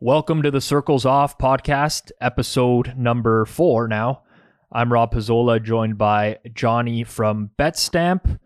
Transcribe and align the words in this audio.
Welcome 0.00 0.44
to 0.44 0.52
the 0.52 0.60
Circles 0.60 1.04
Off 1.04 1.38
podcast, 1.38 2.12
episode 2.20 2.96
number 2.96 3.44
four 3.44 3.88
now. 3.88 4.22
I'm 4.70 4.92
Rob 4.92 5.12
Pizzola, 5.12 5.60
joined 5.60 5.98
by 5.98 6.38
Johnny 6.54 7.02
from 7.02 7.50
BetStamp. 7.58 8.38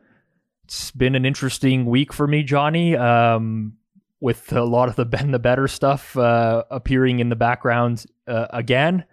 It's 0.65 0.91
been 0.93 1.15
an 1.15 1.27
interesting 1.27 1.85
week 1.85 2.11
for 2.11 2.27
me, 2.27 2.43
Johnny, 2.43 2.97
um, 2.97 3.75
with 4.19 4.51
a 4.55 4.65
lot 4.65 4.89
of 4.89 4.97
the 4.97 5.05
Ben 5.05 5.31
the 5.31 5.39
Better 5.39 5.69
stuff 5.69 6.17
uh, 6.17 6.65
appearing 6.71 7.21
in 7.21 7.29
the 7.29 7.37
background 7.37 8.07
uh, 8.27 8.47
again. 8.49 9.05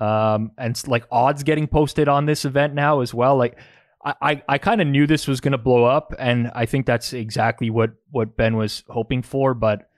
Um, 0.00 0.52
and 0.56 0.80
like 0.86 1.04
odds 1.10 1.42
getting 1.42 1.66
posted 1.66 2.06
on 2.06 2.26
this 2.26 2.44
event 2.44 2.74
now 2.74 3.00
as 3.00 3.12
well. 3.12 3.36
Like 3.36 3.58
I, 4.04 4.14
I, 4.22 4.42
I 4.50 4.58
kind 4.58 4.80
of 4.80 4.86
knew 4.86 5.08
this 5.08 5.26
was 5.26 5.40
going 5.40 5.50
to 5.50 5.58
blow 5.58 5.82
up, 5.82 6.14
and 6.16 6.52
I 6.54 6.64
think 6.64 6.86
that's 6.86 7.12
exactly 7.12 7.70
what 7.70 7.90
what 8.12 8.36
Ben 8.36 8.56
was 8.56 8.84
hoping 8.88 9.22
for. 9.22 9.52
But 9.52 9.90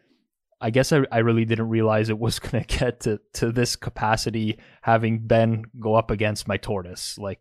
I 0.61 0.71
guess 0.71 0.93
I, 0.93 1.03
I 1.11 1.19
really 1.19 1.45
didn't 1.45 1.69
realize 1.69 2.09
it 2.09 2.19
was 2.19 2.39
going 2.39 2.65
to 2.65 2.79
get 2.79 3.01
to, 3.01 3.21
to 3.35 3.53
this 3.53 3.77
capacity 3.77 4.59
having 4.83 5.21
Ben 5.21 5.65
go 5.79 5.95
up 5.95 6.11
against 6.11 6.49
my 6.49 6.57
tortoise. 6.57 7.17
Like, 7.19 7.41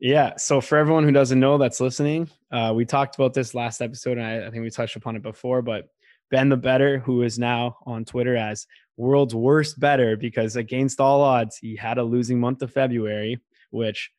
yeah. 0.00 0.36
So 0.36 0.60
for 0.60 0.78
everyone 0.78 1.04
who 1.04 1.12
doesn't 1.12 1.40
know 1.40 1.58
that's 1.58 1.80
listening, 1.80 2.28
uh, 2.52 2.72
we 2.74 2.84
talked 2.84 3.16
about 3.16 3.34
this 3.34 3.54
last 3.54 3.80
episode, 3.80 4.18
and 4.18 4.26
I, 4.26 4.46
I 4.46 4.50
think 4.50 4.62
we 4.62 4.70
touched 4.70 4.96
upon 4.96 5.16
it 5.16 5.22
before. 5.22 5.60
But 5.62 5.88
Ben 6.30 6.48
the 6.48 6.56
Better, 6.56 6.98
who 6.98 7.22
is 7.22 7.38
now 7.38 7.78
on 7.84 8.04
Twitter 8.04 8.36
as 8.36 8.66
world's 8.96 9.34
worst 9.34 9.80
better, 9.80 10.16
because 10.16 10.56
against 10.56 11.00
all 11.00 11.20
odds, 11.22 11.56
he 11.56 11.74
had 11.74 11.98
a 11.98 12.04
losing 12.04 12.38
month 12.38 12.62
of 12.62 12.72
February, 12.72 13.40
which 13.70 14.10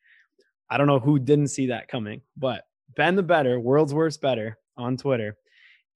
I 0.68 0.76
don't 0.76 0.86
know 0.86 1.00
who 1.00 1.18
didn't 1.18 1.48
see 1.48 1.68
that 1.68 1.88
coming. 1.88 2.22
But 2.36 2.64
Ben 2.96 3.16
the 3.16 3.22
Better, 3.22 3.58
world's 3.58 3.94
worst 3.94 4.20
better 4.20 4.58
on 4.76 4.96
Twitter, 4.96 5.36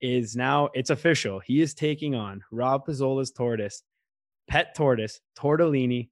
is 0.04 0.36
now 0.36 0.68
it's 0.74 0.90
official. 0.90 1.40
He 1.40 1.62
is 1.62 1.72
taking 1.72 2.14
on 2.14 2.42
Rob 2.52 2.86
Pizzola's 2.86 3.30
tortoise, 3.30 3.82
pet 4.46 4.74
tortoise, 4.74 5.20
Tortellini, 5.34 6.10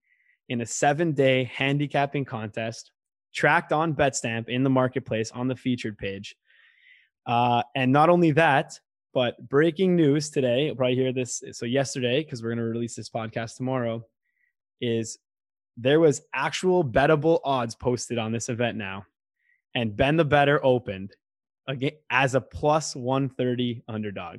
in 0.49 0.63
a 0.63 0.67
seven 0.67 1.13
day 1.13 1.45
handicapping 1.45 2.25
contest 2.25 2.91
tracked 3.35 3.71
on 3.71 3.95
BetStamp 3.95 4.49
in 4.49 4.63
the 4.63 4.71
marketplace 4.71 5.31
on 5.33 5.47
the 5.47 5.55
featured 5.55 5.99
page. 5.99 6.37
Uh, 7.27 7.63
and 7.77 7.93
not 7.93 8.09
only 8.09 8.31
that, 8.33 8.81
but 9.13 9.37
breaking 9.51 9.95
news 9.95 10.31
today, 10.31 10.67
you'll 10.67 10.77
probably 10.77 10.97
hear 10.97 11.13
this. 11.13 11.43
So, 11.53 11.67
yesterday, 11.67 12.25
because 12.25 12.43
we're 12.43 12.49
going 12.49 12.59
to 12.59 12.65
release 12.65 12.97
this 12.97 13.11
podcast 13.11 13.57
tomorrow, 13.57 14.07
is 14.81 15.19
there 15.77 16.01
was 16.01 16.23
actual 16.35 16.83
bettable 16.83 17.41
odds 17.45 17.75
posted 17.75 18.17
on 18.17 18.33
this 18.33 18.49
event 18.49 18.79
now. 18.79 19.05
And 19.75 19.95
Ben 19.95 20.17
the 20.17 20.25
Better 20.25 20.65
opened 20.65 21.15
again 21.67 21.93
as 22.11 22.35
a 22.35 22.41
plus 22.41 22.95
130 22.97 23.83
underdog. 23.89 24.39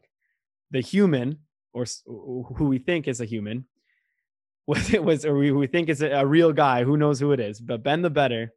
The 0.72 0.82
human, 0.82 1.40
or 1.74 1.86
who 2.06 2.66
we 2.66 2.80
think 2.80 3.08
is 3.08 3.22
a 3.22 3.26
human, 3.26 3.66
was 4.68 4.94
it 4.94 5.04
was 5.04 5.26
or 5.26 5.38
we, 5.38 5.52
we 5.52 5.68
think 5.68 5.90
is 5.90 6.02
a, 6.02 6.10
a 6.12 6.26
real 6.26 6.54
guy. 6.54 6.84
Who 6.84 6.98
knows 6.98 7.20
who 7.20 7.32
it 7.32 7.40
is? 7.40 7.60
But 7.60 7.84
Ben 7.84 8.02
the 8.02 8.10
Better, 8.10 8.54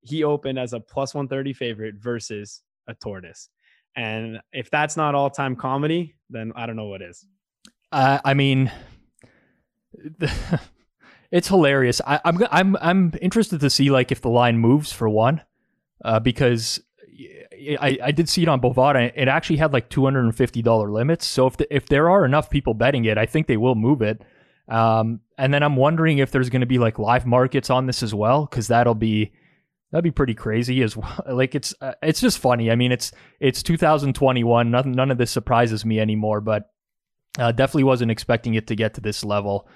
he 0.00 0.24
opened 0.24 0.58
as 0.58 0.72
a 0.72 0.80
plus 0.80 1.14
130 1.14 1.52
favorite 1.52 1.94
versus 1.96 2.62
a 2.88 2.94
tortoise. 2.94 3.48
And 3.94 4.40
if 4.52 4.70
that's 4.70 4.96
not 4.96 5.14
all 5.14 5.30
time 5.30 5.56
comedy, 5.56 6.14
then 6.30 6.52
I 6.56 6.66
don't 6.66 6.76
know 6.76 6.86
what 6.86 7.02
is. 7.02 7.26
Uh, 7.90 8.18
I 8.24 8.34
mean, 8.34 8.70
it's 11.30 11.48
hilarious. 11.48 12.00
I, 12.06 12.20
am 12.24 12.38
I'm, 12.38 12.48
I'm 12.50 12.76
I'm 12.80 13.12
interested 13.20 13.60
to 13.60 13.70
see 13.70 13.90
like 13.90 14.12
if 14.12 14.20
the 14.20 14.28
line 14.28 14.58
moves 14.58 14.92
for 14.92 15.08
one, 15.08 15.42
uh, 16.04 16.20
because 16.20 16.80
I, 17.80 17.98
I 18.02 18.10
did 18.12 18.28
see 18.28 18.42
it 18.42 18.48
on 18.48 18.60
Bovada. 18.60 19.12
It 19.14 19.28
actually 19.28 19.56
had 19.56 19.72
like 19.72 19.88
two 19.88 20.04
hundred 20.04 20.24
and 20.24 20.36
fifty 20.36 20.62
dollar 20.62 20.90
limits. 20.90 21.26
So 21.26 21.46
if 21.46 21.56
the, 21.56 21.74
if 21.74 21.86
there 21.86 22.10
are 22.10 22.24
enough 22.24 22.50
people 22.50 22.74
betting 22.74 23.04
it, 23.04 23.18
I 23.18 23.26
think 23.26 23.46
they 23.46 23.56
will 23.56 23.74
move 23.74 24.02
it. 24.02 24.22
Um, 24.68 25.20
and 25.38 25.52
then 25.52 25.62
I'm 25.62 25.76
wondering 25.76 26.18
if 26.18 26.30
there's 26.30 26.50
going 26.50 26.60
to 26.60 26.66
be 26.66 26.78
like 26.78 26.98
live 26.98 27.26
markets 27.26 27.70
on 27.70 27.86
this 27.86 28.02
as 28.02 28.14
well, 28.14 28.46
because 28.46 28.68
that'll 28.68 28.94
be 28.94 29.32
that'd 29.90 30.04
be 30.04 30.10
pretty 30.10 30.34
crazy 30.34 30.82
as 30.82 30.96
well. 30.96 31.24
Like 31.28 31.54
it's 31.54 31.74
uh, 31.80 31.94
it's 32.02 32.20
just 32.20 32.38
funny. 32.38 32.70
I 32.70 32.76
mean, 32.76 32.92
it's 32.92 33.12
it's 33.40 33.62
2021. 33.62 34.70
None 34.70 34.92
none 34.92 35.10
of 35.10 35.18
this 35.18 35.30
surprises 35.30 35.84
me 35.84 36.00
anymore, 36.00 36.40
but 36.40 36.70
uh, 37.38 37.52
definitely 37.52 37.84
wasn't 37.84 38.10
expecting 38.10 38.54
it 38.54 38.66
to 38.68 38.76
get 38.76 38.94
to 38.94 39.00
this 39.00 39.24
level. 39.24 39.68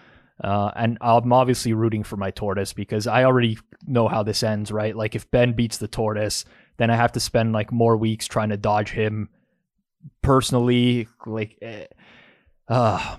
Uh, 0.42 0.70
and 0.74 0.98
I'm 1.00 1.32
obviously 1.32 1.72
rooting 1.72 2.02
for 2.02 2.16
my 2.16 2.30
tortoise 2.30 2.72
because 2.72 3.06
I 3.06 3.24
already 3.24 3.58
know 3.86 4.08
how 4.08 4.22
this 4.22 4.42
ends, 4.42 4.72
right? 4.72 4.96
Like 4.96 5.14
if 5.14 5.30
Ben 5.30 5.52
beats 5.52 5.78
the 5.78 5.86
tortoise, 5.86 6.44
then 6.76 6.90
I 6.90 6.96
have 6.96 7.12
to 7.12 7.20
spend 7.20 7.52
like 7.52 7.72
more 7.72 7.96
weeks 7.96 8.26
trying 8.26 8.50
to 8.50 8.56
dodge 8.56 8.90
him 8.90 9.28
personally. 10.22 11.08
Like, 11.26 11.58
eh, 11.62 11.86
uh, 12.68 13.16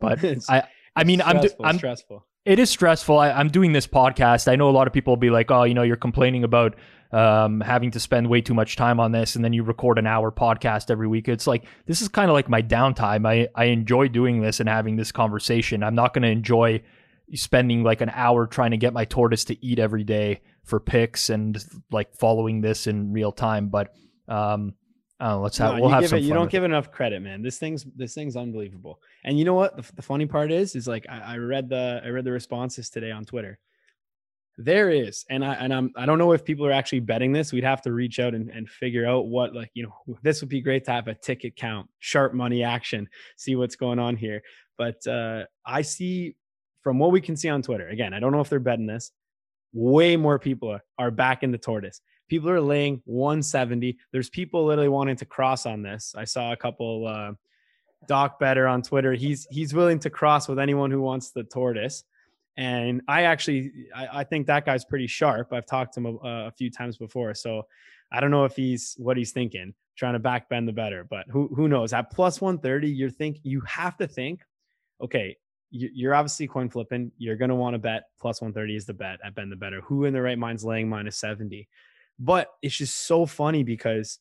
but 0.00 0.22
it's, 0.24 0.48
I, 0.50 0.68
I 0.96 1.04
mean, 1.04 1.22
I'm, 1.22 1.40
I'm 1.62 1.78
stressful. 1.78 2.26
It 2.44 2.58
is 2.58 2.68
stressful. 2.70 3.18
I, 3.18 3.40
am 3.40 3.48
doing 3.48 3.72
this 3.72 3.86
podcast. 3.86 4.48
I 4.48 4.56
know 4.56 4.68
a 4.68 4.72
lot 4.72 4.86
of 4.86 4.92
people 4.92 5.12
will 5.12 5.20
be 5.20 5.30
like, 5.30 5.50
"Oh, 5.50 5.64
you 5.64 5.72
know, 5.72 5.82
you're 5.82 5.96
complaining 5.96 6.44
about 6.44 6.76
um, 7.10 7.62
having 7.62 7.90
to 7.92 8.00
spend 8.00 8.28
way 8.28 8.42
too 8.42 8.52
much 8.52 8.76
time 8.76 9.00
on 9.00 9.12
this, 9.12 9.34
and 9.34 9.42
then 9.42 9.54
you 9.54 9.62
record 9.62 9.98
an 9.98 10.06
hour 10.06 10.30
podcast 10.30 10.90
every 10.90 11.08
week." 11.08 11.26
It's 11.26 11.46
like 11.46 11.64
this 11.86 12.02
is 12.02 12.08
kind 12.08 12.28
of 12.30 12.34
like 12.34 12.50
my 12.50 12.60
downtime. 12.60 13.26
I 13.26 13.48
I 13.54 13.66
enjoy 13.66 14.08
doing 14.08 14.42
this 14.42 14.60
and 14.60 14.68
having 14.68 14.96
this 14.96 15.10
conversation. 15.10 15.82
I'm 15.82 15.94
not 15.94 16.12
going 16.12 16.22
to 16.22 16.28
enjoy 16.28 16.82
spending 17.32 17.82
like 17.82 18.02
an 18.02 18.10
hour 18.10 18.46
trying 18.46 18.72
to 18.72 18.76
get 18.76 18.92
my 18.92 19.06
tortoise 19.06 19.44
to 19.46 19.64
eat 19.64 19.78
every 19.78 20.04
day 20.04 20.42
for 20.64 20.80
picks 20.80 21.30
and 21.30 21.62
like 21.90 22.14
following 22.14 22.60
this 22.60 22.86
in 22.86 23.12
real 23.12 23.32
time. 23.32 23.68
But 23.68 23.94
um, 24.28 24.74
know, 25.20 25.40
let's 25.40 25.58
have 25.58 25.74
no, 25.74 25.82
we'll 25.82 25.90
have 25.90 26.08
some. 26.08 26.18
It, 26.18 26.22
you 26.22 26.34
don't 26.34 26.50
give 26.50 26.62
it. 26.62 26.66
enough 26.66 26.90
credit, 26.90 27.20
man. 27.22 27.42
This 27.42 27.58
thing's 27.58 27.84
this 27.96 28.14
thing's 28.14 28.36
unbelievable. 28.36 29.00
And 29.24 29.38
you 29.38 29.44
know 29.44 29.54
what? 29.54 29.76
The, 29.76 29.96
the 29.96 30.02
funny 30.02 30.26
part 30.26 30.50
is, 30.50 30.74
is 30.74 30.86
like 30.86 31.06
I, 31.08 31.34
I 31.34 31.36
read 31.36 31.68
the 31.68 32.00
I 32.04 32.08
read 32.08 32.24
the 32.24 32.32
responses 32.32 32.90
today 32.90 33.10
on 33.10 33.24
Twitter. 33.24 33.58
There 34.56 34.90
is, 34.90 35.24
and 35.30 35.44
I 35.44 35.54
and 35.54 35.72
I'm 35.72 35.92
I 35.96 36.06
don't 36.06 36.18
know 36.18 36.32
if 36.32 36.44
people 36.44 36.66
are 36.66 36.72
actually 36.72 37.00
betting 37.00 37.32
this. 37.32 37.52
We'd 37.52 37.64
have 37.64 37.82
to 37.82 37.92
reach 37.92 38.18
out 38.18 38.34
and, 38.34 38.50
and 38.50 38.68
figure 38.68 39.06
out 39.06 39.26
what 39.26 39.54
like 39.54 39.70
you 39.74 39.84
know 39.84 40.18
this 40.22 40.40
would 40.40 40.50
be 40.50 40.60
great 40.60 40.84
to 40.84 40.92
have 40.92 41.08
a 41.08 41.14
ticket 41.14 41.56
count, 41.56 41.88
sharp 41.98 42.34
money 42.34 42.62
action, 42.62 43.08
see 43.36 43.56
what's 43.56 43.76
going 43.76 43.98
on 43.98 44.16
here. 44.16 44.42
But 44.76 45.06
uh, 45.06 45.44
I 45.64 45.82
see 45.82 46.36
from 46.82 46.98
what 46.98 47.12
we 47.12 47.20
can 47.20 47.36
see 47.36 47.48
on 47.48 47.62
Twitter. 47.62 47.88
Again, 47.88 48.12
I 48.12 48.20
don't 48.20 48.32
know 48.32 48.40
if 48.40 48.48
they're 48.50 48.60
betting 48.60 48.86
this 48.86 49.12
way 49.74 50.16
more 50.16 50.38
people 50.38 50.78
are, 50.98 51.10
back 51.10 51.42
in 51.42 51.50
the 51.50 51.58
tortoise. 51.58 52.00
People 52.28 52.48
are 52.48 52.60
laying 52.60 53.02
170. 53.04 53.98
There's 54.12 54.30
people 54.30 54.64
literally 54.64 54.88
wanting 54.88 55.16
to 55.16 55.26
cross 55.26 55.66
on 55.66 55.82
this. 55.82 56.14
I 56.16 56.24
saw 56.24 56.52
a 56.52 56.56
couple 56.56 57.06
uh, 57.06 57.32
Doc 58.08 58.38
Better 58.38 58.66
on 58.66 58.80
Twitter. 58.80 59.12
He's 59.12 59.46
he's 59.50 59.74
willing 59.74 59.98
to 60.00 60.10
cross 60.10 60.48
with 60.48 60.58
anyone 60.58 60.90
who 60.90 61.02
wants 61.02 61.30
the 61.32 61.44
tortoise. 61.44 62.04
And 62.56 63.02
I 63.08 63.22
actually 63.24 63.72
I, 63.94 64.20
I 64.20 64.24
think 64.24 64.46
that 64.46 64.64
guy's 64.64 64.84
pretty 64.84 65.08
sharp. 65.08 65.52
I've 65.52 65.66
talked 65.66 65.94
to 65.94 66.00
him 66.00 66.06
a, 66.06 66.46
a, 66.46 66.50
few 66.52 66.70
times 66.70 66.96
before, 66.96 67.34
so 67.34 67.66
I 68.12 68.20
don't 68.20 68.30
know 68.30 68.44
if 68.44 68.54
he's 68.56 68.94
what 68.98 69.16
he's 69.16 69.32
thinking, 69.32 69.74
trying 69.96 70.12
to 70.14 70.20
back 70.20 70.48
Ben 70.48 70.64
the 70.64 70.72
better. 70.72 71.04
But 71.04 71.26
who 71.28 71.48
who 71.54 71.68
knows? 71.68 71.92
At 71.92 72.10
plus 72.10 72.40
130, 72.40 72.88
you're 72.88 73.10
think 73.10 73.38
you 73.42 73.60
have 73.62 73.96
to 73.98 74.06
think, 74.06 74.42
okay, 75.02 75.36
you're 75.74 76.14
obviously 76.14 76.46
coin 76.46 76.70
flipping. 76.70 77.10
You're 77.18 77.36
going 77.36 77.48
to 77.48 77.56
want 77.56 77.74
to 77.74 77.78
bet 77.78 78.04
plus 78.20 78.40
130 78.40 78.76
is 78.76 78.86
the 78.86 78.94
bet 78.94 79.18
at 79.24 79.34
Ben 79.34 79.50
the 79.50 79.56
Better. 79.56 79.80
Who 79.80 80.04
in 80.04 80.14
the 80.14 80.22
right 80.22 80.38
mind's 80.38 80.64
laying 80.64 80.88
minus 80.88 81.18
70? 81.18 81.68
But 82.18 82.48
it's 82.62 82.76
just 82.76 83.06
so 83.06 83.26
funny 83.26 83.64
because 83.64 84.20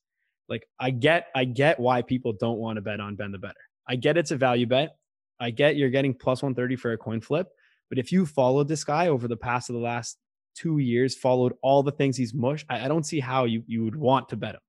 like 0.49 0.67
I 0.79 0.89
get 0.89 1.27
I 1.35 1.45
get 1.45 1.79
why 1.79 2.01
people 2.01 2.33
don't 2.33 2.57
want 2.57 2.77
to 2.77 2.81
bet 2.81 2.99
on 2.99 3.15
Ben 3.15 3.31
the 3.31 3.37
Better. 3.37 3.53
I 3.87 3.97
get 3.97 4.17
it's 4.17 4.31
a 4.31 4.35
value 4.35 4.65
bet. 4.65 4.95
I 5.39 5.51
get 5.51 5.75
you're 5.75 5.91
getting 5.91 6.15
plus 6.15 6.41
130 6.41 6.75
for 6.75 6.91
a 6.91 6.97
coin 6.97 7.21
flip. 7.21 7.49
But 7.87 7.99
if 7.99 8.11
you 8.11 8.25
followed 8.25 8.67
this 8.67 8.83
guy 8.83 9.07
over 9.09 9.27
the 9.27 9.37
past 9.37 9.69
of 9.69 9.75
the 9.75 9.81
last 9.81 10.17
two 10.55 10.79
years, 10.79 11.15
followed 11.15 11.53
all 11.61 11.83
the 11.83 11.91
things 11.91 12.17
he's 12.17 12.33
mush, 12.33 12.65
I, 12.67 12.85
I 12.85 12.87
don't 12.87 13.05
see 13.05 13.19
how 13.19 13.45
you 13.45 13.63
you 13.67 13.83
would 13.83 13.95
want 13.95 14.29
to 14.29 14.37
bet 14.37 14.55
him. 14.55 14.61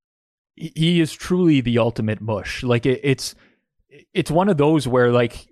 He 0.56 1.00
is 1.00 1.14
truly 1.14 1.62
the 1.62 1.78
ultimate 1.78 2.20
mush. 2.20 2.62
Like 2.62 2.84
it, 2.84 3.00
it's 3.02 3.34
it's 4.12 4.30
one 4.30 4.50
of 4.50 4.58
those 4.58 4.86
where 4.86 5.10
like 5.10 5.48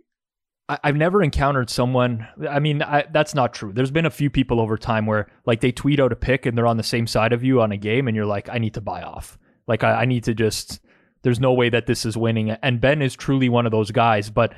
I, 0.68 0.78
have 0.84 0.96
never 0.96 1.22
encountered 1.22 1.68
someone. 1.70 2.26
I 2.48 2.58
mean, 2.58 2.82
I, 2.82 3.04
that's 3.12 3.34
not 3.34 3.52
true. 3.52 3.72
There's 3.72 3.90
been 3.90 4.06
a 4.06 4.10
few 4.10 4.30
people 4.30 4.60
over 4.60 4.78
time 4.78 5.06
where 5.06 5.28
like 5.44 5.60
they 5.60 5.72
tweet 5.72 6.00
out 6.00 6.12
a 6.12 6.16
pick 6.16 6.46
and 6.46 6.56
they're 6.56 6.66
on 6.66 6.76
the 6.76 6.82
same 6.82 7.06
side 7.06 7.32
of 7.32 7.44
you 7.44 7.60
on 7.60 7.72
a 7.72 7.76
game, 7.76 8.08
and 8.08 8.16
you're 8.16 8.26
like, 8.26 8.48
I 8.48 8.58
need 8.58 8.74
to 8.74 8.80
buy 8.80 9.02
off. 9.02 9.38
Like 9.66 9.84
I, 9.84 10.02
I 10.02 10.04
need 10.04 10.24
to 10.24 10.34
just. 10.34 10.80
There's 11.22 11.40
no 11.40 11.52
way 11.52 11.68
that 11.68 11.86
this 11.86 12.04
is 12.04 12.16
winning. 12.16 12.50
And 12.50 12.80
Ben 12.80 13.00
is 13.00 13.14
truly 13.14 13.48
one 13.48 13.64
of 13.64 13.70
those 13.70 13.92
guys. 13.92 14.28
But 14.28 14.54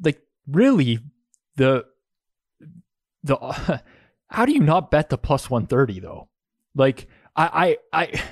like, 0.00 0.22
really, 0.46 1.00
the 1.56 1.84
the 3.24 3.36
how 4.28 4.44
do 4.46 4.52
you 4.52 4.60
not 4.60 4.90
bet 4.90 5.08
the 5.08 5.18
plus 5.18 5.50
130 5.50 6.00
though? 6.00 6.28
Like 6.74 7.08
I 7.34 7.78
I, 7.92 8.00
I 8.04 8.22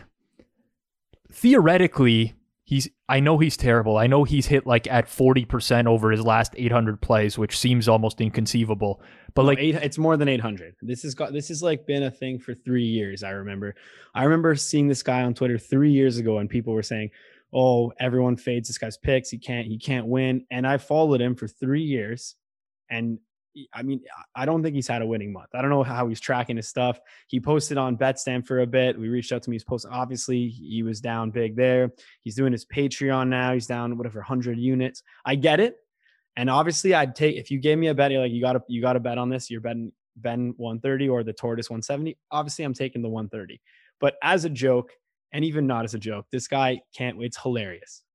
theoretically 1.32 2.34
he's 2.72 2.88
I 3.06 3.20
know 3.20 3.36
he's 3.36 3.58
terrible. 3.58 3.98
I 3.98 4.06
know 4.06 4.24
he's 4.24 4.46
hit 4.46 4.66
like 4.66 4.86
at 4.90 5.06
40% 5.06 5.86
over 5.86 6.10
his 6.10 6.22
last 6.22 6.54
800 6.56 7.02
plays, 7.02 7.36
which 7.36 7.58
seems 7.58 7.86
almost 7.86 8.18
inconceivable. 8.18 9.02
But 9.34 9.44
like 9.44 9.58
eight, 9.58 9.74
it's 9.74 9.98
more 9.98 10.16
than 10.16 10.28
800. 10.28 10.76
This 10.80 11.02
has 11.02 11.14
got 11.14 11.34
this 11.34 11.48
has 11.48 11.62
like 11.62 11.86
been 11.86 12.02
a 12.02 12.10
thing 12.10 12.38
for 12.38 12.54
3 12.54 12.82
years, 12.82 13.22
I 13.22 13.30
remember. 13.30 13.74
I 14.14 14.24
remember 14.24 14.54
seeing 14.54 14.88
this 14.88 15.02
guy 15.02 15.22
on 15.22 15.34
Twitter 15.34 15.58
3 15.58 15.90
years 15.90 16.16
ago 16.16 16.38
and 16.38 16.48
people 16.48 16.72
were 16.72 16.82
saying, 16.82 17.10
oh, 17.52 17.92
everyone 18.00 18.36
fades 18.36 18.68
this 18.68 18.78
guy's 18.78 18.96
picks. 18.96 19.28
He 19.28 19.36
can't, 19.38 19.66
he 19.66 19.78
can't 19.78 20.06
win. 20.06 20.46
And 20.50 20.66
I 20.66 20.78
followed 20.78 21.20
him 21.20 21.34
for 21.34 21.46
three 21.46 21.82
years. 21.82 22.36
And 22.88 23.18
I 23.72 23.82
mean, 23.82 24.00
I 24.34 24.46
don't 24.46 24.62
think 24.62 24.74
he's 24.74 24.88
had 24.88 25.02
a 25.02 25.06
winning 25.06 25.32
month. 25.32 25.48
I 25.54 25.60
don't 25.60 25.70
know 25.70 25.82
how 25.82 26.08
he's 26.08 26.20
tracking 26.20 26.56
his 26.56 26.68
stuff. 26.68 26.98
He 27.26 27.40
posted 27.40 27.78
on 27.78 27.96
Betstamp 27.96 28.46
for 28.46 28.60
a 28.60 28.66
bit. 28.66 28.98
We 28.98 29.08
reached 29.08 29.32
out 29.32 29.42
to 29.42 29.50
him. 29.50 29.52
He's 29.52 29.64
posting. 29.64 29.90
Obviously, 29.90 30.48
he 30.48 30.82
was 30.82 31.00
down 31.00 31.30
big 31.30 31.56
there. 31.56 31.92
He's 32.22 32.34
doing 32.34 32.52
his 32.52 32.64
Patreon 32.64 33.28
now. 33.28 33.52
He's 33.52 33.66
down 33.66 33.96
whatever 33.98 34.20
100 34.20 34.58
units. 34.58 35.02
I 35.24 35.34
get 35.34 35.60
it. 35.60 35.76
And 36.36 36.48
obviously, 36.48 36.94
I'd 36.94 37.14
take 37.14 37.36
if 37.36 37.50
you 37.50 37.58
gave 37.58 37.78
me 37.78 37.88
a 37.88 37.94
bet. 37.94 38.10
You're 38.10 38.22
like, 38.22 38.32
you 38.32 38.40
got 38.40 38.54
to 38.54 38.62
you 38.68 38.80
got 38.80 38.94
to 38.94 39.00
bet 39.00 39.18
on 39.18 39.28
this. 39.28 39.50
You're 39.50 39.60
betting 39.60 39.92
Ben 40.16 40.54
130 40.56 41.08
or 41.08 41.22
the 41.22 41.32
Tortoise 41.32 41.68
170. 41.68 42.16
Obviously, 42.30 42.64
I'm 42.64 42.74
taking 42.74 43.02
the 43.02 43.08
130. 43.08 43.60
But 44.00 44.14
as 44.22 44.44
a 44.44 44.50
joke, 44.50 44.92
and 45.32 45.44
even 45.44 45.66
not 45.66 45.84
as 45.84 45.94
a 45.94 45.98
joke, 45.98 46.26
this 46.32 46.48
guy 46.48 46.80
can't. 46.96 47.18
Wait. 47.18 47.26
It's 47.26 47.42
hilarious. 47.42 48.02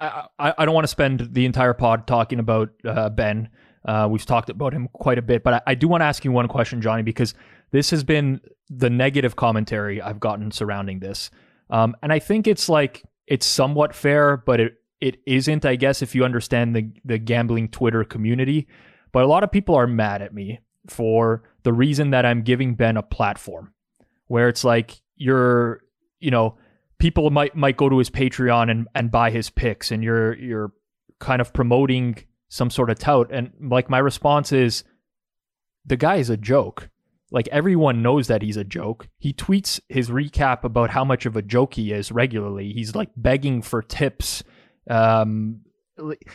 I, 0.00 0.26
I, 0.38 0.64
don't 0.66 0.74
want 0.74 0.84
to 0.84 0.88
spend 0.88 1.28
the 1.32 1.46
entire 1.46 1.72
pod 1.72 2.06
talking 2.06 2.40
about 2.40 2.70
uh, 2.84 3.08
Ben. 3.08 3.48
Uh, 3.84 4.08
we've 4.10 4.26
talked 4.26 4.50
about 4.50 4.72
him 4.72 4.88
quite 4.92 5.18
a 5.18 5.22
bit, 5.22 5.42
but 5.42 5.54
I, 5.54 5.60
I 5.68 5.74
do 5.74 5.88
want 5.88 6.02
to 6.02 6.06
ask 6.06 6.24
you 6.24 6.32
one 6.32 6.48
question, 6.48 6.80
Johnny, 6.80 7.02
because 7.02 7.34
this 7.70 7.90
has 7.90 8.04
been 8.04 8.40
the 8.68 8.90
negative 8.90 9.36
commentary 9.36 10.00
I've 10.00 10.20
gotten 10.20 10.50
surrounding 10.50 11.00
this. 11.00 11.30
Um, 11.70 11.96
and 12.02 12.12
I 12.12 12.18
think 12.18 12.46
it's 12.46 12.68
like 12.68 13.04
it's 13.26 13.46
somewhat 13.46 13.94
fair, 13.94 14.36
but 14.36 14.60
it, 14.60 14.74
it 15.00 15.18
isn't, 15.26 15.64
I 15.64 15.76
guess, 15.76 16.02
if 16.02 16.14
you 16.14 16.24
understand 16.24 16.74
the, 16.74 16.90
the 17.04 17.18
gambling 17.18 17.68
Twitter 17.68 18.04
community. 18.04 18.66
But 19.12 19.24
a 19.24 19.26
lot 19.26 19.44
of 19.44 19.52
people 19.52 19.74
are 19.74 19.86
mad 19.86 20.22
at 20.22 20.34
me 20.34 20.60
for 20.88 21.42
the 21.62 21.72
reason 21.72 22.10
that 22.10 22.26
I'm 22.26 22.42
giving 22.42 22.74
Ben 22.74 22.96
a 22.96 23.02
platform 23.02 23.72
where 24.26 24.48
it's 24.48 24.64
like 24.64 25.00
you're, 25.16 25.80
you 26.20 26.30
know, 26.30 26.56
people 26.98 27.30
might 27.30 27.54
might 27.54 27.76
go 27.76 27.88
to 27.88 27.98
his 27.98 28.10
Patreon 28.10 28.70
and, 28.70 28.88
and 28.94 29.10
buy 29.10 29.30
his 29.30 29.50
picks, 29.50 29.90
and 29.90 30.02
you're 30.02 30.34
you're 30.34 30.72
kind 31.18 31.40
of 31.40 31.52
promoting 31.52 32.16
some 32.48 32.70
sort 32.70 32.90
of 32.90 32.98
tout. 32.98 33.30
And 33.30 33.52
like 33.60 33.90
my 33.90 33.98
response 33.98 34.52
is, 34.52 34.84
the 35.84 35.96
guy 35.96 36.16
is 36.16 36.30
a 36.30 36.36
joke. 36.36 36.90
Like 37.30 37.48
everyone 37.48 38.02
knows 38.02 38.26
that 38.28 38.42
he's 38.42 38.56
a 38.56 38.64
joke. 38.64 39.08
He 39.18 39.32
tweets 39.32 39.80
his 39.88 40.10
recap 40.10 40.64
about 40.64 40.90
how 40.90 41.04
much 41.04 41.26
of 41.26 41.36
a 41.36 41.42
joke 41.42 41.74
he 41.74 41.92
is 41.92 42.10
regularly. 42.10 42.72
He's 42.72 42.94
like 42.94 43.10
begging 43.16 43.60
for 43.60 43.82
tips. 43.82 44.42
Um, 44.88 45.60
like, 45.98 46.30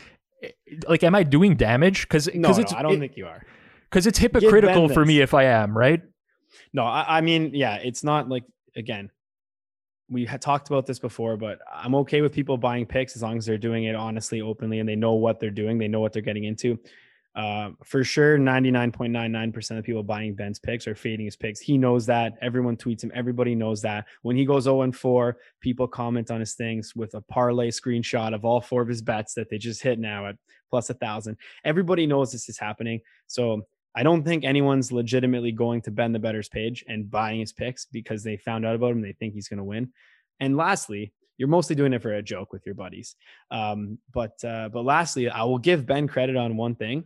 like 0.88 1.04
am 1.04 1.16
I 1.16 1.24
doing 1.24 1.56
damage? 1.56 2.04
Because 2.04 2.28
no, 2.34 2.52
no, 2.52 2.60
it's, 2.60 2.74
I 2.74 2.84
don't 2.84 2.94
it, 2.94 3.00
think 3.00 3.18
you 3.18 3.26
are. 3.26 3.44
Because 3.90 4.06
it's 4.06 4.20
hypocritical 4.20 4.90
for 4.90 5.06
me 5.06 5.22
if 5.22 5.34
I 5.34 5.46
am, 5.46 5.76
right? 5.76 6.02
No, 6.74 6.84
I, 6.84 7.18
I 7.18 7.22
mean, 7.22 7.52
yeah, 7.54 7.76
it's 7.76 8.04
not 8.04 8.30
like 8.30 8.44
again 8.76 9.10
we 10.10 10.26
had 10.26 10.42
talked 10.42 10.68
about 10.68 10.86
this 10.86 11.00
before, 11.00 11.38
but 11.38 11.60
I'm 11.74 11.96
okay 11.96 12.22
with 12.22 12.34
people 12.34 12.58
buying 12.58 12.86
picks 12.86 13.16
as 13.16 13.24
long 13.24 13.38
as 13.38 13.46
they're 13.46 13.58
doing 13.58 13.86
it 13.86 13.96
honestly, 13.96 14.42
openly, 14.42 14.80
and 14.80 14.88
they 14.88 14.96
know 14.96 15.14
what 15.14 15.40
they're 15.40 15.50
doing. 15.50 15.78
They 15.78 15.88
know 15.88 16.00
what 16.00 16.14
they're 16.14 16.22
getting 16.22 16.44
into. 16.44 16.80
Uh, 17.36 17.72
for 17.84 18.04
sure, 18.04 18.38
99.99% 18.38 19.78
of 19.78 19.84
people 19.84 20.04
buying 20.04 20.36
Ben's 20.36 20.60
picks 20.60 20.88
are 20.88 20.94
fading 20.94 21.26
his 21.26 21.36
picks. 21.36 21.60
He 21.60 21.80
knows 21.80 22.06
that. 22.06 22.34
Everyone 22.42 22.78
tweets 22.78 23.04
him. 23.04 23.12
Everybody 23.16 23.56
knows 23.56 23.82
that. 23.82 24.06
When 24.22 24.36
he 24.36 24.46
goes 24.46 24.66
0 24.66 24.84
and 24.84 24.96
4, 24.96 25.38
people 25.60 25.88
comment 25.88 26.30
on 26.30 26.40
his 26.40 26.54
things 26.54 26.96
with 26.96 27.16
a 27.16 27.22
parlay 27.22 27.72
screenshot 27.72 28.36
of 28.36 28.46
all 28.46 28.62
four 28.62 28.84
of 28.84 28.88
his 28.88 29.02
bets 29.02 29.34
that 29.34 29.50
they 29.50 29.58
just 29.58 29.82
hit 29.82 29.98
now 29.98 30.28
at 30.28 30.36
plus 30.70 30.90
a 30.92 30.94
thousand. 30.94 31.38
Everybody 31.66 32.06
knows 32.06 32.32
this 32.32 32.50
is 32.50 32.60
happening. 32.60 33.02
So 33.26 33.64
I 33.96 34.04
don't 34.04 34.24
think 34.24 34.44
anyone's 34.44 34.92
legitimately 34.92 35.52
going 35.52 35.82
to 35.82 35.92
Ben 35.92 36.14
the 36.14 36.20
Better's 36.20 36.50
page 36.50 36.84
and 36.88 37.10
buying 37.10 37.40
his 37.40 37.54
picks 37.54 37.86
because 37.86 38.24
they 38.24 38.38
found 38.38 38.66
out 38.66 38.76
about 38.76 38.92
him. 38.92 39.02
They 39.02 39.14
think 39.14 39.34
he's 39.34 39.48
going 39.48 39.60
to 39.60 39.64
win. 39.64 39.92
And 40.40 40.58
lastly, 40.58 41.14
you're 41.38 41.48
mostly 41.48 41.76
doing 41.76 41.94
it 41.94 42.02
for 42.02 42.14
a 42.14 42.22
joke 42.22 42.52
with 42.52 42.66
your 42.66 42.76
buddies. 42.76 43.16
Um, 43.52 44.00
but 44.12 44.44
uh, 44.44 44.70
but 44.70 44.84
lastly, 44.84 45.30
I 45.30 45.44
will 45.44 45.60
give 45.60 45.86
Ben 45.86 46.08
credit 46.08 46.36
on 46.36 46.58
one 46.58 46.76
thing. 46.76 47.06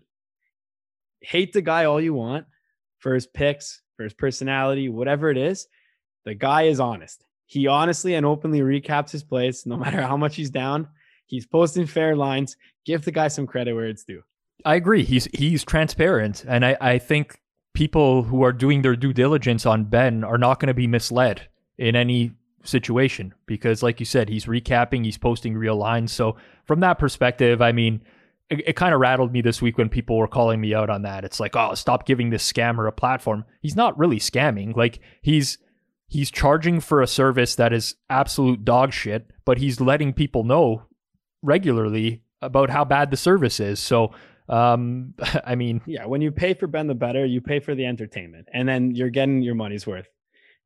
Hate 1.22 1.54
the 1.54 1.62
guy 1.62 1.86
all 1.86 2.00
you 2.00 2.14
want 2.14 2.46
for 3.00 3.14
his 3.14 3.28
picks, 3.28 3.82
for 3.96 4.04
his 4.04 4.14
personality, 4.14 4.90
whatever 4.90 5.30
it 5.30 5.38
is. 5.38 5.68
The 6.26 6.36
guy 6.36 6.64
is 6.64 6.80
honest. 6.80 7.24
He 7.48 7.68
honestly 7.68 8.16
and 8.16 8.26
openly 8.26 8.60
recaps 8.60 9.12
his 9.12 9.24
plays, 9.24 9.66
no 9.66 9.78
matter 9.86 10.02
how 10.02 10.18
much 10.18 10.36
he's 10.36 10.50
down. 10.50 10.88
He's 11.26 11.46
posting 11.46 11.86
fair 11.86 12.16
lines. 12.16 12.56
Give 12.86 13.04
the 13.04 13.12
guy 13.12 13.28
some 13.28 13.48
credit 13.48 13.74
where 13.74 13.88
it's 13.88 14.04
due. 14.04 14.24
I 14.66 14.76
agree. 14.76 15.04
He's 15.04 15.28
he's 15.34 15.64
transparent, 15.64 16.44
and 16.48 16.66
I, 16.66 16.78
I 16.82 16.98
think 16.98 17.40
people 17.74 18.24
who 18.24 18.44
are 18.44 18.52
doing 18.52 18.82
their 18.82 18.96
due 18.96 19.14
diligence 19.14 19.66
on 19.66 19.86
Ben 19.86 20.24
are 20.24 20.38
not 20.38 20.60
going 20.60 20.68
to 20.68 20.74
be 20.74 20.88
misled 20.88 21.48
in 21.78 21.96
any 21.96 22.32
situation 22.64 23.34
because, 23.46 23.84
like 23.84 24.00
you 24.00 24.06
said, 24.06 24.30
he's 24.30 24.46
recapping, 24.46 25.06
he's 25.06 25.18
posting 25.18 25.56
real 25.56 25.76
lines. 25.76 26.12
So 26.12 26.38
from 26.66 26.80
that 26.82 27.00
perspective, 27.00 27.62
I 27.62 27.72
mean, 27.72 28.02
it, 28.50 28.70
it 28.70 28.76
kind 28.76 28.94
of 28.94 29.00
rattled 29.00 29.32
me 29.32 29.42
this 29.42 29.62
week 29.62 29.78
when 29.78 29.90
people 29.90 30.18
were 30.18 30.28
calling 30.28 30.60
me 30.60 30.74
out 30.74 30.90
on 30.90 31.04
that. 31.04 31.24
It's 31.24 31.40
like, 31.40 31.56
oh, 31.56 31.76
stop 31.76 32.06
giving 32.06 32.30
this 32.30 32.52
scammer 32.52 32.88
a 32.88 32.92
platform. 32.92 33.46
He's 33.62 33.76
not 33.76 33.98
really 33.98 34.20
scamming. 34.20 34.76
Like 34.76 35.00
he's 35.22 35.58
he's 36.08 36.32
charging 36.32 36.80
for 36.80 37.02
a 37.02 37.08
service 37.08 37.56
that 37.56 37.74
is 37.74 37.96
absolute 38.10 38.64
dog 38.66 38.94
shit, 38.94 39.30
but 39.46 39.58
he's 39.58 39.82
letting 39.82 40.14
people 40.14 40.44
know 40.44 40.84
regularly 41.42 42.24
about 42.42 42.70
how 42.70 42.86
bad 42.86 43.12
the 43.12 43.18
service 43.18 43.60
is. 43.60 43.80
So 43.80 44.12
um, 44.50 45.14
I 45.46 45.56
mean, 45.56 45.82
yeah, 45.86 46.06
when 46.06 46.22
you 46.22 46.32
pay 46.32 46.54
for 46.54 46.68
Ben 46.68 46.88
the 46.88 46.96
Better, 46.96 47.26
you 47.26 47.42
pay 47.42 47.60
for 47.60 47.76
the 47.76 47.86
entertainment, 47.86 48.48
and 48.54 48.68
then 48.68 48.96
you're 48.96 49.10
getting 49.10 49.42
your 49.42 49.56
money's 49.56 49.88
worth. 49.88 50.10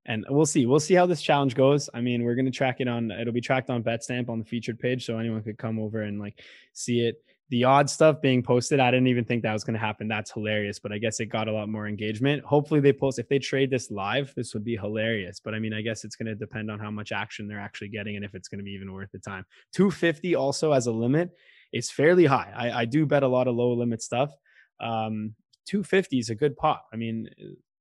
And 0.06 0.26
we'll 0.30 0.48
see. 0.48 0.66
We'll 0.66 0.80
see 0.80 0.96
how 0.96 1.06
this 1.06 1.22
challenge 1.22 1.54
goes. 1.54 1.88
I 1.94 2.02
mean, 2.02 2.24
we're 2.24 2.36
gonna 2.36 2.52
track 2.52 2.78
it 2.80 2.88
on. 2.88 3.12
It'll 3.12 3.34
be 3.34 3.42
tracked 3.42 3.70
on 3.70 3.84
BetStamp 3.84 4.30
on 4.30 4.40
the 4.40 4.46
featured 4.46 4.80
page, 4.80 5.06
so 5.06 5.18
anyone 5.18 5.44
could 5.44 5.58
come 5.58 5.80
over 5.80 6.02
and 6.02 6.20
like 6.20 6.40
see 6.74 7.02
it. 7.02 7.24
The 7.50 7.66
odd 7.66 7.90
stuff 7.90 8.22
being 8.22 8.42
posted, 8.42 8.80
I 8.80 8.90
didn't 8.92 9.08
even 9.08 9.26
think 9.26 9.44
that 9.44 9.52
was 9.52 9.66
to 9.66 9.74
happen. 9.78 10.08
That's 10.08 10.32
hilarious, 10.32 10.80
but 10.80 10.94
I 10.94 10.98
guess 10.98 11.20
it 11.20 11.26
got 11.26 11.50
a 11.50 11.52
lot 11.52 11.68
more 11.68 11.86
engagement. 11.86 12.46
Hopefully, 12.46 12.80
they 12.80 12.94
post. 12.94 13.20
If 13.20 13.28
they 13.28 13.40
trade 13.40 13.70
this 13.70 13.92
live, 13.92 14.34
this 14.36 14.54
would 14.54 14.64
be 14.64 14.78
hilarious. 14.78 15.40
But 15.40 15.54
I 15.54 15.60
mean, 15.60 15.74
I 15.74 15.82
guess 15.82 16.06
it's 16.06 16.16
to 16.28 16.36
depend 16.36 16.72
on 16.72 16.80
how 16.80 16.90
much 16.90 17.12
action 17.12 17.48
they're 17.48 17.60
actually 17.60 17.90
getting 17.90 18.16
and 18.16 18.24
if 18.24 18.34
it's 18.34 18.48
to 18.60 18.64
be 18.64 18.72
even 18.72 18.92
worth 18.92 19.12
the 19.12 19.20
time. 19.20 19.46
250 19.74 20.34
also 20.36 20.72
as 20.72 20.88
a 20.88 20.92
limit 20.92 21.30
is 21.74 21.92
fairly 21.92 22.26
high. 22.26 22.52
I, 22.56 22.82
I 22.82 22.86
do 22.86 23.06
bet 23.06 23.24
a 23.24 23.28
lot 23.28 23.48
of 23.48 23.56
low 23.56 23.74
limit 23.74 24.02
stuff. 24.02 24.32
Um, 24.80 25.36
250 25.68 26.20
is 26.20 26.30
a 26.30 26.36
good 26.36 26.56
pot. 26.58 26.82
I 26.92 26.96
mean, 26.98 27.30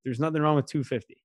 there's 0.04 0.20
nothing 0.20 0.42
wrong 0.42 0.56
with 0.56 0.66
250. 0.66 1.16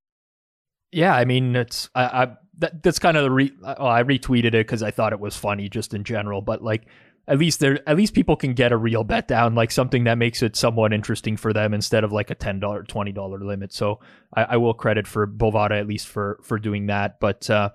Yeah, 0.92 1.14
I 1.14 1.26
mean, 1.26 1.56
it's 1.56 1.90
I, 1.94 2.04
I 2.04 2.28
that, 2.60 2.82
that's 2.82 3.00
kind 3.00 3.18
of 3.18 3.24
the 3.24 3.32
re. 3.32 3.52
Oh, 3.64 3.88
I 3.88 4.04
retweeted 4.04 4.48
it 4.48 4.66
because 4.66 4.82
I 4.82 4.92
thought 4.92 5.12
it 5.12 5.20
was 5.20 5.36
funny, 5.36 5.68
just 5.68 5.94
in 5.94 6.04
general. 6.06 6.42
But 6.42 6.64
like, 6.64 6.86
at 7.28 7.38
least 7.38 7.60
there, 7.60 7.80
at 7.88 7.98
least 7.98 8.14
people 8.14 8.38
can 8.38 8.54
get 8.54 8.72
a 8.72 8.78
real 8.78 9.04
bet 9.04 9.28
down, 9.28 9.56
like 9.56 9.72
something 9.72 10.06
that 10.06 10.18
makes 10.18 10.42
it 10.42 10.56
somewhat 10.56 10.94
interesting 10.94 11.36
for 11.36 11.52
them 11.52 11.74
instead 11.74 12.04
of 12.06 12.14
like 12.14 12.30
a 12.30 12.36
ten 12.36 12.60
dollar, 12.62 12.84
twenty 12.84 13.12
dollar 13.12 13.40
limit. 13.40 13.74
So 13.74 14.00
I, 14.34 14.44
I, 14.44 14.58
will 14.58 14.74
credit 14.74 15.06
for 15.06 15.28
Bovada 15.28 15.78
at 15.78 15.88
least 15.88 16.08
for 16.08 16.40
for 16.44 16.58
doing 16.60 16.86
that. 16.88 17.20
But 17.20 17.50
uh, 17.50 17.72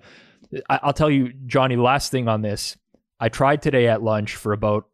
I, 0.69 0.79
I'll 0.81 0.93
tell 0.93 1.11
you, 1.11 1.31
Johnny, 1.45 1.75
last 1.75 2.11
thing 2.11 2.27
on 2.27 2.41
this 2.41 2.75
I 3.21 3.29
tried 3.29 3.61
today 3.61 3.87
at 3.87 4.01
lunch 4.01 4.35
for 4.35 4.51
about 4.51 4.87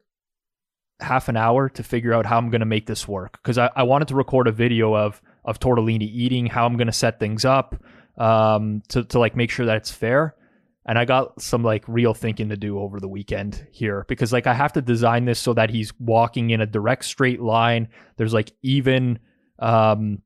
half 1.00 1.30
an 1.30 1.38
hour 1.38 1.70
to 1.70 1.82
figure 1.82 2.14
out 2.14 2.26
how 2.26 2.38
I'm 2.38 2.50
going 2.50 2.60
to 2.60 2.66
make 2.66 2.86
this 2.86 3.08
work 3.08 3.40
because 3.42 3.58
I, 3.58 3.70
I, 3.76 3.84
wanted 3.84 4.10
to 4.10 4.16
record 4.16 4.48
a 4.48 4.52
video 4.52 4.96
of 4.96 5.22
of 5.46 5.60
tortellini 5.60 6.02
eating, 6.02 6.48
how 6.48 6.66
I'm 6.66 6.76
going 6.76 6.88
to 6.88 6.94
set 6.94 7.20
things 7.20 7.46
up 7.46 7.82
um, 8.18 8.84
to 8.90 9.06
to 9.06 9.20
like 9.20 9.36
make 9.36 9.50
sure 9.50 9.66
that 9.66 9.78
it's 9.78 9.92
fair. 9.92 10.36
And 10.86 10.98
I 10.98 11.06
got 11.06 11.42
some 11.42 11.64
like 11.64 11.84
real 11.88 12.14
thinking 12.14 12.50
to 12.50 12.58
do 12.58 12.80
over 12.80 13.00
the 13.00 13.08
weekend 13.08 13.66
here 13.72 14.06
because 14.08 14.34
like 14.34 14.48
I 14.48 14.54
have 14.54 14.74
to 14.74 14.82
design 14.82 15.26
this 15.26 15.40
so 15.40 15.54
that 15.54 15.70
he's 15.70 15.94
walking 16.00 16.50
in 16.50 16.62
a 16.62 16.66
direct 16.66 17.06
straight 17.06 17.42
line. 17.42 17.88
There's 18.18 18.34
like 18.34 18.52
even 18.62 19.20
um, 19.60 20.22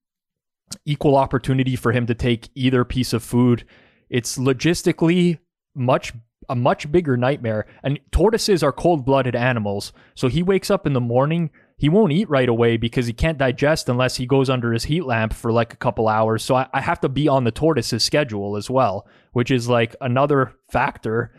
equal 0.86 1.16
opportunity 1.16 1.76
for 1.76 1.92
him 1.92 2.08
to 2.08 2.16
take 2.16 2.50
either 2.56 2.84
piece 2.84 3.14
of 3.14 3.24
food. 3.24 3.66
It's 4.10 4.38
logistically 4.38 5.40
much 5.76 6.14
a 6.52 6.56
much 6.56 6.92
bigger 6.92 7.16
nightmare. 7.16 7.66
And 7.82 8.00
tortoises 8.12 8.62
are 8.62 8.74
cold 8.74 9.06
blooded 9.06 9.36
animals. 9.36 9.94
So 10.16 10.28
he 10.28 10.44
wakes 10.44 10.70
up 10.70 10.86
in 10.86 10.94
the 10.94 11.02
morning, 11.02 11.50
he 11.78 11.90
won't 11.90 12.12
eat 12.12 12.30
right 12.30 12.50
away 12.50 12.78
because 12.78 13.08
he 13.08 13.14
can't 13.14 13.40
digest 13.40 13.90
unless 13.90 14.18
he 14.18 14.28
goes 14.28 14.52
under 14.52 14.72
his 14.72 14.84
heat 14.84 15.06
lamp 15.06 15.34
for 15.34 15.52
like 15.52 15.74
a 15.74 15.78
couple 15.78 16.08
hours. 16.08 16.44
So 16.44 16.56
I, 16.56 16.68
I 16.74 16.82
have 16.82 17.00
to 17.02 17.10
be 17.10 17.28
on 17.28 17.46
the 17.46 17.52
tortoise's 17.52 18.04
schedule 18.04 18.56
as 18.56 18.70
well, 18.70 19.08
which 19.32 19.50
is 19.50 19.68
like 19.68 19.96
another 20.02 20.54
factor. 20.70 21.34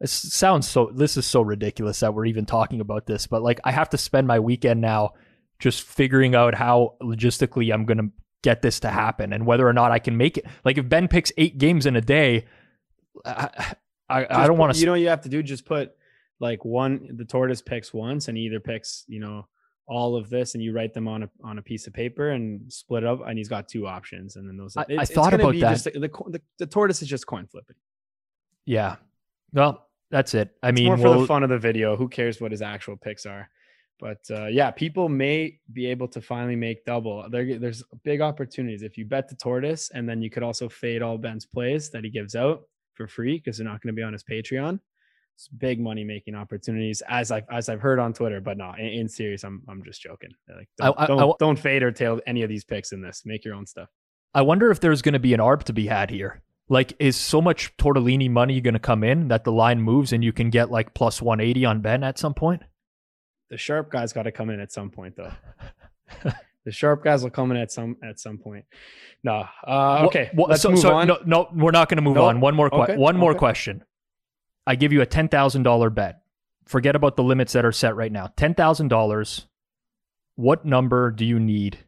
This 0.00 0.12
sounds 0.12 0.68
so, 0.68 0.92
this 0.94 1.16
is 1.16 1.26
so 1.26 1.40
ridiculous 1.40 1.98
that 2.00 2.14
we're 2.14 2.26
even 2.26 2.46
talking 2.46 2.80
about 2.80 3.06
this, 3.06 3.26
but 3.26 3.42
like 3.42 3.58
I 3.64 3.72
have 3.72 3.90
to 3.90 3.98
spend 3.98 4.28
my 4.28 4.38
weekend 4.38 4.80
now 4.80 5.14
just 5.58 5.82
figuring 5.82 6.34
out 6.34 6.54
how 6.54 6.94
logistically 7.02 7.72
I'm 7.74 7.84
going 7.84 7.98
to 7.98 8.10
get 8.42 8.62
this 8.62 8.78
to 8.80 8.90
happen 8.90 9.32
and 9.32 9.46
whether 9.46 9.66
or 9.66 9.72
not 9.72 9.90
I 9.90 9.98
can 9.98 10.16
make 10.16 10.36
it. 10.36 10.46
Like 10.64 10.78
if 10.78 10.88
Ben 10.88 11.08
picks 11.08 11.32
eight 11.36 11.58
games 11.58 11.86
in 11.86 11.96
a 11.96 12.00
day, 12.00 12.44
I, 13.24 13.74
I 14.08 14.46
don't 14.46 14.58
want 14.58 14.74
to. 14.74 14.80
You 14.80 14.86
know, 14.86 14.94
you 14.94 15.08
have 15.08 15.22
to 15.22 15.28
do 15.28 15.42
just 15.42 15.64
put 15.64 15.92
like 16.40 16.64
one. 16.64 17.08
The 17.16 17.24
tortoise 17.24 17.62
picks 17.62 17.92
once, 17.92 18.28
and 18.28 18.36
he 18.36 18.44
either 18.44 18.60
picks 18.60 19.04
you 19.08 19.20
know 19.20 19.46
all 19.86 20.16
of 20.16 20.28
this, 20.30 20.54
and 20.54 20.62
you 20.62 20.72
write 20.72 20.94
them 20.94 21.08
on 21.08 21.24
a 21.24 21.30
on 21.42 21.58
a 21.58 21.62
piece 21.62 21.86
of 21.86 21.92
paper 21.92 22.30
and 22.30 22.72
split 22.72 23.04
up, 23.04 23.20
and 23.26 23.38
he's 23.38 23.48
got 23.48 23.68
two 23.68 23.86
options, 23.86 24.36
and 24.36 24.48
then 24.48 24.56
those. 24.56 24.76
I, 24.76 24.84
I 24.98 25.04
thought 25.04 25.34
about 25.34 25.52
that. 25.54 25.72
Just, 25.72 25.84
the, 25.84 26.00
the 26.28 26.40
the 26.58 26.66
tortoise 26.66 27.02
is 27.02 27.08
just 27.08 27.26
coin 27.26 27.46
flipping. 27.46 27.76
Yeah, 28.64 28.96
Well, 29.54 29.88
that's 30.10 30.34
it. 30.34 30.50
I 30.62 30.72
mean, 30.72 30.86
more 30.86 30.96
for 30.98 31.02
we'll- 31.04 31.20
the 31.22 31.26
fun 31.26 31.42
of 31.42 31.48
the 31.48 31.58
video. 31.58 31.96
Who 31.96 32.08
cares 32.08 32.40
what 32.40 32.50
his 32.50 32.60
actual 32.62 32.96
picks 32.96 33.24
are? 33.24 33.48
But 34.00 34.18
uh, 34.30 34.46
yeah, 34.46 34.70
people 34.70 35.08
may 35.08 35.58
be 35.72 35.86
able 35.86 36.06
to 36.08 36.20
finally 36.20 36.54
make 36.54 36.84
double. 36.84 37.28
There, 37.28 37.58
there's 37.58 37.82
big 38.04 38.20
opportunities 38.20 38.82
if 38.82 38.96
you 38.96 39.04
bet 39.04 39.28
the 39.28 39.34
tortoise, 39.34 39.90
and 39.90 40.08
then 40.08 40.22
you 40.22 40.30
could 40.30 40.44
also 40.44 40.68
fade 40.68 41.02
all 41.02 41.18
Ben's 41.18 41.46
plays 41.46 41.90
that 41.90 42.04
he 42.04 42.10
gives 42.10 42.36
out 42.36 42.62
for 42.98 43.08
free 43.08 43.38
because 43.38 43.56
they're 43.56 43.66
not 43.66 43.80
going 43.80 43.94
to 43.94 43.98
be 43.98 44.02
on 44.02 44.12
his 44.12 44.22
Patreon. 44.22 44.78
It's 45.34 45.48
big 45.48 45.80
money 45.80 46.04
making 46.04 46.34
opportunities, 46.34 47.00
as 47.08 47.30
I've 47.30 47.44
as 47.50 47.68
I've 47.68 47.80
heard 47.80 47.98
on 48.00 48.12
Twitter. 48.12 48.40
But 48.40 48.58
no, 48.58 48.74
in, 48.76 48.86
in 48.86 49.08
serious, 49.08 49.44
I'm 49.44 49.62
I'm 49.68 49.82
just 49.84 50.02
joking. 50.02 50.30
Like, 50.54 50.68
don't, 50.76 50.98
I- 50.98 51.04
I 51.04 51.06
don't, 51.06 51.16
w- 51.18 51.36
don't 51.38 51.58
fade 51.58 51.82
or 51.84 51.92
tail 51.92 52.20
any 52.26 52.42
of 52.42 52.48
these 52.50 52.64
picks 52.64 52.90
in 52.92 53.00
this. 53.00 53.22
Make 53.24 53.44
your 53.44 53.54
own 53.54 53.64
stuff. 53.64 53.88
I 54.34 54.42
wonder 54.42 54.70
if 54.70 54.80
there's 54.80 55.00
going 55.00 55.12
to 55.14 55.18
be 55.20 55.32
an 55.32 55.40
ARB 55.40 55.62
to 55.64 55.72
be 55.72 55.86
had 55.86 56.10
here. 56.10 56.42
Like, 56.68 56.92
is 56.98 57.16
so 57.16 57.40
much 57.40 57.74
Tortellini 57.78 58.28
money 58.28 58.60
going 58.60 58.74
to 58.74 58.80
come 58.80 59.02
in 59.02 59.28
that 59.28 59.44
the 59.44 59.52
line 59.52 59.80
moves 59.80 60.12
and 60.12 60.22
you 60.22 60.32
can 60.34 60.50
get 60.50 60.70
like 60.70 60.92
plus 60.92 61.22
180 61.22 61.64
on 61.64 61.80
Ben 61.80 62.02
at 62.04 62.18
some 62.18 62.34
point? 62.34 62.62
The 63.48 63.56
sharp 63.56 63.90
guy's 63.90 64.12
got 64.12 64.24
to 64.24 64.32
come 64.32 64.50
in 64.50 64.60
at 64.60 64.70
some 64.70 64.90
point, 64.90 65.16
though. 65.16 65.32
the 66.64 66.72
sharp 66.72 67.02
guys 67.04 67.22
will 67.22 67.30
come 67.30 67.50
in 67.50 67.56
at 67.56 67.70
some 67.72 67.96
at 68.02 68.18
some 68.20 68.38
point. 68.38 68.64
No, 69.24 69.44
uh, 69.66 70.06
okay. 70.06 70.30
wha- 70.34 70.48
let's 70.48 70.62
so, 70.62 70.70
move 70.70 70.78
so 70.80 70.94
on. 70.94 71.06
No, 71.06 71.18
no, 71.24 71.48
we're 71.54 71.70
not 71.70 71.88
going 71.88 71.96
to 71.96 72.02
move 72.02 72.16
No? 72.16 72.24
on. 72.26 72.40
One 72.40 72.54
more, 72.54 72.70
que- 72.70 72.78
Okay, 72.78 72.96
one 72.96 73.16
more 73.16 73.30
okay. 73.32 73.38
question. 73.38 73.84
I 74.66 74.74
give 74.74 74.92
you 74.92 75.00
a 75.00 75.06
ten 75.06 75.28
thousand 75.28 75.62
dollar 75.62 75.90
bet. 75.90 76.20
Forget 76.66 76.94
about 76.94 77.16
the 77.16 77.22
limits 77.22 77.54
that 77.54 77.64
are 77.64 77.72
set 77.72 77.96
right 77.96 78.12
now. 78.12 78.28
Ten 78.36 78.54
thousand 78.54 78.88
dollars. 78.88 79.46
What 80.36 80.64
number 80.64 81.10
do 81.10 81.24
you 81.24 81.40
need 81.40 81.78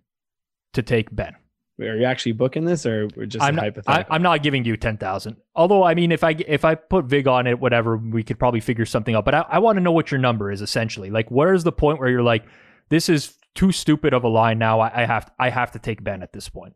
to 0.72 0.82
take 0.82 1.14
Ben? 1.14 1.34
Are 1.78 1.96
you 1.96 2.04
actually 2.04 2.32
booking 2.32 2.64
this, 2.64 2.84
or 2.84 3.06
just 3.26 3.42
I'm 3.42 3.54
a 3.54 3.56
not, 3.56 3.62
I, 3.62 3.66
hypothetical? 3.66 4.14
I'm 4.14 4.22
not 4.22 4.42
giving 4.42 4.64
you 4.64 4.76
ten 4.76 4.96
thousand. 4.98 5.36
Although 5.54 5.82
I 5.82 5.94
mean, 5.94 6.12
if 6.12 6.24
I 6.24 6.30
if 6.46 6.64
I 6.64 6.74
put 6.74 7.04
Vig 7.06 7.26
on 7.28 7.46
it, 7.46 7.58
whatever, 7.58 7.96
we 7.96 8.22
could 8.22 8.38
probably 8.38 8.60
figure 8.60 8.84
something 8.84 9.14
out. 9.14 9.24
But 9.24 9.34
I, 9.34 9.44
I 9.48 9.58
want 9.60 9.76
to 9.76 9.80
know 9.80 9.92
what 9.92 10.10
your 10.10 10.20
number 10.20 10.50
is 10.50 10.62
essentially. 10.62 11.10
Like, 11.10 11.30
where's 11.30 11.64
the 11.64 11.72
point 11.72 11.98
where 11.98 12.08
you're 12.10 12.22
like, 12.22 12.44
this 12.90 13.08
is 13.08 13.34
too 13.54 13.72
stupid 13.72 14.12
of 14.12 14.24
a 14.24 14.28
line 14.28 14.58
now. 14.58 14.80
I, 14.80 15.02
I 15.02 15.06
have 15.06 15.30
I 15.38 15.48
have 15.50 15.72
to 15.72 15.78
take 15.78 16.04
Ben 16.04 16.22
at 16.22 16.32
this 16.32 16.48
point. 16.48 16.74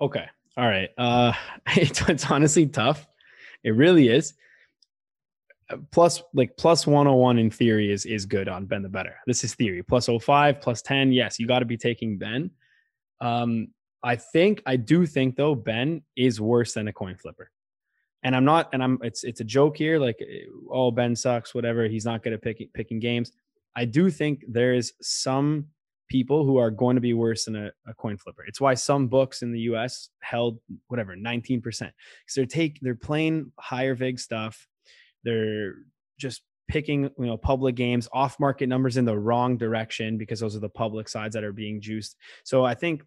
okay, 0.00 0.26
all 0.56 0.66
right. 0.66 0.90
Uh, 0.98 1.32
it's, 1.76 2.00
it's 2.08 2.30
honestly 2.30 2.66
tough. 2.66 3.06
It 3.62 3.70
really 3.70 4.08
is. 4.08 4.34
Plus, 5.90 6.22
like 6.34 6.56
plus 6.58 6.86
101 6.86 7.38
in 7.38 7.50
theory 7.50 7.90
is 7.90 8.04
is 8.04 8.26
good 8.26 8.48
on 8.48 8.66
Ben 8.66 8.82
the 8.82 8.88
better. 8.88 9.16
This 9.26 9.44
is 9.44 9.54
theory. 9.54 9.82
Plus 9.82 10.08
05, 10.08 10.60
plus 10.60 10.82
10. 10.82 11.12
Yes, 11.12 11.38
you 11.38 11.46
got 11.46 11.60
to 11.60 11.64
be 11.64 11.76
taking 11.78 12.18
Ben. 12.18 12.50
Um, 13.20 13.68
I 14.02 14.16
think 14.16 14.62
I 14.66 14.76
do 14.76 15.06
think 15.06 15.36
though 15.36 15.54
Ben 15.54 16.02
is 16.16 16.40
worse 16.40 16.74
than 16.74 16.88
a 16.88 16.92
coin 16.92 17.16
flipper. 17.16 17.50
And 18.22 18.36
I'm 18.36 18.44
not, 18.44 18.68
and 18.72 18.82
I'm 18.82 18.98
it's 19.02 19.24
it's 19.24 19.40
a 19.40 19.44
joke 19.44 19.76
here, 19.76 19.98
like 19.98 20.18
oh 20.70 20.90
Ben 20.90 21.16
sucks, 21.16 21.54
whatever. 21.54 21.88
He's 21.88 22.04
not 22.04 22.22
good 22.22 22.34
at 22.34 22.42
picking 22.42 22.68
picking 22.74 23.00
games. 23.00 23.32
I 23.76 23.84
do 23.84 24.10
think 24.10 24.44
there 24.48 24.74
is 24.74 24.92
some 25.00 25.66
people 26.08 26.44
who 26.44 26.58
are 26.58 26.70
going 26.70 26.96
to 26.96 27.00
be 27.00 27.14
worse 27.14 27.46
than 27.46 27.56
a, 27.56 27.70
a 27.86 27.94
coin 27.94 28.16
flipper. 28.16 28.44
It's 28.46 28.60
why 28.60 28.74
some 28.74 29.08
books 29.08 29.42
in 29.42 29.52
the 29.52 29.60
US 29.60 30.10
held 30.20 30.58
whatever 30.88 31.16
19%. 31.16 31.62
Because 31.62 31.90
they're 32.34 32.46
take 32.46 32.78
they're 32.82 32.94
playing 32.94 33.52
higher 33.58 33.94
vig 33.94 34.18
stuff. 34.18 34.66
They're 35.24 35.74
just 36.18 36.42
picking, 36.68 37.04
you 37.04 37.26
know, 37.26 37.36
public 37.36 37.74
games, 37.74 38.08
off 38.12 38.38
market 38.38 38.68
numbers 38.68 38.96
in 38.96 39.04
the 39.04 39.18
wrong 39.18 39.56
direction 39.56 40.16
because 40.16 40.40
those 40.40 40.56
are 40.56 40.60
the 40.60 40.68
public 40.68 41.08
sides 41.08 41.34
that 41.34 41.44
are 41.44 41.52
being 41.52 41.80
juiced. 41.80 42.16
So 42.44 42.64
I 42.64 42.74
think 42.74 43.02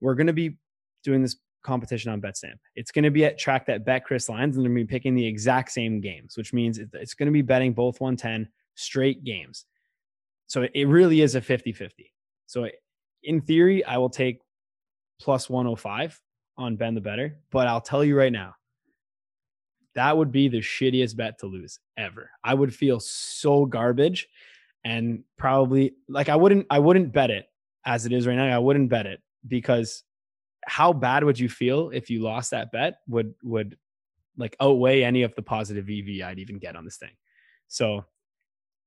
we're 0.00 0.14
going 0.14 0.26
to 0.26 0.32
be 0.32 0.58
doing 1.04 1.22
this 1.22 1.36
competition 1.62 2.10
on 2.10 2.20
BetStamp. 2.20 2.56
It's 2.74 2.90
going 2.90 3.04
to 3.04 3.10
be 3.10 3.24
at 3.24 3.38
track 3.38 3.66
that 3.66 3.86
BetCRIS 3.86 4.28
lines, 4.28 4.56
and 4.56 4.64
they're 4.64 4.72
going 4.72 4.86
to 4.86 4.86
be 4.86 4.92
picking 4.92 5.14
the 5.14 5.26
exact 5.26 5.72
same 5.72 6.00
games, 6.00 6.36
which 6.36 6.52
means 6.52 6.78
it's 6.78 7.14
going 7.14 7.26
to 7.26 7.32
be 7.32 7.42
betting 7.42 7.72
both 7.72 8.00
110 8.00 8.48
straight 8.74 9.24
games. 9.24 9.66
So 10.50 10.66
it 10.74 10.88
really 10.88 11.20
is 11.20 11.36
a 11.36 11.40
50 11.40 11.72
50. 11.72 12.12
So 12.48 12.68
in 13.22 13.40
theory, 13.40 13.84
I 13.84 13.98
will 13.98 14.10
take 14.10 14.40
plus 15.20 15.48
105 15.48 16.20
on 16.56 16.74
Ben 16.74 16.96
the 16.96 17.00
Better, 17.00 17.38
but 17.52 17.68
I'll 17.68 17.80
tell 17.80 18.04
you 18.04 18.18
right 18.18 18.32
now, 18.32 18.56
that 19.94 20.16
would 20.16 20.32
be 20.32 20.48
the 20.48 20.58
shittiest 20.58 21.16
bet 21.16 21.38
to 21.38 21.46
lose 21.46 21.78
ever. 21.96 22.30
I 22.42 22.54
would 22.54 22.74
feel 22.74 22.98
so 22.98 23.64
garbage 23.64 24.26
and 24.82 25.22
probably 25.38 25.94
like 26.08 26.28
I 26.28 26.34
wouldn't 26.34 26.66
I 26.68 26.80
wouldn't 26.80 27.12
bet 27.12 27.30
it 27.30 27.46
as 27.86 28.04
it 28.04 28.12
is 28.12 28.26
right 28.26 28.34
now. 28.34 28.52
I 28.52 28.58
wouldn't 28.58 28.90
bet 28.90 29.06
it 29.06 29.20
because 29.46 30.02
how 30.66 30.92
bad 30.92 31.22
would 31.22 31.38
you 31.38 31.48
feel 31.48 31.90
if 31.90 32.10
you 32.10 32.24
lost 32.24 32.50
that 32.50 32.72
bet 32.72 32.98
would 33.06 33.34
would 33.44 33.78
like 34.36 34.56
outweigh 34.58 35.04
any 35.04 35.22
of 35.22 35.32
the 35.36 35.42
positive 35.42 35.88
EV 35.88 36.26
I'd 36.26 36.40
even 36.40 36.58
get 36.58 36.74
on 36.74 36.84
this 36.84 36.96
thing. 36.96 37.12
So 37.68 38.04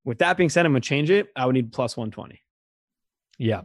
with 0.06 0.20
that 0.20 0.38
being 0.38 0.50
said, 0.50 0.66
I'm 0.66 0.72
gonna 0.72 0.82
change 0.82 1.10
it. 1.10 1.28
I 1.36 1.46
would 1.46 1.54
need 1.54 1.72
plus 1.72 1.96
120. 1.98 2.42
Yeah. 3.38 3.62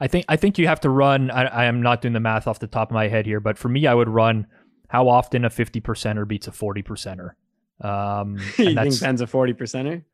I 0.00 0.06
think 0.06 0.26
I 0.28 0.36
think 0.36 0.58
you 0.58 0.68
have 0.68 0.80
to 0.80 0.90
run. 0.90 1.30
I, 1.30 1.44
I 1.46 1.64
am 1.64 1.82
not 1.82 2.00
doing 2.02 2.14
the 2.14 2.20
math 2.20 2.46
off 2.46 2.60
the 2.60 2.68
top 2.68 2.90
of 2.90 2.94
my 2.94 3.08
head 3.08 3.26
here, 3.26 3.40
but 3.40 3.58
for 3.58 3.68
me, 3.68 3.86
I 3.86 3.94
would 3.94 4.08
run 4.08 4.46
how 4.88 5.08
often 5.08 5.44
a 5.44 5.50
fifty 5.50 5.80
percenter 5.80 6.26
beats 6.26 6.46
a 6.46 6.52
forty 6.52 6.82
percenter. 6.84 7.30
Um, 7.80 8.38
you 8.58 8.68
and 8.68 8.78
think 8.78 9.00
Ben's 9.00 9.20
a 9.20 9.26
40 9.26 9.54
percenter? 9.54 10.04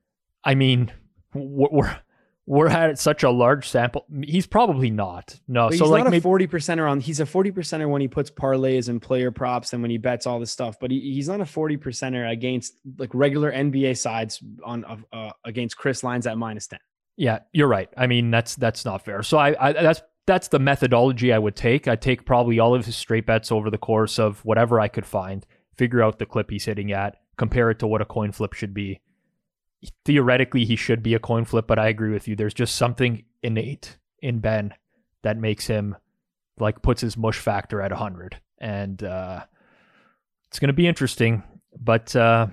I 0.42 0.54
mean, 0.54 0.92
we're 1.34 1.68
we're- 1.70 1.96
we're 2.46 2.68
at 2.68 2.98
such 2.98 3.22
a 3.22 3.30
large 3.30 3.68
sample. 3.68 4.04
He's 4.22 4.46
probably 4.46 4.90
not. 4.90 5.40
No, 5.48 5.68
But 5.68 5.78
so 5.78 5.84
he's 5.84 5.90
like 5.90 6.00
not 6.00 6.08
a 6.08 6.10
maybe 6.10 6.20
40 6.22 6.46
percenter 6.46 6.90
on. 6.90 7.00
He's 7.00 7.20
a 7.20 7.26
40 7.26 7.52
percenter 7.52 7.88
when 7.88 8.02
he 8.02 8.08
puts 8.08 8.30
parlays 8.30 8.88
and 8.88 9.00
player 9.00 9.30
props 9.30 9.72
and 9.72 9.80
when 9.80 9.90
he 9.90 9.98
bets 9.98 10.26
all 10.26 10.38
this 10.38 10.50
stuff. 10.50 10.76
But 10.78 10.90
he, 10.90 11.00
he's 11.00 11.28
not 11.28 11.40
a 11.40 11.46
40 11.46 11.78
percenter 11.78 12.30
against 12.30 12.74
like 12.98 13.10
regular 13.14 13.50
NBA 13.50 13.96
sides 13.96 14.42
on 14.62 14.84
uh, 15.12 15.30
against 15.44 15.78
CRIS 15.78 16.04
lines 16.04 16.26
at 16.26 16.36
minus 16.36 16.66
10. 16.66 16.78
Yeah, 17.16 17.40
you're 17.52 17.68
right. 17.68 17.88
I 17.96 18.06
mean, 18.06 18.30
that's 18.30 18.56
that's 18.56 18.84
not 18.84 19.04
fair. 19.04 19.22
So 19.22 19.38
I, 19.38 19.68
I 19.68 19.72
that's 19.72 20.02
that's 20.26 20.48
the 20.48 20.58
methodology 20.58 21.32
I 21.32 21.38
would 21.38 21.56
take. 21.56 21.88
I'd 21.88 22.02
take 22.02 22.26
probably 22.26 22.58
all 22.58 22.74
of 22.74 22.84
his 22.86 22.96
straight 22.96 23.26
bets 23.26 23.52
over 23.52 23.70
the 23.70 23.78
course 23.78 24.18
of 24.18 24.44
whatever 24.44 24.80
I 24.80 24.88
could 24.88 25.06
find, 25.06 25.46
figure 25.76 26.02
out 26.02 26.18
the 26.18 26.26
clip 26.26 26.50
he's 26.50 26.64
hitting 26.64 26.92
at, 26.92 27.16
compare 27.36 27.70
it 27.70 27.78
to 27.80 27.86
what 27.86 28.00
a 28.00 28.06
coin 28.06 28.32
flip 28.32 28.52
should 28.52 28.74
be. 28.74 29.00
Theoretically, 30.04 30.64
he 30.64 30.76
should 30.76 31.02
be 31.02 31.14
a 31.14 31.18
coin 31.18 31.44
flip, 31.44 31.66
but 31.66 31.78
I 31.78 31.88
agree 31.88 32.12
with 32.12 32.28
you. 32.28 32.36
There's 32.36 32.54
just 32.54 32.76
something 32.76 33.24
innate 33.42 33.98
in 34.20 34.38
Ben 34.38 34.74
that 35.22 35.36
makes 35.38 35.66
him 35.66 35.96
like 36.58 36.82
puts 36.82 37.00
his 37.00 37.16
mush 37.16 37.38
factor 37.38 37.80
at 37.82 37.90
100. 37.90 38.40
And 38.58 39.02
uh, 39.02 39.44
it's 40.48 40.58
going 40.58 40.68
to 40.68 40.72
be 40.74 40.86
interesting, 40.86 41.42
but 41.78 42.14
uh, 42.14 42.46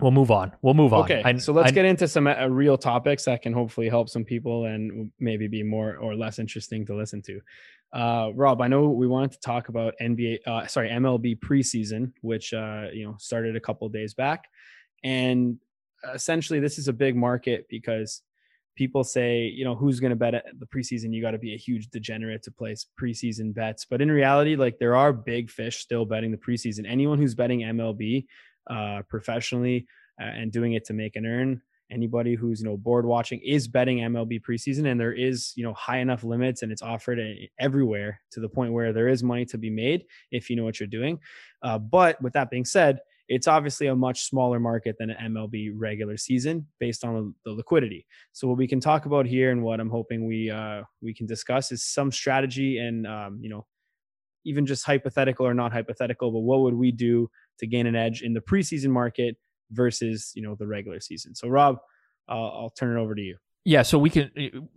we'll 0.00 0.10
move 0.10 0.30
on. 0.30 0.52
We'll 0.62 0.74
move 0.74 0.92
on. 0.92 1.04
Okay, 1.04 1.22
I- 1.24 1.36
so 1.38 1.52
let's 1.52 1.68
I- 1.68 1.72
get 1.74 1.84
into 1.84 2.06
some 2.06 2.26
uh, 2.26 2.46
real 2.46 2.76
topics 2.76 3.24
that 3.24 3.42
can 3.42 3.52
hopefully 3.52 3.88
help 3.88 4.08
some 4.08 4.24
people 4.24 4.66
and 4.66 5.10
maybe 5.18 5.48
be 5.48 5.62
more 5.62 5.96
or 5.96 6.14
less 6.14 6.38
interesting 6.38 6.86
to 6.86 6.94
listen 6.94 7.22
to. 7.22 7.40
Uh, 7.92 8.30
Rob, 8.34 8.60
I 8.60 8.68
know 8.68 8.88
we 8.90 9.06
wanted 9.06 9.32
to 9.32 9.40
talk 9.40 9.68
about 9.68 9.94
NBA, 10.00 10.40
uh, 10.46 10.66
sorry, 10.66 10.90
MLB 10.90 11.38
preseason, 11.38 12.12
which 12.20 12.52
uh, 12.52 12.86
you 12.92 13.06
know 13.06 13.16
started 13.18 13.56
a 13.56 13.60
couple 13.60 13.88
days 13.88 14.12
back, 14.12 14.44
and 15.02 15.58
essentially 16.14 16.60
this 16.60 16.78
is 16.78 16.88
a 16.88 16.92
big 16.92 17.16
market 17.16 17.66
because 17.68 18.22
people 18.76 19.02
say, 19.02 19.44
you 19.46 19.64
know, 19.64 19.74
who's 19.74 20.00
going 20.00 20.10
to 20.10 20.16
bet 20.16 20.34
at 20.34 20.44
the 20.58 20.66
preseason? 20.66 21.12
You 21.12 21.22
got 21.22 21.32
to 21.32 21.38
be 21.38 21.54
a 21.54 21.58
huge 21.58 21.88
degenerate 21.88 22.42
to 22.44 22.50
place 22.50 22.86
preseason 23.00 23.54
bets, 23.54 23.86
but 23.86 24.00
in 24.00 24.10
reality, 24.10 24.54
like 24.54 24.78
there 24.78 24.94
are 24.94 25.12
big 25.12 25.50
fish 25.50 25.78
still 25.78 26.04
betting 26.04 26.30
the 26.30 26.36
preseason. 26.36 26.88
Anyone 26.88 27.18
who's 27.18 27.34
betting 27.34 27.60
MLB 27.60 28.26
uh, 28.68 29.02
professionally 29.08 29.86
uh, 30.20 30.24
and 30.24 30.52
doing 30.52 30.74
it 30.74 30.84
to 30.86 30.92
make 30.92 31.16
an 31.16 31.26
earn. 31.26 31.62
Anybody 31.90 32.34
who's 32.34 32.60
you 32.60 32.66
know 32.66 32.76
board 32.76 33.06
watching 33.06 33.40
is 33.44 33.68
betting 33.68 33.98
MLB 33.98 34.40
preseason, 34.42 34.90
and 34.90 35.00
there 35.00 35.12
is 35.12 35.52
you 35.54 35.62
know 35.62 35.72
high 35.74 35.98
enough 35.98 36.24
limits, 36.24 36.62
and 36.62 36.72
it's 36.72 36.82
offered 36.82 37.20
everywhere 37.60 38.20
to 38.32 38.40
the 38.40 38.48
point 38.48 38.72
where 38.72 38.92
there 38.92 39.06
is 39.06 39.22
money 39.22 39.44
to 39.46 39.58
be 39.58 39.70
made 39.70 40.04
if 40.32 40.50
you 40.50 40.56
know 40.56 40.64
what 40.64 40.80
you're 40.80 40.88
doing. 40.88 41.20
Uh, 41.62 41.78
but 41.78 42.20
with 42.20 42.32
that 42.32 42.50
being 42.50 42.64
said, 42.64 42.98
it's 43.28 43.48
obviously 43.48 43.88
a 43.88 43.96
much 43.96 44.24
smaller 44.24 44.60
market 44.60 44.96
than 44.98 45.10
an 45.10 45.32
MLB 45.32 45.70
regular 45.74 46.16
season 46.16 46.66
based 46.78 47.04
on 47.04 47.34
the 47.44 47.52
liquidity. 47.52 48.06
So 48.32 48.46
what 48.48 48.56
we 48.56 48.68
can 48.68 48.80
talk 48.80 49.06
about 49.06 49.26
here, 49.26 49.50
and 49.50 49.62
what 49.62 49.80
I'm 49.80 49.90
hoping 49.90 50.26
we 50.26 50.50
uh, 50.50 50.82
we 51.02 51.14
can 51.14 51.26
discuss, 51.26 51.72
is 51.72 51.82
some 51.84 52.12
strategy 52.12 52.78
and 52.78 53.06
um, 53.06 53.38
you 53.40 53.50
know 53.50 53.66
even 54.44 54.64
just 54.64 54.84
hypothetical 54.84 55.44
or 55.44 55.54
not 55.54 55.72
hypothetical, 55.72 56.30
but 56.30 56.40
what 56.40 56.60
would 56.60 56.74
we 56.74 56.92
do 56.92 57.28
to 57.58 57.66
gain 57.66 57.86
an 57.86 57.96
edge 57.96 58.22
in 58.22 58.32
the 58.32 58.40
preseason 58.40 58.90
market 58.90 59.36
versus 59.72 60.32
you 60.34 60.42
know 60.42 60.54
the 60.54 60.66
regular 60.66 61.00
season. 61.00 61.34
So 61.34 61.48
Rob, 61.48 61.76
uh, 62.28 62.32
I'll 62.32 62.70
turn 62.70 62.96
it 62.96 63.00
over 63.00 63.14
to 63.14 63.22
you. 63.22 63.36
Yeah, 63.64 63.82
so 63.82 63.98
we 63.98 64.10
can. 64.10 64.30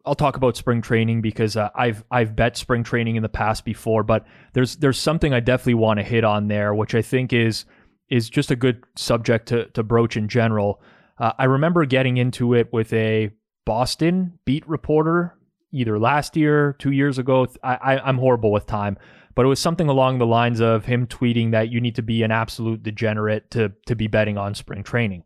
I'll 0.03 0.15
talk 0.15 0.35
about 0.35 0.57
spring 0.57 0.81
training 0.81 1.21
because 1.21 1.55
uh, 1.55 1.69
I've 1.75 2.03
I've 2.09 2.35
bet 2.35 2.57
spring 2.57 2.83
training 2.83 3.17
in 3.17 3.23
the 3.23 3.29
past 3.29 3.63
before, 3.63 4.03
but 4.03 4.25
there's 4.53 4.77
there's 4.77 4.97
something 4.97 5.31
I 5.31 5.39
definitely 5.39 5.75
want 5.75 5.99
to 5.99 6.03
hit 6.03 6.23
on 6.23 6.47
there, 6.47 6.73
which 6.73 6.95
I 6.95 7.03
think 7.03 7.31
is 7.31 7.65
is 8.09 8.29
just 8.29 8.51
a 8.51 8.55
good 8.55 8.83
subject 8.95 9.47
to 9.49 9.65
to 9.67 9.83
broach 9.83 10.17
in 10.17 10.27
general. 10.27 10.81
Uh, 11.17 11.33
I 11.37 11.45
remember 11.45 11.85
getting 11.85 12.17
into 12.17 12.53
it 12.53 12.71
with 12.71 12.91
a 12.93 13.31
Boston 13.65 14.39
beat 14.45 14.67
reporter 14.67 15.35
either 15.71 15.99
last 15.99 16.35
year, 16.35 16.73
two 16.79 16.91
years 16.91 17.19
ago. 17.19 17.47
I, 17.63 17.75
I, 17.75 17.99
I'm 17.99 18.17
horrible 18.17 18.51
with 18.51 18.65
time, 18.65 18.97
but 19.35 19.45
it 19.45 19.49
was 19.49 19.59
something 19.59 19.87
along 19.87 20.17
the 20.17 20.25
lines 20.25 20.59
of 20.59 20.85
him 20.85 21.05
tweeting 21.05 21.51
that 21.51 21.69
you 21.69 21.79
need 21.79 21.95
to 21.95 22.01
be 22.01 22.23
an 22.23 22.31
absolute 22.31 22.83
degenerate 22.83 23.51
to 23.51 23.71
to 23.85 23.95
be 23.95 24.07
betting 24.07 24.37
on 24.37 24.55
spring 24.55 24.83
training, 24.83 25.23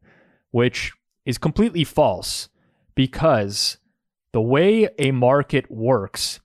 which 0.51 0.91
is 1.25 1.37
completely 1.37 1.83
false 1.83 2.49
because 2.95 3.77
the 4.33 4.41
way 4.41 4.89
a 4.97 5.11
market 5.11 5.69
works 5.71 6.39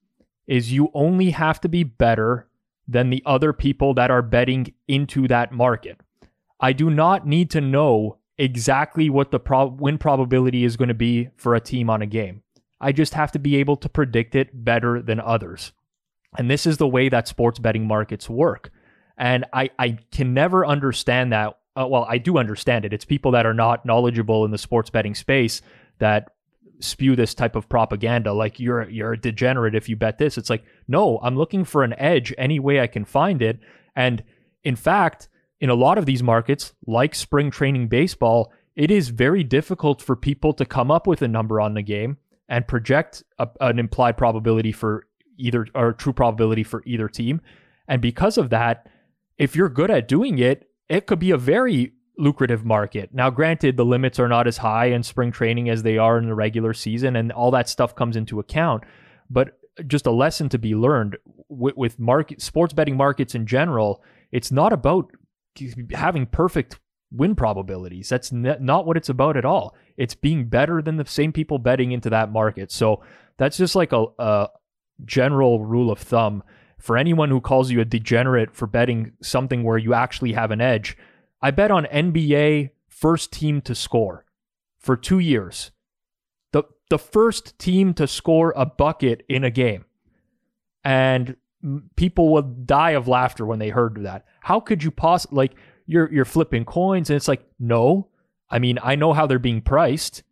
is 0.47 0.73
you 0.73 0.91
only 0.95 1.31
have 1.31 1.61
to 1.61 1.69
be 1.69 1.83
better 1.83 2.49
than 2.87 3.11
the 3.11 3.23
other 3.27 3.53
people 3.53 3.93
that 3.95 4.11
are 4.11 4.23
betting 4.23 4.73
into 4.87 5.29
that 5.29 5.53
market. 5.53 6.01
I 6.61 6.73
do 6.73 6.91
not 6.91 7.27
need 7.27 7.51
to 7.51 7.61
know 7.61 8.19
exactly 8.37 9.11
what 9.11 9.31
the 9.31 9.41
win 9.79 9.99
probability 9.99 10.65
is 10.65 10.77
going 10.77 10.89
to 10.89 10.95
be 10.95 11.29
for 11.37 11.55
a 11.55 11.61
team 11.61 11.91
on 11.91 12.03
a 12.03 12.07
game. 12.07 12.43
I 12.81 12.93
just 12.93 13.15
have 13.15 13.33
to 13.33 13.39
be 13.39 13.57
able 13.57 13.77
to 13.77 13.89
predict 13.89 14.35
it 14.35 14.65
better 14.65 15.03
than 15.03 15.21
others. 15.21 15.73
And 16.37 16.51
this 16.51 16.67
is 16.67 16.77
the 16.77 16.87
way 16.87 17.09
that 17.09 17.27
sports 17.27 17.59
betting 17.59 17.87
markets 17.87 18.29
work. 18.29 18.71
And 19.17 19.45
I, 19.53 19.71
I 19.79 19.99
can 20.13 20.35
never 20.35 20.65
understand 20.65 21.33
that. 21.33 21.59
Uh, 21.77 21.87
well, 21.89 22.07
I 22.09 22.19
do 22.19 22.39
understand 22.39 22.85
it. 22.85 22.93
It's 22.93 23.05
people 23.05 23.33
that 23.33 23.47
are 23.47 23.55
not 23.55 23.85
knowledgeable 23.85 24.45
in 24.45 24.53
the 24.53 24.59
sports 24.59 24.91
betting 24.91 25.15
space 25.15 25.63
that 25.99 26.31
spew 26.81 27.17
this 27.17 27.35
type 27.35 27.57
of 27.57 27.69
propaganda 27.69 28.33
like 28.33 28.61
you're 28.61 28.89
you're 28.89 29.15
a 29.15 29.21
degenerate 29.21 29.75
if 29.75 29.89
you 29.89 29.97
bet 29.97 30.19
this 30.19 30.39
it's 30.39 30.49
like 30.49 30.63
no 30.87 31.19
i'm 31.25 31.37
looking 31.37 31.65
for 31.65 31.83
an 31.83 31.93
edge 31.99 32.33
any 32.39 32.61
way 32.61 32.81
i 32.81 32.87
can 32.87 33.05
find 33.05 33.43
it 33.43 33.59
and 33.97 34.23
in 34.63 34.77
fact 34.77 35.29
in 35.61 35.71
a 35.71 35.75
lot 35.75 35.99
of 35.99 36.07
these 36.07 36.23
markets 36.23 36.73
like 36.87 37.15
spring 37.15 37.51
training 37.51 37.89
baseball 37.89 38.53
it 38.77 38.91
is 38.91 39.09
very 39.09 39.43
difficult 39.43 40.01
for 40.01 40.15
people 40.15 40.53
to 40.53 40.65
come 40.65 40.91
up 40.91 41.07
with 41.07 41.23
a 41.23 41.29
number 41.29 41.61
on 41.61 41.75
the 41.75 41.83
game 41.83 42.17
and 42.49 42.69
project 42.69 43.23
a, 43.39 43.49
an 43.61 43.79
implied 43.79 44.17
probability 44.17 44.73
for 44.73 45.07
either 45.37 45.67
or 45.75 45.93
true 45.93 46.13
probability 46.13 46.63
for 46.63 46.83
either 46.87 47.09
team 47.09 47.41
and 47.87 48.03
because 48.03 48.39
of 48.39 48.51
that 48.51 48.89
if 49.37 49.55
you're 49.55 49.69
good 49.69 49.91
at 49.91 50.09
doing 50.09 50.39
it 50.39 50.69
it 50.89 51.07
could 51.07 51.19
be 51.19 51.31
a 51.31 51.37
very 51.37 51.93
lucrative 52.19 52.65
market. 52.65 53.11
Now, 53.15 53.31
granted, 53.31 53.77
the 53.77 53.85
limits 53.85 54.19
are 54.19 54.29
not 54.29 54.47
as 54.47 54.59
high 54.59 54.87
in 54.87 55.03
spring 55.03 55.31
training 55.31 55.71
as 55.71 55.83
they 55.83 55.97
are 55.97 56.19
in 56.19 56.27
the 56.27 56.35
regular 56.35 56.75
season, 56.75 57.17
and 57.17 57.33
all 57.33 57.51
that 57.53 57.69
stuff 57.69 57.95
comes 57.95 58.17
into 58.17 58.41
account. 58.41 58.85
But 59.31 59.59
just 59.87 60.07
a 60.07 60.11
lesson 60.11 60.49
to 60.51 60.59
be 60.59 60.75
learned 60.75 61.17
with, 61.49 61.77
with 61.77 61.99
market 61.99 62.43
sports 62.43 62.75
betting 62.75 62.97
markets 62.97 63.35
in 63.35 63.47
general. 63.47 64.03
It's 64.33 64.51
not 64.51 64.73
about 64.73 65.11
having 65.93 66.27
perfect 66.27 66.79
win 67.11 67.35
probabilities. 67.35 68.09
That's 68.09 68.33
not 68.33 68.87
what 68.87 68.97
it's 68.97 69.09
about 69.09 69.37
at 69.37 69.45
all. 69.45 69.75
It's 69.97 70.15
being 70.15 70.47
better 70.47 70.83
than 70.83 70.97
the 70.97 71.07
same 71.07 71.33
people 71.33 71.59
betting 71.59 71.93
into 71.93 72.11
that 72.11 72.31
market. 72.31 72.71
So 72.71 73.03
that's 73.39 73.57
just 73.57 73.75
like 73.75 73.93
a, 73.93 74.07
a 74.19 74.49
general 75.05 75.65
rule 75.65 75.91
of 75.91 75.99
thumb 75.99 76.43
for 76.79 76.97
anyone 76.97 77.31
who 77.31 77.41
calls 77.41 77.71
you 77.71 77.81
a 77.81 77.85
degenerate 77.85 78.55
for 78.55 78.67
betting 78.67 79.13
something 79.23 79.63
where 79.63 79.79
you 79.79 79.95
actually 79.95 80.33
have 80.33 80.51
an 80.51 80.61
edge 80.61 80.97
I 81.41 81.51
bet 81.51 81.71
on 81.71 81.85
NBA 81.87 82.71
first 82.89 83.33
team 83.33 83.61
to 83.63 83.75
score 83.75 84.25
for 84.79 84.97
two 84.97 85.19
years. 85.19 85.71
The 86.53 86.65
the 86.91 86.99
first 86.99 87.59
team 87.59 87.95
to 87.95 88.07
score 88.07 88.53
a 88.57 88.67
bucket 88.67 89.25
in 89.29 89.45
a 89.45 89.51
game. 89.51 89.85
And 90.85 91.37
people 91.97 92.33
would 92.33 92.67
die 92.67 92.93
of 92.93 93.09
laughter 93.09 93.45
when 93.45 93.59
they 93.59 93.69
heard 93.69 94.03
that. 94.03 94.25
How 94.41 94.61
could 94.61 94.83
you 94.83 94.91
possibly 94.91 95.37
like 95.37 95.55
you're 95.87 96.13
you're 96.13 96.25
flipping 96.25 96.65
coins 96.65 97.11
and 97.11 97.17
it's 97.17 97.29
like, 97.29 97.45
no. 97.59 98.09
I 98.51 98.59
mean, 98.59 98.79
I 98.83 98.95
know 98.95 99.13
how 99.13 99.27
they're 99.27 99.39
being 99.39 99.61
priced. 99.61 100.23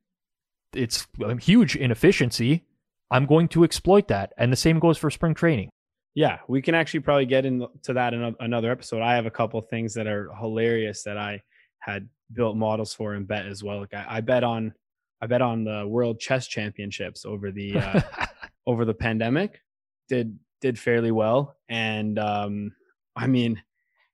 It's 0.73 1.07
a 1.23 1.37
huge 1.37 1.77
inefficiency. 1.77 2.65
I'm 3.11 3.27
going 3.27 3.49
to 3.49 3.65
exploit 3.65 4.09
that. 4.09 4.33
And 4.39 4.53
the 4.53 4.57
same 4.57 4.79
goes 4.79 4.99
for 4.99 5.11
spring 5.11 5.35
training. 5.35 5.71
Yeah, 6.15 6.39
we 6.49 6.63
can 6.63 6.75
actually 6.75 7.01
probably 7.01 7.27
get 7.27 7.45
into 7.45 7.69
that 7.89 8.15
in 8.15 8.35
another 8.41 8.71
episode. 8.71 9.03
I 9.03 9.15
have 9.17 9.27
a 9.27 9.31
couple 9.31 9.59
of 9.59 9.69
things 9.69 9.93
that 9.95 10.07
are 10.07 10.31
hilarious 10.41 11.03
that 11.03 11.19
I 11.19 11.43
had 11.81 12.09
built 12.33 12.57
models 12.57 12.95
for 12.95 13.15
and 13.15 13.29
bet 13.29 13.47
as 13.47 13.63
well. 13.63 13.81
Like 13.81 13.93
I, 13.93 14.07
I 14.09 14.21
bet 14.23 14.43
on, 14.43 14.73
I 15.21 15.27
bet 15.27 15.43
on 15.43 15.65
the 15.65 15.87
World 15.87 16.19
Chess 16.19 16.47
Championships 16.47 17.27
over 17.27 17.53
the 17.53 17.79
uh, 17.79 18.01
over 18.67 18.87
the 18.87 18.95
pandemic. 18.95 19.61
Did 20.09 20.39
did 20.61 20.79
fairly 20.79 21.11
well, 21.11 21.57
and 21.69 22.19
um, 22.19 22.73
I 23.15 23.27
mean, 23.27 23.63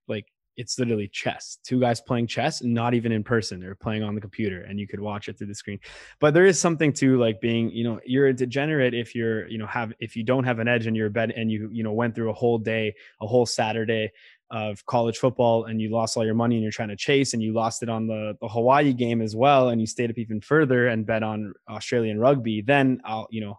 like 0.07 0.25
it's 0.55 0.77
literally 0.77 1.07
chess. 1.07 1.57
Two 1.63 1.79
guys 1.79 1.99
playing 2.01 2.27
chess, 2.27 2.61
not 2.61 2.93
even 2.93 3.11
in 3.11 3.23
person. 3.23 3.59
They're 3.59 3.75
playing 3.75 4.03
on 4.03 4.15
the 4.15 4.21
computer 4.21 4.61
and 4.61 4.79
you 4.79 4.87
could 4.87 4.99
watch 4.99 5.27
it 5.27 5.37
through 5.37 5.47
the 5.47 5.55
screen. 5.55 5.79
But 6.19 6.33
there 6.33 6.45
is 6.45 6.59
something 6.59 6.93
to 6.93 7.17
like 7.17 7.41
being, 7.41 7.71
you 7.71 7.83
know, 7.83 7.99
you're 8.05 8.27
a 8.27 8.33
degenerate 8.33 8.93
if 8.93 9.15
you're, 9.15 9.47
you 9.47 9.57
know, 9.57 9.67
have 9.67 9.93
if 9.99 10.15
you 10.15 10.23
don't 10.23 10.43
have 10.43 10.59
an 10.59 10.67
edge 10.67 10.87
in 10.87 10.95
your 10.95 11.09
bed 11.09 11.31
and 11.35 11.51
you, 11.51 11.69
you 11.71 11.83
know, 11.83 11.93
went 11.93 12.15
through 12.15 12.29
a 12.29 12.33
whole 12.33 12.57
day, 12.57 12.93
a 13.21 13.27
whole 13.27 13.45
Saturday 13.45 14.11
of 14.51 14.85
college 14.85 15.17
football 15.17 15.65
and 15.65 15.81
you 15.81 15.89
lost 15.89 16.15
all 16.15 16.25
your 16.25 16.35
money 16.35 16.55
and 16.55 16.61
you're 16.61 16.71
trying 16.71 16.89
to 16.89 16.95
chase 16.95 17.33
and 17.33 17.41
you 17.41 17.53
lost 17.53 17.81
it 17.81 17.89
on 17.89 18.05
the, 18.05 18.37
the 18.39 18.47
Hawaii 18.47 18.93
game 18.93 19.21
as 19.21 19.35
well 19.35 19.69
and 19.69 19.81
you 19.81 19.87
stayed 19.87 20.11
up 20.11 20.17
even 20.19 20.39
further 20.39 20.87
and 20.87 21.07
bet 21.07 21.23
on 21.23 21.53
Australian 21.67 22.19
rugby, 22.19 22.61
then 22.61 23.01
I'll, 23.03 23.27
you 23.31 23.41
know, 23.41 23.57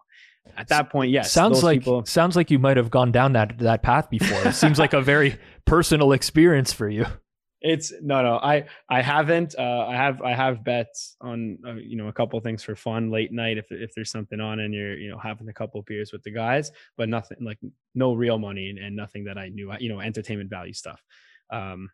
at 0.57 0.67
that 0.69 0.89
point, 0.89 1.11
yes. 1.11 1.31
Sounds 1.31 1.63
like 1.63 1.81
people... 1.81 2.05
sounds 2.05 2.35
like 2.35 2.51
you 2.51 2.59
might 2.59 2.77
have 2.77 2.89
gone 2.89 3.11
down 3.11 3.33
that 3.33 3.57
that 3.59 3.83
path 3.83 4.09
before. 4.09 4.47
It 4.47 4.53
seems 4.53 4.79
like 4.79 4.93
a 4.93 5.01
very 5.01 5.37
personal 5.65 6.11
experience 6.11 6.71
for 6.71 6.87
you. 6.87 7.05
It's 7.61 7.91
no, 8.01 8.21
no. 8.21 8.35
I 8.35 8.65
I 8.89 9.01
haven't. 9.01 9.55
Uh, 9.57 9.85
I 9.87 9.95
have 9.95 10.21
I 10.21 10.33
have 10.33 10.63
bets 10.63 11.15
on 11.19 11.57
uh, 11.67 11.73
you 11.73 11.97
know 11.97 12.07
a 12.07 12.13
couple 12.13 12.39
things 12.39 12.63
for 12.63 12.75
fun 12.75 13.09
late 13.09 13.31
night 13.31 13.57
if 13.57 13.71
if 13.71 13.93
there's 13.95 14.11
something 14.11 14.39
on 14.39 14.59
and 14.59 14.73
you're 14.73 14.95
you 14.95 15.09
know 15.09 15.17
having 15.17 15.49
a 15.49 15.53
couple 15.53 15.81
beers 15.81 16.11
with 16.11 16.21
the 16.23 16.31
guys, 16.31 16.71
but 16.95 17.09
nothing 17.09 17.37
like 17.41 17.57
no 17.95 18.13
real 18.13 18.37
money 18.37 18.69
and, 18.69 18.77
and 18.77 18.95
nothing 18.95 19.23
that 19.23 19.37
I 19.37 19.49
knew. 19.49 19.73
You 19.79 19.89
know, 19.89 19.99
entertainment 19.99 20.49
value 20.49 20.73
stuff. 20.73 21.01
Um, 21.51 21.89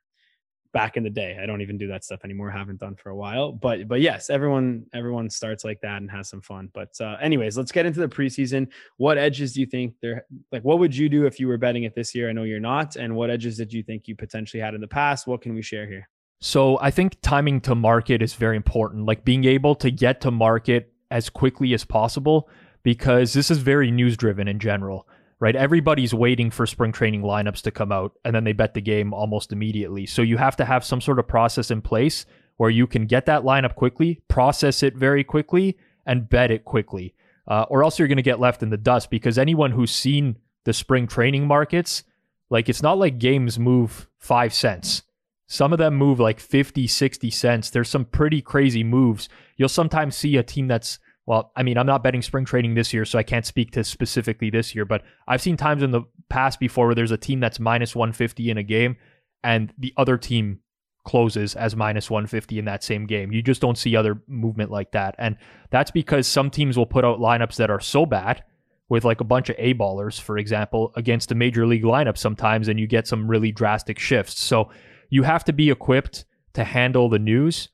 back 0.73 0.97
in 0.97 1.03
the 1.03 1.09
day. 1.09 1.37
I 1.41 1.45
don't 1.45 1.61
even 1.61 1.77
do 1.77 1.87
that 1.87 2.03
stuff 2.03 2.21
anymore. 2.23 2.49
Haven't 2.49 2.79
done 2.79 2.95
for 2.95 3.09
a 3.09 3.15
while. 3.15 3.51
But 3.51 3.87
but 3.87 4.01
yes, 4.01 4.29
everyone 4.29 4.85
everyone 4.93 5.29
starts 5.29 5.63
like 5.63 5.81
that 5.81 5.97
and 6.01 6.09
has 6.09 6.29
some 6.29 6.41
fun. 6.41 6.69
But 6.73 6.99
uh, 6.99 7.17
anyways, 7.21 7.57
let's 7.57 7.71
get 7.71 7.85
into 7.85 7.99
the 7.99 8.07
preseason. 8.07 8.67
What 8.97 9.17
edges 9.17 9.53
do 9.53 9.59
you 9.59 9.65
think 9.65 9.95
there? 10.01 10.25
Like, 10.51 10.63
what 10.63 10.79
would 10.79 10.95
you 10.95 11.09
do 11.09 11.25
if 11.25 11.39
you 11.39 11.47
were 11.47 11.57
betting 11.57 11.83
it 11.83 11.95
this 11.95 12.15
year? 12.15 12.29
I 12.29 12.33
know 12.33 12.43
you're 12.43 12.59
not. 12.59 12.95
And 12.95 13.15
what 13.15 13.29
edges 13.29 13.57
did 13.57 13.73
you 13.73 13.83
think 13.83 14.07
you 14.07 14.15
potentially 14.15 14.61
had 14.61 14.73
in 14.73 14.81
the 14.81 14.87
past? 14.87 15.27
What 15.27 15.41
can 15.41 15.53
we 15.53 15.61
share 15.61 15.87
here? 15.87 16.07
So 16.39 16.79
I 16.81 16.89
think 16.89 17.17
timing 17.21 17.61
to 17.61 17.75
market 17.75 18.21
is 18.21 18.33
very 18.33 18.57
important. 18.57 19.05
Like 19.05 19.23
being 19.23 19.45
able 19.45 19.75
to 19.75 19.91
get 19.91 20.21
to 20.21 20.31
market 20.31 20.91
as 21.11 21.29
quickly 21.29 21.73
as 21.73 21.85
possible 21.85 22.49
because 22.83 23.33
this 23.33 23.51
is 23.51 23.59
very 23.59 23.91
news 23.91 24.17
driven 24.17 24.47
in 24.47 24.57
general 24.57 25.07
right? 25.41 25.55
Everybody's 25.55 26.13
waiting 26.13 26.51
for 26.51 26.67
spring 26.67 26.91
training 26.91 27.23
lineups 27.23 27.63
to 27.63 27.71
come 27.71 27.91
out 27.91 28.13
and 28.23 28.33
then 28.33 28.43
they 28.43 28.53
bet 28.53 28.75
the 28.75 28.79
game 28.79 29.11
almost 29.11 29.51
immediately. 29.51 30.05
So 30.05 30.21
you 30.21 30.37
have 30.37 30.55
to 30.57 30.65
have 30.65 30.85
some 30.85 31.01
sort 31.01 31.17
of 31.17 31.27
process 31.27 31.71
in 31.71 31.81
place 31.81 32.27
where 32.57 32.69
you 32.69 32.85
can 32.85 33.07
get 33.07 33.25
that 33.25 33.41
lineup 33.41 33.73
quickly, 33.73 34.21
process 34.27 34.83
it 34.83 34.95
very 34.95 35.23
quickly, 35.23 35.77
and 36.05 36.29
bet 36.29 36.51
it 36.51 36.63
quickly. 36.63 37.15
Uh, 37.47 37.65
or 37.69 37.83
else 37.83 37.97
you're 37.97 38.07
going 38.07 38.17
to 38.17 38.21
get 38.21 38.39
left 38.39 38.61
in 38.61 38.69
the 38.69 38.77
dust 38.77 39.09
because 39.09 39.39
anyone 39.39 39.71
who's 39.71 39.91
seen 39.91 40.37
the 40.63 40.73
spring 40.73 41.07
training 41.07 41.47
markets, 41.47 42.03
like 42.51 42.69
it's 42.69 42.83
not 42.83 42.99
like 42.99 43.17
games 43.17 43.57
move 43.57 44.07
five 44.19 44.53
cents. 44.53 45.01
Some 45.47 45.73
of 45.73 45.79
them 45.79 45.95
move 45.95 46.19
like 46.19 46.39
50, 46.39 46.85
60 46.85 47.31
cents. 47.31 47.71
There's 47.71 47.89
some 47.89 48.05
pretty 48.05 48.43
crazy 48.43 48.83
moves. 48.83 49.27
You'll 49.57 49.69
sometimes 49.69 50.15
see 50.15 50.37
a 50.37 50.43
team 50.43 50.67
that's 50.67 50.99
well, 51.25 51.51
I 51.55 51.63
mean, 51.63 51.77
I'm 51.77 51.85
not 51.85 52.03
betting 52.03 52.21
spring 52.21 52.45
training 52.45 52.73
this 52.73 52.93
year, 52.93 53.05
so 53.05 53.19
I 53.19 53.23
can't 53.23 53.45
speak 53.45 53.71
to 53.71 53.83
specifically 53.83 54.49
this 54.49 54.73
year, 54.73 54.85
but 54.85 55.03
I've 55.27 55.41
seen 55.41 55.55
times 55.55 55.83
in 55.83 55.91
the 55.91 56.01
past 56.29 56.59
before 56.59 56.87
where 56.87 56.95
there's 56.95 57.11
a 57.11 57.17
team 57.17 57.39
that's 57.39 57.59
minus 57.59 57.95
150 57.95 58.49
in 58.49 58.57
a 58.57 58.63
game 58.63 58.97
and 59.43 59.73
the 59.77 59.93
other 59.97 60.17
team 60.17 60.59
closes 61.03 61.55
as 61.55 61.75
minus 61.75 62.09
150 62.09 62.59
in 62.59 62.65
that 62.65 62.83
same 62.83 63.05
game. 63.05 63.31
You 63.31 63.41
just 63.41 63.61
don't 63.61 63.77
see 63.77 63.95
other 63.95 64.21
movement 64.27 64.71
like 64.71 64.91
that. 64.91 65.15
And 65.17 65.35
that's 65.69 65.91
because 65.91 66.27
some 66.27 66.49
teams 66.49 66.77
will 66.77 66.85
put 66.85 67.05
out 67.05 67.19
lineups 67.19 67.55
that 67.55 67.71
are 67.71 67.79
so 67.79 68.05
bad 68.05 68.43
with 68.89 69.05
like 69.05 69.21
a 69.21 69.25
bunch 69.25 69.49
of 69.49 69.55
A 69.57 69.73
ballers, 69.73 70.19
for 70.19 70.37
example, 70.37 70.91
against 70.95 71.31
a 71.31 71.35
major 71.35 71.65
league 71.65 71.83
lineup 71.83 72.17
sometimes, 72.17 72.67
and 72.67 72.79
you 72.79 72.87
get 72.87 73.07
some 73.07 73.27
really 73.27 73.51
drastic 73.51 73.97
shifts. 73.97 74.39
So 74.39 74.69
you 75.09 75.23
have 75.23 75.43
to 75.45 75.53
be 75.53 75.71
equipped 75.71 76.25
to 76.53 76.63
handle 76.63 77.09
the 77.09 77.19
news. 77.19 77.69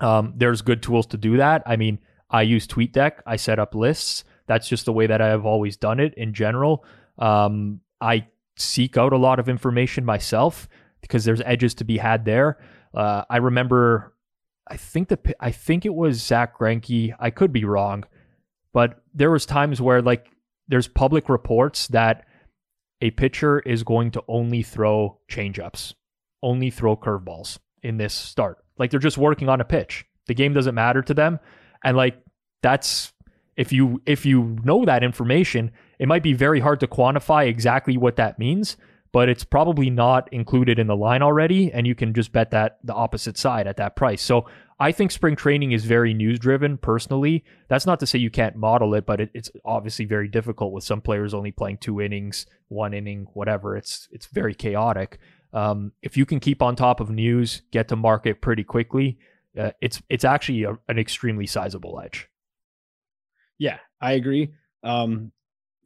Um, 0.00 0.32
there's 0.36 0.62
good 0.62 0.82
tools 0.82 1.06
to 1.08 1.18
do 1.18 1.36
that. 1.36 1.62
I 1.66 1.76
mean, 1.76 1.98
I 2.30 2.42
use 2.42 2.66
TweetDeck. 2.66 3.20
I 3.26 3.36
set 3.36 3.58
up 3.58 3.74
lists. 3.74 4.24
That's 4.46 4.68
just 4.68 4.84
the 4.84 4.92
way 4.92 5.06
that 5.06 5.20
I 5.20 5.28
have 5.28 5.46
always 5.46 5.76
done 5.76 6.00
it 6.00 6.14
in 6.14 6.32
general. 6.32 6.84
Um, 7.18 7.80
I 8.00 8.26
seek 8.56 8.96
out 8.96 9.12
a 9.12 9.18
lot 9.18 9.38
of 9.38 9.48
information 9.48 10.04
myself 10.04 10.68
because 11.00 11.24
there's 11.24 11.42
edges 11.44 11.74
to 11.74 11.84
be 11.84 11.98
had 11.98 12.24
there. 12.24 12.58
Uh, 12.94 13.24
I 13.30 13.38
remember, 13.38 14.14
I 14.68 14.76
think 14.76 15.08
the 15.08 15.18
I 15.40 15.50
think 15.50 15.86
it 15.86 15.94
was 15.94 16.22
Zack 16.22 16.58
Greinke. 16.58 17.14
I 17.18 17.30
could 17.30 17.52
be 17.52 17.64
wrong, 17.64 18.04
but 18.72 19.02
there 19.14 19.30
was 19.30 19.46
times 19.46 19.80
where 19.80 20.02
like 20.02 20.30
there's 20.68 20.88
public 20.88 21.28
reports 21.28 21.88
that 21.88 22.24
a 23.00 23.10
pitcher 23.10 23.60
is 23.60 23.82
going 23.82 24.10
to 24.12 24.22
only 24.28 24.62
throw 24.62 25.18
changeups, 25.30 25.94
only 26.42 26.70
throw 26.70 26.96
curveballs 26.96 27.58
in 27.82 27.96
this 27.96 28.14
start. 28.14 28.58
Like 28.78 28.90
they're 28.90 29.00
just 29.00 29.18
working 29.18 29.48
on 29.48 29.60
a 29.60 29.64
pitch. 29.64 30.04
The 30.26 30.34
game 30.34 30.52
doesn't 30.52 30.74
matter 30.74 31.02
to 31.02 31.14
them. 31.14 31.40
And 31.84 31.96
like 31.96 32.22
that's 32.62 33.12
if 33.56 33.72
you 33.72 34.00
if 34.06 34.24
you 34.24 34.56
know 34.64 34.84
that 34.84 35.02
information, 35.02 35.70
it 35.98 36.08
might 36.08 36.22
be 36.22 36.32
very 36.32 36.60
hard 36.60 36.80
to 36.80 36.86
quantify 36.86 37.46
exactly 37.46 37.96
what 37.96 38.16
that 38.16 38.38
means, 38.38 38.76
but 39.12 39.28
it's 39.28 39.44
probably 39.44 39.90
not 39.90 40.32
included 40.32 40.78
in 40.78 40.86
the 40.86 40.96
line 40.96 41.22
already 41.22 41.72
and 41.72 41.86
you 41.86 41.94
can 41.94 42.14
just 42.14 42.32
bet 42.32 42.50
that 42.52 42.78
the 42.84 42.94
opposite 42.94 43.36
side 43.36 43.66
at 43.66 43.76
that 43.76 43.96
price. 43.96 44.22
So 44.22 44.46
I 44.78 44.92
think 44.92 45.10
spring 45.10 45.36
training 45.36 45.72
is 45.72 45.84
very 45.84 46.14
news 46.14 46.38
driven 46.38 46.78
personally. 46.78 47.44
That's 47.68 47.84
not 47.84 48.00
to 48.00 48.06
say 48.06 48.18
you 48.18 48.30
can't 48.30 48.56
model 48.56 48.94
it, 48.94 49.04
but 49.04 49.20
it, 49.20 49.30
it's 49.34 49.50
obviously 49.62 50.06
very 50.06 50.26
difficult 50.26 50.72
with 50.72 50.84
some 50.84 51.02
players 51.02 51.34
only 51.34 51.50
playing 51.50 51.78
two 51.78 52.00
innings, 52.00 52.46
one 52.68 52.94
inning, 52.94 53.26
whatever. 53.34 53.76
It's 53.76 54.08
it's 54.10 54.26
very 54.26 54.54
chaotic. 54.54 55.18
Um, 55.52 55.92
if 56.00 56.16
you 56.16 56.24
can 56.24 56.40
keep 56.40 56.62
on 56.62 56.76
top 56.76 57.00
of 57.00 57.10
news, 57.10 57.60
get 57.72 57.88
to 57.88 57.96
market 57.96 58.40
pretty 58.40 58.64
quickly, 58.64 59.18
uh, 59.58 59.72
it's 59.80 60.00
it's 60.08 60.24
actually 60.24 60.64
a, 60.64 60.78
an 60.88 60.98
extremely 60.98 61.46
sizable 61.46 62.00
edge. 62.00 62.28
Yeah, 63.58 63.78
I 64.00 64.12
agree. 64.12 64.52
Um, 64.82 65.32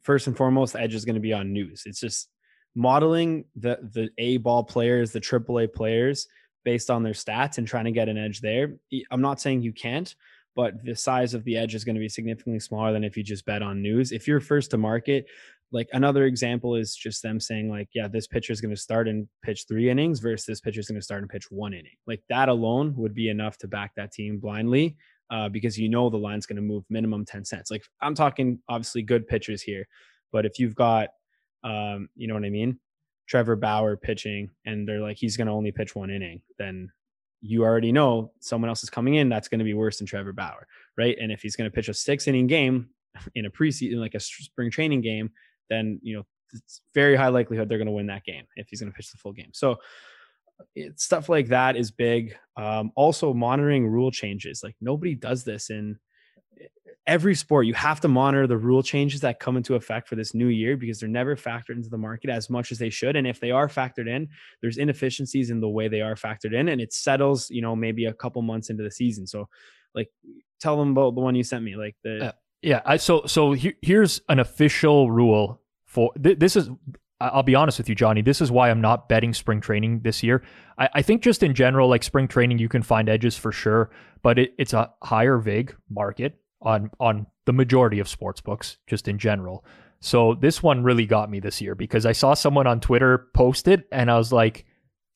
first 0.01 0.27
and 0.27 0.37
foremost, 0.37 0.73
the 0.73 0.81
edge 0.81 0.93
is 0.93 1.05
going 1.05 1.15
to 1.15 1.21
be 1.21 1.33
on 1.33 1.51
news. 1.51 1.83
It's 1.85 1.99
just 1.99 2.29
modeling 2.75 3.45
the 3.55 3.79
the 3.93 4.09
A 4.17 4.37
ball 4.37 4.63
players, 4.63 5.11
the 5.11 5.19
triple 5.19 5.59
A 5.59 5.67
players 5.67 6.27
based 6.63 6.89
on 6.89 7.03
their 7.03 7.13
stats 7.13 7.57
and 7.57 7.67
trying 7.67 7.85
to 7.85 7.91
get 7.91 8.09
an 8.09 8.17
edge 8.17 8.41
there. 8.41 8.75
I'm 9.11 9.21
not 9.21 9.39
saying 9.39 9.61
you 9.61 9.71
can't, 9.71 10.13
but 10.55 10.83
the 10.83 10.95
size 10.95 11.33
of 11.33 11.43
the 11.43 11.57
edge 11.57 11.75
is 11.75 11.83
going 11.83 11.95
to 11.95 11.99
be 11.99 12.09
significantly 12.09 12.59
smaller 12.59 12.91
than 12.91 13.03
if 13.03 13.15
you 13.15 13.23
just 13.23 13.45
bet 13.45 13.61
on 13.61 13.81
news. 13.81 14.11
If 14.11 14.27
you're 14.27 14.39
first 14.39 14.71
to 14.71 14.77
market, 14.77 15.27
like 15.71 15.87
another 15.93 16.25
example 16.25 16.75
is 16.75 16.95
just 16.95 17.21
them 17.23 17.39
saying 17.39 17.69
like, 17.69 17.89
yeah, 17.93 18.07
this 18.07 18.27
pitcher 18.27 18.53
is 18.53 18.61
going 18.61 18.73
to 18.73 18.79
start 18.79 19.07
and 19.07 19.27
pitch 19.43 19.65
three 19.67 19.89
innings 19.89 20.19
versus 20.19 20.45
this 20.45 20.61
pitcher 20.61 20.79
is 20.79 20.87
going 20.87 20.99
to 20.99 21.03
start 21.03 21.21
and 21.21 21.29
pitch 21.29 21.45
one 21.49 21.73
inning. 21.73 21.95
Like 22.07 22.21
that 22.29 22.49
alone 22.49 22.93
would 22.97 23.13
be 23.13 23.29
enough 23.29 23.57
to 23.59 23.67
back 23.67 23.91
that 23.95 24.11
team 24.11 24.39
blindly 24.39 24.95
uh, 25.31 25.49
because 25.49 25.77
you 25.77 25.89
know 25.89 26.09
the 26.09 26.17
line's 26.17 26.45
going 26.45 26.57
to 26.57 26.61
move 26.61 26.83
minimum 26.89 27.25
10 27.25 27.45
cents. 27.45 27.71
Like 27.71 27.83
I'm 28.01 28.15
talking 28.15 28.59
obviously 28.69 29.01
good 29.01 29.27
pitchers 29.27 29.61
here, 29.61 29.87
but 30.31 30.45
if 30.45 30.59
you've 30.59 30.75
got, 30.75 31.09
um, 31.63 32.09
you 32.15 32.27
know 32.27 32.35
what 32.35 32.45
I 32.45 32.49
mean? 32.49 32.79
Trevor 33.27 33.55
Bauer 33.55 33.97
pitching 33.97 34.51
and 34.65 34.87
they're 34.87 35.01
like, 35.01 35.17
he's 35.17 35.35
going 35.35 35.47
to 35.47 35.53
only 35.53 35.71
pitch 35.71 35.95
one 35.95 36.11
inning, 36.11 36.41
then 36.59 36.91
you 37.41 37.63
already 37.63 37.91
know 37.91 38.31
someone 38.39 38.69
else 38.69 38.83
is 38.83 38.89
coming 38.89 39.15
in 39.15 39.29
that's 39.29 39.47
going 39.47 39.59
to 39.59 39.65
be 39.65 39.73
worse 39.73 39.97
than 39.97 40.07
Trevor 40.07 40.33
Bauer, 40.33 40.67
right? 40.97 41.17
And 41.19 41.31
if 41.31 41.41
he's 41.41 41.55
going 41.55 41.69
to 41.69 41.73
pitch 41.73 41.89
a 41.89 41.93
six 41.93 42.27
inning 42.27 42.47
game 42.47 42.89
in 43.33 43.45
a 43.45 43.49
preseason, 43.49 43.97
like 43.97 44.15
a 44.15 44.19
spring 44.19 44.71
training 44.71 45.01
game, 45.01 45.31
then, 45.69 45.99
you 46.03 46.17
know, 46.17 46.23
it's 46.53 46.81
very 46.93 47.15
high 47.15 47.27
likelihood 47.27 47.67
they're 47.67 47.77
going 47.77 47.87
to 47.87 47.91
win 47.91 48.07
that 48.07 48.23
game 48.23 48.45
if 48.55 48.67
he's 48.69 48.79
going 48.79 48.91
to 48.91 48.95
pitch 48.95 49.11
the 49.11 49.17
full 49.17 49.33
game. 49.33 49.51
So, 49.53 49.77
it, 50.73 50.99
stuff 50.99 51.27
like 51.27 51.49
that 51.49 51.75
is 51.75 51.91
big. 51.91 52.35
Um, 52.55 52.91
also, 52.95 53.33
monitoring 53.33 53.87
rule 53.87 54.11
changes. 54.11 54.61
Like 54.63 54.75
nobody 54.79 55.13
does 55.13 55.43
this 55.43 55.69
in 55.69 55.97
every 57.07 57.35
sport 57.35 57.67
you 57.67 57.73
have 57.73 58.01
to 58.01 58.07
monitor 58.07 58.47
the 58.47 58.57
rule 58.57 58.81
changes 58.81 59.21
that 59.21 59.39
come 59.39 59.57
into 59.57 59.75
effect 59.75 60.07
for 60.07 60.15
this 60.15 60.33
new 60.33 60.47
year 60.47 60.75
because 60.75 60.99
they're 60.99 61.09
never 61.09 61.35
factored 61.35 61.75
into 61.75 61.89
the 61.89 61.97
market 61.97 62.29
as 62.29 62.49
much 62.49 62.71
as 62.71 62.79
they 62.79 62.89
should 62.89 63.15
and 63.15 63.27
if 63.27 63.39
they 63.39 63.51
are 63.51 63.67
factored 63.67 64.07
in 64.07 64.27
there's 64.61 64.77
inefficiencies 64.77 65.51
in 65.51 65.59
the 65.59 65.69
way 65.69 65.87
they 65.87 66.01
are 66.01 66.15
factored 66.15 66.53
in 66.53 66.69
and 66.69 66.81
it 66.81 66.91
settles 66.91 67.49
you 67.51 67.61
know 67.61 67.75
maybe 67.75 68.05
a 68.05 68.13
couple 68.13 68.41
months 68.41 68.69
into 68.69 68.83
the 68.83 68.89
season 68.89 69.27
so 69.27 69.47
like 69.93 70.09
tell 70.59 70.77
them 70.77 70.91
about 70.91 71.13
the 71.13 71.21
one 71.21 71.35
you 71.35 71.43
sent 71.43 71.63
me 71.63 71.75
like 71.75 71.95
the 72.03 72.27
uh, 72.27 72.31
yeah 72.65 72.81
I, 72.85 72.97
so 72.97 73.23
so 73.25 73.53
he, 73.53 73.75
here's 73.81 74.21
an 74.27 74.39
official 74.39 75.11
rule 75.11 75.61
for 75.85 76.11
th- 76.21 76.39
this 76.39 76.55
is 76.55 76.69
I'll 77.21 77.43
be 77.43 77.55
honest 77.55 77.77
with 77.77 77.87
you, 77.87 77.95
Johnny. 77.95 78.21
This 78.21 78.41
is 78.41 78.51
why 78.51 78.69
I'm 78.69 78.81
not 78.81 79.07
betting 79.07 79.33
spring 79.33 79.61
training 79.61 80.01
this 80.01 80.21
year. 80.21 80.43
I, 80.77 80.89
I 80.95 81.01
think 81.01 81.21
just 81.21 81.43
in 81.43 81.53
general, 81.53 81.87
like 81.87 82.03
spring 82.03 82.27
training, 82.27 82.59
you 82.59 82.67
can 82.67 82.83
find 82.83 83.07
edges 83.07 83.37
for 83.37 83.53
sure, 83.53 83.89
but 84.21 84.37
it, 84.37 84.53
it's 84.57 84.73
a 84.73 84.91
higher 85.01 85.37
vig 85.37 85.73
market 85.89 86.37
on 86.61 86.91
on 86.99 87.27
the 87.45 87.53
majority 87.53 87.99
of 87.99 88.09
sports 88.09 88.41
books, 88.41 88.77
just 88.87 89.07
in 89.07 89.17
general. 89.17 89.63
So 90.01 90.35
this 90.35 90.61
one 90.61 90.83
really 90.83 91.05
got 91.05 91.31
me 91.31 91.39
this 91.39 91.61
year 91.61 91.73
because 91.73 92.05
I 92.05 92.11
saw 92.11 92.33
someone 92.33 92.67
on 92.67 92.79
Twitter 92.79 93.29
post 93.33 93.67
it 93.67 93.87
and 93.91 94.11
I 94.11 94.17
was 94.17 94.33
like, 94.33 94.65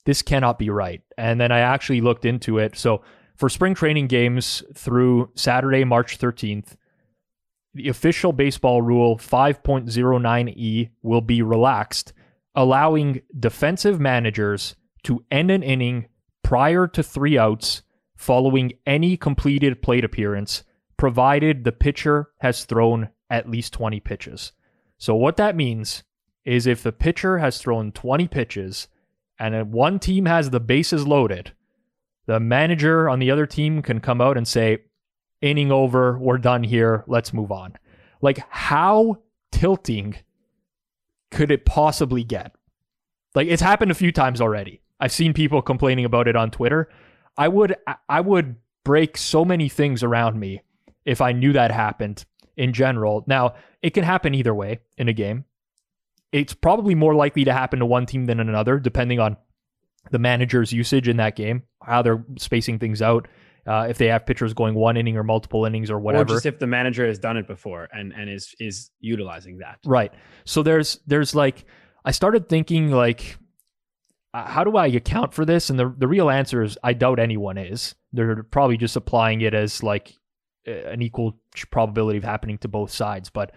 this 0.05 0.21
cannot 0.21 0.57
be 0.57 0.69
right. 0.69 1.01
And 1.17 1.39
then 1.39 1.51
I 1.51 1.59
actually 1.59 2.01
looked 2.01 2.25
into 2.25 2.57
it. 2.57 2.77
So 2.77 3.03
for 3.35 3.49
spring 3.49 3.75
training 3.75 4.07
games 4.07 4.63
through 4.73 5.29
Saturday, 5.35 5.83
March 5.83 6.17
13th, 6.17 6.75
the 7.73 7.89
official 7.89 8.33
baseball 8.33 8.81
rule 8.81 9.17
5.09e 9.17 10.89
will 11.01 11.21
be 11.21 11.41
relaxed, 11.41 12.13
allowing 12.55 13.21
defensive 13.37 13.99
managers 13.99 14.75
to 15.03 15.23
end 15.31 15.51
an 15.51 15.63
inning 15.63 16.07
prior 16.43 16.87
to 16.87 17.03
three 17.03 17.37
outs 17.37 17.83
following 18.15 18.73
any 18.85 19.15
completed 19.15 19.81
plate 19.81 20.03
appearance 20.03 20.63
provided 20.97 21.63
the 21.63 21.71
pitcher 21.71 22.29
has 22.39 22.65
thrown 22.65 23.09
at 23.29 23.49
least 23.49 23.71
20 23.73 23.99
pitches. 24.01 24.51
So, 24.97 25.15
what 25.15 25.37
that 25.37 25.55
means 25.55 26.03
is 26.43 26.67
if 26.67 26.83
the 26.83 26.91
pitcher 26.91 27.37
has 27.37 27.59
thrown 27.59 27.91
20 27.91 28.27
pitches 28.27 28.87
and 29.39 29.71
one 29.71 29.99
team 29.99 30.25
has 30.25 30.49
the 30.49 30.59
bases 30.59 31.07
loaded, 31.07 31.53
the 32.25 32.39
manager 32.39 33.07
on 33.07 33.19
the 33.19 33.31
other 33.31 33.45
team 33.45 33.81
can 33.81 34.01
come 34.01 34.19
out 34.19 34.37
and 34.37 34.47
say, 34.47 34.79
inning 35.41 35.71
over, 35.71 36.17
we're 36.17 36.37
done 36.37 36.63
here, 36.63 37.03
let's 37.07 37.33
move 37.33 37.51
on. 37.51 37.75
Like, 38.21 38.43
how 38.49 39.19
tilting 39.51 40.15
could 41.31 41.51
it 41.51 41.65
possibly 41.65 42.23
get? 42.23 42.53
Like, 43.35 43.47
it's 43.47 43.61
happened 43.61 43.91
a 43.91 43.95
few 43.95 44.11
times 44.11 44.41
already. 44.41 44.81
I've 44.99 45.11
seen 45.11 45.33
people 45.33 45.61
complaining 45.61 46.05
about 46.05 46.27
it 46.27 46.35
on 46.35 46.51
Twitter. 46.51 46.89
I 47.37 47.47
would, 47.47 47.75
I 48.09 48.19
would 48.19 48.55
break 48.83 49.17
so 49.17 49.45
many 49.45 49.69
things 49.69 50.03
around 50.03 50.39
me 50.39 50.61
if 51.05 51.21
I 51.21 51.31
knew 51.31 51.53
that 51.53 51.71
happened 51.71 52.25
in 52.57 52.73
general. 52.73 53.23
Now, 53.27 53.53
it 53.81 53.91
can 53.91 54.03
happen 54.03 54.33
either 54.33 54.53
way 54.53 54.79
in 54.97 55.07
a 55.07 55.13
game. 55.13 55.45
It's 56.31 56.53
probably 56.53 56.95
more 56.95 57.15
likely 57.15 57.45
to 57.45 57.53
happen 57.53 57.79
to 57.79 57.85
one 57.85 58.05
team 58.05 58.25
than 58.25 58.39
another, 58.39 58.77
depending 58.79 59.19
on 59.19 59.37
the 60.11 60.19
manager's 60.19 60.73
usage 60.73 61.07
in 61.07 61.17
that 61.17 61.35
game, 61.35 61.63
how 61.81 62.01
they're 62.01 62.23
spacing 62.37 62.79
things 62.79 63.01
out. 63.01 63.27
Uh, 63.67 63.87
if 63.89 63.97
they 63.97 64.07
have 64.07 64.25
pitchers 64.25 64.53
going 64.53 64.75
one 64.75 64.97
inning 64.97 65.17
or 65.17 65.23
multiple 65.23 65.65
innings 65.65 65.91
or 65.91 65.99
whatever, 65.99 66.33
or 66.33 66.35
just 66.35 66.45
if 66.45 66.59
the 66.59 66.67
manager 66.67 67.05
has 67.05 67.19
done 67.19 67.37
it 67.37 67.47
before 67.47 67.87
and 67.91 68.13
and 68.13 68.29
is 68.29 68.55
is 68.59 68.91
utilizing 68.99 69.57
that, 69.59 69.79
right? 69.85 70.13
So 70.45 70.63
there's 70.63 70.99
there's 71.07 71.35
like 71.35 71.65
I 72.05 72.11
started 72.11 72.49
thinking 72.49 72.91
like, 72.91 73.37
uh, 74.33 74.45
how 74.45 74.63
do 74.63 74.77
I 74.77 74.87
account 74.87 75.33
for 75.33 75.45
this? 75.45 75.69
And 75.69 75.79
the 75.79 75.93
the 75.97 76.07
real 76.07 76.29
answer 76.29 76.63
is 76.63 76.77
I 76.83 76.93
doubt 76.93 77.19
anyone 77.19 77.57
is. 77.57 77.95
They're 78.13 78.43
probably 78.43 78.77
just 78.77 78.95
applying 78.95 79.41
it 79.41 79.53
as 79.53 79.83
like 79.83 80.13
an 80.65 81.01
equal 81.01 81.39
probability 81.71 82.17
of 82.17 82.23
happening 82.23 82.57
to 82.59 82.67
both 82.67 82.91
sides. 82.91 83.29
But 83.29 83.51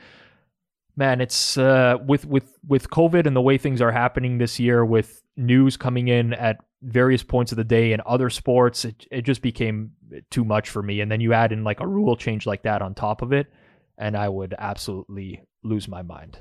man, 0.96 1.20
it's 1.20 1.56
uh, 1.56 1.98
with 2.06 2.26
with 2.26 2.58
with 2.66 2.90
COVID 2.90 3.26
and 3.26 3.36
the 3.36 3.42
way 3.42 3.58
things 3.58 3.80
are 3.80 3.92
happening 3.92 4.38
this 4.38 4.58
year, 4.58 4.84
with 4.84 5.22
news 5.36 5.76
coming 5.76 6.08
in 6.08 6.34
at 6.34 6.58
various 6.82 7.22
points 7.22 7.52
of 7.52 7.56
the 7.56 7.64
day 7.64 7.92
in 7.92 8.00
other 8.04 8.30
sports, 8.30 8.84
it 8.84 9.06
it 9.10 9.22
just 9.22 9.42
became 9.42 9.92
too 10.30 10.44
much 10.44 10.68
for 10.70 10.82
me. 10.82 11.00
And 11.00 11.10
then 11.10 11.20
you 11.20 11.32
add 11.32 11.52
in 11.52 11.64
like 11.64 11.80
a 11.80 11.86
rule 11.86 12.16
change 12.16 12.46
like 12.46 12.62
that 12.62 12.82
on 12.82 12.94
top 12.94 13.22
of 13.22 13.32
it, 13.32 13.52
and 13.98 14.16
I 14.16 14.28
would 14.28 14.54
absolutely 14.58 15.42
lose 15.62 15.88
my 15.88 16.02
mind. 16.02 16.38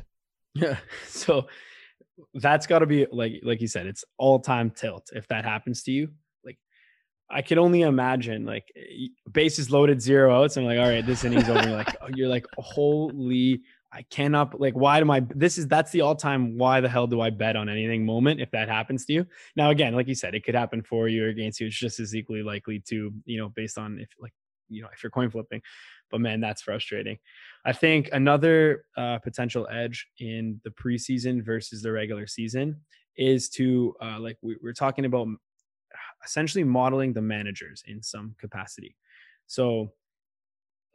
Yeah. 0.54 0.77
So 1.08 1.47
that's 2.34 2.67
got 2.67 2.80
to 2.80 2.86
be 2.86 3.08
like 3.12 3.41
like 3.43 3.62
you 3.62 3.67
said, 3.67 3.88
it's 3.88 4.04
all 4.17 4.39
time 4.39 4.69
tilt 4.69 5.10
if 5.13 5.27
that 5.30 5.45
happens 5.45 5.84
to 5.84 5.91
you. 5.91 6.10
Like, 6.43 6.58
I 7.30 7.41
could 7.41 7.58
only 7.58 7.82
imagine 7.82 8.45
like 8.45 8.65
bases 9.32 9.71
loaded, 9.71 10.01
zero 10.01 10.36
outs. 10.36 10.58
I'm 10.58 10.65
like, 10.65 10.80
all 10.80 10.89
right, 10.89 11.06
this 11.06 11.23
inning's 11.23 11.49
over. 11.49 11.69
Like, 11.69 11.95
you're 12.15 12.30
like, 12.30 12.45
holy, 12.58 13.62
I 13.93 14.04
cannot 14.04 14.60
like 14.60 14.73
why 14.73 15.01
do 15.01 15.12
I 15.12 15.19
this 15.19 15.58
is 15.58 15.67
that's 15.67 15.91
the 15.91 16.01
all-time 16.01 16.58
why 16.58 16.80
the 16.80 16.88
hell 16.88 17.08
do 17.08 17.19
I 17.19 17.30
bet 17.30 17.56
on 17.56 17.67
anything 17.67 18.06
moment 18.06 18.39
if 18.39 18.49
that 18.51 18.69
happens 18.69 19.06
to 19.06 19.13
you. 19.13 19.27
Now 19.56 19.69
again, 19.69 19.93
like 19.93 20.08
you 20.08 20.15
said, 20.15 20.34
it 20.34 20.45
could 20.45 20.56
happen 20.56 20.82
for 20.82 21.08
you 21.08 21.25
or 21.25 21.27
against 21.27 21.60
you. 21.60 21.67
It's 21.67 21.75
just 21.75 21.99
as 21.99 22.15
equally 22.15 22.43
likely 22.43 22.80
to, 22.88 23.12
you 23.25 23.38
know, 23.38 23.49
based 23.49 23.77
on 23.77 23.99
if 23.99 24.10
like, 24.19 24.34
you 24.69 24.82
know, 24.82 24.88
if 24.93 25.04
you're 25.04 25.10
coin 25.10 25.30
flipping. 25.30 25.62
But 26.10 26.21
man, 26.21 26.39
that's 26.39 26.62
frustrating. 26.62 27.17
I 27.65 27.73
think 27.73 28.10
another 28.13 28.86
uh, 28.95 29.19
potential 29.19 29.67
edge 29.69 30.08
in 30.19 30.62
the 30.63 30.71
preseason 30.71 31.43
versus 31.43 31.82
the 31.82 31.91
regular 31.91 32.27
season 32.27 32.77
is 33.17 33.49
to 33.49 33.93
uh, 34.01 34.19
like 34.19 34.38
we, 34.41 34.56
we're 34.62 34.73
talking 34.73 35.06
about 35.06 35.27
essentially 36.25 36.63
modeling 36.63 37.13
the 37.13 37.21
managers 37.21 37.84
in 37.88 38.01
some 38.01 38.36
capacity. 38.39 38.95
So, 39.47 39.91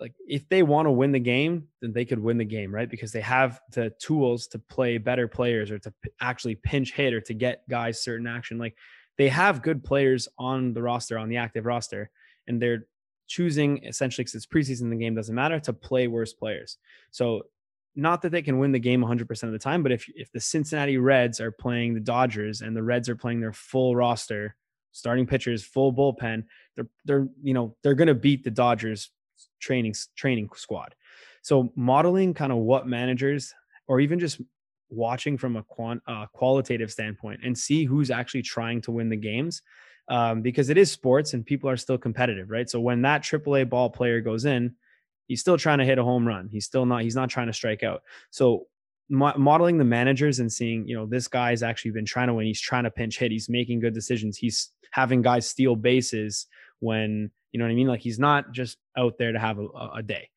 like 0.01 0.15
if 0.27 0.49
they 0.49 0.63
want 0.63 0.87
to 0.87 0.91
win 0.91 1.13
the 1.13 1.21
game, 1.21 1.69
then 1.81 1.93
they 1.93 2.05
could 2.05 2.19
win 2.19 2.37
the 2.37 2.45
game, 2.45 2.75
right? 2.75 2.89
Because 2.89 3.13
they 3.13 3.21
have 3.21 3.61
the 3.73 3.93
tools 4.01 4.47
to 4.49 4.59
play 4.59 4.99
better 4.99 5.27
players 5.27 5.71
or 5.71 5.79
to 5.79 5.93
p- 6.03 6.11
actually 6.21 6.57
pinch 6.57 6.93
hit 6.93 7.15
or 7.15 7.21
to 7.23 7.35
get 7.35 7.69
guys 7.69 8.03
certain 8.03 8.27
action. 8.27 8.59
Like 8.59 8.77
they 9.17 9.29
have 9.29 9.63
good 9.63 9.83
players 9.83 10.29
on 10.39 10.75
the 10.75 10.83
roster, 10.83 11.19
on 11.19 11.29
the 11.29 11.39
active 11.39 11.65
roster, 11.65 12.11
and 12.47 12.61
they're 12.61 12.87
choosing 13.27 13.85
essentially 13.85 14.25
because 14.25 14.35
it's 14.35 14.47
preseason, 14.47 14.91
the 14.91 14.97
game 14.97 15.15
doesn't 15.15 15.35
matter 15.35 15.59
to 15.61 15.73
play 15.73 16.09
worse 16.09 16.35
players. 16.35 16.77
So 17.11 17.43
not 17.95 18.21
that 18.23 18.31
they 18.31 18.43
can 18.43 18.59
win 18.59 18.73
the 18.73 18.79
game 18.79 19.03
100% 19.03 19.43
of 19.45 19.53
the 19.53 19.59
time, 19.59 19.83
but 19.83 19.93
if 19.93 20.07
if 20.15 20.31
the 20.31 20.41
Cincinnati 20.41 20.99
Reds 20.99 21.41
are 21.41 21.51
playing 21.51 21.95
the 21.95 22.01
Dodgers 22.01 22.61
and 22.61 22.77
the 22.77 22.83
Reds 22.83 23.09
are 23.09 23.17
playing 23.17 23.41
their 23.41 23.55
full 23.55 23.97
roster 23.97 24.55
starting 24.97 25.27
pitchers, 25.27 25.63
full 25.63 25.93
bullpen. 25.93 26.45
They're 26.75 26.89
they're 27.05 27.29
you 27.43 27.55
know 27.55 27.77
they're 27.83 27.95
going 27.95 28.09
to 28.09 28.15
beat 28.15 28.45
the 28.45 28.51
Dodgers 28.51 29.11
training 29.61 29.95
training 30.17 30.49
squad. 30.55 30.95
So 31.43 31.73
modeling 31.77 32.35
kind 32.35 32.53
of 32.53 32.59
what 32.59 32.87
managers 32.87 33.55
or 33.87 34.01
even 34.01 34.19
just 34.19 34.41
watching 34.91 35.37
from 35.37 35.57
a 35.57 35.63
quant, 35.63 36.03
uh, 36.07 36.27
qualitative 36.33 36.91
standpoint 36.91 37.41
and 37.45 37.57
see 37.57 37.85
who's 37.85 38.11
actually 38.11 38.43
trying 38.43 38.81
to 38.83 38.91
win 38.91 39.09
the 39.09 39.17
games 39.17 39.63
um, 40.09 40.43
because 40.43 40.71
it 40.71 40.79
is 40.79 40.91
sports 40.91 41.35
and 41.35 41.45
people 41.45 41.69
are 41.69 41.77
still 41.77 41.99
competitive, 41.99 42.51
right? 42.51 42.69
So 42.69 42.81
when 42.81 43.03
that 43.03 43.23
AAA 43.23 43.69
ball 43.69 43.91
player 43.91 44.21
goes 44.21 44.45
in, 44.45 44.75
he's 45.27 45.41
still 45.41 45.59
trying 45.59 45.79
to 45.79 45.85
hit 45.85 45.99
a 45.99 46.05
home 46.05 46.27
run. 46.27 46.49
He's 46.51 46.65
still 46.65 46.87
not. 46.87 47.03
He's 47.03 47.17
not 47.17 47.31
trying 47.31 47.49
to 47.49 47.53
strike 47.53 47.83
out. 47.83 48.03
So 48.31 48.67
mo- 49.09 49.37
modeling 49.37 49.79
the 49.79 49.85
managers 49.85 50.39
and 50.39 50.53
seeing, 50.53 50.87
you 50.87 50.97
know, 50.97 51.07
this 51.07 51.29
guy's 51.29 51.63
actually 51.63 51.91
been 51.93 52.07
trying 52.07 52.29
to 52.29 52.35
win. 52.35 52.47
He's 52.47 52.61
trying 52.61 52.85
to 52.85 52.91
pinch 52.91 53.19
hit. 53.19 53.33
He's 53.33 53.49
making 53.49 53.81
good 53.81 53.95
decisions. 53.95 54.37
He's 54.37 54.71
having 54.93 55.23
guys 55.23 55.49
steal 55.49 55.77
bases 55.77 56.47
when 56.79 57.31
you 57.57 57.59
know 57.59 57.65
what 57.65 57.73
I 57.73 57.75
mean. 57.75 57.89
Like 57.89 58.01
he's 58.03 58.19
not 58.19 58.53
just 58.53 58.77
out 58.99 59.15
there 59.19 59.33
to 59.33 59.39
have 59.39 59.59
a, 59.59 59.67
a 59.95 60.03
day. 60.03 60.29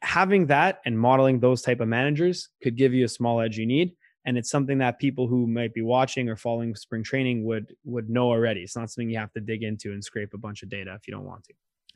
Having 0.00 0.46
that 0.46 0.80
and 0.86 0.96
modeling 0.96 1.40
those 1.40 1.60
type 1.60 1.80
of 1.80 1.88
managers 1.88 2.50
could 2.62 2.76
give 2.76 2.94
you 2.94 3.04
a 3.04 3.08
small 3.08 3.40
edge 3.40 3.58
you 3.58 3.66
need 3.66 3.96
and 4.24 4.38
it's 4.38 4.48
something 4.48 4.78
that 4.78 5.00
people 5.00 5.26
who 5.26 5.48
might 5.48 5.74
be 5.74 5.82
watching 5.82 6.28
or 6.28 6.36
following 6.36 6.76
spring 6.76 7.02
training 7.02 7.44
would 7.44 7.74
would 7.84 8.08
know 8.08 8.28
already. 8.28 8.60
It's 8.60 8.76
not 8.76 8.88
something 8.90 9.10
you 9.10 9.18
have 9.18 9.32
to 9.32 9.40
dig 9.40 9.64
into 9.64 9.90
and 9.90 10.04
scrape 10.04 10.34
a 10.34 10.38
bunch 10.38 10.62
of 10.62 10.68
data 10.68 10.94
if 10.94 11.08
you 11.08 11.12
don't 11.12 11.24
want 11.24 11.42
to. 11.46 11.54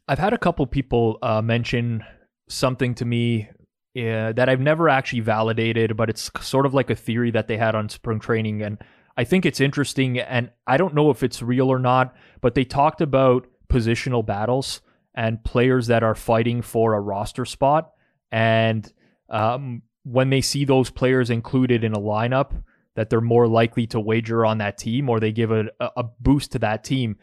I've 0.09 0.18
had 0.18 0.33
a 0.33 0.38
couple 0.38 0.66
people 0.66 1.18
uh, 1.22 1.40
mention 1.42 2.05
something 2.48 2.96
to 2.96 3.05
me 3.05 3.48
uh, 3.96 4.33
that 4.33 4.48
I've 4.48 4.61
never 4.61 4.88
actually 4.88 5.20
validated, 5.20 5.96
but 5.96 6.11
it's 6.11 6.29
sort 6.40 6.66
of 6.66 6.74
like 6.74 6.90
a 6.90 6.96
theory 6.96 7.31
that 7.31 7.46
they 7.46 7.57
had 7.57 7.76
on 7.76 7.88
spring 7.88 8.18
training, 8.18 8.61
and 8.62 8.79
I 9.16 9.24
think 9.24 9.46
it's 9.46 9.61
interesting. 9.61 10.18
And 10.18 10.50
I 10.66 10.76
don't 10.76 10.94
know 10.94 11.11
if 11.11 11.22
it's 11.22 11.42
real 11.42 11.70
or 11.70 11.79
not, 11.79 12.14
but 12.40 12.55
they 12.55 12.64
talked 12.64 13.00
about 13.00 13.46
positional 13.68 14.24
battles 14.24 14.81
and 15.14 15.42
players 15.44 15.87
that 15.87 16.02
are 16.02 16.14
fighting 16.14 16.62
for 16.62 16.94
a 16.94 17.00
roster 17.00 17.44
spot, 17.44 17.92
and 18.31 18.92
um, 19.31 19.83
when 20.05 20.31
they 20.31 20.40
see 20.40 20.64
those 20.64 20.90
players 20.90 21.31
included 21.31 21.83
in 21.83 21.92
a 21.92 21.98
lineup, 21.98 22.62
that 22.94 23.11
they're 23.11 23.20
more 23.20 23.46
likely 23.46 23.87
to 23.88 24.00
wager 24.00 24.44
on 24.44 24.59
that 24.59 24.79
team 24.79 25.09
or 25.09 25.20
they 25.20 25.33
give 25.33 25.50
a, 25.52 25.66
a 25.81 26.05
boost 26.20 26.52
to 26.52 26.59
that 26.59 26.83
team. 26.83 27.16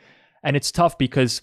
And 0.44 0.56
it's 0.56 0.72
tough 0.72 0.98
because 0.98 1.42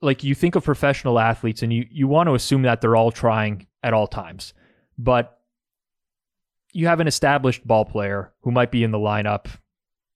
like 0.00 0.22
you 0.22 0.34
think 0.34 0.54
of 0.54 0.64
professional 0.64 1.18
athletes 1.18 1.62
and 1.62 1.72
you 1.72 1.84
you 1.90 2.06
want 2.06 2.28
to 2.28 2.34
assume 2.34 2.62
that 2.62 2.80
they're 2.80 2.96
all 2.96 3.10
trying 3.10 3.66
at 3.82 3.92
all 3.92 4.06
times. 4.06 4.54
But 4.96 5.38
you 6.72 6.86
have 6.86 7.00
an 7.00 7.08
established 7.08 7.66
ball 7.66 7.84
player 7.84 8.32
who 8.42 8.50
might 8.50 8.70
be 8.70 8.84
in 8.84 8.90
the 8.90 8.98
lineup 8.98 9.46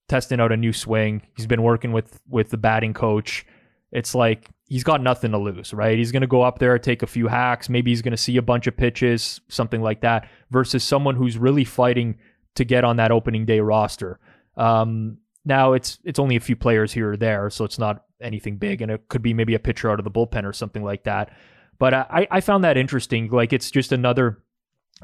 testing 0.07 0.39
out 0.39 0.51
a 0.51 0.57
new 0.57 0.73
swing. 0.73 1.21
He's 1.35 1.47
been 1.47 1.63
working 1.63 1.91
with 1.91 2.21
with 2.29 2.49
the 2.49 2.57
batting 2.57 2.93
coach. 2.93 3.45
It's 3.93 4.15
like 4.15 4.49
he's 4.67 4.83
got 4.83 5.01
nothing 5.01 5.31
to 5.31 5.37
lose, 5.37 5.73
right? 5.73 5.97
He's 5.97 6.11
going 6.11 6.21
to 6.21 6.27
go 6.27 6.41
up 6.41 6.57
there, 6.59 6.77
take 6.79 7.03
a 7.03 7.07
few 7.07 7.27
hacks. 7.27 7.69
Maybe 7.69 7.91
he's 7.91 8.01
going 8.01 8.11
to 8.11 8.17
see 8.17 8.37
a 8.37 8.41
bunch 8.41 8.65
of 8.65 8.75
pitches, 8.75 9.39
something 9.47 9.81
like 9.81 10.01
that, 10.01 10.27
versus 10.49 10.83
someone 10.83 11.15
who's 11.15 11.37
really 11.37 11.63
fighting 11.63 12.17
to 12.55 12.65
get 12.65 12.83
on 12.83 12.97
that 12.97 13.11
opening 13.11 13.45
day 13.45 13.59
roster. 13.59 14.19
Um, 14.57 15.19
now 15.45 15.73
it's 15.73 15.99
it's 16.03 16.19
only 16.19 16.35
a 16.35 16.39
few 16.39 16.55
players 16.55 16.91
here 16.91 17.11
or 17.11 17.17
there, 17.17 17.49
so 17.49 17.65
it's 17.65 17.77
not 17.77 18.05
anything 18.19 18.57
big, 18.57 18.81
and 18.81 18.91
it 18.91 19.07
could 19.09 19.21
be 19.21 19.33
maybe 19.33 19.53
a 19.53 19.59
pitcher 19.59 19.91
out 19.91 19.99
of 19.99 20.05
the 20.05 20.11
bullpen 20.11 20.43
or 20.43 20.53
something 20.53 20.83
like 20.83 21.03
that. 21.03 21.31
But 21.77 21.93
I, 21.93 22.27
I 22.31 22.41
found 22.41 22.63
that 22.63 22.77
interesting. 22.77 23.29
Like 23.29 23.53
it's 23.53 23.69
just 23.69 23.91
another 23.91 24.41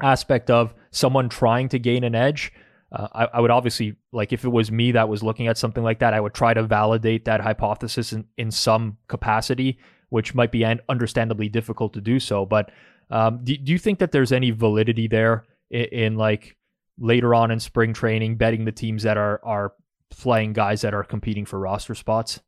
aspect 0.00 0.50
of 0.50 0.74
someone 0.90 1.28
trying 1.28 1.68
to 1.68 1.78
gain 1.78 2.04
an 2.04 2.14
edge 2.14 2.52
uh, 2.92 3.08
I, 3.12 3.24
I, 3.34 3.40
would 3.40 3.50
obviously 3.50 3.96
like 4.12 4.32
if 4.32 4.44
it 4.44 4.48
was 4.48 4.72
me 4.72 4.92
that 4.92 5.08
was 5.08 5.22
looking 5.22 5.46
at 5.46 5.56
something 5.56 5.84
like 5.84 6.00
that, 6.00 6.12
I 6.12 6.20
would 6.20 6.34
try 6.34 6.54
to 6.54 6.62
validate 6.62 7.24
that 7.26 7.40
hypothesis 7.40 8.12
in, 8.12 8.24
in 8.36 8.50
some 8.50 8.98
capacity, 9.06 9.78
which 10.08 10.34
might 10.34 10.50
be 10.50 10.64
understandably 10.88 11.48
difficult 11.48 11.92
to 11.94 12.00
do 12.00 12.18
so. 12.18 12.44
But 12.44 12.70
um, 13.10 13.40
do, 13.44 13.56
do 13.56 13.72
you 13.72 13.78
think 13.78 14.00
that 14.00 14.12
there's 14.12 14.32
any 14.32 14.50
validity 14.50 15.06
there 15.06 15.44
in, 15.70 15.84
in, 15.84 16.16
like 16.16 16.56
later 16.98 17.34
on 17.34 17.50
in 17.50 17.60
spring 17.60 17.92
training, 17.92 18.36
betting 18.36 18.64
the 18.64 18.72
teams 18.72 19.04
that 19.04 19.16
are 19.16 19.40
are 19.44 19.72
playing 20.10 20.52
guys 20.52 20.80
that 20.80 20.92
are 20.92 21.04
competing 21.04 21.44
for 21.46 21.60
roster 21.60 21.94
spots? 21.94 22.40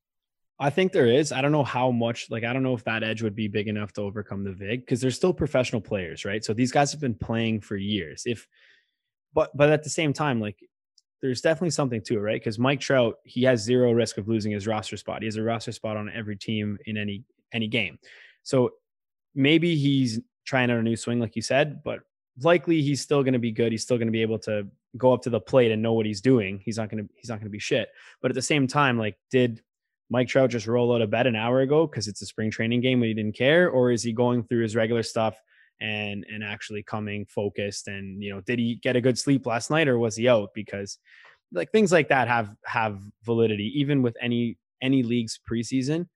I 0.58 0.70
think 0.70 0.92
there 0.92 1.06
is. 1.06 1.32
I 1.32 1.40
don't 1.40 1.50
know 1.50 1.64
how 1.64 1.90
much, 1.90 2.30
like, 2.30 2.44
I 2.44 2.52
don't 2.52 2.62
know 2.62 2.74
if 2.74 2.84
that 2.84 3.02
edge 3.02 3.20
would 3.22 3.34
be 3.34 3.48
big 3.48 3.66
enough 3.66 3.92
to 3.94 4.02
overcome 4.02 4.44
the 4.44 4.52
VIG 4.52 4.80
because 4.80 5.00
they're 5.00 5.10
still 5.10 5.32
professional 5.32 5.80
players, 5.80 6.24
right? 6.24 6.44
So 6.44 6.52
these 6.52 6.70
guys 6.70 6.92
have 6.92 7.00
been 7.00 7.16
playing 7.16 7.62
for 7.62 7.76
years. 7.76 8.22
If 8.26 8.46
but 9.34 9.56
but 9.56 9.70
at 9.70 9.82
the 9.82 9.90
same 9.90 10.12
time, 10.12 10.40
like 10.40 10.58
there's 11.20 11.40
definitely 11.40 11.70
something 11.70 12.02
to 12.02 12.14
it, 12.14 12.20
right? 12.20 12.40
Because 12.40 12.58
Mike 12.58 12.80
Trout, 12.80 13.16
he 13.24 13.44
has 13.44 13.62
zero 13.62 13.92
risk 13.92 14.18
of 14.18 14.28
losing 14.28 14.52
his 14.52 14.66
roster 14.66 14.96
spot. 14.96 15.22
He 15.22 15.26
has 15.26 15.36
a 15.36 15.42
roster 15.42 15.72
spot 15.72 15.96
on 15.96 16.10
every 16.14 16.36
team 16.36 16.78
in 16.86 16.96
any 16.96 17.24
any 17.52 17.68
game. 17.68 17.98
So 18.42 18.70
maybe 19.34 19.76
he's 19.76 20.20
trying 20.44 20.70
out 20.70 20.78
a 20.78 20.82
new 20.82 20.96
swing, 20.96 21.20
like 21.20 21.36
you 21.36 21.42
said, 21.42 21.82
but 21.84 22.00
likely 22.42 22.82
he's 22.82 23.00
still 23.00 23.22
going 23.22 23.34
to 23.34 23.38
be 23.38 23.52
good. 23.52 23.72
He's 23.72 23.82
still 23.82 23.98
going 23.98 24.08
to 24.08 24.12
be 24.12 24.22
able 24.22 24.38
to 24.40 24.66
go 24.96 25.12
up 25.12 25.22
to 25.22 25.30
the 25.30 25.40
plate 25.40 25.70
and 25.70 25.82
know 25.82 25.92
what 25.92 26.06
he's 26.06 26.20
doing. 26.20 26.60
He's 26.64 26.76
not 26.76 26.90
going 26.90 27.04
to 27.04 27.10
he's 27.14 27.28
not 27.28 27.36
going 27.36 27.46
to 27.46 27.50
be 27.50 27.58
shit. 27.58 27.88
But 28.20 28.30
at 28.30 28.34
the 28.34 28.42
same 28.42 28.66
time, 28.66 28.98
like, 28.98 29.16
did 29.30 29.62
Mike 30.10 30.28
Trout 30.28 30.50
just 30.50 30.66
roll 30.66 30.94
out 30.94 31.02
of 31.02 31.10
bed 31.10 31.26
an 31.26 31.36
hour 31.36 31.60
ago 31.60 31.86
because 31.86 32.08
it's 32.08 32.20
a 32.20 32.26
spring 32.26 32.50
training 32.50 32.80
game 32.80 33.00
and 33.00 33.08
he 33.08 33.14
didn't 33.14 33.36
care, 33.36 33.70
or 33.70 33.90
is 33.90 34.02
he 34.02 34.12
going 34.12 34.42
through 34.44 34.62
his 34.62 34.76
regular 34.76 35.02
stuff? 35.02 35.36
And 35.82 36.24
and 36.32 36.44
actually 36.44 36.82
coming 36.82 37.26
focused 37.26 37.88
and 37.88 38.22
you 38.22 38.32
know 38.32 38.40
did 38.42 38.58
he 38.58 38.76
get 38.76 38.96
a 38.96 39.00
good 39.00 39.18
sleep 39.18 39.46
last 39.46 39.68
night 39.68 39.88
or 39.88 39.98
was 39.98 40.16
he 40.16 40.28
out? 40.28 40.50
Because 40.54 40.98
like 41.52 41.70
things 41.72 41.92
like 41.92 42.08
that 42.08 42.28
have 42.28 42.54
have 42.64 43.00
validity 43.24 43.70
even 43.74 44.00
with 44.00 44.16
any 44.22 44.56
any 44.80 45.02
league's 45.02 45.38
preseason. 45.50 46.06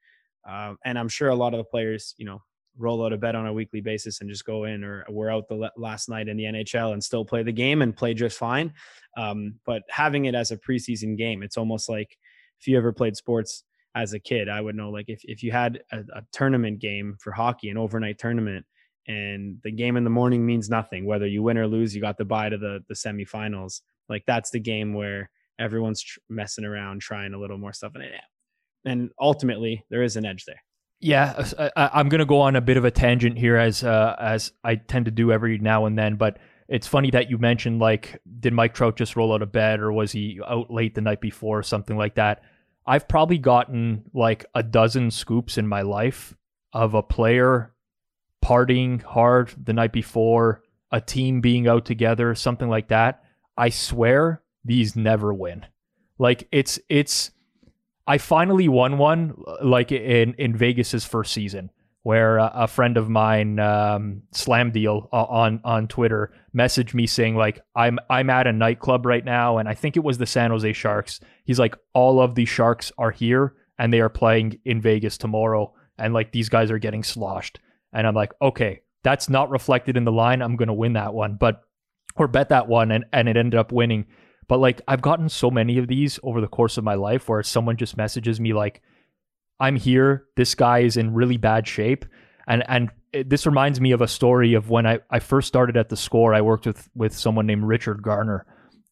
Uh, 0.48 0.74
and 0.84 0.96
i'm 0.96 1.08
sure 1.08 1.30
a 1.30 1.34
lot 1.34 1.52
of 1.52 1.58
the 1.58 1.64
players 1.64 2.14
you 2.18 2.24
know 2.24 2.40
roll 2.78 3.04
out 3.04 3.12
of 3.12 3.18
bed 3.18 3.34
on 3.34 3.46
a 3.46 3.52
weekly 3.52 3.80
basis 3.80 4.20
and 4.20 4.30
just 4.30 4.44
go 4.44 4.64
in 4.64 4.84
or 4.84 5.04
we're 5.08 5.30
out 5.30 5.48
the 5.48 5.70
last 5.76 6.08
night 6.08 6.28
in 6.28 6.36
the 6.36 6.44
nhl 6.44 6.92
and 6.92 7.02
still 7.02 7.24
play 7.24 7.42
the 7.42 7.50
game 7.50 7.82
and 7.82 7.96
play 7.96 8.14
just 8.14 8.38
fine. 8.38 8.72
Um, 9.16 9.54
but 9.64 9.82
having 9.88 10.26
it 10.26 10.36
as 10.36 10.52
a 10.52 10.56
preseason 10.56 11.16
game 11.16 11.42
it's 11.42 11.56
almost 11.56 11.88
like 11.88 12.16
if 12.60 12.68
you 12.68 12.76
ever 12.76 12.92
played 12.92 13.16
sports 13.16 13.64
as 13.96 14.12
a 14.12 14.20
kid 14.20 14.48
i 14.48 14.60
would 14.60 14.76
know 14.76 14.90
like 14.90 15.06
if, 15.08 15.20
if 15.24 15.42
you 15.42 15.50
had 15.50 15.80
a, 15.90 15.98
a 16.14 16.22
tournament 16.32 16.78
game 16.78 17.16
for 17.18 17.32
hockey 17.32 17.70
an 17.70 17.78
overnight 17.78 18.18
tournament 18.18 18.64
and 19.06 19.58
the 19.62 19.70
game 19.70 19.96
in 19.96 20.04
the 20.04 20.10
morning 20.10 20.44
means 20.44 20.68
nothing. 20.68 21.06
Whether 21.06 21.26
you 21.26 21.42
win 21.42 21.58
or 21.58 21.66
lose 21.66 21.94
you 21.94 22.00
got 22.00 22.18
the 22.18 22.24
bye 22.24 22.48
to 22.48 22.58
the 22.58 22.80
the 22.88 22.94
semifinals. 22.94 23.82
Like 24.08 24.24
that's 24.26 24.50
the 24.50 24.60
game 24.60 24.94
where 24.94 25.30
everyone's 25.58 26.02
tr- 26.02 26.18
messing 26.28 26.64
around 26.64 27.00
trying 27.00 27.34
a 27.34 27.38
little 27.38 27.58
more 27.58 27.72
stuff 27.72 27.94
in 27.96 28.02
and 28.02 28.12
and 28.84 29.10
ultimately 29.20 29.84
there 29.90 30.02
is 30.02 30.16
an 30.16 30.24
edge 30.24 30.44
there. 30.44 30.62
Yeah 31.00 31.44
I, 31.76 32.00
am 32.00 32.08
going 32.08 32.20
to 32.20 32.26
go 32.26 32.40
on 32.40 32.56
a 32.56 32.60
bit 32.60 32.76
of 32.76 32.84
a 32.84 32.90
tangent 32.90 33.38
here 33.38 33.56
as 33.56 33.84
uh, 33.84 34.16
as 34.18 34.52
i 34.64 34.76
tend 34.76 35.04
to 35.04 35.10
do 35.10 35.30
every 35.30 35.58
now 35.58 35.84
and 35.84 35.98
then 35.98 36.16
but 36.16 36.38
it's 36.68 36.86
funny 36.86 37.10
that 37.10 37.28
you 37.28 37.36
mentioned 37.36 37.80
like 37.80 38.18
did 38.40 38.54
mike 38.54 38.72
trout 38.72 38.96
just 38.96 39.14
roll 39.14 39.34
out 39.34 39.42
of 39.42 39.52
bed 39.52 39.80
or 39.80 39.92
was 39.92 40.12
he 40.12 40.40
out 40.46 40.70
late 40.70 40.94
the 40.94 41.02
night 41.02 41.20
before 41.20 41.58
or 41.58 41.62
something 41.62 41.96
like 41.96 42.14
that? 42.14 42.42
I've 42.86 43.08
probably 43.08 43.38
gotten 43.38 44.04
like 44.14 44.46
a 44.54 44.62
dozen 44.62 45.10
scoops 45.10 45.58
in 45.58 45.66
my 45.66 45.82
life 45.82 46.36
of 46.72 46.94
a 46.94 47.02
player 47.02 47.74
partying 48.44 49.02
hard 49.02 49.52
the 49.62 49.72
night 49.72 49.92
before, 49.92 50.62
a 50.90 51.00
team 51.00 51.40
being 51.40 51.66
out 51.66 51.84
together, 51.84 52.34
something 52.34 52.68
like 52.68 52.88
that, 52.88 53.22
I 53.56 53.70
swear 53.70 54.42
these 54.64 54.96
never 54.96 55.32
win. 55.32 55.66
Like 56.18 56.48
it's 56.52 56.78
it's 56.88 57.30
I 58.06 58.18
finally 58.18 58.68
won 58.68 58.98
one 58.98 59.34
like 59.62 59.92
in 59.92 60.34
in 60.34 60.56
Vegas's 60.56 61.04
first 61.04 61.32
season 61.32 61.70
where 62.02 62.38
a, 62.38 62.52
a 62.54 62.66
friend 62.68 62.96
of 62.96 63.08
mine 63.08 63.58
um, 63.58 64.22
slam 64.30 64.70
deal 64.70 65.08
on 65.10 65.60
on 65.64 65.88
Twitter 65.88 66.32
messaged 66.56 66.94
me 66.94 67.06
saying 67.06 67.34
like 67.34 67.60
I'm 67.74 67.98
I'm 68.08 68.30
at 68.30 68.46
a 68.46 68.52
nightclub 68.52 69.04
right 69.04 69.24
now 69.24 69.58
and 69.58 69.68
I 69.68 69.74
think 69.74 69.96
it 69.96 70.04
was 70.04 70.18
the 70.18 70.26
San 70.26 70.50
Jose 70.50 70.72
Sharks. 70.72 71.20
He's 71.44 71.58
like 71.58 71.74
all 71.94 72.20
of 72.20 72.34
the 72.34 72.44
Sharks 72.44 72.92
are 72.96 73.10
here 73.10 73.54
and 73.78 73.92
they 73.92 74.00
are 74.00 74.08
playing 74.08 74.60
in 74.64 74.80
Vegas 74.80 75.18
tomorrow 75.18 75.74
and 75.98 76.14
like 76.14 76.32
these 76.32 76.48
guys 76.48 76.70
are 76.70 76.78
getting 76.78 77.02
sloshed 77.02 77.58
and 77.92 78.06
I'm 78.06 78.14
like, 78.14 78.32
okay, 78.40 78.80
that's 79.02 79.28
not 79.28 79.50
reflected 79.50 79.96
in 79.96 80.04
the 80.04 80.12
line. 80.12 80.42
I'm 80.42 80.56
to 80.56 80.74
win 80.74 80.94
that 80.94 81.14
one, 81.14 81.36
but 81.38 81.62
or 82.16 82.28
bet 82.28 82.48
that 82.48 82.68
one, 82.68 82.90
and 82.90 83.04
and 83.12 83.28
it 83.28 83.36
ended 83.36 83.58
up 83.58 83.72
winning. 83.72 84.06
But 84.48 84.58
like 84.58 84.80
I've 84.86 85.02
gotten 85.02 85.28
so 85.28 85.50
many 85.50 85.78
of 85.78 85.88
these 85.88 86.18
over 86.22 86.40
the 86.40 86.48
course 86.48 86.78
of 86.78 86.84
my 86.84 86.94
life 86.94 87.28
where 87.28 87.42
someone 87.42 87.76
just 87.76 87.96
messages 87.96 88.40
me 88.40 88.52
like, 88.52 88.82
I'm 89.58 89.76
here. 89.76 90.26
This 90.36 90.54
guy 90.54 90.80
is 90.80 90.96
in 90.96 91.14
really 91.14 91.36
bad 91.36 91.66
shape. 91.66 92.04
And 92.46 92.62
and 92.68 92.90
it, 93.12 93.28
this 93.28 93.46
reminds 93.46 93.80
me 93.80 93.92
of 93.92 94.02
a 94.02 94.08
story 94.08 94.54
of 94.54 94.70
when 94.70 94.86
I, 94.86 95.00
I 95.10 95.18
first 95.18 95.48
started 95.48 95.76
at 95.76 95.88
theScore. 95.88 96.34
I 96.34 96.42
worked 96.42 96.66
with 96.66 96.88
with 96.94 97.14
someone 97.14 97.46
named 97.46 97.64
Richard 97.64 98.02
Garner. 98.02 98.46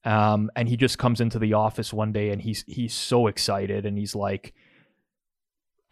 Um, 0.04 0.50
and 0.54 0.68
he 0.68 0.76
just 0.76 0.98
comes 0.98 1.20
into 1.20 1.38
the 1.38 1.54
office 1.54 1.92
one 1.92 2.12
day 2.12 2.30
and 2.30 2.42
he's 2.42 2.64
he's 2.66 2.94
so 2.94 3.26
excited 3.26 3.86
and 3.86 3.96
he's 3.96 4.14
like, 4.14 4.54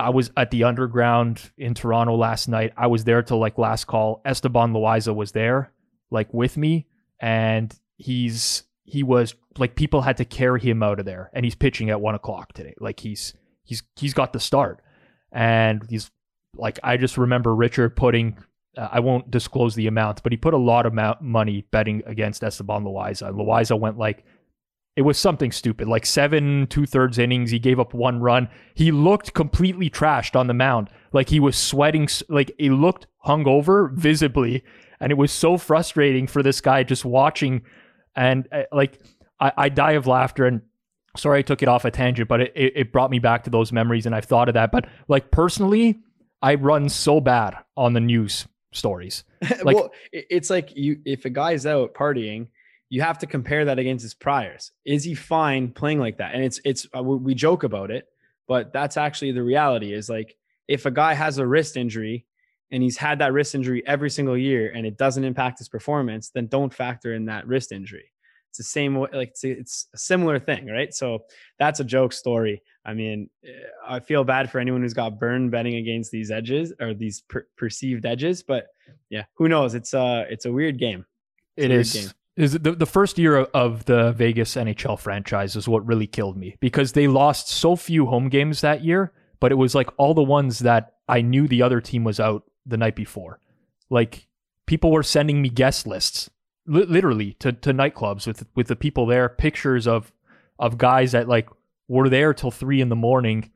I 0.03 0.11
was 0.11 0.31
at 0.37 0.51
the 0.51 0.65
underground 0.65 1.51
in 1.57 1.75
Toronto 1.75 2.17
last 2.17 2.49
night. 2.49 2.73
I 2.77 2.89
was 2.89 3.05
there 3.05 3.23
till 3.23 3.39
like 3.39 3.59
last 3.59 3.87
call. 3.87 4.21
Esteban 4.25 4.73
Loaiza 4.73 5.15
was 5.15 5.33
there, 5.33 5.73
like 6.11 6.33
with 6.35 6.57
me, 6.57 6.87
and 7.21 7.75
he's 7.97 8.65
he 8.85 9.03
was 9.03 9.35
like 9.59 9.77
people 9.77 10.03
had 10.03 10.17
to 10.19 10.25
carry 10.25 10.61
him 10.61 10.83
out 10.83 10.99
of 10.99 11.07
there, 11.07 11.31
and 11.33 11.45
he's 11.45 11.55
pitching 11.55 11.91
at 11.91 12.01
one 12.01 12.15
o'clock 12.15 12.53
today. 12.53 12.75
Like 12.79 13.01
he's 13.01 13.35
he's 13.65 13.83
he's 13.97 14.15
got 14.15 14.33
the 14.33 14.41
start, 14.41 14.83
and 15.31 15.83
he's 15.89 16.11
like 16.55 16.79
I 16.83 16.97
just 16.97 17.17
remember 17.17 17.55
Richard 17.55 17.97
putting 17.97 18.37
uh, 18.77 18.89
I 18.91 19.01
won't 19.01 19.31
disclose 19.31 19.75
the 19.75 19.87
amount, 19.87 20.23
but 20.23 20.33
he 20.33 20.37
put 20.37 20.55
a 20.55 20.59
lot 20.59 20.87
of 20.87 20.95
ma- 20.95 21.17
money 21.21 21.67
betting 21.71 22.03
against 22.07 22.43
Esteban 22.43 22.85
Loaiza. 22.85 23.33
Loiza 23.33 23.79
went 23.79 23.99
like 23.99 24.25
it 24.97 25.03
was 25.03 25.19
something 25.19 25.53
stupid, 25.53 25.89
like 25.89 26.05
seven 26.05 26.67
two 26.67 26.87
thirds 26.87 27.19
innings. 27.19 27.51
He 27.51 27.59
gave 27.59 27.81
up 27.81 27.95
one 27.95 28.21
run. 28.21 28.49
He 28.75 28.93
looked 28.93 29.33
completely 29.33 29.89
trashed 29.89 30.37
on 30.37 30.47
the 30.47 30.55
mound, 30.55 30.91
like 31.13 31.31
he 31.31 31.41
was 31.41 31.57
sweating, 31.57 32.09
like 32.29 32.55
he 32.59 32.71
looked 32.71 33.07
hungover 33.27 33.93
visibly, 33.93 34.63
and 35.01 35.11
it 35.11 35.17
was 35.17 35.33
so 35.33 35.57
frustrating 35.57 36.27
for 36.27 36.43
this 36.43 36.61
guy 36.61 36.83
just 36.83 37.05
watching. 37.05 37.63
And 38.15 38.47
uh, 38.53 38.65
like 38.73 39.01
I, 39.41 39.53
I 39.57 39.69
die 39.71 39.93
of 39.93 40.07
laughter 40.07 40.47
and 40.47 40.61
sorry 41.17 41.41
I 41.41 41.43
took 41.43 41.63
it 41.63 41.69
off 41.69 41.85
a 41.85 41.91
tangent, 41.91 42.29
but 42.29 42.43
it, 42.43 42.53
it 42.55 42.93
brought 42.93 43.11
me 43.11 43.19
back 43.19 43.45
to 43.45 43.51
those 43.51 43.73
memories 43.73 44.07
and 44.07 44.15
I've 44.15 44.25
thought 44.27 44.49
of 44.49 44.55
that. 44.55 44.71
But 44.73 44.87
like 45.09 45.31
personally, 45.31 46.01
I 46.43 46.55
run 46.55 46.89
so 46.89 47.21
bad 47.21 47.57
on 47.77 47.95
the 47.95 48.01
news 48.01 48.47
stories. 48.73 49.25
Like, 49.65 49.77
well, 49.77 49.91
it's 50.13 50.51
like 50.51 50.77
you 50.77 51.01
if 51.05 51.25
a 51.25 51.31
guy's 51.31 51.67
out 51.67 51.95
partying, 51.95 52.47
you 52.93 53.01
have 53.01 53.17
to 53.17 53.27
compare 53.27 53.65
that 53.65 53.79
against 53.79 54.03
his 54.03 54.13
priors. 54.13 54.71
Is 54.85 55.03
he 55.03 55.15
fine 55.15 55.73
playing 55.73 55.99
like 55.99 56.19
that? 56.19 56.35
And 56.35 56.45
it's 56.45 56.61
it's 56.63 56.87
uh, 56.95 57.03
we 57.03 57.35
joke 57.35 57.63
about 57.63 57.91
it, 57.91 58.07
but 58.47 58.71
that's 58.75 58.99
actually 58.99 59.33
the 59.33 59.43
reality. 59.43 59.95
Is 59.95 60.11
like 60.11 60.37
if 60.69 60.85
a 60.85 60.91
guy 60.91 61.15
has 61.15 61.39
a 61.39 61.47
wrist 61.47 61.79
injury 61.79 62.27
and 62.71 62.83
he's 62.83 62.99
had 62.99 63.21
that 63.21 63.33
wrist 63.33 63.55
injury 63.55 63.83
every 63.87 64.11
single 64.11 64.37
year 64.37 64.71
and 64.75 64.85
it 64.85 64.99
doesn't 64.99 65.25
impact 65.25 65.59
his 65.59 65.71
performance, 65.71 66.29
then 66.35 66.49
don't 66.49 66.75
factor 66.75 67.15
in 67.15 67.25
that 67.25 67.47
wrist 67.47 67.73
injury. 67.73 68.13
It's 68.51 68.59
the 68.59 68.65
same 68.65 68.97
way, 68.97 69.09
like 69.15 69.31
it's, 69.31 69.45
it's 69.45 69.87
a 69.95 69.99
similar 69.99 70.39
thing, 70.39 70.67
right? 70.67 70.93
So 70.93 71.21
that's 71.59 71.81
a 71.81 71.85
joke 71.85 72.13
story. 72.13 72.61
I 72.85 72.93
mean, 72.93 73.31
I 73.89 74.01
feel 74.01 74.23
bad 74.23 74.51
for 74.51 74.59
anyone 74.59 74.83
who's 74.83 74.93
got 74.93 75.19
burned 75.19 75.51
betting 75.51 75.77
against 75.77 76.11
these 76.11 76.31
edges 76.31 76.75
or 76.79 76.93
these 76.93 77.23
per- 77.23 77.47
perceived 77.57 78.05
edges, 78.05 78.43
but 78.43 78.67
yeah, 79.09 79.25
who 79.37 79.49
knows? 79.49 79.75
It's 79.75 79.95
uh 79.95 80.27
it's 80.29 80.45
a 80.45 80.53
weird 80.53 80.79
game. 80.79 81.07
It's 81.57 81.65
it 81.65 81.71
is. 81.71 81.93
Game. 81.95 82.13
Is 82.37 82.53
the, 82.53 82.73
the 82.73 82.87
first 82.87 83.19
year 83.19 83.37
of 83.37 83.85
the 83.85 84.13
Vegas 84.13 84.55
NHL 84.55 84.99
franchise 84.99 85.55
is 85.55 85.69
what 85.69 85.87
really 85.87 86.07
killed 86.07 86.37
me 86.37 86.57
because 86.61 86.93
they 86.93 87.07
lost 87.07 87.49
so 87.49 87.77
few 87.77 88.07
home 88.07 88.31
games 88.31 88.63
that 88.63 88.83
year, 88.83 89.13
but 89.39 89.53
it 89.53 89.57
was 89.57 89.75
like 89.75 89.91
all 89.99 90.15
the 90.15 90.23
ones 90.23 90.61
that 90.61 90.95
I 91.09 91.21
knew 91.21 91.47
the 91.47 91.61
other 91.61 91.81
team 91.81 92.05
was 92.05 92.19
out 92.19 92.45
the 92.65 92.79
night 92.79 92.97
before. 92.97 93.39
Like 93.91 94.29
people 94.67 94.91
were 94.91 95.03
sending 95.03 95.43
me 95.43 95.51
guest 95.51 95.87
lists 95.87 96.31
li- 96.67 96.87
literally 96.87 97.35
to, 97.35 97.53
to 97.53 97.73
nightclubs 97.73 98.27
with 98.27 98.47
with 98.55 98.69
the 98.69 98.77
people 98.77 99.07
there, 99.07 99.29
pictures 99.29 99.87
of 99.87 100.13
of 100.59 100.79
guys 100.79 101.13
that 101.13 101.29
like 101.29 101.49
were 101.89 102.09
there 102.09 102.33
till 102.33 102.51
three 102.51 102.81
in 102.81 102.89
the 102.89 102.97
morning, 102.97 103.51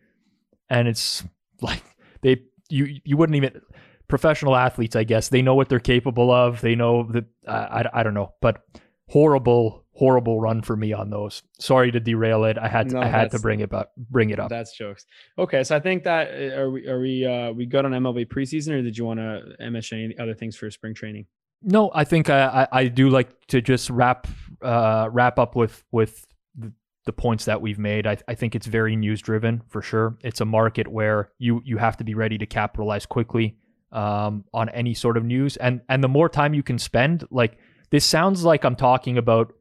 and 0.68 0.88
it's 0.88 1.24
like 1.60 1.82
they 2.22 2.42
you 2.68 3.00
you 3.04 3.16
wouldn't 3.16 3.36
even 3.36 3.60
professional 4.08 4.56
athletes, 4.56 4.96
I 4.96 5.04
guess 5.04 5.28
they 5.28 5.42
know 5.42 5.54
what 5.54 5.68
they're 5.68 5.80
capable 5.80 6.30
of. 6.30 6.60
They 6.60 6.74
know 6.74 7.04
that 7.12 7.24
uh, 7.46 7.84
I 7.92 8.00
I 8.00 8.02
don't 8.02 8.14
know, 8.14 8.34
but 8.40 8.64
horrible 9.08 9.86
horrible 9.96 10.40
run 10.40 10.62
for 10.62 10.76
me 10.76 10.92
on 10.92 11.10
those. 11.10 11.42
Sorry 11.58 11.90
to 11.90 11.98
derail 11.98 12.44
it. 12.44 12.58
I 12.58 12.68
had 12.68 12.90
to, 12.90 12.94
no, 12.96 13.00
I 13.00 13.06
had 13.06 13.30
to 13.30 13.38
bring 13.38 13.60
it 13.60 13.72
up. 13.72 13.92
Bring 13.96 14.30
it 14.30 14.38
up. 14.38 14.50
That's 14.50 14.76
jokes. 14.76 15.06
Okay, 15.38 15.64
so 15.64 15.74
I 15.74 15.80
think 15.80 16.04
that 16.04 16.28
uh, 16.28 16.60
are 16.60 16.70
we 16.70 16.86
are 16.86 17.00
we 17.00 17.26
uh, 17.26 17.52
we 17.52 17.66
good 17.66 17.84
on 17.84 17.92
MLB 17.92 18.26
preseason, 18.26 18.72
or 18.72 18.82
did 18.82 18.96
you 18.96 19.04
want 19.04 19.20
to 19.20 19.70
mention 19.70 20.04
any 20.04 20.18
other 20.18 20.34
things 20.34 20.56
for 20.56 20.70
spring 20.70 20.94
training? 20.94 21.26
No, 21.62 21.90
I 21.94 22.04
think 22.04 22.28
I, 22.28 22.68
I, 22.70 22.80
I 22.80 22.88
do 22.88 23.08
like 23.08 23.46
to 23.48 23.60
just 23.60 23.90
wrap 23.90 24.26
uh, 24.62 25.08
wrap 25.10 25.38
up 25.38 25.56
with 25.56 25.82
with 25.90 26.26
the, 26.54 26.72
the 27.06 27.12
points 27.12 27.46
that 27.46 27.60
we've 27.60 27.78
made. 27.78 28.06
I, 28.06 28.18
I 28.28 28.34
think 28.34 28.54
it's 28.54 28.66
very 28.66 28.94
news 28.94 29.22
driven 29.22 29.62
for 29.68 29.80
sure. 29.80 30.16
It's 30.22 30.40
a 30.40 30.44
market 30.44 30.86
where 30.86 31.30
you 31.38 31.62
you 31.64 31.78
have 31.78 31.96
to 31.96 32.04
be 32.04 32.14
ready 32.14 32.36
to 32.38 32.46
capitalize 32.46 33.06
quickly 33.06 33.56
um, 33.92 34.44
on 34.52 34.68
any 34.70 34.94
sort 34.94 35.16
of 35.16 35.24
news, 35.24 35.56
and 35.56 35.80
and 35.88 36.02
the 36.02 36.08
more 36.08 36.28
time 36.28 36.54
you 36.54 36.62
can 36.62 36.78
spend, 36.78 37.24
like 37.30 37.58
this 37.90 38.04
sounds 38.04 38.44
like 38.44 38.64
I'm 38.64 38.76
talking 38.76 39.18
about 39.18 39.52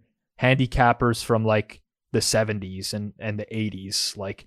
handicappers 0.42 1.24
from 1.24 1.46
like 1.46 1.82
the 2.12 2.20
70s 2.20 2.94
and 2.94 3.14
and 3.20 3.40
the 3.40 3.46
80s, 3.46 4.18
like 4.18 4.46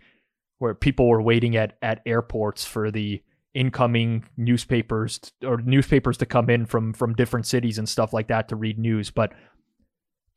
where 0.58 0.74
people 0.74 1.08
were 1.08 1.22
waiting 1.22 1.56
at 1.56 1.76
at 1.82 2.02
airports 2.06 2.64
for 2.64 2.90
the 2.90 3.22
incoming 3.54 4.24
newspapers 4.36 5.20
or 5.42 5.58
newspapers 5.62 6.18
to 6.18 6.26
come 6.26 6.50
in 6.50 6.66
from 6.66 6.92
from 6.92 7.14
different 7.14 7.46
cities 7.46 7.78
and 7.78 7.88
stuff 7.88 8.12
like 8.12 8.28
that 8.28 8.48
to 8.48 8.56
read 8.56 8.78
news. 8.78 9.10
But 9.10 9.32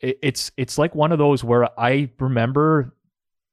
it, 0.01 0.19
it's 0.21 0.51
it's 0.57 0.77
like 0.77 0.93
one 0.95 1.11
of 1.11 1.19
those 1.19 1.43
where 1.43 1.67
i 1.79 2.09
remember 2.19 2.93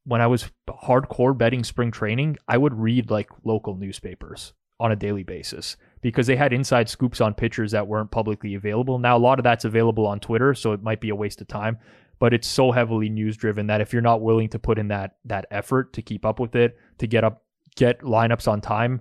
when 0.04 0.20
i 0.20 0.26
was 0.26 0.50
hardcore 0.68 1.36
betting 1.36 1.62
spring 1.62 1.90
training 1.90 2.36
i 2.48 2.56
would 2.56 2.74
read 2.74 3.10
like 3.10 3.28
local 3.44 3.76
newspapers 3.76 4.52
on 4.80 4.92
a 4.92 4.96
daily 4.96 5.22
basis 5.22 5.76
because 6.00 6.26
they 6.26 6.36
had 6.36 6.52
inside 6.52 6.88
scoops 6.88 7.20
on 7.20 7.34
pitchers 7.34 7.72
that 7.72 7.86
weren't 7.86 8.10
publicly 8.10 8.54
available 8.54 8.98
now 8.98 9.16
a 9.16 9.18
lot 9.18 9.38
of 9.38 9.42
that's 9.42 9.64
available 9.64 10.06
on 10.06 10.20
twitter 10.20 10.54
so 10.54 10.72
it 10.72 10.82
might 10.82 11.00
be 11.00 11.08
a 11.08 11.16
waste 11.16 11.40
of 11.40 11.48
time 11.48 11.76
but 12.20 12.32
it's 12.34 12.48
so 12.48 12.70
heavily 12.70 13.08
news 13.08 13.36
driven 13.36 13.66
that 13.66 13.80
if 13.80 13.92
you're 13.92 14.02
not 14.02 14.20
willing 14.20 14.48
to 14.48 14.58
put 14.58 14.78
in 14.78 14.88
that 14.88 15.16
that 15.24 15.46
effort 15.50 15.92
to 15.92 16.02
keep 16.02 16.24
up 16.24 16.38
with 16.38 16.54
it 16.54 16.78
to 16.98 17.06
get 17.06 17.24
up 17.24 17.42
get 17.76 18.00
lineups 18.00 18.46
on 18.46 18.60
time 18.60 19.00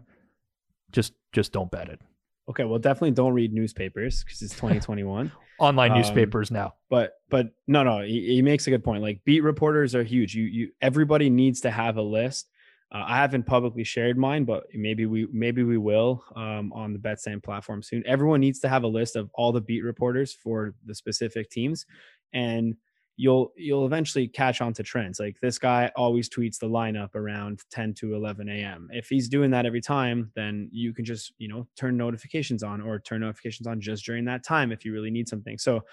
just 0.91 1.13
just 1.31 1.51
don't 1.51 1.71
bet 1.71 1.89
it. 1.89 2.01
Okay, 2.49 2.63
well, 2.63 2.79
definitely 2.79 3.11
don't 3.11 3.33
read 3.33 3.53
newspapers 3.53 4.23
because 4.23 4.41
it's 4.41 4.53
2021. 4.55 5.31
Online 5.59 5.91
um, 5.91 5.97
newspapers 5.97 6.51
now. 6.51 6.75
But 6.89 7.13
but 7.29 7.47
no 7.67 7.83
no, 7.83 8.01
he, 8.01 8.27
he, 8.27 8.41
makes 8.41 8.67
a 8.67 8.69
good 8.69 8.83
point. 8.83 9.01
Like 9.01 9.23
beat 9.25 9.41
reporters 9.41 9.95
are 9.95 10.03
huge. 10.03 10.35
You 10.35 10.43
you 10.45 10.71
everybody 10.81 11.29
needs 11.29 11.61
to 11.61 11.71
have 11.71 11.97
a 11.97 12.01
list. 12.01 12.49
Uh, 12.93 13.03
I 13.05 13.17
haven't 13.17 13.43
publicly 13.43 13.83
shared 13.83 14.17
mine, 14.17 14.45
but 14.45 14.63
maybe 14.73 15.05
we 15.05 15.27
maybe 15.31 15.63
we 15.63 15.77
will 15.77 16.23
um, 16.35 16.71
on 16.73 16.93
the 16.93 16.99
BetStamp 16.99 17.43
platform 17.43 17.83
soon. 17.83 18.03
Everyone 18.05 18.39
needs 18.39 18.59
to 18.59 18.69
have 18.69 18.83
a 18.83 18.87
list 18.87 19.15
of 19.15 19.29
all 19.33 19.51
the 19.51 19.61
beat 19.61 19.83
reporters 19.83 20.33
for 20.33 20.73
the 20.85 20.95
specific 20.95 21.49
teams, 21.49 21.85
and 22.33 22.75
you'll 23.17 23.51
you'll 23.57 23.85
eventually 23.85 24.27
catch 24.27 24.61
on 24.61 24.71
to 24.73 24.83
trends. 24.83 25.19
Like 25.19 25.37
this 25.41 25.57
guy 25.57 25.91
always 25.97 26.29
tweets 26.29 26.59
the 26.59 26.69
lineup 26.69 27.13
around 27.15 27.61
10 27.71 27.95
to 27.95 28.15
11 28.15 28.47
a.m. 28.47 28.87
If 28.93 29.09
he's 29.09 29.27
doing 29.27 29.51
that 29.51 29.65
every 29.65 29.81
time, 29.81 30.31
then 30.35 30.69
you 30.71 30.93
can 30.93 31.03
just 31.03 31.33
you 31.39 31.49
know 31.49 31.67
turn 31.75 31.97
notifications 31.97 32.63
on 32.63 32.79
or 32.79 32.99
turn 32.99 33.21
notifications 33.21 33.67
on 33.67 33.81
just 33.81 34.05
during 34.05 34.23
that 34.25 34.45
time 34.45 34.71
if 34.71 34.85
you 34.85 34.93
really 34.93 35.11
need 35.11 35.27
something. 35.27 35.57
So 35.57 35.83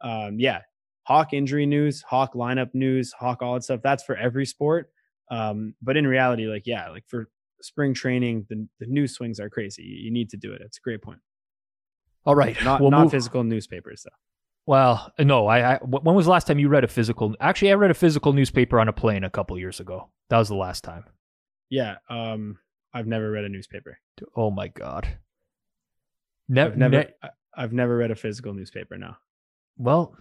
um, 0.00 0.40
yeah, 0.40 0.62
Hawk 1.04 1.34
injury 1.34 1.66
news, 1.66 2.02
Hawk 2.02 2.34
lineup 2.34 2.74
news, 2.74 3.12
Hawk 3.12 3.42
all 3.42 3.54
that 3.54 3.62
stuff. 3.62 3.80
That's 3.82 4.02
for 4.02 4.16
every 4.16 4.46
sport. 4.46 4.90
Um, 5.32 5.74
but 5.80 5.96
in 5.96 6.06
reality, 6.06 6.46
like 6.46 6.66
yeah, 6.66 6.90
like 6.90 7.04
for 7.08 7.28
spring 7.62 7.94
training, 7.94 8.46
the 8.50 8.68
the 8.78 8.86
news 8.86 9.14
swings 9.14 9.40
are 9.40 9.48
crazy. 9.48 9.82
You 9.82 10.10
need 10.10 10.28
to 10.30 10.36
do 10.36 10.52
it. 10.52 10.60
It's 10.62 10.76
a 10.76 10.80
great 10.80 11.00
point. 11.00 11.20
All 12.26 12.34
right, 12.34 12.56
not 12.62 12.80
we'll 12.80 12.90
not 12.90 13.04
move. 13.04 13.10
physical 13.12 13.42
newspapers 13.42 14.02
though. 14.04 14.16
Well, 14.66 15.10
no. 15.18 15.46
I, 15.46 15.74
I 15.74 15.78
when 15.78 16.14
was 16.14 16.26
the 16.26 16.32
last 16.32 16.46
time 16.46 16.58
you 16.58 16.68
read 16.68 16.84
a 16.84 16.88
physical? 16.88 17.34
Actually, 17.40 17.72
I 17.72 17.74
read 17.74 17.90
a 17.90 17.94
physical 17.94 18.32
newspaper 18.32 18.78
on 18.78 18.88
a 18.88 18.92
plane 18.92 19.24
a 19.24 19.30
couple 19.30 19.58
years 19.58 19.80
ago. 19.80 20.10
That 20.28 20.38
was 20.38 20.48
the 20.48 20.54
last 20.54 20.84
time. 20.84 21.04
Yeah. 21.70 21.96
Um, 22.10 22.58
I've 22.94 23.06
never 23.06 23.30
read 23.30 23.44
a 23.44 23.48
newspaper. 23.48 23.98
Oh 24.36 24.50
my 24.50 24.68
god. 24.68 25.08
Ne- 26.48 26.62
I've 26.62 26.76
never. 26.76 26.96
Ne- 26.96 27.30
I've 27.56 27.72
never 27.72 27.96
read 27.96 28.10
a 28.10 28.16
physical 28.16 28.54
newspaper. 28.54 28.98
Now. 28.98 29.16
Well, 29.78 30.14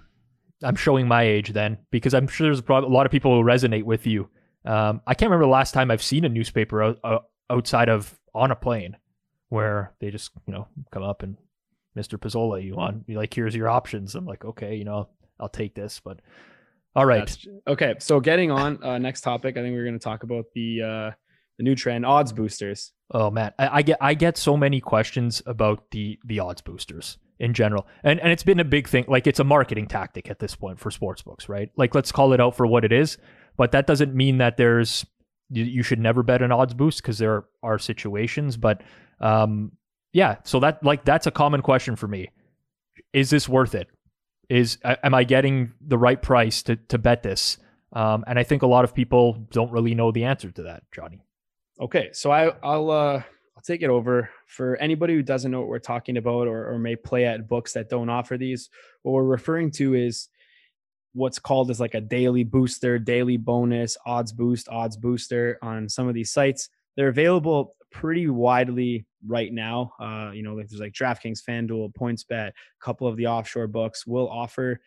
I'm 0.64 0.76
showing 0.76 1.08
my 1.08 1.24
age 1.24 1.54
then 1.54 1.78
because 1.92 2.14
I'm 2.14 2.28
sure 2.28 2.48
there's 2.48 2.64
a 2.68 2.88
lot 2.88 3.06
of 3.06 3.12
people 3.12 3.36
who 3.36 3.44
resonate 3.44 3.84
with 3.84 4.08
you. 4.08 4.30
Um, 4.66 5.02
I 5.08 5.14
can't 5.14 5.30
remember 5.30 5.46
the 5.46 5.52
last 5.52 5.74
time 5.74 5.90
I've 5.92 6.04
seen 6.04 6.26
a 6.26 6.30
newspaper 6.30 6.84
out, 6.84 7.00
uh, 7.04 7.20
outside 7.50 7.90
of 7.90 8.18
on 8.34 8.52
a 8.52 8.56
plane 8.56 8.98
where 9.50 9.94
they 10.00 10.12
just 10.12 10.32
you 10.46 10.54
know 10.54 10.68
come 10.92 11.04
up 11.04 11.24
and 11.24 11.38
Mr. 11.98 12.18
Pizzola, 12.18 12.64
you 12.64 12.76
want 12.76 13.04
you 13.08 13.18
like 13.18 13.34
here's 13.34 13.56
your 13.56 13.70
options. 13.70 14.16
I'm 14.16 14.26
like, 14.26 14.46
okay, 14.46 14.76
you 14.76 14.86
know, 14.86 15.10
I'll 15.40 15.50
take 15.50 15.76
this, 15.76 16.00
but 16.00 16.20
all 16.96 17.06
right. 17.06 17.28
That's, 17.28 17.48
okay, 17.68 17.96
so 18.00 18.20
getting 18.20 18.52
on 18.52 18.84
uh, 18.84 18.98
next 18.98 19.22
topic, 19.22 19.58
I 19.58 19.62
think 19.62 19.74
we're 19.76 19.86
going 19.86 20.00
to 20.00 20.04
talk 20.04 20.24
about 20.24 20.46
the 20.54 20.82
uh, 20.82 21.12
the 21.58 21.64
new 21.64 21.76
trend 21.76 22.06
odds 22.06 22.34
boosters. 22.34 22.92
Oh 23.12 23.30
man, 23.30 23.54
I, 23.60 23.78
I, 23.78 23.82
get 23.82 23.98
I 24.02 24.14
get 24.14 24.38
so 24.38 24.56
many 24.56 24.80
questions 24.80 25.42
about 25.46 25.92
the 25.92 26.18
the 26.26 26.40
odds 26.40 26.62
boosters 26.62 27.18
in 27.40 27.54
general, 27.54 27.88
and 28.04 28.20
and 28.20 28.32
it's 28.32 28.44
been 28.44 28.60
a 28.60 28.66
big 28.66 28.88
thing. 28.88 29.06
Like 29.08 29.28
it's 29.28 29.40
a 29.40 29.44
marketing 29.44 29.88
tactic 29.88 30.30
at 30.30 30.40
this 30.40 30.56
point 30.56 30.80
for 30.80 30.92
sports 30.92 31.22
books, 31.22 31.50
right? 31.50 31.70
Like 31.76 31.94
let's 31.94 32.12
call 32.12 32.34
it 32.34 32.40
out 32.40 32.56
for 32.56 32.66
what 32.66 32.86
it 32.86 32.92
is, 32.92 33.18
but 33.62 33.74
that 33.74 33.86
doesn't 33.86 34.16
mean 34.16 34.40
that 34.40 34.58
there's 34.58 35.06
you, 35.52 35.84
should 35.84 36.00
never 36.00 36.24
bet 36.24 36.42
an 36.42 36.52
odds 36.52 36.74
boost 36.74 37.00
because 37.00 37.20
there 37.20 37.46
are 37.62 37.78
situations, 37.78 38.58
but 38.58 38.82
um, 39.20 39.74
yeah, 40.14 40.38
so 40.46 40.60
that 40.62 40.84
like 40.84 41.06
that's 41.06 41.28
a 41.28 41.32
common 41.32 41.62
question 41.62 41.96
for 41.96 42.08
me. 42.08 42.32
Is 43.14 43.30
this 43.30 43.48
worth 43.48 43.76
it? 43.76 43.88
Is 44.50 44.80
am 44.84 45.14
I 45.14 45.26
getting 45.26 45.74
the 45.80 46.00
right 46.00 46.20
price 46.20 46.64
to 46.64 46.76
to 46.76 46.98
bet 46.98 47.22
this? 47.22 47.60
Um, 47.94 48.24
and 48.26 48.40
I 48.40 48.44
think 48.44 48.64
a 48.64 48.66
lot 48.66 48.84
of 48.84 48.96
people 48.96 49.34
don't 49.52 49.72
really 49.72 49.94
know 49.94 50.12
the 50.12 50.24
answer 50.24 50.50
to 50.50 50.64
that, 50.64 50.82
Johnny. 50.92 51.22
Okay, 51.80 52.10
so 52.14 52.32
I, 52.32 52.56
I'll 52.64 52.90
uh, 52.90 53.22
I'll 53.56 53.64
take 53.64 53.84
it 53.84 53.92
over 53.92 54.32
for 54.48 54.76
anybody 54.78 55.14
who 55.14 55.22
doesn't 55.22 55.52
know 55.52 55.60
what 55.60 55.70
we're 55.70 55.78
talking 55.78 56.18
about 56.18 56.48
or, 56.48 56.68
or 56.68 56.80
may 56.80 56.96
play 56.96 57.26
at 57.26 57.48
books 57.48 57.74
that 57.74 57.92
don't 57.92 58.10
offer 58.10 58.40
these. 58.40 58.72
What 59.04 59.12
we're 59.12 59.24
referring 59.24 59.70
to 59.74 59.94
is 59.94 60.30
what's 61.14 61.40
called 61.40 61.70
as 61.70 61.80
like 61.80 61.94
a 61.94 62.02
daily 62.02 62.44
booster, 62.44 62.98
daily 62.98 63.38
bonus, 63.38 63.98
odds 64.06 64.32
boost, 64.32 64.70
odds 64.70 64.98
booster 64.98 65.58
on 65.62 65.90
some 65.90 66.08
of 66.08 66.14
these 66.14 66.32
sites. 66.32 66.70
They're 66.96 67.10
available 67.10 67.76
pretty 67.92 68.28
widely 68.28 69.06
right 69.28 69.52
now. 69.52 69.94
Uh, 70.00 70.32
you 70.34 70.44
know, 70.44 70.56
like 70.56 70.70
there's 70.70 70.80
like 70.82 70.94
DraftKings, 70.94 71.44
FanDuel, 71.44 71.94
PointsBet, 71.94 72.50
a 72.50 72.54
couple 72.80 73.08
of 73.08 73.18
the 73.18 73.28
offshore 73.28 73.68
books 73.68 74.08
will 74.08 74.30
offer 74.30 74.80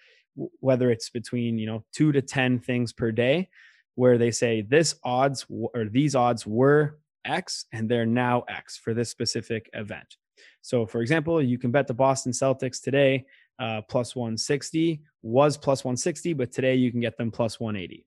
whether 0.61 0.91
it's 0.91 1.11
between 1.11 1.59
you 1.59 1.66
know 1.66 1.85
two 1.93 2.12
to 2.12 2.20
ten 2.20 2.59
things 2.59 2.93
per 2.93 3.12
day, 3.12 3.49
where 3.95 4.18
they 4.18 4.31
say 4.31 4.62
this 4.62 4.97
odds 5.05 5.47
or 5.49 5.87
these 5.91 6.14
odds 6.14 6.47
were 6.47 6.99
X 7.25 7.66
and 7.72 7.89
they're 7.89 8.07
now 8.07 8.45
X 8.49 8.77
for 8.77 8.95
this 8.95 9.11
specific 9.11 9.70
event. 9.75 10.16
So, 10.62 10.87
for 10.87 11.01
example, 11.01 11.43
you 11.43 11.59
can 11.59 11.70
bet 11.70 11.87
the 11.87 11.95
Boston 11.95 12.33
Celtics 12.33 12.83
today 12.83 13.27
uh, 13.59 13.81
plus 13.89 14.17
160 14.17 15.01
was 15.23 15.57
plus 15.57 15.85
160, 15.85 16.33
but 16.35 16.53
today 16.53 16.75
you 16.75 16.91
can 16.91 17.01
get 17.01 17.17
them 17.17 17.31
plus 17.31 17.61
180 17.61 18.05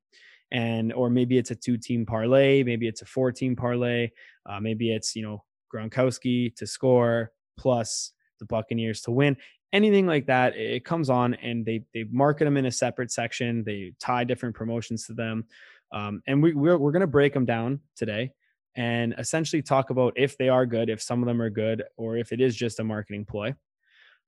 and 0.52 0.94
or 0.94 1.10
maybe 1.10 1.38
it's 1.38 1.52
a 1.52 1.56
two 1.56 1.78
team 1.78 2.06
parlay, 2.06 2.64
maybe 2.64 2.88
it's 2.88 3.02
a 3.02 3.06
four 3.06 3.32
team 3.32 3.56
parlay, 3.56 4.10
uh, 4.46 4.60
maybe 4.60 4.94
it's 4.94 5.16
you 5.16 5.24
know 5.24 5.44
Gronkowski 5.74 6.56
to 6.56 6.66
score 6.66 7.32
plus 7.58 8.14
the 8.40 8.46
Buccaneers 8.46 9.02
to 9.02 9.12
win. 9.12 9.36
Anything 9.74 10.08
like 10.08 10.28
that, 10.28 10.56
it 10.56 10.86
comes 10.86 11.10
on 11.10 11.34
and 11.36 11.66
they 11.66 11.84
they 11.94 12.06
market 12.06 12.46
them 12.46 12.58
in 12.58 12.66
a 12.66 12.72
separate 12.72 13.12
section. 13.12 13.64
They 13.66 13.94
tie 14.00 14.24
different 14.24 14.56
promotions 14.56 15.06
to 15.08 15.14
them, 15.14 15.46
um, 15.92 16.22
and 16.28 16.42
we 16.42 16.54
we're, 16.54 16.78
we're 16.78 16.92
going 16.92 17.02
to 17.02 17.08
break 17.08 17.34
them 17.34 17.46
down 17.46 17.82
today 17.96 18.32
and 18.76 19.16
essentially 19.18 19.62
talk 19.62 19.90
about 19.90 20.14
if 20.16 20.38
they 20.38 20.50
are 20.50 20.66
good, 20.66 20.90
if 20.90 21.02
some 21.02 21.22
of 21.22 21.28
them 21.28 21.42
are 21.42 21.50
good, 21.50 21.84
or 21.98 22.16
if 22.16 22.32
it 22.32 22.40
is 22.40 22.56
just 22.56 22.80
a 22.80 22.84
marketing 22.84 23.26
ploy. 23.26 23.54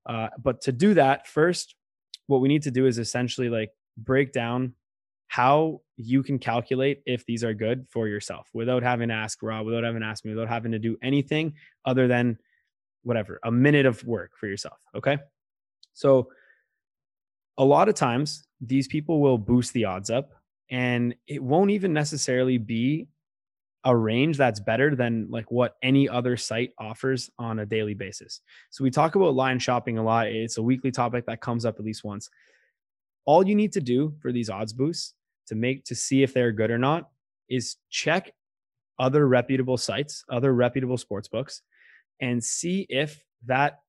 Uh, 0.06 0.28
but 0.42 0.62
to 0.62 0.72
do 0.72 0.94
that, 0.96 1.28
first, 1.28 1.76
what 2.28 2.42
we 2.42 2.48
need 2.48 2.64
to 2.64 2.72
do 2.72 2.86
is 2.86 2.98
essentially 2.98 3.50
like 3.50 3.72
break 3.98 4.32
down 4.32 4.74
how 5.28 5.82
you 5.96 6.24
can 6.24 6.40
calculate 6.40 7.02
if 7.06 7.26
these 7.26 7.44
are 7.44 7.54
good 7.54 7.86
for 7.90 8.08
yourself 8.08 8.50
without 8.54 8.82
having 8.82 9.10
to 9.10 9.14
ask 9.14 9.42
Rob, 9.44 9.66
without 9.66 9.84
having 9.84 10.02
to 10.02 10.08
ask 10.08 10.26
me, 10.26 10.32
without 10.32 10.50
having 10.50 10.72
to 10.72 10.80
do 10.80 10.98
anything 11.04 11.54
other 11.86 12.08
than 12.08 12.38
whatever, 13.04 13.40
a 13.44 13.52
minute 13.52 13.86
of 13.86 14.04
work 14.06 14.32
for 14.40 14.48
yourself. 14.48 14.78
Okay. 14.96 15.18
So 15.94 16.30
a 17.58 17.66
lot 17.66 17.90
of 17.90 17.96
times 17.96 18.48
these 18.62 18.88
people 18.88 19.22
will 19.22 19.38
boost 19.38 19.74
the 19.74 19.86
odds 19.86 20.10
up 20.10 20.32
and 20.72 21.14
it 21.28 21.44
won't 21.44 21.72
even 21.72 21.94
necessarily 21.94 22.58
be 22.58 23.08
a 23.86 23.96
range 23.96 24.38
that's 24.38 24.60
better 24.60 24.96
than 24.96 25.28
like 25.30 25.50
what 25.52 25.76
any 25.82 26.10
other 26.10 26.36
site 26.36 26.72
offers 26.78 27.30
on 27.40 27.60
a 27.60 27.66
daily 27.66 27.94
basis. 27.94 28.42
So 28.70 28.84
we 28.84 28.92
talk 28.92 29.16
about 29.16 29.36
line 29.36 29.60
shopping 29.60 29.98
a 29.98 30.04
lot. 30.04 30.28
It's 30.28 30.58
a 30.58 30.64
weekly 30.64 30.92
topic 30.92 31.26
that 31.28 31.42
comes 31.42 31.66
up 31.66 31.80
at 31.80 31.86
least 31.86 32.04
once. 32.04 32.30
All 33.26 33.48
you 33.48 33.56
need 33.56 33.72
to 33.74 33.82
do 33.82 34.16
for 34.22 34.32
these 34.32 34.50
odds 34.50 34.74
boosts 34.74 35.14
to 35.48 35.56
make 35.56 35.86
to 35.86 35.96
see 35.96 36.24
if 36.24 36.34
they're 36.34 36.52
good 36.52 36.72
or 36.72 36.78
not 36.78 37.10
is 37.50 37.78
check 37.90 38.34
other 39.00 39.28
reputable 39.28 39.78
sites, 39.78 40.26
other 40.30 40.54
reputable 40.54 40.98
sports 40.98 41.28
books, 41.28 41.62
and 42.20 42.44
see 42.44 42.86
if 42.90 43.24
that 43.46 43.80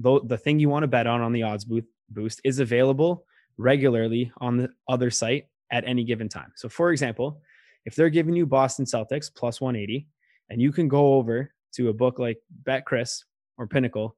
the, 0.00 0.20
the 0.24 0.38
thing 0.38 0.58
you 0.58 0.68
want 0.68 0.82
to 0.82 0.88
bet 0.88 1.06
on 1.06 1.20
on 1.20 1.32
the 1.32 1.44
odds 1.44 1.64
boost 1.64 1.86
boost 2.08 2.40
is 2.42 2.58
available 2.58 3.24
regularly 3.56 4.32
on 4.38 4.56
the 4.56 4.68
other 4.88 5.10
site 5.10 5.46
at 5.70 5.84
any 5.86 6.02
given 6.02 6.28
time. 6.28 6.52
So 6.56 6.68
for 6.68 6.90
example, 6.90 7.40
if 7.84 7.94
they're 7.94 8.10
giving 8.10 8.34
you 8.34 8.46
Boston 8.46 8.84
Celtics 8.84 9.32
plus 9.34 9.60
180 9.60 10.06
and 10.48 10.60
you 10.60 10.72
can 10.72 10.88
go 10.88 11.14
over 11.14 11.52
to 11.74 11.88
a 11.88 11.92
book 11.92 12.18
like 12.18 12.38
BetCRIS 12.64 13.24
or 13.58 13.66
Pinnacle 13.66 14.16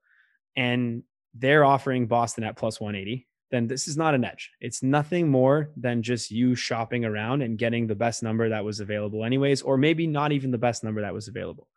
and 0.56 1.02
they're 1.34 1.64
offering 1.64 2.06
Boston 2.06 2.44
at 2.44 2.56
plus 2.56 2.80
180 2.80 3.26
then 3.52 3.68
this 3.68 3.86
is 3.86 3.98
not 3.98 4.14
an 4.14 4.24
edge. 4.24 4.50
It's 4.62 4.82
nothing 4.82 5.28
more 5.28 5.70
than 5.76 6.02
just 6.02 6.30
you 6.30 6.54
shopping 6.54 7.04
around 7.04 7.42
and 7.42 7.58
getting 7.58 7.86
the 7.86 7.94
best 7.94 8.22
number 8.22 8.48
that 8.48 8.64
was 8.64 8.80
available, 8.80 9.26
anyways, 9.26 9.60
or 9.60 9.76
maybe 9.76 10.06
not 10.06 10.32
even 10.32 10.50
the 10.50 10.58
best 10.58 10.82
number 10.82 11.02
that 11.02 11.12
was 11.12 11.28
available. 11.28 11.68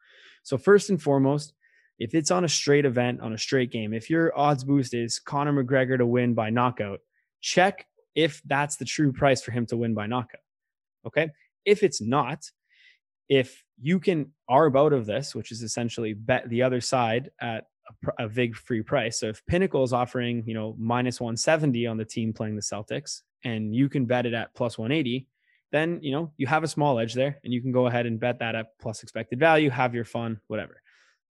So, 0.43 0.57
first 0.57 0.89
and 0.89 1.01
foremost, 1.01 1.53
if 1.99 2.15
it's 2.15 2.31
on 2.31 2.45
a 2.45 2.49
straight 2.49 2.85
event, 2.85 3.19
on 3.19 3.33
a 3.33 3.37
straight 3.37 3.71
game, 3.71 3.93
if 3.93 4.09
your 4.09 4.37
odds 4.37 4.63
boost 4.63 4.93
is 4.93 5.19
Conor 5.19 5.63
McGregor 5.63 5.97
to 5.97 6.05
win 6.05 6.33
by 6.33 6.49
knockout, 6.49 7.01
check 7.41 7.85
if 8.15 8.41
that's 8.45 8.77
the 8.77 8.85
true 8.85 9.11
price 9.11 9.41
for 9.41 9.51
him 9.51 9.65
to 9.65 9.77
win 9.77 9.93
by 9.93 10.07
knockout. 10.07 10.41
Okay. 11.05 11.29
If 11.65 11.83
it's 11.83 12.01
not, 12.01 12.49
if 13.29 13.63
you 13.81 13.99
can 13.99 14.31
arb 14.49 14.77
out 14.77 14.93
of 14.93 15.05
this, 15.05 15.35
which 15.35 15.51
is 15.51 15.61
essentially 15.61 16.13
bet 16.13 16.49
the 16.49 16.63
other 16.63 16.81
side 16.81 17.31
at 17.41 17.65
a, 18.07 18.25
a 18.25 18.29
big 18.29 18.55
free 18.55 18.81
price. 18.81 19.19
So 19.19 19.27
if 19.27 19.45
Pinnacle 19.45 19.83
is 19.83 19.93
offering, 19.93 20.43
you 20.45 20.53
know, 20.53 20.75
minus 20.77 21.19
170 21.19 21.87
on 21.87 21.97
the 21.97 22.05
team 22.05 22.33
playing 22.33 22.55
the 22.55 22.61
Celtics 22.61 23.21
and 23.43 23.75
you 23.75 23.89
can 23.89 24.05
bet 24.05 24.25
it 24.25 24.33
at 24.33 24.53
plus 24.55 24.77
180, 24.77 25.27
then, 25.71 25.99
you 26.01 26.11
know, 26.11 26.31
you 26.37 26.47
have 26.47 26.63
a 26.63 26.67
small 26.67 26.99
edge 26.99 27.13
there 27.13 27.39
and 27.43 27.53
you 27.53 27.61
can 27.61 27.71
go 27.71 27.87
ahead 27.87 28.05
and 28.05 28.19
bet 28.19 28.39
that 28.39 28.55
at 28.55 28.67
plus 28.79 29.03
expected 29.03 29.39
value, 29.39 29.69
have 29.69 29.93
your 29.93 30.05
fun, 30.05 30.39
whatever. 30.47 30.81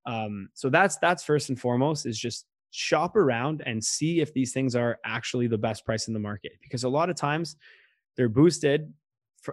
Um, 0.06 0.50
so 0.54 0.70
that's, 0.70 0.98
that's 0.98 1.24
first 1.24 1.50
and 1.50 1.60
foremost 1.60 2.06
is 2.06 2.20
just 2.20 2.46
shop 2.70 3.16
around 3.16 3.64
and 3.66 3.84
see 3.84 4.20
if 4.20 4.34
these 4.34 4.52
things 4.52 4.76
are 4.76 5.00
actually 5.06 5.48
the 5.48 5.58
best 5.58 5.86
price 5.86 6.08
in 6.08 6.14
the 6.14 6.20
market 6.20 6.52
because 6.62 6.84
a 6.84 6.90
lot 6.90 7.10
of 7.10 7.16
times 7.16 7.56
they're 8.18 8.30
boosted 8.30 8.94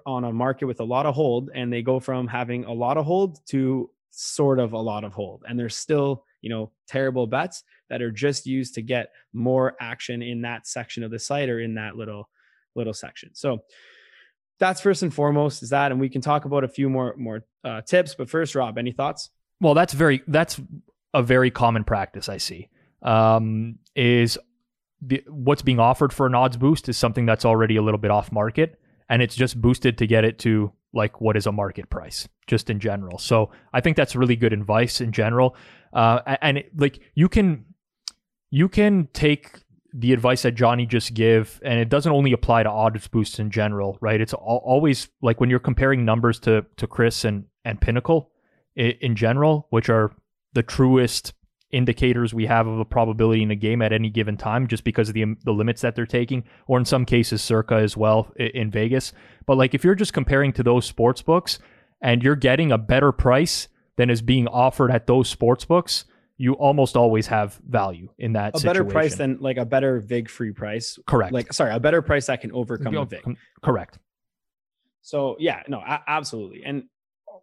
on 0.06 0.24
a 0.24 0.32
market 0.32 0.66
with 0.66 0.80
a 0.80 0.84
lot 0.84 1.06
of 1.06 1.14
hold 1.14 1.50
and 1.54 1.72
they 1.72 1.82
go 1.82 2.00
from 2.00 2.26
having 2.26 2.64
a 2.64 2.72
lot 2.72 2.96
of 2.96 3.04
hold 3.04 3.44
to 3.46 3.90
sort 4.10 4.58
of 4.58 4.72
a 4.72 4.78
lot 4.78 5.04
of 5.04 5.12
hold. 5.12 5.44
And 5.48 5.58
they're 5.58 5.68
still 5.68 6.24
you 6.40 6.50
know 6.50 6.70
terrible 6.86 7.26
bets 7.26 7.64
that 7.88 8.02
are 8.02 8.10
just 8.10 8.46
used 8.46 8.74
to 8.74 8.82
get 8.82 9.12
more 9.32 9.76
action 9.80 10.22
in 10.22 10.42
that 10.42 10.66
section 10.66 11.02
of 11.02 11.10
the 11.10 11.18
site 11.18 11.48
or 11.48 11.60
in 11.60 11.74
that 11.74 11.96
little 11.96 12.28
little 12.74 12.94
section. 12.94 13.30
So 13.34 13.62
that's 14.62 14.80
first 14.80 15.02
and 15.02 15.12
foremost 15.12 15.62
is 15.62 15.70
that 15.70 15.90
and 15.90 16.00
we 16.00 16.08
can 16.08 16.20
talk 16.20 16.44
about 16.44 16.62
a 16.62 16.68
few 16.68 16.88
more 16.88 17.14
more 17.16 17.44
uh, 17.64 17.80
tips 17.82 18.14
but 18.14 18.30
first 18.30 18.54
rob 18.54 18.78
any 18.78 18.92
thoughts? 18.92 19.30
Well 19.60 19.74
that's 19.74 19.92
very 19.92 20.22
that's 20.28 20.60
a 21.14 21.22
very 21.22 21.50
common 21.50 21.84
practice 21.84 22.28
i 22.28 22.38
see 22.38 22.68
um, 23.02 23.78
is 23.96 24.38
the, 25.00 25.22
what's 25.28 25.62
being 25.62 25.80
offered 25.80 26.12
for 26.12 26.26
an 26.26 26.34
odds 26.34 26.56
boost 26.56 26.88
is 26.88 26.96
something 26.96 27.26
that's 27.26 27.44
already 27.44 27.76
a 27.76 27.82
little 27.82 27.98
bit 27.98 28.10
off 28.10 28.30
market 28.30 28.80
and 29.12 29.20
it's 29.20 29.36
just 29.36 29.60
boosted 29.60 29.98
to 29.98 30.06
get 30.06 30.24
it 30.24 30.38
to 30.38 30.72
like 30.94 31.20
what 31.20 31.36
is 31.36 31.46
a 31.46 31.52
market 31.52 31.90
price 31.90 32.26
just 32.46 32.70
in 32.70 32.80
general. 32.80 33.18
So 33.18 33.50
i 33.74 33.80
think 33.80 33.96
that's 33.96 34.16
really 34.16 34.36
good 34.36 34.54
advice 34.54 35.00
in 35.00 35.12
general. 35.12 35.54
Uh, 35.92 36.36
and 36.40 36.58
it, 36.58 36.70
like 36.74 37.00
you 37.14 37.28
can 37.28 37.66
you 38.50 38.68
can 38.68 39.08
take 39.12 39.60
the 39.94 40.14
advice 40.14 40.40
that 40.40 40.54
johnny 40.54 40.86
just 40.86 41.12
give 41.12 41.60
and 41.62 41.78
it 41.78 41.90
doesn't 41.90 42.12
only 42.12 42.32
apply 42.32 42.62
to 42.62 42.70
odds 42.70 43.06
boosts 43.08 43.38
in 43.38 43.50
general 43.50 43.98
right? 44.00 44.20
It's 44.20 44.32
always 44.32 45.08
like 45.20 45.38
when 45.40 45.50
you're 45.50 45.68
comparing 45.70 46.06
numbers 46.06 46.40
to 46.40 46.64
to 46.78 46.86
CRIS 46.86 47.26
and 47.26 47.44
and 47.66 47.78
pinnacle 47.78 48.30
in, 48.76 48.92
in 49.02 49.14
general 49.14 49.66
which 49.68 49.90
are 49.90 50.10
the 50.54 50.62
truest 50.62 51.34
indicators 51.72 52.34
we 52.34 52.46
have 52.46 52.66
of 52.66 52.78
a 52.78 52.84
probability 52.84 53.42
in 53.42 53.50
a 53.50 53.56
game 53.56 53.82
at 53.82 53.92
any 53.92 54.10
given 54.10 54.36
time 54.36 54.66
just 54.66 54.84
because 54.84 55.08
of 55.08 55.14
the 55.14 55.22
um, 55.22 55.38
the 55.44 55.52
limits 55.52 55.80
that 55.80 55.96
they're 55.96 56.06
taking 56.06 56.44
or 56.66 56.78
in 56.78 56.84
some 56.84 57.04
cases 57.04 57.42
Circa 57.42 57.74
as 57.76 57.96
well 57.96 58.30
in 58.36 58.70
Vegas. 58.70 59.12
But 59.46 59.56
like 59.56 59.74
if 59.74 59.82
you're 59.82 59.94
just 59.94 60.12
comparing 60.12 60.52
to 60.54 60.62
those 60.62 60.86
sports 60.86 61.22
books 61.22 61.58
and 62.00 62.22
you're 62.22 62.36
getting 62.36 62.70
a 62.70 62.78
better 62.78 63.10
price 63.10 63.68
than 63.96 64.10
is 64.10 64.22
being 64.22 64.46
offered 64.48 64.90
at 64.90 65.06
those 65.06 65.28
sports 65.28 65.64
books 65.64 66.04
you 66.38 66.54
almost 66.54 66.96
always 66.96 67.28
have 67.28 67.60
value 67.68 68.08
in 68.18 68.32
that 68.32 68.54
a 68.54 68.58
situation. 68.58 68.82
better 68.82 68.90
price 68.92 69.14
than 69.14 69.38
like 69.40 69.58
a 69.58 69.64
better 69.64 70.00
vig 70.00 70.28
free 70.28 70.52
price. 70.52 70.98
Correct. 71.06 71.32
Like 71.32 71.52
sorry 71.52 71.72
a 71.72 71.78
better 71.80 72.02
price 72.02 72.26
that 72.26 72.40
can 72.40 72.52
overcome 72.52 73.06
vig. 73.06 73.22
correct. 73.62 73.98
So 75.02 75.36
yeah 75.38 75.62
no 75.68 75.82
absolutely. 75.86 76.62
And 76.64 76.84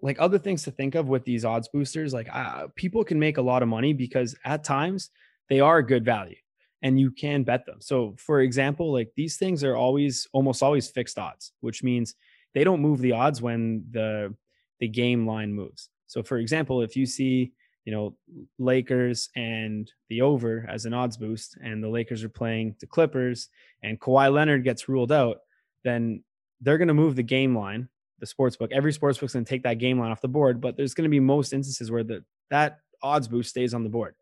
like 0.01 0.17
other 0.19 0.39
things 0.39 0.63
to 0.63 0.71
think 0.71 0.95
of 0.95 1.07
with 1.07 1.25
these 1.25 1.45
odds 1.45 1.67
boosters 1.67 2.13
like 2.13 2.29
uh, 2.33 2.67
people 2.75 3.03
can 3.03 3.19
make 3.19 3.37
a 3.37 3.41
lot 3.41 3.61
of 3.61 3.69
money 3.69 3.93
because 3.93 4.35
at 4.45 4.63
times 4.63 5.09
they 5.49 5.59
are 5.59 5.81
good 5.81 6.05
value 6.05 6.35
and 6.81 6.99
you 6.99 7.11
can 7.11 7.43
bet 7.43 7.65
them. 7.65 7.81
So 7.81 8.15
for 8.17 8.41
example 8.41 8.93
like 8.93 9.11
these 9.15 9.37
things 9.37 9.63
are 9.63 9.75
always 9.75 10.27
almost 10.33 10.63
always 10.63 10.89
fixed 10.89 11.19
odds 11.19 11.53
which 11.61 11.83
means 11.83 12.15
they 12.53 12.63
don't 12.63 12.81
move 12.81 12.99
the 12.99 13.11
odds 13.13 13.41
when 13.41 13.85
the 13.91 14.33
the 14.79 14.87
game 14.87 15.27
line 15.27 15.53
moves. 15.53 15.89
So 16.07 16.23
for 16.23 16.37
example 16.37 16.81
if 16.81 16.95
you 16.95 17.05
see 17.05 17.51
you 17.85 17.93
know 17.93 18.15
Lakers 18.57 19.29
and 19.35 19.91
the 20.09 20.21
over 20.21 20.65
as 20.69 20.85
an 20.85 20.93
odds 20.93 21.17
boost 21.17 21.57
and 21.61 21.83
the 21.83 21.89
Lakers 21.89 22.23
are 22.23 22.29
playing 22.29 22.75
the 22.79 22.87
Clippers 22.87 23.49
and 23.83 23.99
Kawhi 23.99 24.31
Leonard 24.31 24.63
gets 24.63 24.87
ruled 24.87 25.11
out 25.11 25.39
then 25.83 26.23
they're 26.61 26.77
going 26.77 26.89
to 26.89 26.93
move 26.93 27.15
the 27.15 27.23
game 27.23 27.57
line 27.57 27.87
the 28.19 28.25
sports 28.25 28.55
book. 28.55 28.71
Every 28.71 28.93
sports 28.93 29.17
book's 29.17 29.33
going 29.33 29.45
to 29.45 29.49
take 29.49 29.63
that 29.63 29.79
game 29.79 29.99
line 29.99 30.11
off 30.11 30.21
the 30.21 30.27
board, 30.27 30.61
but 30.61 30.77
there's 30.77 30.93
going 30.93 31.03
to 31.03 31.09
be 31.09 31.19
most 31.19 31.53
instances 31.53 31.91
where 31.91 32.03
the 32.03 32.23
that 32.49 32.79
odds 33.01 33.27
boost 33.27 33.49
stays 33.49 33.73
on 33.73 33.83
the 33.83 33.89
board. 33.89 34.15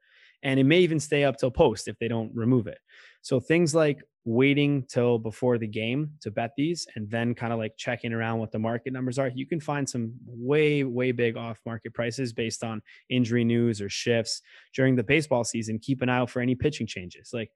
And 0.43 0.59
it 0.59 0.65
may 0.65 0.79
even 0.79 0.99
stay 0.99 1.23
up 1.23 1.37
till 1.37 1.49
post 1.49 1.87
if 1.87 1.97
they 1.97 2.07
don't 2.07 2.31
remove 2.35 2.67
it. 2.67 2.77
So 3.21 3.39
things 3.39 3.73
like 3.73 4.03
waiting 4.23 4.83
till 4.83 5.17
before 5.17 5.57
the 5.57 5.67
game 5.67 6.11
to 6.21 6.29
bet 6.29 6.51
these 6.55 6.85
and 6.95 7.09
then 7.09 7.33
kind 7.33 7.53
of 7.53 7.59
like 7.59 7.75
checking 7.77 8.13
around 8.13 8.39
what 8.39 8.51
the 8.51 8.59
market 8.59 8.93
numbers 8.93 9.17
are, 9.17 9.29
you 9.33 9.47
can 9.47 9.59
find 9.59 9.89
some 9.89 10.13
way, 10.25 10.83
way 10.83 11.11
big 11.11 11.37
off 11.37 11.59
market 11.65 11.93
prices 11.93 12.33
based 12.33 12.63
on 12.63 12.81
injury 13.09 13.43
news 13.43 13.81
or 13.81 13.89
shifts 13.89 14.41
during 14.75 14.95
the 14.95 15.03
baseball 15.03 15.43
season. 15.43 15.79
Keep 15.79 16.01
an 16.01 16.09
eye 16.09 16.17
out 16.17 16.29
for 16.29 16.41
any 16.41 16.55
pitching 16.55 16.85
changes. 16.85 17.31
Like 17.33 17.51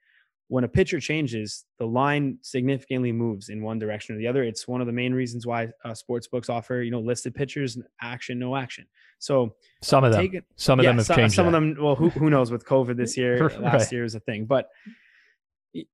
when 0.52 0.66
a 0.66 0.68
pitcher 0.68 1.00
changes, 1.00 1.64
the 1.80 1.86
line 1.86 2.38
significantly 2.42 3.14
moves 3.14 3.48
in 3.48 3.64
one 3.64 3.80
direction 3.80 4.14
or 4.14 4.20
the 4.20 4.28
other. 4.28 4.44
It's 4.44 4.68
one 4.68 4.82
of 4.82 4.88
the 4.88 4.92
main 4.92 5.14
reasons 5.14 5.48
why 5.48 5.70
uh, 5.86 5.94
sports 5.94 6.28
books 6.28 6.50
offer, 6.50 6.82
you 6.82 6.92
know, 6.92 7.00
listed 7.00 7.34
pitchers, 7.34 7.78
action, 8.02 8.38
no 8.38 8.58
action. 8.58 8.86
So 9.18 9.56
some 9.82 10.04
of 10.04 10.12
them, 10.12 10.30
it, 10.34 10.44
some 10.58 10.78
of 10.78 10.84
yeah, 10.84 10.90
them 10.90 10.98
have 10.98 11.06
some, 11.06 11.16
changed. 11.16 11.36
Some 11.36 11.46
that. 11.46 11.56
of 11.56 11.76
them, 11.76 11.82
well, 11.82 11.96
who, 11.96 12.10
who 12.10 12.30
knows 12.30 12.52
with 12.52 12.66
COVID 12.66 12.98
this 12.98 13.16
year, 13.18 13.48
right. 13.48 13.62
last 13.62 13.94
year 13.94 14.04
is 14.04 14.14
a 14.14 14.20
thing, 14.20 14.44
but 14.44 14.68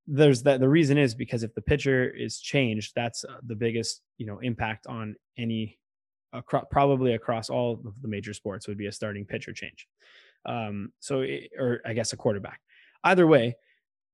there's 0.08 0.42
that. 0.42 0.58
The 0.58 0.68
reason 0.68 0.98
is 0.98 1.14
because 1.14 1.44
if 1.44 1.54
the 1.54 1.62
pitcher 1.62 2.10
is 2.10 2.40
changed, 2.40 2.94
that's 2.96 3.22
uh, 3.22 3.36
the 3.46 3.54
biggest, 3.54 4.02
you 4.16 4.26
know, 4.26 4.40
impact 4.40 4.88
on 4.88 5.14
any, 5.38 5.78
across, 6.32 6.64
probably 6.68 7.14
across 7.14 7.48
all 7.48 7.74
of 7.74 8.02
the 8.02 8.08
major 8.08 8.34
sports 8.34 8.66
would 8.66 8.76
be 8.76 8.88
a 8.88 8.92
starting 8.92 9.24
pitcher 9.24 9.52
change. 9.52 9.86
Um, 10.46 10.90
so, 10.98 11.20
it, 11.20 11.50
or 11.56 11.80
I 11.86 11.92
guess 11.92 12.12
a 12.12 12.16
quarterback. 12.16 12.60
Either 13.04 13.24
way, 13.24 13.54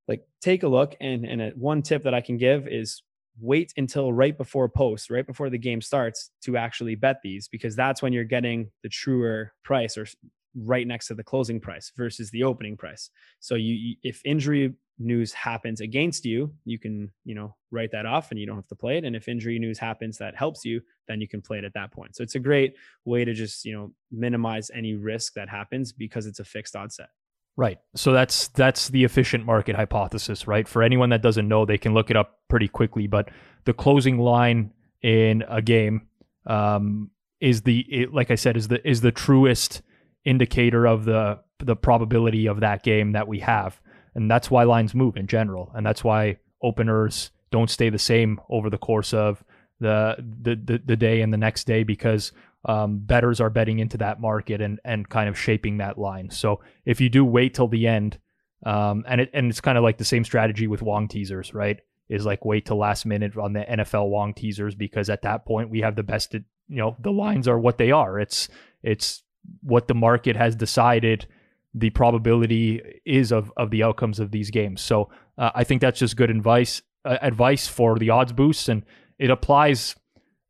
like 0.09 0.27
take 0.41 0.63
a 0.63 0.69
look 0.69 0.95
and 1.01 1.25
and 1.25 1.41
a, 1.41 1.51
one 1.51 1.83
tip 1.83 2.03
that 2.05 2.15
i 2.15 2.21
can 2.21 2.37
give 2.37 2.67
is 2.69 3.03
wait 3.41 3.73
until 3.77 4.13
right 4.13 4.39
before 4.39 4.69
post 4.69 5.11
right 5.11 5.27
before 5.27 5.51
the 5.51 5.59
game 5.59 5.81
starts 5.81 6.31
to 6.41 6.57
actually 6.57 6.95
bet 6.95 7.17
these 7.25 7.49
because 7.49 7.75
that's 7.75 8.01
when 8.01 8.13
you're 8.13 8.23
getting 8.25 8.71
the 8.83 8.89
truer 8.89 9.53
price 9.65 9.97
or 9.97 10.07
right 10.55 10.87
next 10.87 11.09
to 11.09 11.15
the 11.15 11.25
closing 11.25 11.61
price 11.61 11.93
versus 11.97 12.31
the 12.31 12.45
opening 12.45 12.77
price. 12.77 13.11
So 13.41 13.55
you 13.55 13.97
if 14.03 14.21
injury 14.25 14.75
news 15.01 15.33
happens 15.33 15.81
against 15.81 16.25
you 16.25 16.55
you 16.65 16.79
can 16.79 17.11
you 17.25 17.35
know 17.35 17.57
write 17.73 17.91
that 17.91 18.07
off 18.07 18.31
and 18.31 18.39
you 18.39 18.47
don't 18.47 18.57
have 18.57 18.69
to 18.69 18.77
play 18.77 18.97
it. 18.97 19.05
And 19.05 19.17
if 19.17 19.29
injury 19.29 19.59
news 19.59 19.79
happens 19.79 20.19
that 20.19 20.37
helps 20.37 20.65
you 20.65 20.81
then 21.09 21.21
you 21.21 21.29
can 21.29 21.43
play 21.43 21.59
it 21.59 21.65
at 21.65 21.75
that 21.75 21.93
point. 21.93 22.15
So 22.15 22.23
it's 22.23 22.37
a 22.37 22.41
great 22.41 22.75
way 23.05 23.25
to 23.25 23.35
just 23.35 23.65
you 23.65 23.73
know 23.73 23.93
minimize 24.13 24.71
any 24.73 24.95
risk 24.95 25.35
that 25.35 25.49
happens 25.49 25.93
because 25.93 26.27
it's 26.27 26.41
a 26.41 26.45
fixed 26.45 26.77
odd 26.77 26.93
set 26.93 27.09
Right. 27.57 27.79
So 27.95 28.13
that's 28.13 28.49
that's 28.49 28.89
the 28.89 29.05
efficient 29.05 29.47
market 29.47 29.77
hypothesis, 29.77 30.49
right? 30.49 30.67
For 30.67 30.83
anyone 30.83 31.11
that 31.11 31.23
doesn't 31.23 31.47
know, 31.47 31.65
they 31.65 31.79
can 31.79 31.95
look 31.95 32.11
it 32.11 32.17
up 32.17 32.41
pretty 32.49 32.67
quickly. 32.67 33.07
But 33.07 33.29
the 33.65 33.73
closing 33.73 34.19
line 34.19 34.73
in 35.03 35.45
a 35.49 35.63
game 35.63 36.09
um, 36.47 37.11
is 37.41 37.63
the 37.63 37.81
it, 37.89 38.13
like 38.13 38.31
I 38.33 38.35
said 38.35 38.57
is 38.57 38.69
the 38.69 38.87
is 38.89 39.03
the 39.03 39.13
truest 39.13 39.83
indicator 40.25 40.87
of 40.87 41.05
the 41.05 41.39
the 41.61 41.77
probability 41.77 42.47
of 42.47 42.61
that 42.61 42.83
game 42.83 43.13
that 43.13 43.29
we 43.29 43.39
have, 43.41 43.81
and 44.17 44.29
that's 44.29 44.51
why 44.51 44.65
lines 44.65 44.95
move 44.95 45.17
in 45.17 45.29
general, 45.29 45.71
and 45.75 45.87
that's 45.87 46.03
why 46.03 46.39
openers 46.61 47.31
don't 47.53 47.71
stay 47.71 47.89
the 47.89 47.99
same 47.99 48.41
over 48.49 48.69
the 48.69 48.79
course 48.79 49.15
of 49.15 49.45
the 49.79 50.17
the 50.43 50.57
the, 50.57 50.83
the 50.85 50.97
day 50.97 51.21
and 51.21 51.33
the 51.33 51.39
next 51.39 51.69
day 51.69 51.85
because 51.85 52.33
um, 52.65 53.07
are 53.11 53.51
betting 53.51 53.79
into 53.79 53.99
that 53.99 54.21
market 54.21 54.61
and 54.61 54.81
and 54.85 55.09
kind 55.09 55.29
of 55.29 55.39
shaping 55.39 55.79
that 55.79 55.99
line. 55.99 56.31
So 56.31 56.61
if 56.85 57.01
you 57.01 57.09
do 57.09 57.25
wait 57.25 57.55
till 57.55 57.69
the 57.69 57.87
end, 57.87 58.19
um, 58.65 59.05
and 59.07 59.21
it 59.21 59.31
and 59.33 59.51
it's 59.51 59.61
kind 59.61 59.79
of 59.79 59.85
like 59.85 59.99
the 59.99 60.05
same 60.05 60.25
strategy 60.25 60.67
with 60.67 60.83
Wong 60.83 61.09
teasers, 61.09 61.55
right? 61.55 61.81
Is 62.09 62.27
like 62.27 62.45
wait 62.45 62.67
till 62.67 62.79
last 62.79 63.07
minute 63.07 63.37
on 63.37 63.53
the 63.53 63.61
NFL 63.61 64.09
Wong 64.09 64.35
teasers 64.35 64.75
because 64.75 65.11
at 65.11 65.23
that 65.23 65.45
point 65.45 65.71
we 65.71 65.81
have 65.81 65.97
the 65.97 66.03
best. 66.03 66.35
You 66.35 66.43
know 66.69 66.97
the 67.01 67.13
lines 67.13 67.47
are 67.49 67.59
what 67.59 67.79
they 67.79 67.91
are. 67.91 68.19
It's 68.19 68.49
it's 68.83 69.23
what 69.63 69.89
the 69.89 69.95
market 69.95 70.37
has 70.37 70.57
decided 70.57 71.27
the 71.75 71.91
probability 71.91 73.01
is 73.05 73.33
of 73.33 73.53
of 73.57 73.71
the 73.71 73.83
outcomes 73.83 74.21
of 74.21 74.31
these 74.31 74.51
games. 74.51 74.81
So 74.81 75.11
uh, 75.37 75.51
I 75.55 75.65
think 75.65 75.81
that's 75.81 75.99
just 75.99 76.17
good 76.17 76.31
advice 76.31 76.83
uh, 77.05 77.19
advice 77.21 77.67
for 77.67 77.99
the 77.99 78.11
odds 78.11 78.33
boosts, 78.33 78.69
and 78.69 78.85
it 79.19 79.31
applies 79.31 79.95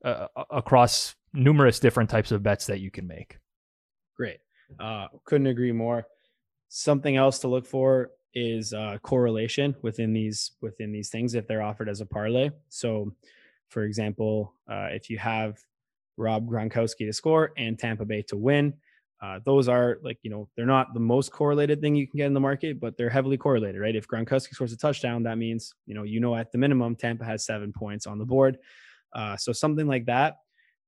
uh, 0.04 0.28
across 0.50 1.16
numerous 1.34 1.80
different 1.80 2.08
types 2.08 2.32
of 2.32 2.42
bets 2.42 2.66
that 2.66 2.80
you 2.80 2.90
can 2.90 3.06
make. 3.06 3.38
Great. 4.16 4.38
Uh, 4.78 5.08
couldn't 5.24 5.48
agree 5.48 5.72
more. 5.72 6.06
Something 6.68 7.16
else 7.16 7.40
to 7.40 7.48
look 7.48 7.66
for 7.66 8.10
is 8.34 8.72
uh, 8.72 8.98
correlation 9.02 9.74
within 9.82 10.12
these 10.12 10.52
within 10.60 10.92
these 10.92 11.10
things 11.10 11.34
if 11.34 11.46
they're 11.46 11.62
offered 11.62 11.88
as 11.88 12.00
a 12.00 12.06
parlay. 12.06 12.50
So, 12.68 13.12
for 13.68 13.84
example, 13.84 14.54
uh, 14.70 14.88
if 14.90 15.10
you 15.10 15.18
have 15.18 15.58
Rob 16.16 16.48
Gronkowski 16.48 17.06
to 17.06 17.12
score 17.12 17.52
and 17.56 17.78
Tampa 17.78 18.04
Bay 18.04 18.22
to 18.22 18.36
win, 18.36 18.74
uh, 19.22 19.40
those 19.44 19.68
are 19.68 19.98
like 20.02 20.18
you 20.22 20.30
know 20.30 20.48
they're 20.56 20.66
not 20.66 20.94
the 20.94 21.00
most 21.00 21.30
correlated 21.30 21.80
thing 21.80 21.94
you 21.94 22.08
can 22.08 22.18
get 22.18 22.26
in 22.26 22.34
the 22.34 22.40
market, 22.40 22.80
but 22.80 22.96
they're 22.96 23.10
heavily 23.10 23.36
correlated, 23.36 23.80
right? 23.80 23.94
If 23.94 24.08
Gronkowski 24.08 24.54
scores 24.54 24.72
a 24.72 24.76
touchdown, 24.76 25.22
that 25.24 25.38
means 25.38 25.74
you 25.86 25.94
know 25.94 26.02
you 26.02 26.20
know 26.20 26.34
at 26.34 26.50
the 26.50 26.58
minimum 26.58 26.96
Tampa 26.96 27.24
has 27.24 27.44
seven 27.44 27.72
points 27.72 28.06
on 28.06 28.18
the 28.18 28.24
board. 28.24 28.58
Uh, 29.14 29.36
so 29.36 29.52
something 29.52 29.86
like 29.86 30.06
that 30.06 30.38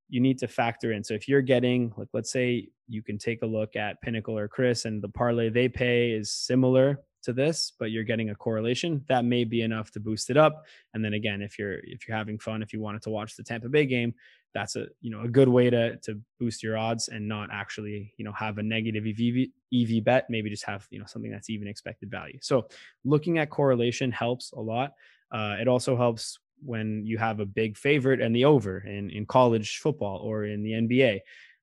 you 0.09 0.21
need 0.21 0.39
to 0.39 0.49
factor 0.49 0.93
in. 0.93 1.03
So 1.03 1.15
if 1.15 1.29
you're 1.29 1.43
getting 1.43 1.93
like 1.97 2.09
let's 2.13 2.31
say 2.31 2.69
you 2.89 3.03
can 3.03 3.19
take 3.19 3.43
a 3.43 3.47
look 3.47 3.77
at 3.77 4.01
Pinnacle 4.03 4.39
or 4.39 4.49
CRIS 4.49 4.85
and 4.85 5.03
the 5.03 5.09
parlay 5.09 5.49
they 5.49 5.69
pay 5.69 6.13
is 6.13 6.31
similar 6.31 7.01
to 7.25 7.33
this, 7.33 7.73
but 7.79 7.91
you're 7.91 8.05
getting 8.05 8.31
a 8.31 8.35
correlation, 8.35 9.05
that 9.09 9.25
may 9.25 9.43
be 9.43 9.63
enough 9.63 9.91
to 9.91 10.01
boost 10.01 10.31
it 10.31 10.37
up. 10.37 10.65
And 10.95 11.05
then 11.05 11.15
again, 11.15 11.43
if 11.43 11.59
you're 11.59 11.79
if 11.83 12.07
you're 12.07 12.17
having 12.17 12.39
fun, 12.39 12.63
if 12.63 12.73
you 12.73 12.81
wanted 12.81 13.03
to 13.03 13.11
watch 13.11 13.37
the 13.37 13.43
Tampa 13.43 13.69
Bay 13.69 13.85
game, 13.85 14.15
that's 14.55 14.77
a 14.77 14.87
you 15.01 15.11
know 15.11 15.23
a 15.23 15.29
good 15.29 15.49
way 15.49 15.69
to 15.69 15.97
to 15.99 16.21
boost 16.41 16.63
your 16.63 16.79
odds 16.79 17.09
and 17.09 17.29
not 17.29 17.51
actually 17.53 18.15
you 18.17 18.25
know 18.25 18.33
have 18.33 18.59
a 18.59 18.63
negative 18.63 19.05
EV 19.07 19.49
EV 19.75 20.05
bet. 20.05 20.27
Maybe 20.31 20.49
just 20.49 20.65
have 20.65 20.87
you 20.91 20.99
know 20.99 21.07
something 21.07 21.31
that's 21.31 21.51
even 21.51 21.69
expected 21.69 22.11
value. 22.11 22.39
So 22.41 22.69
looking 23.05 23.39
at 23.39 23.51
correlation 23.51 24.13
helps 24.13 24.53
a 24.53 24.61
lot. 24.61 24.93
Uh, 25.33 25.57
it 25.61 25.67
also 25.67 25.97
helps 25.97 26.39
when 26.65 27.05
you 27.05 27.19
have 27.19 27.41
a 27.41 27.47
big 27.47 27.77
favorite 27.77 28.21
and 28.21 28.35
the 28.35 28.45
over 28.45 28.79
in, 28.79 29.11
in 29.11 29.27
college 29.27 29.79
football 29.79 30.19
or 30.19 30.45
in 30.45 30.63
the 30.63 30.73
NBA. 30.73 31.21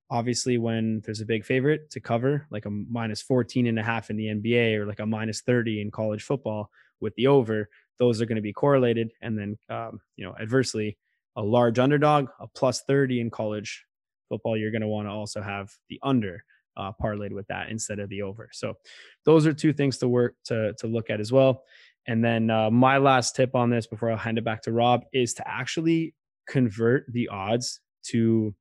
Obviously, 0.09 0.57
when 0.57 1.01
there's 1.05 1.21
a 1.21 1.25
big 1.25 1.45
favorite 1.45 1.89
to 1.91 1.99
cover, 1.99 2.45
like 2.51 2.65
a 2.65 2.69
minus 2.69 3.21
14 3.21 3.67
and 3.67 3.79
a 3.79 3.83
half 3.83 4.09
in 4.09 4.15
the 4.15 4.27
NBA 4.27 4.77
or 4.77 4.85
like 4.85 4.99
a 4.99 5.05
minus 5.05 5.41
30 5.41 5.81
in 5.81 5.91
college 5.91 6.23
football 6.23 6.69
with 6.99 7.15
the 7.15 7.27
over, 7.27 7.69
those 7.99 8.21
are 8.21 8.25
going 8.25 8.35
to 8.35 8.41
be 8.41 8.53
correlated. 8.53 9.11
And 9.21 9.37
then, 9.37 9.57
um, 9.69 9.99
you 10.15 10.25
know, 10.25 10.35
adversely, 10.39 10.97
a 11.35 11.41
large 11.41 11.79
underdog, 11.79 12.27
a 12.39 12.47
plus 12.47 12.83
30 12.83 13.21
in 13.21 13.29
college 13.31 13.85
football, 14.29 14.55
you're 14.55 14.71
going 14.71 14.81
to 14.81 14.87
want 14.87 15.07
to 15.07 15.11
also 15.11 15.41
have 15.41 15.71
the 15.89 15.99
under 16.03 16.43
uh, 16.77 16.91
parlayed 17.01 17.31
with 17.31 17.47
that 17.47 17.69
instead 17.69 17.99
of 17.99 18.09
the 18.09 18.21
over. 18.21 18.49
So 18.51 18.75
those 19.25 19.45
are 19.45 19.53
two 19.53 19.73
things 19.73 19.97
to 19.99 20.07
work 20.07 20.35
to, 20.45 20.73
to 20.79 20.87
look 20.87 21.09
at 21.09 21.19
as 21.19 21.31
well. 21.31 21.63
And 22.07 22.23
then 22.23 22.49
uh, 22.49 22.69
my 22.69 22.97
last 22.97 23.35
tip 23.35 23.55
on 23.55 23.69
this 23.69 23.87
before 23.87 24.11
I'll 24.11 24.17
hand 24.17 24.37
it 24.37 24.43
back 24.43 24.61
to 24.63 24.71
Rob 24.71 25.03
is 25.13 25.33
to 25.35 25.47
actually 25.47 26.13
convert 26.47 27.05
the 27.11 27.29
odds 27.29 27.79
to 28.07 28.53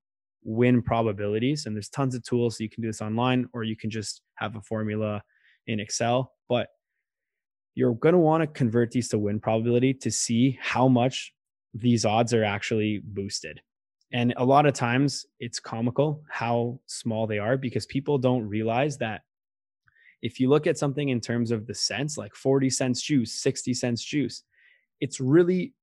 win 0.45 0.83
probabilities. 0.83 1.67
And 1.67 1.75
there's 1.75 1.89
tons 1.89 2.15
of 2.15 2.23
tools. 2.23 2.59
So 2.59 2.65
you 2.65 2.71
can 2.71 2.83
do 2.83 2.89
this 2.89 3.03
online 3.03 3.49
or 3.53 3.65
you 3.65 3.77
can 3.77 3.91
just 3.91 4.23
have 4.37 4.57
a 4.57 4.61
formula 4.61 5.23
in 5.67 5.81
Excel. 5.81 6.33
But 6.49 6.69
you're 7.75 7.95
going 7.95 8.15
to 8.15 8.19
want 8.19 8.43
to 8.43 8.47
convert 8.47 8.91
these 8.91 9.09
to 9.09 9.19
win 9.19 9.41
probability 9.41 9.95
to 9.95 10.11
see 10.11 10.59
how 10.61 10.89
much 10.89 11.33
these 11.75 12.05
odds 12.05 12.35
are 12.35 12.45
actually 12.45 13.01
boosted. 13.03 13.61
And 14.13 14.35
a 14.37 14.45
lot 14.45 14.67
of 14.67 14.75
times 14.75 15.25
it's 15.41 15.59
comical 15.59 16.23
how 16.31 16.81
small 16.87 17.27
they 17.27 17.39
are 17.39 17.57
because 17.57 17.87
people 17.87 18.19
don't 18.19 18.47
realize 18.47 18.99
that 18.99 19.23
if 20.23 20.39
you 20.39 20.49
look 20.49 20.67
at 20.67 20.79
something 20.79 21.09
in 21.09 21.21
terms 21.21 21.51
of 21.51 21.67
the 21.67 21.75
cents, 21.75 22.17
like 22.17 22.35
40 22.35 22.71
cents 22.71 23.03
juice, 23.03 23.33
60 23.35 23.75
cents 23.75 24.03
juice, 24.03 24.45
it's 25.01 25.21
really, 25.21 25.75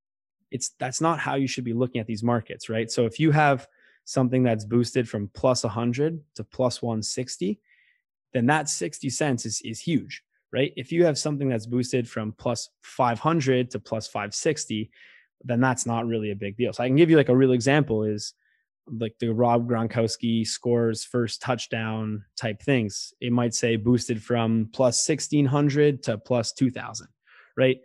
it's 0.50 0.72
that's 0.80 1.02
not 1.02 1.20
how 1.20 1.36
you 1.36 1.48
should 1.48 1.66
be 1.66 1.74
looking 1.74 2.00
at 2.00 2.08
these 2.08 2.24
markets, 2.24 2.70
right? 2.70 2.90
So 2.90 3.06
if 3.06 3.20
you 3.20 3.32
have 3.32 3.68
something 4.06 4.42
that's 4.42 4.66
boosted 4.66 5.08
from 5.08 5.30
plus 5.34 5.64
100 5.64 6.20
to 6.36 6.44
plus 6.44 6.82
160, 6.82 7.60
then 8.34 8.46
that 8.46 8.70
60 8.70 9.10
cents 9.10 9.46
is, 9.46 9.62
is 9.64 9.80
huge, 9.80 10.24
right? 10.54 10.74
If 10.78 10.92
you 10.92 11.04
have 11.06 11.18
something 11.18 11.50
that's 11.50 11.66
boosted 11.66 12.10
from 12.10 12.32
plus 12.34 12.70
500 12.82 13.70
to 13.72 13.80
plus 13.80 14.08
560, 14.08 14.90
then 15.44 15.60
that's 15.60 15.86
not 15.86 16.08
really 16.08 16.32
a 16.32 16.36
big 16.36 16.58
deal. 16.58 16.74
So 16.74 16.84
I 16.84 16.88
can 16.88 16.96
give 16.96 17.10
you 17.10 17.18
like 17.18 17.30
a 17.30 17.36
real 17.36 17.52
example 17.52 18.04
is 18.04 18.34
like 18.98 19.16
the 19.20 19.30
Rob 19.30 19.70
Gronkowski 19.70 20.46
scores 20.46 21.04
first 21.04 21.42
touchdown 21.42 22.24
type 22.40 22.62
things. 22.62 23.14
It 23.22 23.32
might 23.32 23.54
say 23.54 23.76
boosted 23.76 24.22
from 24.22 24.70
plus 24.74 25.08
1600 25.08 26.04
to 26.04 26.18
plus 26.18 26.54
2000, 26.54 27.08
right? 27.58 27.78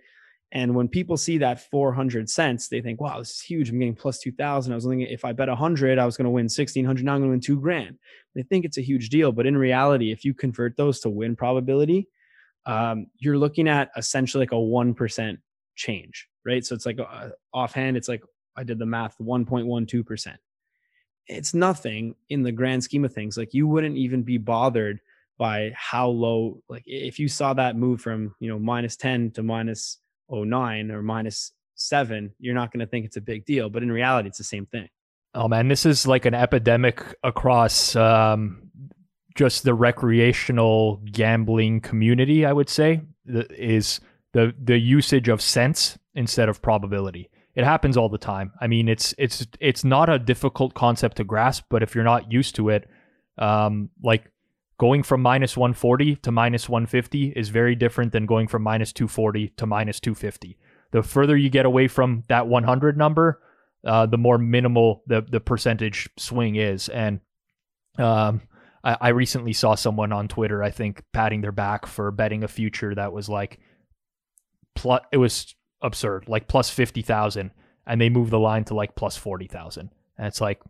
And 0.53 0.75
when 0.75 0.87
people 0.89 1.17
see 1.17 1.39
that 1.39 1.69
400 1.71 2.31
cents, 2.31 2.69
they 2.69 2.81
think, 2.81 3.01
wow, 3.01 3.19
this 3.19 3.31
is 3.31 3.41
huge. 3.41 3.71
I'm 3.71 3.79
getting 3.79 3.97
plus 3.97 4.21
2000. 4.21 4.73
I 4.73 4.75
was 4.77 4.85
thinking 4.85 5.09
if 5.09 5.25
I 5.25 5.33
bet 5.33 5.49
100, 5.49 5.99
I 5.99 6.07
was 6.07 6.17
going 6.17 6.27
to 6.27 6.31
win 6.31 6.45
1600. 6.45 7.05
Now 7.05 7.15
I'm 7.15 7.21
going 7.21 7.29
to 7.29 7.33
win 7.33 7.41
two 7.41 7.61
grand. 7.61 7.99
They 8.37 8.45
think 8.45 8.65
it's 8.65 8.79
a 8.79 8.83
huge 8.83 9.09
deal. 9.09 9.33
But 9.33 9.47
in 9.47 9.57
reality, 9.57 10.13
if 10.13 10.25
you 10.25 10.33
convert 10.33 10.77
those 10.77 11.01
to 11.01 11.11
win 11.11 11.35
probability, 11.35 12.09
um, 12.67 13.07
you're 13.19 13.37
looking 13.37 13.69
at 13.69 13.91
essentially 13.97 14.43
like 14.43 14.53
a 14.53 14.55
1% 14.55 15.39
change, 15.75 16.29
right? 16.47 16.65
So 16.65 16.77
it's 16.77 16.87
like 16.87 17.01
uh, 17.01 17.31
offhand, 17.53 17.97
it's 17.97 18.09
like 18.09 18.23
I 18.57 18.63
did 18.63 18.79
the 18.79 18.87
math 18.87 19.17
1.12% 19.19 20.37
it's 21.27 21.55
nothing 21.55 22.15
in 22.29 22.43
the 22.43 22.53
grand 22.53 22.85
scheme 22.85 23.05
of 23.05 23.13
things. 23.13 23.37
Like 23.37 23.55
you 23.55 23.67
wouldn't 23.67 23.97
even 23.97 24.23
be 24.23 24.39
bothered 24.39 25.01
by 25.39 25.73
how 25.75 26.09
low, 26.09 26.63
like 26.69 26.85
if 26.87 27.19
you 27.19 27.29
saw 27.29 27.55
that 27.55 27.77
move 27.77 28.01
from, 28.01 28.35
you 28.41 28.49
know, 28.49 28.59
minus 28.59 28.97
10 28.97 29.33
to 29.33 29.43
minus 29.43 29.99
09 30.31 30.91
or 30.91 31.03
minus 31.03 31.53
seven, 31.75 32.33
you're 32.39 32.55
not 32.55 32.73
going 32.73 32.81
to 32.81 32.87
think 32.87 33.05
it's 33.07 33.17
a 33.17 33.21
big 33.21 33.45
deal. 33.45 33.69
But 33.69 33.83
in 33.83 33.91
reality, 33.91 34.29
it's 34.29 34.39
the 34.39 34.45
same 34.45 34.67
thing. 34.67 34.89
Oh 35.35 35.49
man, 35.49 35.67
this 35.67 35.85
is 35.85 36.07
like 36.07 36.27
an 36.27 36.35
epidemic 36.35 37.03
across 37.25 37.97
um, 37.97 38.71
just 39.35 39.65
the 39.65 39.75
recreational 39.75 41.01
gambling 41.11 41.81
community. 41.81 42.47
I 42.47 42.53
would 42.53 42.69
say 42.69 43.01
is 43.27 44.01
the 44.33 44.55
the 44.63 44.79
usage 44.79 45.29
of 45.29 45.43
cents 45.43 45.99
instead 46.15 46.49
of 46.49 46.63
probability. 46.63 47.31
It 47.55 47.65
happens 47.65 47.97
all 47.97 48.09
the 48.09 48.19
time. 48.19 48.53
I 48.61 48.67
mean, 48.67 48.89
it's 48.89 49.15
it's 49.17 49.47
it's 49.61 49.85
not 49.85 50.09
a 50.09 50.19
difficult 50.19 50.75
concept 50.75 51.19
to 51.19 51.25
grasp, 51.25 51.65
but 51.71 51.83
if 51.83 51.95
you're 51.95 52.05
not 52.05 52.33
used 52.33 52.57
to 52.57 52.69
it, 52.71 52.89
um, 53.39 53.91
like 54.03 54.31
going 54.79 55.03
from 55.03 55.23
minus 55.23 55.57
140 55.57 56.17
to 56.17 56.33
minus 56.33 56.69
150 56.69 57.29
is 57.37 57.49
very 57.51 57.77
different 57.77 58.13
than 58.13 58.27
going 58.27 58.49
from 58.49 58.63
minus 58.63 58.93
240 58.93 59.49
to 59.57 59.67
minus 59.67 60.01
250. 60.01 60.59
The 60.91 61.03
further 61.03 61.37
you 61.37 61.49
get 61.49 61.65
away 61.65 61.87
from 61.87 62.25
that 62.29 62.49
100 62.49 62.97
number, 62.97 63.41
uh, 63.87 64.07
the 64.07 64.19
more 64.19 64.39
minimal 64.39 65.03
the 65.07 65.23
the 65.23 65.41
percentage 65.41 66.09
swing 66.17 66.57
is. 66.57 66.89
And 66.89 67.21
um, 67.99 68.43
I, 68.83 68.97
I 69.01 69.09
recently 69.11 69.53
saw 69.53 69.75
someone 69.75 70.13
on 70.13 70.29
Twitter, 70.29 70.63
I 70.63 70.71
think, 70.71 71.03
patting 71.13 71.41
their 71.41 71.53
back 71.53 71.87
for 71.87 72.11
betting 72.11 72.43
a 72.43 72.49
future 72.49 72.95
that 72.95 73.13
was 73.13 73.29
like, 73.29 73.61
plus, 74.75 75.03
it 75.13 75.19
was 75.19 75.55
absurd, 75.85 76.29
like 76.29 76.49
plus 76.49 76.71
50,000. 76.71 77.53
And 77.87 78.01
they 78.01 78.09
move 78.09 78.31
the 78.31 78.41
line 78.41 78.65
to 78.65 78.75
like 78.75 78.95
plus 78.95 79.17
40,000. 79.17 79.91
And 80.19 80.27
it's 80.27 80.41
like, 80.41 80.61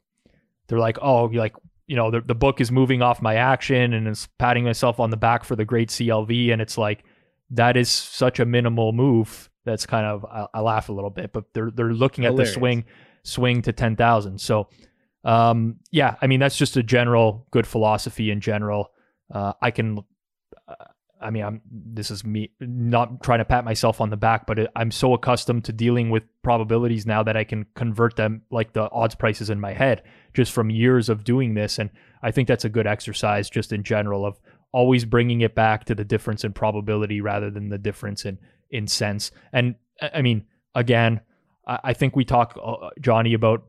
they're 0.67 0.79
like, 0.79 0.99
oh, 1.01 1.31
you're 1.31 1.41
like, 1.41 1.55
you 1.87 1.97
know, 1.97 2.11
the, 2.11 2.21
the 2.21 2.35
book 2.35 2.61
is 2.61 2.73
moving 2.73 3.03
off 3.03 3.23
my 3.23 3.37
action 3.37 3.93
and 3.93 4.09
it's 4.09 4.27
patting 4.39 4.65
myself 4.65 4.99
on 4.99 5.11
the 5.11 5.17
back 5.17 5.45
for 5.45 5.55
the 5.55 5.65
great 5.65 5.91
CLV. 5.91 6.53
And 6.53 6.61
it's 6.61 6.77
like, 6.77 7.05
that 7.51 7.77
is 7.77 7.89
such 7.89 8.41
a 8.41 8.45
minimal 8.45 8.93
move. 8.93 9.49
That's 9.65 9.87
kind 9.87 10.07
of, 10.07 10.25
I, 10.25 10.47
I 10.55 10.61
laugh 10.61 10.89
a 10.89 10.93
little 10.93 11.11
bit, 11.11 11.33
but 11.33 11.45
they're, 11.53 11.71
they're 11.71 11.93
looking 11.93 12.25
Hilarious. 12.25 12.51
at 12.51 12.55
the 12.55 12.61
swing, 12.61 12.85
swing 13.23 13.63
to 13.63 13.73
10,000. 13.73 14.41
So, 14.41 14.69
um, 15.25 15.77
yeah, 15.91 16.17
I 16.21 16.27
mean 16.27 16.41
that's 16.41 16.57
just 16.57 16.77
a 16.77 16.83
general 16.83 17.47
good 17.51 17.67
philosophy 17.67 18.31
in 18.31 18.41
general. 18.41 18.91
Uh, 19.33 19.53
I 19.63 19.71
can, 19.71 20.05
I 21.25 21.31
mean, 21.31 21.43
I'm 21.43 21.61
this 21.71 22.11
is 22.11 22.25
me 22.25 22.51
not 22.61 23.23
trying 23.23 23.39
to 23.39 23.45
pat 23.45 23.65
myself 23.65 24.01
on 24.01 24.11
the 24.11 24.17
back, 24.17 24.47
but 24.47 24.59
it, 24.59 24.71
I'm 24.77 24.91
so 24.91 25.15
accustomed 25.15 25.65
to 25.65 25.73
dealing 25.73 26.11
with 26.11 26.25
probabilities 26.43 27.07
now 27.07 27.23
that 27.23 27.37
I 27.37 27.45
can 27.45 27.67
convert 27.75 28.17
them 28.17 28.43
like 28.51 28.75
the 28.75 28.91
odds 28.91 29.15
prices 29.15 29.51
in 29.51 29.61
my 29.61 29.73
head 29.73 30.03
just 30.35 30.53
from 30.53 30.71
years 30.71 31.09
of 31.09 31.25
doing 31.25 31.55
this, 31.55 31.79
and 31.79 31.91
I 32.23 32.31
think 32.31 32.47
that's 32.47 32.65
a 32.65 32.69
good 32.69 32.87
exercise 32.87 33.49
just 33.49 33.73
in 33.73 33.83
general 33.83 34.27
of 34.27 34.39
always 34.73 35.05
bringing 35.05 35.41
it 35.41 35.55
back 35.55 35.85
to 35.87 35.95
the 35.95 36.05
difference 36.05 36.45
in 36.45 36.53
probability 36.53 37.21
rather 37.21 37.51
than 37.51 37.71
the 37.71 37.79
difference 37.79 38.25
in 38.25 38.39
in 38.71 38.87
cents. 38.87 39.31
And 39.53 39.77
I 40.01 40.23
mean, 40.23 40.47
again, 40.75 41.21
I, 41.67 41.79
I 41.85 41.93
think 41.95 42.17
we 42.17 42.25
talk, 42.25 42.59
uh, 42.63 42.91
Johnny, 43.01 43.35
about 43.35 43.65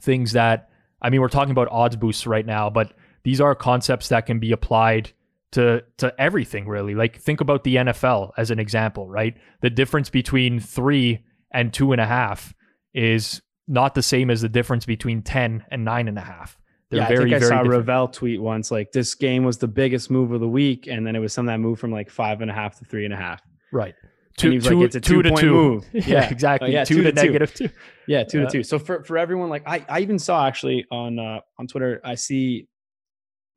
things 0.00 0.32
that 0.32 0.68
I 1.02 1.10
mean, 1.10 1.20
we're 1.20 1.28
talking 1.28 1.50
about 1.50 1.68
odds 1.70 1.96
boosts 1.96 2.26
right 2.26 2.46
now, 2.46 2.70
but 2.70 2.92
these 3.24 3.40
are 3.40 3.54
concepts 3.54 4.08
that 4.08 4.26
can 4.26 4.38
be 4.38 4.52
applied 4.52 5.12
to 5.52 5.84
to 5.98 6.14
everything 6.20 6.66
really. 6.66 6.94
Like 6.94 7.20
think 7.20 7.40
about 7.40 7.64
the 7.64 7.76
NFL 7.76 8.32
as 8.36 8.50
an 8.50 8.58
example, 8.58 9.08
right? 9.08 9.36
The 9.60 9.70
difference 9.70 10.10
between 10.10 10.60
three 10.60 11.24
and 11.52 11.72
two 11.72 11.92
and 11.92 12.00
a 12.00 12.06
half 12.06 12.54
is 12.94 13.40
not 13.68 13.94
the 13.94 14.02
same 14.02 14.30
as 14.30 14.40
the 14.40 14.48
difference 14.48 14.84
between 14.84 15.22
ten 15.22 15.64
and 15.70 15.84
nine 15.84 16.08
and 16.08 16.18
a 16.18 16.22
half. 16.22 16.58
They're 16.90 17.00
yeah, 17.00 17.08
very, 17.08 17.34
I 17.34 17.38
think 17.38 17.44
I 17.44 17.48
saw 17.48 17.62
different. 17.62 17.86
Ravel 17.88 18.08
tweet 18.08 18.42
once 18.42 18.70
like 18.70 18.92
this 18.92 19.14
game 19.14 19.44
was 19.44 19.58
the 19.58 19.68
biggest 19.68 20.10
move 20.10 20.32
of 20.32 20.40
the 20.40 20.48
week, 20.48 20.86
and 20.86 21.06
then 21.06 21.16
it 21.16 21.20
was 21.20 21.32
something 21.32 21.52
that 21.52 21.58
moved 21.58 21.80
from 21.80 21.90
like 21.90 22.10
five 22.10 22.42
and 22.42 22.50
a 22.50 22.54
half 22.54 22.78
to 22.78 22.84
three 22.84 23.04
and 23.04 23.14
a 23.14 23.16
half. 23.16 23.40
Right 23.72 23.94
two, 24.36 24.60
two, 24.60 24.76
like, 24.76 24.86
it's 24.86 24.96
a 24.96 25.00
two, 25.00 25.22
two 25.22 25.30
to 25.30 25.36
two 25.36 25.52
move. 25.52 25.84
Yeah, 25.92 26.02
yeah 26.06 26.30
exactly. 26.30 26.70
Oh, 26.70 26.72
yeah, 26.72 26.84
two, 26.84 26.96
two 26.96 27.02
to, 27.04 27.12
to 27.12 27.22
negative 27.22 27.54
two. 27.54 27.68
Yeah, 28.06 28.24
two 28.24 28.40
to 28.40 28.50
two. 28.50 28.62
So 28.62 28.78
for, 28.78 29.04
for 29.04 29.18
everyone, 29.18 29.48
like 29.48 29.66
I, 29.66 29.84
I 29.88 30.00
even 30.00 30.18
saw 30.18 30.46
actually 30.46 30.84
on 30.90 31.18
uh, 31.18 31.40
on 31.58 31.66
Twitter, 31.66 32.00
I 32.04 32.14
see 32.14 32.68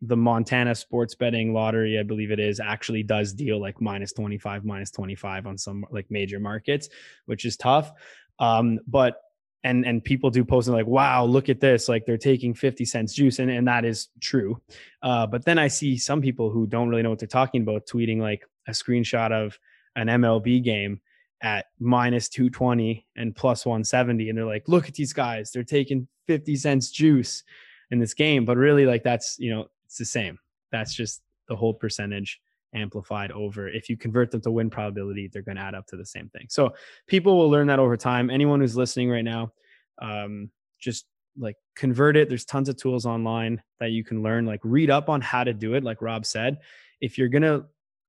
the 0.01 0.17
Montana 0.17 0.75
sports 0.75 1.15
betting 1.15 1.53
lottery, 1.53 1.97
I 1.99 2.03
believe 2.03 2.31
it 2.31 2.39
is, 2.39 2.59
actually 2.59 3.03
does 3.03 3.33
deal 3.33 3.59
like 3.59 3.81
minus 3.81 4.13
25, 4.13 4.65
minus 4.65 4.91
25 4.91 5.47
on 5.47 5.57
some 5.57 5.85
like 5.89 6.09
major 6.09 6.39
markets, 6.39 6.89
which 7.25 7.45
is 7.45 7.57
tough. 7.57 7.91
Um, 8.39 8.79
but 8.87 9.21
and 9.63 9.83
and 9.85 10.03
people 10.03 10.29
do 10.29 10.45
post 10.45 10.67
and 10.67 10.77
like, 10.77 10.85
wow, 10.85 11.25
look 11.25 11.49
at 11.49 11.59
this, 11.59 11.89
like 11.89 12.05
they're 12.05 12.17
taking 12.17 12.53
50 12.53 12.85
cents 12.85 13.13
juice, 13.13 13.39
and, 13.39 13.49
and 13.49 13.67
that 13.67 13.83
is 13.83 14.09
true. 14.21 14.61
Uh, 15.01 15.25
but 15.25 15.43
then 15.45 15.57
I 15.57 15.69
see 15.69 15.97
some 15.97 16.21
people 16.21 16.51
who 16.51 16.67
don't 16.67 16.89
really 16.89 17.01
know 17.01 17.09
what 17.09 17.19
they're 17.19 17.27
talking 17.27 17.63
about 17.63 17.87
tweeting 17.87 18.19
like 18.19 18.43
a 18.67 18.71
screenshot 18.71 19.31
of 19.31 19.57
an 19.95 20.07
MLB 20.07 20.63
game 20.63 21.01
at 21.41 21.65
minus 21.79 22.29
220 22.29 23.05
and 23.15 23.35
plus 23.35 23.65
170 23.65 24.29
and 24.29 24.37
they're 24.37 24.45
like 24.45 24.67
look 24.67 24.87
at 24.87 24.93
these 24.93 25.11
guys 25.13 25.51
they're 25.51 25.63
taking 25.63 26.07
50 26.27 26.55
cents 26.55 26.89
juice 26.89 27.43
in 27.91 27.99
this 27.99 28.13
game 28.13 28.45
but 28.45 28.57
really 28.57 28.85
like 28.85 29.03
that's 29.03 29.35
you 29.37 29.53
know 29.53 29.67
it's 29.95 29.99
the 29.99 30.19
same. 30.19 30.37
That's 30.73 30.93
just 30.93 31.21
the 31.47 31.55
whole 31.55 31.73
percentage 31.73 32.41
amplified 32.73 33.31
over. 33.31 33.69
If 33.69 33.87
you 33.87 33.95
convert 33.95 34.29
them 34.29 34.41
to 34.41 34.51
win 34.51 34.69
probability 34.69 35.29
they're 35.31 35.41
going 35.41 35.55
to 35.55 35.63
add 35.63 35.73
up 35.73 35.87
to 35.87 35.95
the 35.95 36.05
same 36.05 36.27
thing. 36.29 36.47
So 36.49 36.73
people 37.07 37.37
will 37.37 37.49
learn 37.49 37.67
that 37.67 37.79
over 37.79 37.95
time. 37.95 38.29
Anyone 38.29 38.59
who's 38.59 38.75
listening 38.75 39.09
right 39.09 39.23
now 39.23 39.53
um, 40.01 40.49
just 40.79 41.05
like 41.37 41.55
convert 41.77 42.17
it. 42.17 42.27
There's 42.27 42.43
tons 42.43 42.67
of 42.67 42.75
tools 42.75 43.05
online 43.05 43.61
that 43.79 43.91
you 43.91 44.03
can 44.03 44.21
learn 44.21 44.45
like 44.45 44.59
read 44.63 44.89
up 44.89 45.09
on 45.09 45.21
how 45.21 45.45
to 45.45 45.53
do 45.53 45.75
it 45.75 45.83
like 45.85 46.01
rob 46.01 46.25
said. 46.25 46.57
If 46.99 47.17
you're 47.17 47.29
going 47.29 47.43
to 47.43 47.65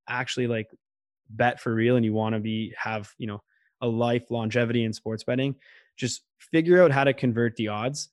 actually 0.09 0.49
like 0.49 0.69
bet 1.31 1.61
for 1.61 1.73
real 1.73 1.95
and 1.95 2.05
you 2.05 2.13
want 2.13 2.35
to 2.35 2.41
be 2.41 2.75
have 2.77 3.13
you 3.17 3.29
know 3.29 3.43
a 3.81 3.87
life 3.87 4.31
longevity 4.31 4.85
in 4.85 4.93
sports 4.93 5.23
betting 5.23 5.55
just 5.97 6.23
figure 6.39 6.83
out 6.83 6.91
how 6.91 7.05
to 7.05 7.13
convert 7.13 7.55
the 7.57 7.69
odds 7.69 8.11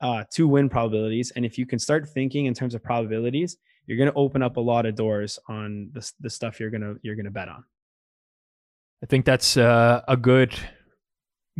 uh, 0.00 0.24
to 0.32 0.46
win 0.48 0.68
probabilities 0.68 1.32
and 1.36 1.44
if 1.44 1.58
you 1.58 1.66
can 1.66 1.78
start 1.78 2.08
thinking 2.08 2.46
in 2.46 2.54
terms 2.54 2.74
of 2.74 2.82
probabilities 2.82 3.56
you're 3.86 3.98
going 3.98 4.10
to 4.10 4.16
open 4.16 4.42
up 4.42 4.56
a 4.56 4.60
lot 4.60 4.86
of 4.86 4.94
doors 4.94 5.38
on 5.48 5.90
the, 5.92 6.12
the 6.20 6.30
stuff 6.30 6.58
you're 6.58 6.70
going 6.70 6.80
to 6.80 6.96
you're 7.02 7.16
going 7.16 7.24
to 7.24 7.30
bet 7.30 7.48
on 7.48 7.64
i 9.02 9.06
think 9.06 9.24
that's 9.24 9.56
uh, 9.56 10.02
a 10.08 10.16
good 10.16 10.54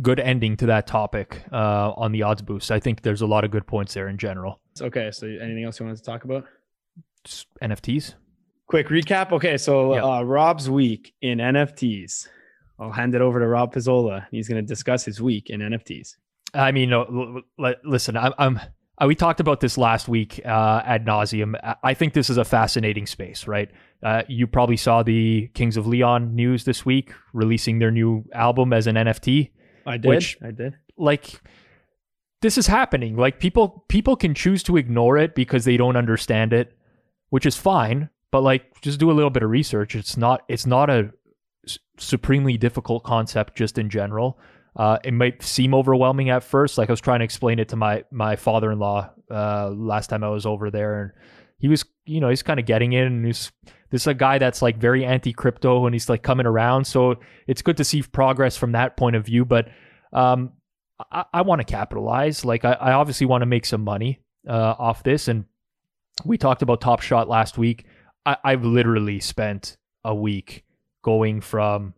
good 0.01 0.19
ending 0.19 0.57
to 0.57 0.65
that 0.65 0.85
topic 0.85 1.43
uh, 1.53 1.91
on 1.95 2.11
the 2.11 2.21
odds 2.21 2.41
boost 2.41 2.71
i 2.71 2.79
think 2.79 3.01
there's 3.01 3.21
a 3.21 3.27
lot 3.27 3.43
of 3.43 3.51
good 3.51 3.65
points 3.65 3.93
there 3.93 4.07
in 4.09 4.17
general 4.17 4.59
okay 4.81 5.09
so 5.11 5.25
anything 5.25 5.63
else 5.63 5.79
you 5.79 5.85
wanted 5.85 5.97
to 5.97 6.03
talk 6.03 6.25
about 6.25 6.45
Just 7.23 7.47
nfts 7.63 8.15
Quick 8.67 8.87
recap. 8.87 9.31
Okay, 9.31 9.57
so 9.57 9.93
yep. 9.93 10.03
uh, 10.03 10.25
Rob's 10.25 10.69
week 10.69 11.13
in 11.21 11.37
NFTs. 11.37 12.27
I'll 12.79 12.91
hand 12.91 13.13
it 13.13 13.21
over 13.21 13.39
to 13.39 13.47
Rob 13.47 13.73
Pizzola. 13.73 14.25
He's 14.31 14.47
going 14.47 14.61
to 14.61 14.67
discuss 14.67 15.05
his 15.05 15.21
week 15.21 15.49
in 15.51 15.61
NFTs. 15.61 16.15
I 16.55 16.71
mean, 16.71 16.93
listen, 17.83 18.17
I'm, 18.17 18.33
I'm 18.37 18.59
uh, 19.01 19.07
we 19.07 19.15
talked 19.15 19.39
about 19.39 19.59
this 19.59 19.77
last 19.77 20.07
week 20.07 20.39
uh, 20.45 20.81
ad 20.85 21.05
nauseum. 21.05 21.55
I 21.83 21.93
think 21.93 22.13
this 22.13 22.29
is 22.29 22.37
a 22.37 22.45
fascinating 22.45 23.05
space, 23.05 23.45
right? 23.47 23.69
Uh, 24.01 24.23
you 24.27 24.47
probably 24.47 24.77
saw 24.77 25.03
the 25.03 25.47
Kings 25.53 25.75
of 25.75 25.85
Leon 25.85 26.33
news 26.33 26.63
this 26.63 26.85
week, 26.85 27.11
releasing 27.33 27.79
their 27.79 27.91
new 27.91 28.23
album 28.33 28.71
as 28.71 28.87
an 28.87 28.95
NFT. 28.95 29.51
I 29.85 29.97
did. 29.97 30.07
Which, 30.07 30.37
I 30.41 30.51
did. 30.51 30.75
Like, 30.97 31.41
this 32.41 32.57
is 32.57 32.67
happening. 32.67 33.17
Like 33.17 33.39
people, 33.39 33.85
people 33.89 34.15
can 34.15 34.33
choose 34.33 34.63
to 34.63 34.77
ignore 34.77 35.17
it 35.17 35.35
because 35.35 35.65
they 35.65 35.75
don't 35.75 35.97
understand 35.97 36.53
it, 36.53 36.77
which 37.29 37.45
is 37.45 37.57
fine 37.57 38.09
but 38.35 38.41
like 38.41 38.81
just 38.81 38.99
do 38.99 39.09
a 39.09 39.13
little 39.13 39.29
bit 39.29 39.43
of 39.43 39.49
research 39.49 39.95
it's 39.95 40.17
not 40.17 40.43
it's 40.49 40.65
not 40.65 40.89
a 40.89 41.09
supremely 41.97 42.57
difficult 42.57 43.01
concept 43.01 43.55
just 43.55 43.77
in 43.77 43.89
general 43.89 44.37
uh, 44.75 44.97
it 45.03 45.13
might 45.13 45.41
seem 45.41 45.73
overwhelming 45.73 46.29
at 46.29 46.43
first. 46.43 46.77
Like 46.77 46.89
i 46.89 46.91
was 46.93 47.01
trying 47.01 47.19
to 47.19 47.25
explain 47.25 47.59
it 47.59 47.69
to 47.69 47.75
my 47.75 48.03
my 48.11 48.35
father-in-law 48.35 49.09
uh, 49.31 49.69
last 49.69 50.07
time 50.07 50.23
i 50.23 50.29
was 50.29 50.45
over 50.45 50.69
there 50.69 51.01
and 51.01 51.11
he 51.57 51.67
was 51.67 51.85
you 52.05 52.19
know 52.19 52.29
he's 52.29 52.43
kind 52.43 52.59
of 52.59 52.65
getting 52.65 52.93
in 52.93 53.03
and 53.03 53.25
he's 53.25 53.51
this 53.89 54.03
is 54.03 54.07
a 54.07 54.13
guy 54.13 54.37
that's 54.37 54.61
like 54.61 54.77
very 54.77 55.05
anti-crypto 55.05 55.85
and 55.85 55.95
he's 55.95 56.09
like 56.09 56.21
coming 56.21 56.45
around 56.45 56.85
so 56.85 57.15
it's 57.47 57.61
good 57.61 57.77
to 57.77 57.83
see 57.83 58.01
progress 58.01 58.57
from 58.57 58.73
that 58.73 58.97
point 58.97 59.15
of 59.15 59.25
view 59.25 59.45
but 59.45 59.69
um, 60.13 60.51
i, 61.11 61.25
I 61.33 61.41
want 61.41 61.59
to 61.61 61.65
capitalize. 61.65 62.45
Like 62.45 62.65
i, 62.65 62.73
I 62.73 62.93
obviously 62.93 63.25
want 63.25 63.41
to 63.41 63.47
make 63.47 63.65
some 63.65 63.81
money 63.81 64.21
uh, 64.47 64.75
off 64.77 65.01
this 65.03 65.27
and 65.27 65.45
we 66.23 66.37
talked 66.37 66.61
about 66.61 66.81
top 66.81 67.01
shot 67.01 67.27
last 67.27 67.57
week. 67.57 67.85
I, 68.25 68.37
I've 68.43 68.63
literally 68.63 69.19
spent 69.19 69.77
a 70.03 70.15
week 70.15 70.63
going 71.01 71.41
from 71.41 71.93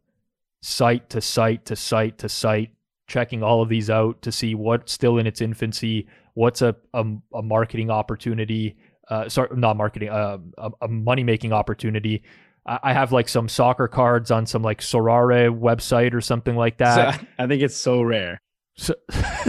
site 0.61 1.09
to 1.11 1.21
site 1.21 1.65
to 1.65 1.75
site 1.75 2.17
to 2.19 2.29
site, 2.29 2.71
checking 3.07 3.43
all 3.43 3.61
of 3.61 3.69
these 3.69 3.89
out 3.89 4.21
to 4.21 4.31
see 4.31 4.55
what's 4.55 4.91
still 4.91 5.17
in 5.17 5.27
its 5.27 5.41
infancy, 5.41 6.07
what's 6.33 6.61
a, 6.61 6.75
a, 6.93 7.05
a 7.33 7.41
marketing 7.41 7.89
opportunity, 7.89 8.77
uh, 9.09 9.29
sorry, 9.29 9.49
not 9.55 9.77
marketing, 9.77 10.09
uh, 10.09 10.37
a, 10.57 10.71
a 10.81 10.87
money 10.87 11.23
making 11.23 11.53
opportunity. 11.53 12.23
I, 12.65 12.79
I 12.83 12.93
have 12.93 13.11
like 13.11 13.29
some 13.29 13.47
soccer 13.47 13.87
cards 13.87 14.31
on 14.31 14.45
some 14.45 14.61
like 14.61 14.81
Sorare 14.81 15.49
website 15.49 16.13
or 16.13 16.21
something 16.21 16.55
like 16.55 16.77
that. 16.77 17.19
So, 17.19 17.25
I 17.39 17.47
think 17.47 17.61
it's 17.61 17.77
Sorare. 17.81 18.37
So, 18.75 18.93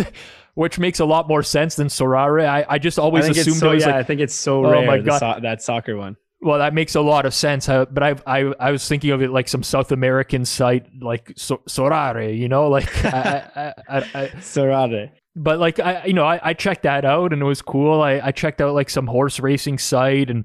which 0.54 0.78
makes 0.78 1.00
a 1.00 1.04
lot 1.04 1.28
more 1.28 1.42
sense 1.42 1.76
than 1.76 1.88
Sorare. 1.88 2.46
I, 2.46 2.64
I 2.68 2.78
just 2.78 2.98
always 2.98 3.28
assumed 3.28 3.59
so, 3.59 3.70
it 3.70 3.74
was 3.74 3.82
yeah, 3.84 3.92
like, 3.92 3.96
I 3.96 4.02
think 4.02 4.20
it's 4.20 4.34
so 4.34 4.62
rare. 4.62 4.76
Oh 4.76 4.86
my 4.86 4.98
god, 4.98 5.18
so- 5.18 5.40
that 5.42 5.62
soccer 5.62 5.96
one. 5.96 6.16
Well, 6.41 6.59
that 6.59 6.72
makes 6.72 6.95
a 6.95 7.01
lot 7.01 7.26
of 7.26 7.34
sense. 7.34 7.68
Uh, 7.68 7.86
but 7.86 8.03
I, 8.03 8.14
I, 8.26 8.53
I 8.61 8.70
was 8.70 8.86
thinking 8.86 9.11
of 9.11 9.22
it 9.22 9.30
like 9.30 9.49
some 9.49 9.62
South 9.62 9.91
American 9.91 10.45
site, 10.45 10.86
like 11.03 11.32
so, 11.36 11.59
Sorare, 11.68 12.36
you 12.36 12.49
know, 12.49 12.68
like 12.68 13.05
I, 13.05 13.74
I, 13.89 13.97
I, 13.99 14.26
Sorare. 14.36 15.11
But 15.34 15.59
like 15.59 15.80
I, 15.80 16.05
you 16.05 16.12
know, 16.12 16.24
I, 16.24 16.41
I 16.43 16.55
checked 16.55 16.82
that 16.82 17.05
out 17.05 17.32
and 17.32 17.43
it 17.43 17.45
was 17.45 17.62
cool. 17.62 18.03
I, 18.03 18.20
I 18.22 18.32
checked 18.32 18.61
out 18.61 18.74
like 18.74 18.91
some 18.91 19.07
horse 19.07 19.41
racing 19.41 19.78
site 19.78 20.30
and 20.30 20.45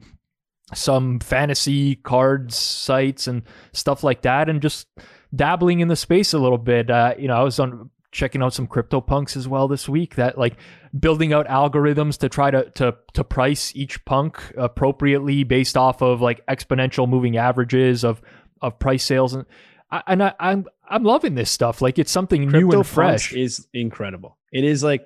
some 0.73 1.19
fantasy 1.19 1.95
cards 1.95 2.55
sites 2.57 3.27
and 3.27 3.43
stuff 3.73 4.03
like 4.03 4.21
that, 4.23 4.49
and 4.49 4.61
just 4.61 4.87
dabbling 5.35 5.79
in 5.79 5.87
the 5.87 5.95
space 5.95 6.33
a 6.33 6.39
little 6.39 6.57
bit. 6.57 6.89
Uh, 6.89 7.13
you 7.17 7.27
know, 7.27 7.35
I 7.35 7.43
was 7.43 7.59
on 7.59 7.89
checking 8.13 8.41
out 8.41 8.53
some 8.53 8.67
crypto 8.67 9.01
punks 9.01 9.35
as 9.35 9.47
well 9.47 9.67
this 9.67 9.89
week 9.89 10.15
that 10.15 10.37
like 10.37 10.55
building 10.97 11.33
out 11.33 11.47
algorithms 11.47 12.17
to 12.19 12.29
try 12.29 12.51
to 12.51 12.69
to 12.71 12.95
to 13.13 13.23
price 13.23 13.75
each 13.75 14.03
punk 14.05 14.53
appropriately 14.55 15.43
based 15.43 15.75
off 15.75 16.01
of 16.01 16.21
like 16.21 16.45
exponential 16.45 17.09
moving 17.09 17.35
averages 17.35 18.03
of 18.03 18.21
of 18.61 18.77
price 18.79 19.03
sales 19.03 19.33
and 19.33 19.45
I, 19.91 20.03
and 20.07 20.23
I, 20.23 20.33
I'm 20.39 20.65
I'm 20.89 21.03
loving 21.03 21.35
this 21.35 21.51
stuff. 21.51 21.81
Like 21.81 21.99
it's 21.99 22.11
something 22.11 22.49
Crypto 22.49 22.67
new 22.67 22.77
and 22.77 22.87
fresh. 22.87 23.33
is 23.33 23.67
incredible. 23.73 24.37
It 24.51 24.63
is 24.63 24.83
like 24.83 25.05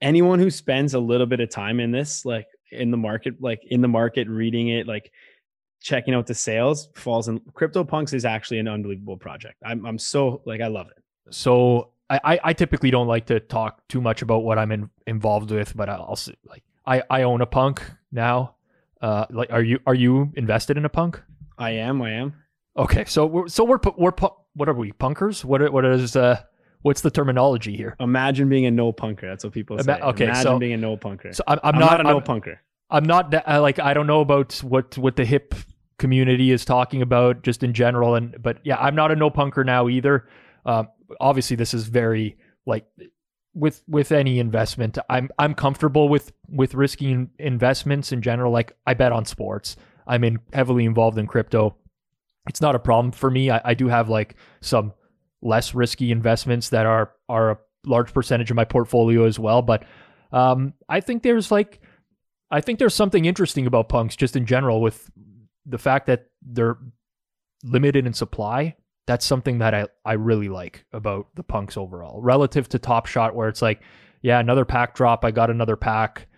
anyone 0.00 0.38
who 0.38 0.50
spends 0.50 0.94
a 0.94 1.00
little 1.00 1.26
bit 1.26 1.40
of 1.40 1.50
time 1.50 1.80
in 1.80 1.90
this, 1.90 2.24
like 2.24 2.46
in 2.70 2.90
the 2.90 2.96
market, 2.96 3.40
like 3.40 3.60
in 3.66 3.80
the 3.80 3.88
market, 3.88 4.28
reading 4.28 4.68
it, 4.68 4.86
like 4.86 5.10
checking 5.80 6.14
out 6.14 6.26
the 6.26 6.34
sales, 6.34 6.88
falls 6.94 7.28
in. 7.28 7.40
Crypto 7.54 7.84
Punks 7.84 8.12
is 8.12 8.24
actually 8.24 8.58
an 8.58 8.68
unbelievable 8.68 9.16
project. 9.16 9.56
I'm 9.64 9.84
I'm 9.84 9.98
so 9.98 10.42
like 10.46 10.60
I 10.60 10.68
love 10.68 10.88
it. 10.88 11.02
So 11.32 11.91
I, 12.12 12.20
I, 12.34 12.40
I 12.44 12.52
typically 12.52 12.90
don't 12.90 13.06
like 13.06 13.26
to 13.26 13.40
talk 13.40 13.86
too 13.88 14.00
much 14.00 14.20
about 14.22 14.44
what 14.44 14.58
I'm 14.58 14.70
in, 14.70 14.90
involved 15.06 15.50
with, 15.50 15.74
but 15.76 15.88
I'll 15.88 16.18
like 16.44 16.62
I, 16.86 17.02
I 17.08 17.22
own 17.22 17.40
a 17.40 17.46
punk 17.46 17.82
now. 18.10 18.56
Uh, 19.00 19.24
like 19.30 19.50
are 19.50 19.62
you 19.62 19.78
are 19.86 19.94
you 19.94 20.30
invested 20.36 20.76
in 20.76 20.84
a 20.84 20.88
punk? 20.88 21.20
I 21.58 21.70
am. 21.70 22.02
I 22.02 22.10
am. 22.12 22.34
Okay, 22.76 23.04
so 23.06 23.26
we're 23.26 23.48
so 23.48 23.64
we're 23.64 23.78
we're 23.96 24.12
what 24.54 24.68
are 24.68 24.74
we 24.74 24.92
punkers? 24.92 25.44
What 25.44 25.62
are- 25.62 25.70
what 25.70 25.84
is 25.86 26.14
uh 26.14 26.40
what's 26.82 27.00
the 27.00 27.10
terminology 27.10 27.76
here? 27.76 27.96
Imagine 27.98 28.48
being 28.48 28.66
a 28.66 28.70
no 28.70 28.92
punker. 28.92 29.22
That's 29.22 29.44
what 29.44 29.52
people 29.54 29.78
say. 29.78 29.96
Ima- 29.96 30.06
okay, 30.08 30.24
Imagine 30.24 30.42
so- 30.42 30.58
being 30.58 30.72
a 30.74 30.76
no 30.76 30.96
punker. 30.96 31.34
So 31.34 31.42
I'm, 31.46 31.58
I'm, 31.62 31.74
I'm, 31.74 31.80
not, 31.80 31.90
not, 31.92 32.00
a 32.00 32.02
no 32.04 32.16
I'm, 32.18 32.22
punker. 32.24 32.58
I'm 32.90 33.04
not 33.04 33.30
that, 33.30 33.48
uh, 33.48 33.60
like 33.62 33.78
I 33.78 33.94
don't 33.94 34.06
know 34.06 34.20
about 34.20 34.52
what 34.58 34.98
what 34.98 35.16
the 35.16 35.24
hip 35.24 35.54
community 35.98 36.50
is 36.50 36.64
talking 36.64 37.00
about 37.00 37.42
just 37.42 37.62
in 37.62 37.72
general 37.72 38.16
and 38.16 38.36
but 38.42 38.58
yeah 38.64 38.76
I'm 38.76 38.94
not 38.96 39.10
a 39.12 39.16
no 39.16 39.30
punker 39.30 39.64
now 39.64 39.88
either. 39.88 40.28
Um, 40.66 40.88
obviously 41.20 41.56
this 41.56 41.74
is 41.74 41.86
very 41.86 42.36
like 42.66 42.86
with 43.54 43.82
with 43.86 44.12
any 44.12 44.38
investment 44.38 44.98
I'm 45.10 45.28
I'm 45.38 45.54
comfortable 45.54 46.08
with 46.08 46.32
with 46.48 46.74
risky 46.74 47.28
investments 47.38 48.12
in 48.12 48.22
general 48.22 48.52
like 48.52 48.76
I 48.86 48.94
bet 48.94 49.12
on 49.12 49.24
sports. 49.24 49.76
I'm 50.06 50.24
in 50.24 50.38
heavily 50.52 50.84
involved 50.84 51.18
in 51.18 51.26
crypto. 51.26 51.76
It's 52.48 52.60
not 52.60 52.74
a 52.74 52.80
problem 52.80 53.12
for 53.12 53.30
me. 53.30 53.50
I, 53.50 53.60
I 53.64 53.74
do 53.74 53.88
have 53.88 54.08
like 54.08 54.36
some 54.60 54.92
less 55.42 55.74
risky 55.74 56.10
investments 56.10 56.70
that 56.70 56.86
are 56.86 57.12
are 57.28 57.50
a 57.52 57.58
large 57.84 58.12
percentage 58.12 58.50
of 58.50 58.56
my 58.56 58.64
portfolio 58.64 59.24
as 59.24 59.38
well, 59.38 59.62
but 59.62 59.84
um, 60.32 60.72
I 60.88 61.00
think 61.00 61.22
there's 61.22 61.50
like 61.50 61.80
I 62.50 62.60
think 62.60 62.78
there's 62.78 62.94
something 62.94 63.24
interesting 63.24 63.66
about 63.66 63.88
punks 63.88 64.16
just 64.16 64.36
in 64.36 64.46
general 64.46 64.80
with 64.80 65.10
the 65.66 65.78
fact 65.78 66.06
that 66.06 66.26
they're 66.42 66.78
limited 67.64 68.06
in 68.06 68.12
supply. 68.12 68.76
That's 69.06 69.26
something 69.26 69.58
that 69.58 69.74
I, 69.74 69.86
I 70.04 70.12
really 70.14 70.48
like 70.48 70.84
about 70.92 71.26
the 71.34 71.42
punks 71.42 71.76
overall, 71.76 72.20
relative 72.20 72.68
to 72.70 72.78
Top 72.78 73.06
Shot, 73.06 73.34
where 73.34 73.48
it's 73.48 73.62
like, 73.62 73.82
yeah, 74.22 74.38
another 74.38 74.64
pack 74.64 74.94
drop. 74.94 75.24
I 75.24 75.30
got 75.30 75.50
another 75.50 75.76
pack. 75.76 76.28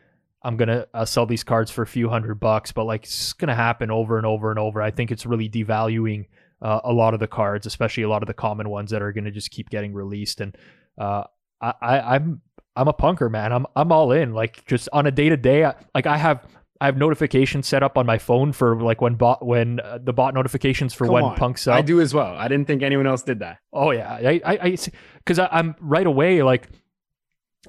I'm 0.43 0.57
gonna 0.57 0.87
uh, 0.93 1.05
sell 1.05 1.27
these 1.27 1.45
cards 1.45 1.71
for 1.71 1.83
a 1.83 1.87
few 1.87 2.09
hundred 2.09 2.37
bucks, 2.37 2.73
but 2.73 2.85
like 2.85 3.05
it's 3.05 3.33
gonna 3.33 3.55
happen 3.55 3.91
over 3.91 4.19
and 4.19 4.27
over 4.27 4.51
and 4.51 4.59
over. 4.59 4.83
I 4.83 4.91
think 4.91 5.11
it's 5.11 5.27
really 5.27 5.49
devaluing 5.49 6.27
uh, 6.61 6.81
a 6.85 6.93
lot 6.93 7.15
of 7.15 7.21
the 7.21 7.27
cards, 7.27 7.67
especially 7.67 8.03
a 8.03 8.09
lot 8.09 8.23
of 8.23 8.27
the 8.27 8.35
common 8.35 8.69
ones 8.69 8.91
that 8.91 9.03
are 9.03 9.13
gonna 9.13 9.31
just 9.31 9.51
keep 9.51 9.71
getting 9.71 9.95
released. 9.95 10.41
And 10.41 10.57
uh, 10.99 11.25
I, 11.61 11.73
I 11.81 12.15
I'm 12.15 12.43
I'm 12.77 12.89
a 12.89 12.93
punker, 12.93 13.31
man. 13.31 13.53
I'm 13.53 13.67
I'm 13.75 13.93
all 13.93 14.13
in. 14.13 14.35
Like 14.35 14.65
just 14.67 14.89
on 14.93 15.07
a 15.07 15.11
day 15.11 15.29
to 15.29 15.37
day, 15.37 15.71
like 15.95 16.07
I 16.07 16.19
have 16.19 16.47
I 16.85 16.87
have 16.89 16.99
notifications 16.99 17.67
set 17.67 17.83
up 17.83 17.97
on 17.97 18.05
my 18.05 18.19
phone 18.19 18.53
for 18.53 18.79
like 18.79 19.01
when 19.01 19.15
bot 19.15 19.43
when 19.43 19.81
uh, 19.81 20.01
the 20.05 20.13
bot 20.13 20.35
notifications 20.35 20.93
for 20.93 21.07
Come 21.07 21.15
when 21.15 21.25
on. 21.25 21.37
punks 21.37 21.63
sell. 21.63 21.73
I 21.73 21.81
do 21.81 21.99
as 21.99 22.13
well. 22.13 22.37
I 22.37 22.47
didn't 22.47 22.67
think 22.67 22.83
anyone 22.83 23.07
else 23.07 23.23
did 23.23 23.39
that. 23.39 23.57
Oh 23.73 23.91
yeah, 23.91 24.13
I 24.13 24.43
I 24.45 24.77
because 25.17 25.39
I, 25.39 25.49
I'm 25.51 25.77
right 25.81 26.07
away 26.07 26.43
like 26.43 26.69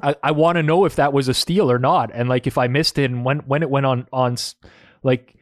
I, 0.03 0.15
I 0.21 0.31
want 0.31 0.57
to 0.57 0.63
know 0.63 0.83
if 0.83 0.97
that 0.97 1.13
was 1.13 1.29
a 1.29 1.33
steal 1.33 1.71
or 1.71 1.79
not, 1.79 2.11
and 2.13 2.27
like 2.27 2.45
if 2.45 2.57
I 2.57 2.67
missed 2.67 2.97
it 2.97 3.09
and 3.09 3.23
when 3.23 3.39
when 3.39 3.63
it 3.63 3.69
went 3.69 3.85
on 3.85 4.05
on 4.11 4.35
like 5.01 5.33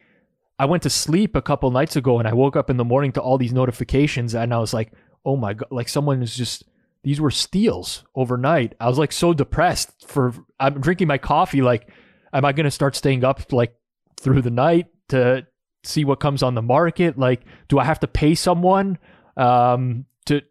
I 0.56 0.66
went 0.66 0.84
to 0.84 0.90
sleep 0.90 1.34
a 1.34 1.42
couple 1.42 1.68
nights 1.72 1.96
ago 1.96 2.20
and 2.20 2.28
I 2.28 2.32
woke 2.32 2.54
up 2.54 2.70
in 2.70 2.76
the 2.76 2.84
morning 2.84 3.10
to 3.14 3.20
all 3.20 3.38
these 3.38 3.52
notifications 3.52 4.36
and 4.36 4.54
I 4.54 4.58
was 4.58 4.72
like, 4.72 4.92
oh 5.24 5.34
my 5.36 5.54
god, 5.54 5.72
like 5.72 5.88
someone 5.88 6.22
is 6.22 6.36
just 6.36 6.62
these 7.02 7.20
were 7.20 7.32
steals 7.32 8.04
overnight. 8.14 8.76
I 8.78 8.88
was 8.88 8.98
like 8.98 9.10
so 9.10 9.34
depressed 9.34 10.06
for 10.06 10.32
I'm 10.60 10.80
drinking 10.80 11.08
my 11.08 11.18
coffee 11.18 11.60
like 11.60 11.90
am 12.34 12.44
I 12.44 12.52
going 12.52 12.64
to 12.64 12.70
start 12.70 12.94
staying 12.96 13.24
up 13.24 13.52
like 13.52 13.74
through 14.20 14.42
the 14.42 14.50
night 14.50 14.86
to 15.08 15.46
see 15.84 16.04
what 16.04 16.20
comes 16.20 16.42
on 16.42 16.54
the 16.54 16.62
market? 16.62 17.18
Like 17.18 17.42
do 17.68 17.78
I 17.78 17.84
have 17.84 18.00
to 18.00 18.06
pay 18.08 18.34
someone 18.34 18.98
um 19.36 20.04
to 20.26 20.42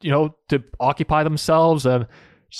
you 0.00 0.10
know 0.10 0.36
to 0.48 0.64
occupy 0.80 1.22
themselves? 1.22 1.86
Um 1.86 2.06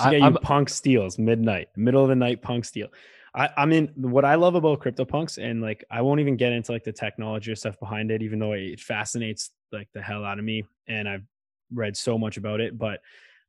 I- 0.00 0.12
you 0.12 0.22
I'm- 0.22 0.34
punk 0.42 0.68
steals 0.68 1.18
midnight, 1.18 1.68
middle 1.76 2.02
of 2.02 2.08
the 2.08 2.16
night 2.16 2.42
punk 2.42 2.64
steal. 2.64 2.88
I, 3.34 3.50
I 3.56 3.66
mean, 3.66 3.92
what 3.96 4.24
I 4.24 4.36
love 4.36 4.54
about 4.54 4.80
CryptoPunks, 4.80 5.36
and 5.36 5.60
like, 5.60 5.84
I 5.90 6.00
won't 6.00 6.20
even 6.20 6.36
get 6.38 6.52
into 6.52 6.72
like 6.72 6.84
the 6.84 6.92
technology 6.92 7.52
or 7.52 7.54
stuff 7.54 7.78
behind 7.78 8.10
it, 8.10 8.22
even 8.22 8.38
though 8.38 8.52
it 8.52 8.80
fascinates 8.80 9.50
like 9.72 9.88
the 9.92 10.00
hell 10.00 10.24
out 10.24 10.38
of 10.38 10.44
me, 10.46 10.64
and 10.88 11.06
I've 11.06 11.24
read 11.70 11.98
so 11.98 12.16
much 12.16 12.38
about 12.38 12.60
it. 12.62 12.78
But 12.78 13.00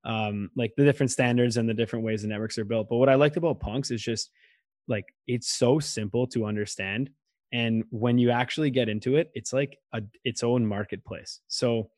um, 0.04 0.52
like 0.58 0.74
the 0.76 0.84
different 0.84 1.12
standards 1.12 1.56
and 1.56 1.70
the 1.70 1.74
different 1.74 2.04
ways 2.04 2.22
the 2.22 2.28
networks 2.28 2.58
are 2.58 2.66
built. 2.66 2.90
But 2.90 2.98
what 2.98 3.08
I 3.08 3.16
liked 3.16 3.38
about 3.38 3.62
punks 3.62 3.90
is 3.90 4.02
just 4.02 4.30
like 4.88 5.14
it's 5.28 5.50
so 5.50 5.80
simple 5.80 6.28
to 6.28 6.46
understand, 6.46 7.10
and 7.52 7.84
when 7.90 8.18
you 8.18 8.32
actually 8.32 8.72
get 8.72 8.90
into 8.90 9.16
it, 9.16 9.32
it's 9.34 9.54
like 9.54 9.78
a 9.94 10.02
its 10.24 10.44
own 10.44 10.66
marketplace. 10.66 11.40
So 11.48 11.90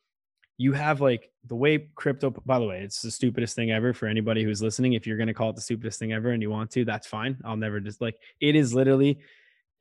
you 0.58 0.74
have 0.74 1.00
like 1.00 1.32
the 1.48 1.56
way 1.56 1.90
crypto 1.96 2.30
by 2.46 2.60
the 2.60 2.66
way 2.66 2.82
it's 2.82 3.02
the 3.02 3.10
stupidest 3.10 3.56
thing 3.56 3.72
ever 3.72 3.94
for 3.94 4.08
anybody 4.08 4.44
who's 4.44 4.62
listening. 4.62 4.94
If 4.94 5.08
you're 5.08 5.18
going 5.18 5.28
to 5.28 5.34
call 5.34 5.50
it 5.50 5.56
the 5.56 5.62
stupidest 5.62 5.98
thing 6.00 6.12
ever 6.12 6.32
and 6.32 6.42
you 6.42 6.50
want 6.50 6.70
to 6.72 6.86
that's 6.86 7.08
fine. 7.08 7.38
I'll 7.46 7.58
never 7.58 7.80
just 7.80 8.02
like 8.02 8.20
it 8.42 8.56
is 8.56 8.74
literally 8.74 9.20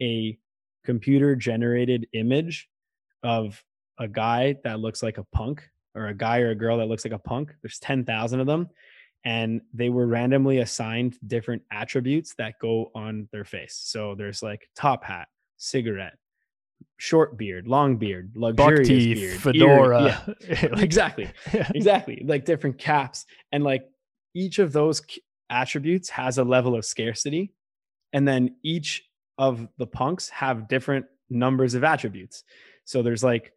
a 0.01 0.39
computer 0.85 1.35
generated 1.35 2.07
image 2.13 2.69
of 3.23 3.63
a 3.99 4.07
guy 4.07 4.57
that 4.63 4.79
looks 4.79 5.03
like 5.03 5.19
a 5.19 5.25
punk 5.25 5.69
or 5.97 6.07
a 6.07 6.15
guy 6.15 6.41
or 6.41 6.51
a 6.51 6.55
girl 6.55 6.79
that 6.79 6.87
looks 6.87 7.05
like 7.05 7.13
a 7.13 7.19
punk. 7.19 7.53
There's 7.61 7.81
10,000 7.81 8.39
of 8.39 8.47
them 8.47 8.69
and 9.25 9.61
they 9.73 9.89
were 9.89 10.07
randomly 10.07 10.59
assigned 10.59 11.19
different 11.27 11.63
attributes 11.73 12.35
that 12.39 12.55
go 12.61 12.91
on 12.95 13.29
their 13.33 13.45
face 13.45 13.81
so 13.83 14.15
there's 14.15 14.43
like 14.43 14.69
top 14.77 15.05
hat 15.05 15.29
cigarette 15.57 16.15
short 16.99 17.37
beard 17.37 17.67
long 17.67 17.97
beard 17.97 18.31
luxurious 18.35 18.89
teeth, 18.89 19.17
beard 19.17 19.33
ear- 19.33 19.39
fedora. 19.39 20.37
yeah, 20.49 20.57
exactly 20.79 21.29
exactly 21.75 22.23
like 22.27 22.45
different 22.45 22.79
caps 22.79 23.27
and 23.53 23.65
like 23.65 23.85
each 24.35 24.59
of 24.59 24.73
those 24.73 25.03
attributes 25.51 26.09
has 26.09 26.39
a 26.39 26.45
level 26.45 26.75
of 26.75 26.85
scarcity 26.85 27.53
and 28.13 28.27
then 28.27 28.55
each 28.63 29.05
of 29.39 29.69
the 29.79 29.87
punks 29.87 30.29
have 30.29 30.69
different 30.69 31.07
numbers 31.31 31.75
of 31.75 31.85
attributes 31.85 32.45
so 32.85 33.03
there's 33.03 33.25
like 33.25 33.53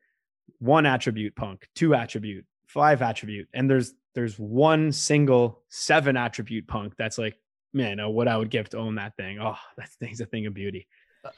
one 0.60 0.86
attribute 0.86 1.36
punk 1.36 1.68
two 1.76 1.96
attribute 1.96 2.46
five 2.68 3.02
attribute 3.02 3.48
and 3.54 3.70
there's 3.70 3.94
there's 4.14 4.38
one 4.38 4.92
single 4.92 5.62
seven 5.70 6.18
attribute 6.18 6.68
punk 6.68 6.94
that's 6.98 7.18
like 7.18 7.38
man 7.74 8.00
oh, 8.00 8.10
what 8.10 8.28
i 8.28 8.36
would 8.36 8.50
give 8.50 8.70
to 8.70 8.78
own 8.78 8.96
that 8.96 9.16
thing 9.16 9.40
oh 9.40 9.56
that 9.78 9.90
thing's 10.00 10.22
a 10.22 10.26
thing 10.26 10.46
of 10.46 10.54
beauty 10.54 10.88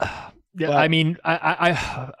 Yeah, 0.56 0.68
But- 0.68 0.76
I 0.76 0.88
mean, 0.88 1.16
I, 1.24 1.34
I, 1.34 1.70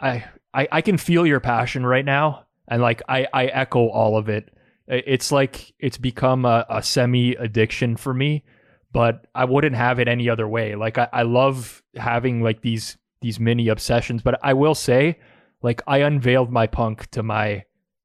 I, 0.00 0.24
I, 0.52 0.68
I 0.72 0.80
can 0.80 0.98
feel 0.98 1.24
your 1.26 1.40
passion 1.40 1.86
right 1.86 2.04
now, 2.04 2.46
and 2.66 2.82
like 2.82 3.02
I, 3.08 3.26
I 3.32 3.46
echo 3.46 3.86
all 3.88 4.16
of 4.16 4.28
it. 4.28 4.52
It's 4.86 5.32
like 5.32 5.72
it's 5.78 5.96
become 5.96 6.44
a, 6.44 6.66
a 6.68 6.82
semi 6.82 7.36
addiction 7.36 7.96
for 7.96 8.12
me, 8.12 8.44
but 8.92 9.26
I 9.34 9.44
wouldn't 9.44 9.76
have 9.76 9.98
it 9.98 10.08
any 10.08 10.28
other 10.28 10.46
way. 10.46 10.74
Like 10.74 10.98
I, 10.98 11.08
I 11.12 11.22
love 11.22 11.82
having 11.94 12.42
like 12.42 12.60
these 12.60 12.98
these 13.22 13.40
mini 13.40 13.68
obsessions, 13.68 14.20
but 14.20 14.38
I 14.42 14.52
will 14.52 14.74
say, 14.74 15.18
like 15.62 15.80
I 15.86 15.98
unveiled 15.98 16.50
my 16.50 16.66
punk 16.66 17.08
to 17.12 17.22
my 17.22 17.64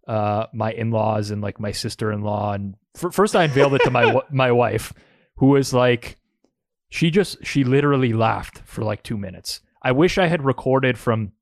uh 0.09 0.47
my 0.53 0.71
in 0.71 0.89
laws 0.91 1.29
and 1.29 1.41
like 1.41 1.59
my 1.59 1.71
sister 1.71 2.11
in 2.11 2.21
law, 2.21 2.53
and 2.53 2.75
f- 2.97 3.13
first 3.13 3.35
I 3.35 3.43
unveiled 3.43 3.75
it 3.75 3.83
to 3.83 3.91
my 3.91 4.13
wa- 4.13 4.25
my 4.31 4.51
wife, 4.51 4.91
who 5.37 5.47
was 5.47 5.73
like, 5.73 6.17
she 6.89 7.11
just 7.11 7.45
she 7.45 7.63
literally 7.63 8.13
laughed 8.13 8.61
for 8.65 8.83
like 8.83 9.03
two 9.03 9.17
minutes. 9.17 9.61
I 9.83 9.91
wish 9.91 10.17
I 10.17 10.27
had 10.27 10.43
recorded 10.43 10.97
from. 10.97 11.33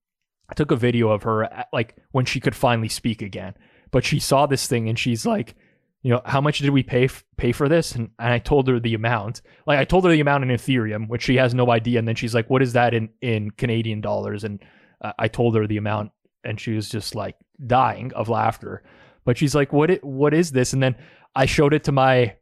I 0.49 0.53
took 0.53 0.71
a 0.71 0.77
video 0.77 1.09
of 1.09 1.23
her 1.23 1.43
at, 1.43 1.67
like 1.73 1.95
when 2.11 2.25
she 2.25 2.39
could 2.39 2.55
finally 2.55 2.87
speak 2.87 3.21
again, 3.21 3.55
but 3.91 4.05
she 4.05 4.19
saw 4.19 4.45
this 4.45 4.67
thing 4.67 4.87
and 4.87 4.97
she's 4.97 5.25
like, 5.25 5.55
you 6.03 6.11
know, 6.11 6.21
how 6.23 6.39
much 6.39 6.59
did 6.59 6.69
we 6.69 6.83
pay 6.83 7.05
f- 7.05 7.25
pay 7.37 7.51
for 7.51 7.67
this? 7.67 7.95
And, 7.95 8.11
and 8.19 8.33
I 8.33 8.39
told 8.39 8.67
her 8.67 8.79
the 8.79 8.93
amount. 8.93 9.41
Like 9.65 9.79
I 9.79 9.85
told 9.85 10.05
her 10.05 10.11
the 10.11 10.21
amount 10.21 10.43
in 10.43 10.49
Ethereum, 10.49 11.09
which 11.09 11.23
she 11.23 11.35
has 11.35 11.53
no 11.53 11.69
idea. 11.71 11.99
And 11.99 12.07
then 12.07 12.15
she's 12.15 12.33
like, 12.35 12.49
what 12.49 12.61
is 12.61 12.73
that 12.73 12.93
in 12.93 13.09
in 13.21 13.51
Canadian 13.51 14.01
dollars? 14.01 14.43
And 14.43 14.61
uh, 15.01 15.13
I 15.19 15.27
told 15.27 15.55
her 15.55 15.67
the 15.67 15.77
amount, 15.77 16.11
and 16.43 16.59
she 16.59 16.73
was 16.73 16.89
just 16.89 17.15
like 17.15 17.35
dying 17.65 18.13
of 18.13 18.29
laughter. 18.29 18.83
But 19.25 19.37
she's 19.37 19.55
like, 19.55 19.73
what 19.73 19.89
it, 19.89 20.03
what 20.03 20.33
is 20.33 20.51
this? 20.51 20.73
And 20.73 20.81
then 20.81 20.95
I 21.35 21.45
showed 21.45 21.73
it 21.73 21.83
to 21.85 21.91
my 21.91 22.35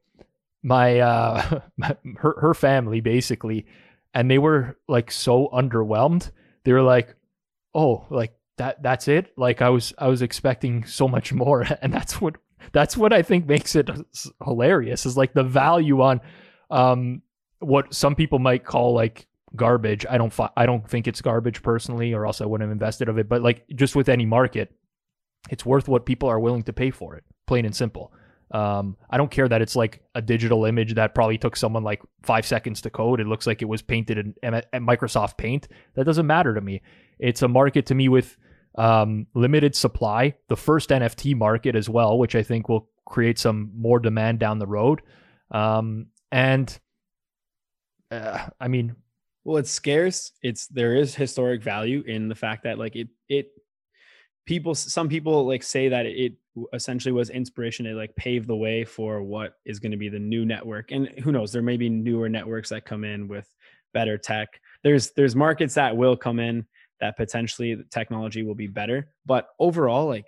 my 0.64 1.00
uh 1.00 1.60
my, 1.78 1.96
her 2.18 2.36
her 2.40 2.54
family 2.54 3.00
basically 3.00 3.68
and 4.16 4.32
they 4.32 4.40
were 4.40 4.80
like 4.88 5.12
so 5.12 5.48
underwhelmed 5.54 6.32
they 6.64 6.74
were 6.74 6.82
like 6.82 7.16
oh 7.76 8.04
like 8.10 8.34
that 8.58 8.82
that's 8.82 9.08
it. 9.08 9.34
Like 9.38 9.62
I 9.62 9.70
was 9.70 9.94
I 9.98 10.08
was 10.08 10.22
expecting 10.22 10.86
so 10.86 11.08
much 11.08 11.34
more, 11.34 11.66
and 11.82 11.94
that's 11.94 12.22
what 12.22 12.36
that's 12.72 12.98
what 12.98 13.14
I 13.14 13.22
think 13.22 13.48
makes 13.48 13.76
it 13.76 13.90
hilarious. 14.44 15.06
Is 15.06 15.18
like 15.18 15.34
the 15.34 15.44
value 15.44 16.02
on 16.02 16.22
um 16.70 17.22
what 17.60 17.94
some 17.94 18.16
people 18.16 18.40
might 18.40 18.64
call 18.64 18.94
like 18.94 19.28
garbage. 19.56 20.06
I 20.10 20.18
don't 20.18 20.34
fi- 20.34 20.52
I 20.56 20.66
don't 20.66 20.88
think 20.90 21.08
it's 21.08 21.22
garbage 21.22 21.62
personally, 21.62 22.14
or 22.14 22.26
else 22.26 22.42
I 22.42 22.46
wouldn't 22.46 22.68
have 22.68 22.74
invested 22.74 23.10
of 23.10 23.18
it. 23.18 23.30
But 23.30 23.42
like 23.42 23.66
just 23.76 23.96
with 23.96 24.10
any 24.10 24.26
market, 24.26 24.74
it's 25.50 25.66
worth 25.66 25.88
what 25.88 26.06
people 26.06 26.30
are 26.30 26.40
willing 26.40 26.64
to 26.64 26.74
pay 26.74 26.92
for 26.92 27.16
it, 27.16 27.24
plain 27.46 27.66
and 27.66 27.76
simple. 27.76 28.12
Um, 28.52 28.96
I 29.10 29.18
don't 29.18 29.32
care 29.32 29.48
that 29.50 29.62
it's 29.62 29.76
like 29.76 30.02
a 30.14 30.22
digital 30.22 30.66
image 30.66 30.94
that 30.96 31.16
probably 31.16 31.38
took 31.38 31.56
someone 31.56 31.84
like 31.84 32.02
five 32.22 32.46
seconds 32.46 32.82
to 32.82 32.90
code. 32.90 33.20
It 33.20 33.28
looks 33.28 33.48
like 33.48 33.62
it 33.62 33.66
was 33.66 33.82
painted 33.82 34.18
in, 34.18 34.36
in 34.44 34.86
Microsoft 34.86 35.38
Paint. 35.38 35.68
That 35.96 36.06
doesn't 36.06 36.28
matter 36.28 36.54
to 36.54 36.62
me. 36.62 36.82
It's 37.20 37.42
a 37.42 37.48
market 37.48 37.88
to 37.88 37.96
me 37.96 38.08
with 38.08 38.38
um, 38.78 39.28
limited 39.34 39.76
supply, 39.76 40.36
the 40.48 40.56
first 40.56 40.90
NFT 40.90 41.36
market 41.36 41.76
as 41.76 41.90
well, 41.90 42.18
which 42.18 42.36
I 42.36 42.44
think 42.44 42.70
will 42.70 42.90
create 43.06 43.40
some 43.40 43.72
more 43.76 44.00
demand 44.00 44.40
down 44.40 44.60
the 44.60 44.68
road. 44.68 45.02
Um, 45.52 46.08
and 46.32 46.78
uh, 48.12 48.48
I 48.60 48.68
mean, 48.68 48.96
well, 49.44 49.58
it's 49.58 49.72
scarce. 49.72 50.32
It's 50.42 50.68
there 50.68 50.96
is 50.96 51.16
historic 51.16 51.64
value 51.64 52.04
in 52.06 52.28
the 52.28 52.36
fact 52.36 52.64
that 52.64 52.78
like 52.78 52.96
it 52.96 53.10
it 53.30 53.52
people 54.46 54.76
some 54.76 55.10
people 55.10 55.46
like 55.46 55.64
say 55.64 55.90
that 55.90 56.06
it 56.06 56.34
essentially 56.74 57.12
was 57.12 57.30
inspiration 57.30 57.86
to 57.86 57.94
like 57.94 58.16
pave 58.16 58.48
the 58.48 58.56
way 58.56 58.86
for 58.86 59.22
what 59.22 59.58
is 59.66 59.80
going 59.80 59.92
to 59.92 59.98
be 59.98 60.10
the 60.10 60.20
new 60.20 60.46
network. 60.46 60.92
And 60.92 61.08
who 61.20 61.32
knows 61.32 61.52
there 61.52 61.62
may 61.62 61.78
be 61.78 61.90
newer 61.90 62.30
networks 62.30 62.70
that 62.70 62.86
come 62.86 63.04
in 63.04 63.28
with 63.28 63.48
better 63.94 64.18
tech. 64.18 64.62
There's 64.84 65.12
there's 65.12 65.36
markets 65.36 65.74
that 65.76 65.96
will 65.96 66.16
come 66.16 66.40
in 66.40 66.66
that 67.02 67.18
potentially 67.18 67.76
the 67.76 67.84
technology 67.86 68.44
will 68.44 68.56
be 68.56 68.68
better. 68.68 69.10
But 69.26 69.50
overall 69.60 70.08
like 70.08 70.28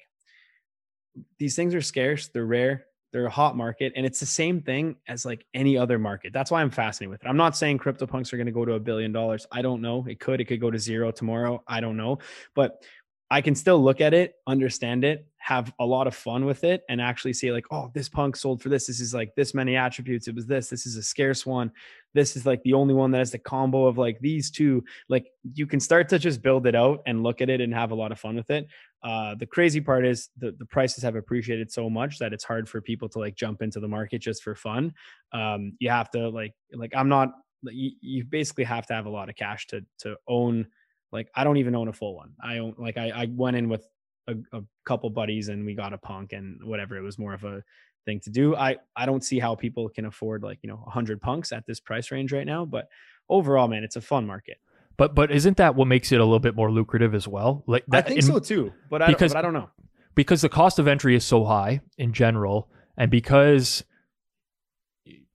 these 1.39 1.55
things 1.55 1.73
are 1.73 1.81
scarce 1.81 2.27
they're 2.27 2.45
rare 2.45 2.85
they're 3.11 3.25
a 3.25 3.29
hot 3.31 3.57
market 3.57 3.91
and 3.95 4.05
it's 4.05 4.19
the 4.19 4.25
same 4.25 4.61
thing 4.61 4.95
as 5.07 5.25
like 5.25 5.45
any 5.53 5.77
other 5.77 5.97
market. 5.97 6.33
That's 6.33 6.51
why 6.51 6.61
i'm 6.61 6.69
fascinated 6.69 7.11
with 7.11 7.23
it. 7.23 7.27
I'm 7.27 7.37
not 7.37 7.55
saying 7.55 7.79
CryptoPunks 7.79 8.33
are 8.33 8.37
going 8.37 8.47
to 8.47 8.51
go 8.51 8.65
to 8.65 8.73
a 8.73 8.79
billion 8.79 9.11
dollars. 9.11 9.47
I 9.51 9.61
don't 9.61 9.81
know. 9.81 10.05
It 10.09 10.19
could 10.19 10.41
it 10.41 10.45
could 10.45 10.59
go 10.59 10.71
to 10.71 10.79
zero 10.79 11.11
tomorrow. 11.11 11.63
I 11.67 11.79
don't 11.79 11.97
know. 11.97 12.19
But 12.53 12.83
I 13.29 13.41
can 13.41 13.55
still 13.55 13.83
look 13.83 13.99
at 13.99 14.13
it, 14.13 14.35
understand 14.47 15.03
it, 15.03 15.27
have 15.37 15.73
a 15.79 15.85
lot 15.85 16.07
of 16.07 16.15
fun 16.15 16.45
with 16.45 16.63
it, 16.63 16.83
and 16.87 17.01
actually 17.01 17.33
see 17.33 17.51
like, 17.51 17.65
oh, 17.71 17.91
this 17.93 18.07
punk 18.07 18.37
sold 18.37 18.61
for 18.61 18.69
this. 18.69 18.87
This 18.87 19.01
is 19.01 19.13
like 19.13 19.35
this 19.35 19.53
many 19.53 19.75
attributes. 19.75 20.29
It 20.29 20.35
was 20.35 20.45
this. 20.45 20.69
This 20.69 20.85
is 20.85 20.95
a 20.95 21.03
scarce 21.03 21.45
one. 21.45 21.71
This 22.13 22.37
is 22.37 22.45
like 22.45 22.63
the 22.63 22.73
only 22.73 22.93
one 22.93 23.11
that 23.11 23.17
has 23.17 23.31
the 23.31 23.37
combo 23.37 23.85
of 23.85 23.97
like 23.97 24.17
these 24.21 24.49
two. 24.49 24.81
Like 25.09 25.27
you 25.53 25.67
can 25.67 25.81
start 25.81 26.07
to 26.09 26.19
just 26.19 26.41
build 26.41 26.67
it 26.67 26.75
out 26.75 27.01
and 27.05 27.21
look 27.21 27.41
at 27.41 27.49
it 27.49 27.59
and 27.59 27.73
have 27.73 27.91
a 27.91 27.95
lot 27.95 28.13
of 28.13 28.19
fun 28.19 28.35
with 28.35 28.49
it. 28.49 28.67
Uh, 29.03 29.35
the 29.35 29.45
crazy 29.45 29.81
part 29.81 30.05
is 30.05 30.29
the, 30.37 30.53
the 30.57 30.65
prices 30.65 31.03
have 31.03 31.15
appreciated 31.15 31.69
so 31.69 31.89
much 31.89 32.19
that 32.19 32.31
it's 32.31 32.45
hard 32.45 32.67
for 32.69 32.81
people 32.81 33.09
to 33.09 33.19
like 33.19 33.35
jump 33.35 33.61
into 33.61 33.81
the 33.81 33.87
market 33.89 34.19
just 34.19 34.41
for 34.41 34.55
fun. 34.55 34.93
Um, 35.33 35.73
you 35.79 35.89
have 35.89 36.09
to 36.11 36.29
like 36.29 36.53
like 36.73 36.93
I'm 36.95 37.09
not 37.09 37.33
you, 37.63 37.91
you 37.99 38.23
basically 38.23 38.63
have 38.63 38.87
to 38.87 38.93
have 38.93 39.05
a 39.05 39.09
lot 39.09 39.29
of 39.29 39.35
cash 39.35 39.67
to 39.67 39.81
to 39.99 40.15
own 40.29 40.67
like 41.11 41.29
I 41.35 41.43
don't 41.43 41.57
even 41.57 41.75
own 41.75 41.87
a 41.87 41.93
full 41.93 42.15
one. 42.15 42.33
I 42.41 42.59
own 42.59 42.75
like 42.77 42.97
I, 42.97 43.09
I 43.09 43.27
went 43.29 43.57
in 43.57 43.69
with 43.69 43.87
a, 44.27 44.35
a 44.53 44.61
couple 44.85 45.09
buddies 45.09 45.49
and 45.49 45.65
we 45.65 45.73
got 45.73 45.93
a 45.93 45.97
punk 45.97 46.33
and 46.33 46.63
whatever. 46.63 46.97
It 46.97 47.01
was 47.01 47.17
more 47.17 47.33
of 47.33 47.43
a 47.43 47.63
thing 48.05 48.19
to 48.21 48.29
do. 48.29 48.55
I 48.55 48.77
I 48.95 49.05
don't 49.05 49.23
see 49.23 49.39
how 49.39 49.55
people 49.55 49.89
can 49.89 50.05
afford 50.05 50.43
like 50.43 50.59
you 50.61 50.69
know 50.69 50.77
100 50.77 51.21
punks 51.21 51.51
at 51.51 51.65
this 51.65 51.79
price 51.79 52.11
range 52.11 52.31
right 52.33 52.45
now. 52.45 52.65
But 52.65 52.89
overall, 53.29 53.67
man, 53.67 53.83
it's 53.83 53.95
a 53.95 54.01
fun 54.01 54.25
market. 54.25 54.57
But 54.97 55.13
but 55.13 55.31
isn't 55.31 55.57
that 55.57 55.75
what 55.75 55.87
makes 55.87 56.11
it 56.11 56.19
a 56.19 56.23
little 56.23 56.39
bit 56.39 56.55
more 56.55 56.71
lucrative 56.71 57.13
as 57.13 57.27
well? 57.27 57.63
Like 57.67 57.85
that, 57.87 58.05
I 58.05 58.07
think 58.07 58.19
in, 58.19 58.25
so 58.25 58.39
too. 58.39 58.73
But 58.89 59.01
I, 59.01 59.07
because, 59.07 59.33
but 59.33 59.39
I 59.39 59.41
don't 59.41 59.53
know 59.53 59.69
because 60.15 60.41
the 60.41 60.49
cost 60.49 60.79
of 60.79 60.87
entry 60.87 61.15
is 61.15 61.23
so 61.23 61.45
high 61.45 61.81
in 61.97 62.11
general, 62.11 62.69
and 62.97 63.11
because 63.11 63.83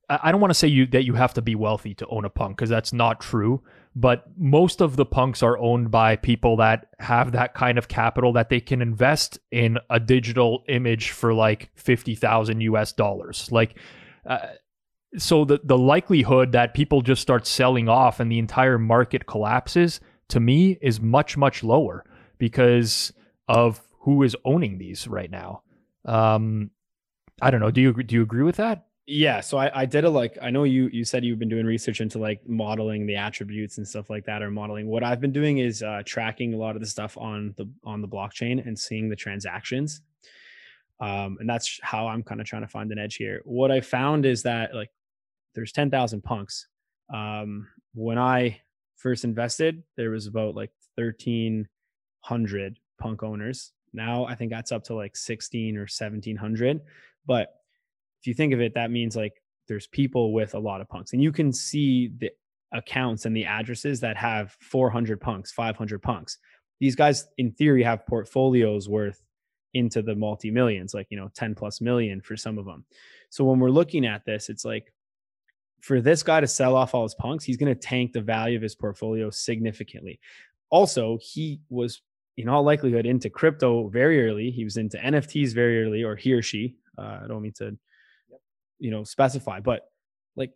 I 0.09 0.31
don't 0.31 0.41
want 0.41 0.51
to 0.51 0.55
say 0.55 0.67
you 0.67 0.85
that 0.87 1.05
you 1.05 1.13
have 1.13 1.33
to 1.35 1.41
be 1.41 1.55
wealthy 1.55 1.93
to 1.95 2.07
own 2.07 2.25
a 2.25 2.29
punk 2.29 2.57
because 2.57 2.69
that's 2.69 2.93
not 2.93 3.19
true 3.21 3.61
but 3.95 4.25
most 4.37 4.81
of 4.81 4.95
the 4.95 5.05
punks 5.05 5.43
are 5.43 5.57
owned 5.59 5.91
by 5.91 6.15
people 6.15 6.57
that 6.57 6.87
have 6.99 7.31
that 7.33 7.53
kind 7.53 7.77
of 7.77 7.87
capital 7.87 8.33
that 8.33 8.49
they 8.49 8.59
can 8.59 8.81
invest 8.81 9.37
in 9.51 9.77
a 9.89 9.99
digital 9.99 10.63
image 10.67 11.11
for 11.11 11.33
like 11.33 11.69
50,000 11.75 12.61
US 12.61 12.91
dollars. 12.91 13.51
Like, 13.51 13.77
uh, 14.25 14.47
so 15.17 15.45
the, 15.45 15.59
the 15.63 15.77
likelihood 15.77 16.53
that 16.53 16.73
people 16.73 17.03
just 17.03 17.21
start 17.21 17.45
selling 17.45 17.87
off 17.87 18.19
and 18.19 18.31
the 18.31 18.39
entire 18.39 18.79
market 18.79 19.27
collapses 19.27 19.99
to 20.29 20.39
me 20.39 20.79
is 20.81 20.99
much, 20.99 21.37
much 21.37 21.63
lower 21.63 22.03
because 22.39 23.13
of 23.47 23.79
who 23.99 24.23
is 24.23 24.35
owning 24.43 24.79
these 24.79 25.07
right 25.07 25.29
now. 25.29 25.61
Um, 26.05 26.71
I 27.43 27.51
don't 27.51 27.59
know. 27.59 27.69
Do 27.69 27.79
you, 27.79 27.93
do 27.93 28.15
you 28.15 28.23
agree 28.23 28.43
with 28.43 28.55
that? 28.55 28.87
Yeah 29.05 29.41
so 29.41 29.57
I, 29.57 29.81
I 29.81 29.85
did 29.85 30.05
a 30.05 30.09
like 30.09 30.37
i 30.41 30.49
know 30.49 30.63
you 30.63 30.89
you 30.93 31.03
said 31.03 31.25
you've 31.25 31.39
been 31.39 31.49
doing 31.49 31.65
research 31.65 31.99
into 31.99 32.19
like 32.19 32.39
modeling 32.47 33.05
the 33.05 33.17
attributes 33.17 33.77
and 33.77 33.85
stuff 33.87 34.09
like 34.09 34.25
that 34.25 34.41
or 34.41 34.49
modeling. 34.49 34.87
What 34.87 35.03
i've 35.03 35.19
been 35.19 35.33
doing 35.33 35.57
is 35.57 35.83
uh, 35.83 36.03
tracking 36.05 36.53
a 36.53 36.57
lot 36.57 36.75
of 36.75 36.81
the 36.81 36.87
stuff 36.87 37.17
on 37.17 37.53
the 37.57 37.69
on 37.83 38.01
the 38.01 38.07
blockchain 38.07 38.65
and 38.65 38.79
seeing 38.79 39.09
the 39.09 39.15
transactions. 39.15 40.01
Um, 41.01 41.37
and 41.41 41.49
that's 41.49 41.79
how 41.83 42.07
i'm 42.07 42.23
kind 42.23 42.39
of 42.39 42.47
trying 42.47 42.61
to 42.61 42.67
find 42.67 42.91
an 42.91 42.99
edge 42.99 43.15
here. 43.15 43.41
What 43.43 43.71
i 43.71 43.81
found 43.81 44.25
is 44.25 44.43
that 44.43 44.73
like 44.73 44.89
there's 45.53 45.73
10000 45.73 46.23
punks. 46.23 46.67
Um, 47.13 47.67
when 47.93 48.17
i 48.17 48.61
first 48.95 49.25
invested 49.25 49.83
there 49.97 50.11
was 50.11 50.27
about 50.27 50.55
like 50.55 50.71
1300 50.95 52.79
punk 53.01 53.21
owners. 53.21 53.73
Now 53.91 54.23
i 54.25 54.35
think 54.35 54.49
that's 54.49 54.71
up 54.71 54.85
to 54.85 54.95
like 54.95 55.17
16 55.17 55.75
or 55.75 55.81
1700 55.81 56.79
but 57.25 57.62
if 58.23 58.27
you 58.27 58.33
think 58.33 58.53
of 58.53 58.61
it, 58.61 58.73
that 58.75 58.89
means 58.89 59.17
like 59.17 59.41
there's 59.67 59.87
people 59.87 60.31
with 60.31 60.53
a 60.53 60.59
lot 60.59 60.79
of 60.79 60.87
punks, 60.87 61.11
and 61.11 61.21
you 61.21 61.33
can 61.33 61.51
see 61.51 62.13
the 62.19 62.31
accounts 62.71 63.25
and 63.25 63.35
the 63.35 63.43
addresses 63.43 63.99
that 63.99 64.15
have 64.15 64.55
400 64.61 65.19
punks, 65.19 65.51
500 65.51 66.01
punks. 66.01 66.37
These 66.79 66.95
guys, 66.95 67.27
in 67.37 67.51
theory, 67.51 67.83
have 67.83 68.07
portfolios 68.07 68.87
worth 68.87 69.21
into 69.73 70.01
the 70.01 70.15
multi 70.15 70.51
millions, 70.51 70.93
like 70.93 71.07
you 71.09 71.17
know, 71.17 71.29
10 71.35 71.53
plus 71.53 71.81
million 71.81 72.21
for 72.21 72.37
some 72.37 72.57
of 72.57 72.63
them. 72.63 72.85
So 73.29 73.43
when 73.43 73.59
we're 73.59 73.69
looking 73.69 74.05
at 74.05 74.23
this, 74.23 74.47
it's 74.47 74.63
like 74.63 74.93
for 75.81 75.99
this 75.99 76.23
guy 76.23 76.39
to 76.39 76.47
sell 76.47 76.77
off 76.77 76.95
all 76.95 77.03
his 77.03 77.15
punks, 77.15 77.43
he's 77.43 77.57
going 77.57 77.73
to 77.73 77.79
tank 77.79 78.13
the 78.13 78.21
value 78.21 78.55
of 78.55 78.63
his 78.63 78.73
portfolio 78.73 79.29
significantly. 79.31 80.17
Also, 80.69 81.19
he 81.21 81.59
was 81.69 82.01
in 82.37 82.47
all 82.47 82.63
likelihood 82.63 83.05
into 83.05 83.29
crypto 83.29 83.89
very 83.89 84.25
early. 84.25 84.49
He 84.49 84.63
was 84.63 84.77
into 84.77 84.97
NFTs 84.97 85.53
very 85.53 85.83
early, 85.83 86.03
or 86.03 86.15
he 86.15 86.31
or 86.31 86.41
she. 86.41 86.77
Uh, 86.97 87.19
I 87.23 87.27
don't 87.27 87.41
mean 87.41 87.53
to 87.57 87.77
you 88.79 88.91
know 88.91 89.03
specify 89.03 89.59
but 89.59 89.89
like 90.35 90.51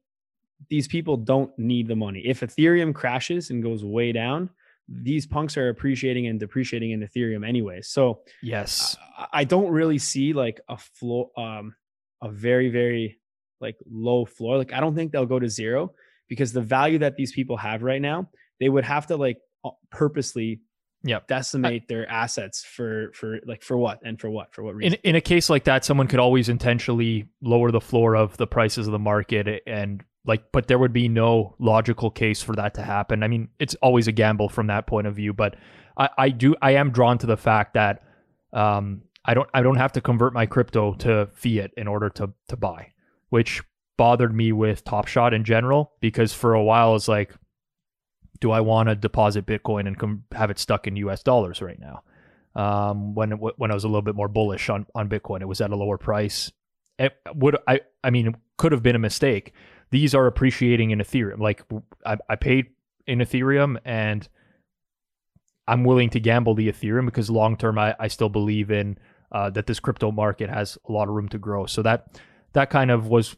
these 0.69 0.87
people 0.87 1.17
don't 1.17 1.51
need 1.57 1.87
the 1.87 1.95
money. 1.95 2.21
If 2.25 2.41
ethereum 2.41 2.93
crashes 2.93 3.49
and 3.51 3.61
goes 3.61 3.83
way 3.85 4.11
down 4.11 4.49
these 4.89 5.25
punks 5.25 5.57
are 5.57 5.69
appreciating 5.69 6.27
and 6.27 6.39
depreciating 6.39 6.91
in 6.91 7.01
ethereum 7.01 7.45
anyway. 7.45 7.81
So 7.81 8.21
yes. 8.41 8.95
I, 9.17 9.27
I 9.33 9.43
don't 9.43 9.69
really 9.69 9.97
see 9.97 10.33
like 10.33 10.61
a 10.69 10.77
floor 10.77 11.29
um 11.37 11.75
a 12.21 12.29
very 12.29 12.69
very 12.69 13.19
like 13.59 13.77
low 13.89 14.25
floor. 14.25 14.57
Like 14.57 14.73
i 14.73 14.79
don't 14.79 14.95
think 14.95 15.11
they'll 15.11 15.25
go 15.25 15.39
to 15.39 15.49
zero 15.49 15.93
because 16.29 16.53
the 16.53 16.61
value 16.61 16.99
that 16.99 17.15
these 17.15 17.31
people 17.31 17.57
have 17.57 17.83
right 17.83 18.01
now 18.01 18.29
they 18.59 18.69
would 18.69 18.85
have 18.85 19.07
to 19.07 19.17
like 19.17 19.37
purposely 19.91 20.61
yep. 21.03 21.27
decimate 21.27 21.87
their 21.87 22.09
assets 22.09 22.63
for 22.63 23.11
for 23.13 23.39
like 23.45 23.63
for 23.63 23.77
what 23.77 23.99
and 24.03 24.19
for 24.19 24.29
what 24.29 24.53
for 24.53 24.63
what 24.63 24.75
reason 24.75 24.97
in, 25.03 25.11
in 25.11 25.15
a 25.15 25.21
case 25.21 25.49
like 25.49 25.63
that 25.63 25.85
someone 25.85 26.07
could 26.07 26.19
always 26.19 26.49
intentionally 26.49 27.27
lower 27.41 27.71
the 27.71 27.81
floor 27.81 28.15
of 28.15 28.35
the 28.37 28.47
prices 28.47 28.87
of 28.87 28.91
the 28.91 28.99
market 28.99 29.61
and 29.67 30.03
like 30.25 30.43
but 30.51 30.67
there 30.67 30.77
would 30.77 30.93
be 30.93 31.07
no 31.07 31.55
logical 31.59 32.09
case 32.09 32.41
for 32.41 32.55
that 32.55 32.73
to 32.73 32.81
happen 32.81 33.23
i 33.23 33.27
mean 33.27 33.47
it's 33.59 33.75
always 33.75 34.07
a 34.07 34.11
gamble 34.11 34.49
from 34.49 34.67
that 34.67 34.87
point 34.87 35.07
of 35.07 35.15
view 35.15 35.33
but 35.33 35.55
i 35.97 36.09
i 36.17 36.29
do 36.29 36.55
i 36.61 36.71
am 36.71 36.91
drawn 36.91 37.17
to 37.17 37.27
the 37.27 37.37
fact 37.37 37.73
that 37.73 38.03
um 38.53 39.01
i 39.25 39.33
don't 39.33 39.49
i 39.53 39.61
don't 39.61 39.77
have 39.77 39.91
to 39.91 40.01
convert 40.01 40.33
my 40.33 40.45
crypto 40.45 40.93
to 40.93 41.27
fiat 41.33 41.71
in 41.77 41.87
order 41.87 42.09
to 42.09 42.31
to 42.47 42.57
buy 42.57 42.91
which 43.29 43.61
bothered 43.97 44.33
me 44.33 44.51
with 44.51 44.83
top 44.83 45.07
shot 45.07 45.33
in 45.33 45.43
general 45.43 45.93
because 45.99 46.33
for 46.33 46.53
a 46.53 46.63
while 46.63 46.95
it's 46.95 47.07
like 47.07 47.33
do 48.39 48.51
I 48.51 48.61
want 48.61 48.89
to 48.89 48.95
deposit 48.95 49.45
Bitcoin 49.45 49.87
and 49.87 49.97
com- 49.97 50.23
have 50.31 50.49
it 50.49 50.59
stuck 50.59 50.87
in 50.87 50.95
U.S. 50.97 51.23
dollars 51.23 51.61
right 51.61 51.79
now? 51.79 52.03
Um, 52.55 53.13
when 53.13 53.31
when 53.31 53.71
I 53.71 53.73
was 53.73 53.83
a 53.83 53.87
little 53.87 54.01
bit 54.01 54.15
more 54.15 54.27
bullish 54.27 54.69
on 54.69 54.85
on 54.95 55.09
Bitcoin, 55.09 55.41
it 55.41 55.47
was 55.47 55.61
at 55.61 55.71
a 55.71 55.75
lower 55.75 55.97
price. 55.97 56.51
It 56.97 57.15
would 57.35 57.57
I 57.67 57.81
I 58.03 58.09
mean 58.09 58.35
could 58.57 58.71
have 58.71 58.83
been 58.83 58.95
a 58.95 58.99
mistake. 58.99 59.53
These 59.91 60.15
are 60.15 60.25
appreciating 60.25 60.91
in 60.91 60.99
Ethereum. 60.99 61.39
Like 61.39 61.63
I, 62.05 62.17
I 62.29 62.35
paid 62.35 62.67
in 63.05 63.19
Ethereum 63.19 63.77
and 63.85 64.27
I'm 65.67 65.83
willing 65.83 66.09
to 66.11 66.19
gamble 66.19 66.55
the 66.55 66.71
Ethereum 66.71 67.05
because 67.05 67.29
long 67.29 67.57
term 67.57 67.77
I, 67.77 67.95
I 67.99 68.07
still 68.07 68.29
believe 68.29 68.71
in 68.71 68.97
uh, 69.31 69.49
that 69.51 69.67
this 69.67 69.79
crypto 69.79 70.11
market 70.11 70.49
has 70.49 70.77
a 70.87 70.91
lot 70.91 71.07
of 71.07 71.13
room 71.13 71.29
to 71.29 71.37
grow. 71.37 71.65
So 71.65 71.81
that 71.83 72.19
that 72.53 72.69
kind 72.69 72.91
of 72.91 73.07
was 73.07 73.35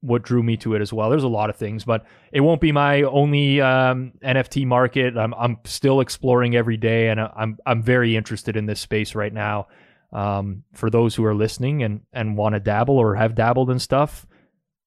what 0.00 0.22
drew 0.22 0.42
me 0.42 0.56
to 0.58 0.74
it 0.74 0.80
as 0.80 0.92
well. 0.92 1.10
There's 1.10 1.24
a 1.24 1.28
lot 1.28 1.50
of 1.50 1.56
things, 1.56 1.84
but 1.84 2.04
it 2.32 2.40
won't 2.40 2.60
be 2.60 2.72
my 2.72 3.02
only 3.02 3.60
um, 3.60 4.12
NFT 4.24 4.66
market. 4.66 5.16
I'm 5.16 5.34
I'm 5.34 5.58
still 5.64 6.00
exploring 6.00 6.56
every 6.56 6.76
day, 6.76 7.08
and 7.08 7.20
I'm 7.20 7.58
I'm 7.66 7.82
very 7.82 8.16
interested 8.16 8.56
in 8.56 8.66
this 8.66 8.80
space 8.80 9.14
right 9.14 9.32
now. 9.32 9.68
Um, 10.12 10.64
for 10.72 10.90
those 10.90 11.14
who 11.14 11.24
are 11.24 11.34
listening 11.34 11.82
and 11.82 12.00
and 12.12 12.36
want 12.36 12.54
to 12.54 12.60
dabble 12.60 12.98
or 12.98 13.14
have 13.14 13.34
dabbled 13.34 13.70
in 13.70 13.78
stuff, 13.78 14.26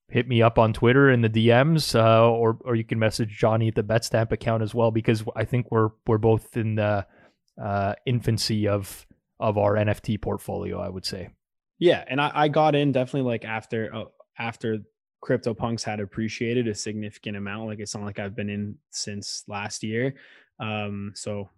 hit 0.10 0.28
me 0.28 0.42
up 0.42 0.58
on 0.58 0.74
Twitter 0.74 1.10
in 1.10 1.22
the 1.22 1.30
DMs, 1.30 1.96
uh, 1.96 2.30
or 2.30 2.58
or 2.66 2.76
you 2.76 2.84
can 2.84 3.00
message 3.00 3.38
Johnny 3.38 3.68
at 3.68 3.76
the 3.76 3.84
Betstamp 3.84 4.32
account 4.32 4.64
as 4.64 4.74
well 4.74 4.92
because 4.92 5.24
I 5.36 5.46
think 5.46 5.68
we're 5.70 5.90
we're 6.08 6.18
both 6.18 6.58
in 6.58 6.76
the 6.76 7.06
uh, 7.62 7.94
infancy 8.06 8.68
of 8.68 9.06
of 9.40 9.58
our 9.58 9.76
NFT 9.76 10.22
portfolio. 10.22 10.80
I 10.80 10.90
would 10.90 11.06
say. 11.06 11.30
Yeah, 11.80 12.04
and 12.08 12.22
I, 12.22 12.32
I 12.34 12.48
got 12.48 12.76
in 12.76 12.92
definitely 12.92 13.30
like 13.30 13.46
after 13.46 13.94
uh, 13.94 14.04
after 14.38 14.80
CryptoPunks 15.24 15.84
had 15.84 16.00
appreciated 16.00 16.68
a 16.68 16.76
significant 16.76 17.38
amount. 17.38 17.68
Like 17.68 17.80
it's 17.80 17.96
not 17.96 18.04
like 18.04 18.20
I've 18.20 18.36
been 18.36 18.50
in 18.50 18.76
since 18.92 19.44
last 19.48 19.82
year. 19.82 20.16
Um, 20.60 21.14
so 21.16 21.50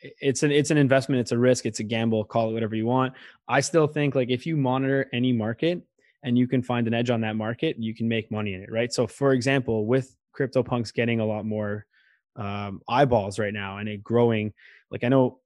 it's 0.00 0.42
an 0.42 0.50
it's 0.50 0.70
an 0.70 0.78
investment, 0.78 1.20
it's 1.20 1.32
a 1.32 1.38
risk, 1.38 1.66
it's 1.66 1.80
a 1.80 1.84
gamble. 1.84 2.24
Call 2.24 2.50
it 2.50 2.54
whatever 2.54 2.74
you 2.74 2.86
want. 2.86 3.12
I 3.46 3.60
still 3.60 3.86
think 3.86 4.14
like 4.14 4.30
if 4.30 4.46
you 4.46 4.56
monitor 4.56 5.06
any 5.12 5.32
market 5.32 5.82
and 6.22 6.38
you 6.38 6.48
can 6.48 6.62
find 6.62 6.86
an 6.86 6.94
edge 6.94 7.10
on 7.10 7.20
that 7.20 7.36
market, 7.36 7.76
you 7.78 7.94
can 7.94 8.08
make 8.08 8.30
money 8.30 8.54
in 8.54 8.62
it, 8.62 8.72
right? 8.72 8.92
So 8.92 9.06
for 9.06 9.32
example, 9.32 9.86
with 9.86 10.16
CryptoPunks 10.38 10.94
getting 10.94 11.20
a 11.20 11.26
lot 11.26 11.44
more 11.44 11.86
um, 12.36 12.80
eyeballs 12.88 13.38
right 13.38 13.52
now 13.52 13.78
and 13.78 13.88
it 13.88 14.02
growing, 14.02 14.54
like 14.90 15.04
I 15.04 15.08
know 15.08 15.40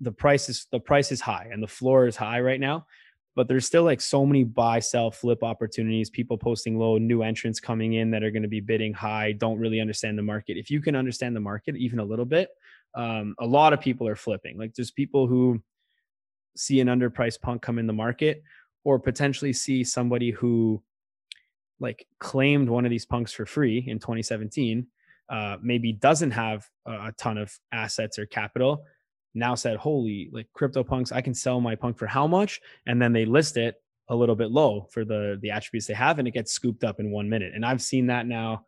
the 0.00 0.12
price 0.12 0.48
is 0.48 0.66
the 0.70 0.80
price 0.80 1.10
is 1.10 1.20
high 1.20 1.48
and 1.52 1.60
the 1.62 1.68
floor 1.68 2.06
is 2.06 2.16
high 2.16 2.40
right 2.40 2.60
now 2.60 2.86
but 3.34 3.48
there's 3.48 3.66
still 3.66 3.84
like 3.84 4.00
so 4.00 4.26
many 4.26 4.44
buy 4.44 4.78
sell 4.78 5.10
flip 5.10 5.42
opportunities 5.42 6.10
people 6.10 6.36
posting 6.36 6.78
low 6.78 6.98
new 6.98 7.22
entrants 7.22 7.60
coming 7.60 7.94
in 7.94 8.10
that 8.10 8.22
are 8.22 8.30
going 8.30 8.42
to 8.42 8.48
be 8.48 8.60
bidding 8.60 8.92
high 8.92 9.32
don't 9.32 9.58
really 9.58 9.80
understand 9.80 10.18
the 10.18 10.22
market. 10.22 10.56
If 10.56 10.70
you 10.70 10.80
can 10.80 10.94
understand 10.94 11.34
the 11.34 11.40
market 11.40 11.76
even 11.76 11.98
a 11.98 12.04
little 12.04 12.26
bit 12.26 12.50
um, 12.94 13.34
a 13.38 13.46
lot 13.46 13.72
of 13.72 13.80
people 13.80 14.06
are 14.06 14.16
flipping. 14.16 14.58
Like 14.58 14.74
there's 14.74 14.90
people 14.90 15.26
who 15.26 15.62
see 16.56 16.80
an 16.80 16.88
underpriced 16.88 17.40
punk 17.40 17.62
come 17.62 17.78
in 17.78 17.86
the 17.86 17.92
market 17.92 18.42
or 18.84 18.98
potentially 18.98 19.52
see 19.52 19.84
somebody 19.84 20.30
who 20.30 20.82
like 21.80 22.06
claimed 22.18 22.68
one 22.68 22.84
of 22.84 22.90
these 22.90 23.06
punks 23.06 23.32
for 23.32 23.46
free 23.46 23.84
in 23.86 23.98
2017 23.98 24.86
uh, 25.28 25.56
maybe 25.62 25.92
doesn't 25.92 26.32
have 26.32 26.68
a 26.86 27.12
ton 27.16 27.38
of 27.38 27.58
assets 27.72 28.18
or 28.18 28.26
capital 28.26 28.84
now 29.34 29.54
said, 29.54 29.76
holy, 29.76 30.28
like 30.32 30.46
crypto 30.52 30.84
punks, 30.84 31.12
I 31.12 31.20
can 31.20 31.34
sell 31.34 31.60
my 31.60 31.74
punk 31.74 31.98
for 31.98 32.06
how 32.06 32.26
much? 32.26 32.60
And 32.86 33.00
then 33.00 33.12
they 33.12 33.24
list 33.24 33.56
it 33.56 33.76
a 34.08 34.16
little 34.16 34.34
bit 34.34 34.50
low 34.50 34.88
for 34.90 35.04
the 35.04 35.38
the 35.40 35.50
attributes 35.50 35.86
they 35.86 35.94
have 35.94 36.18
and 36.18 36.28
it 36.28 36.32
gets 36.32 36.52
scooped 36.52 36.84
up 36.84 37.00
in 37.00 37.10
one 37.10 37.28
minute. 37.28 37.52
And 37.54 37.64
I've 37.64 37.80
seen 37.80 38.06
that 38.08 38.26
now 38.26 38.66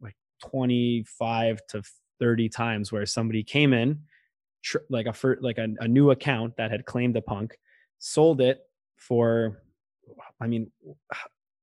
like 0.00 0.14
25 0.50 1.60
to 1.70 1.82
30 2.20 2.48
times 2.48 2.92
where 2.92 3.06
somebody 3.06 3.42
came 3.42 3.72
in 3.72 4.00
tr- 4.62 4.78
like 4.90 5.06
a 5.06 5.14
like 5.40 5.58
a, 5.58 5.68
a 5.80 5.88
new 5.88 6.10
account 6.10 6.56
that 6.56 6.70
had 6.70 6.84
claimed 6.84 7.16
a 7.16 7.22
punk, 7.22 7.56
sold 7.98 8.40
it 8.40 8.60
for 8.96 9.62
I 10.40 10.46
mean 10.46 10.70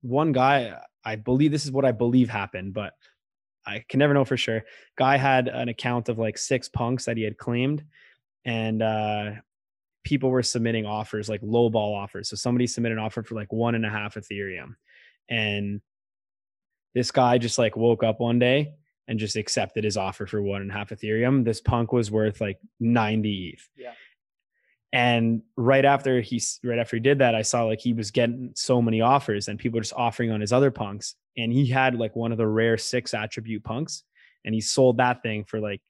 one 0.01 0.31
guy 0.31 0.77
I 1.03 1.15
believe 1.15 1.51
this 1.51 1.65
is 1.65 1.71
what 1.71 1.85
I 1.85 1.91
believe 1.91 2.29
happened, 2.29 2.73
but 2.73 2.93
I 3.65 3.83
can 3.87 3.99
never 3.99 4.13
know 4.13 4.25
for 4.25 4.37
sure. 4.37 4.63
Guy 4.97 5.17
had 5.17 5.47
an 5.47 5.69
account 5.69 6.09
of 6.09 6.17
like 6.17 6.37
six 6.37 6.67
punks 6.67 7.05
that 7.05 7.17
he 7.17 7.23
had 7.23 7.37
claimed 7.37 7.83
and 8.45 8.81
uh, 8.81 9.31
people 10.03 10.29
were 10.29 10.43
submitting 10.43 10.85
offers 10.85 11.29
like 11.29 11.41
low 11.43 11.69
ball 11.69 11.95
offers. 11.95 12.29
So 12.29 12.35
somebody 12.35 12.67
submitted 12.67 12.97
an 12.97 13.03
offer 13.03 13.23
for 13.23 13.35
like 13.35 13.51
one 13.51 13.75
and 13.75 13.85
a 13.85 13.89
half 13.89 14.15
Ethereum, 14.15 14.75
and 15.29 15.81
this 16.93 17.11
guy 17.11 17.37
just 17.37 17.57
like 17.57 17.75
woke 17.75 18.03
up 18.03 18.19
one 18.19 18.39
day 18.39 18.73
and 19.07 19.19
just 19.19 19.35
accepted 19.35 19.83
his 19.83 19.97
offer 19.97 20.25
for 20.25 20.41
one 20.41 20.61
and 20.61 20.71
a 20.71 20.73
half 20.73 20.89
Ethereum. 20.89 21.43
This 21.43 21.61
punk 21.61 21.91
was 21.91 22.11
worth 22.11 22.41
like 22.41 22.59
90 22.79 23.55
ETH. 23.55 23.69
Yeah. 23.75 23.93
And 24.93 25.41
right 25.55 25.85
after 25.85 26.19
he 26.19 26.41
right 26.63 26.79
after 26.79 26.97
he 26.97 27.01
did 27.01 27.19
that, 27.19 27.33
I 27.33 27.43
saw 27.43 27.63
like 27.63 27.79
he 27.79 27.93
was 27.93 28.11
getting 28.11 28.51
so 28.55 28.81
many 28.81 28.99
offers 29.01 29.47
and 29.47 29.57
people 29.57 29.77
were 29.77 29.83
just 29.83 29.93
offering 29.95 30.31
on 30.31 30.41
his 30.41 30.51
other 30.51 30.71
punks. 30.71 31.15
And 31.37 31.51
he 31.51 31.65
had 31.65 31.95
like 31.95 32.15
one 32.15 32.33
of 32.33 32.37
the 32.37 32.47
rare 32.47 32.77
six 32.77 33.13
attribute 33.13 33.63
punks, 33.63 34.03
and 34.43 34.53
he 34.53 34.59
sold 34.59 34.97
that 34.97 35.23
thing 35.23 35.45
for 35.45 35.61
like 35.61 35.81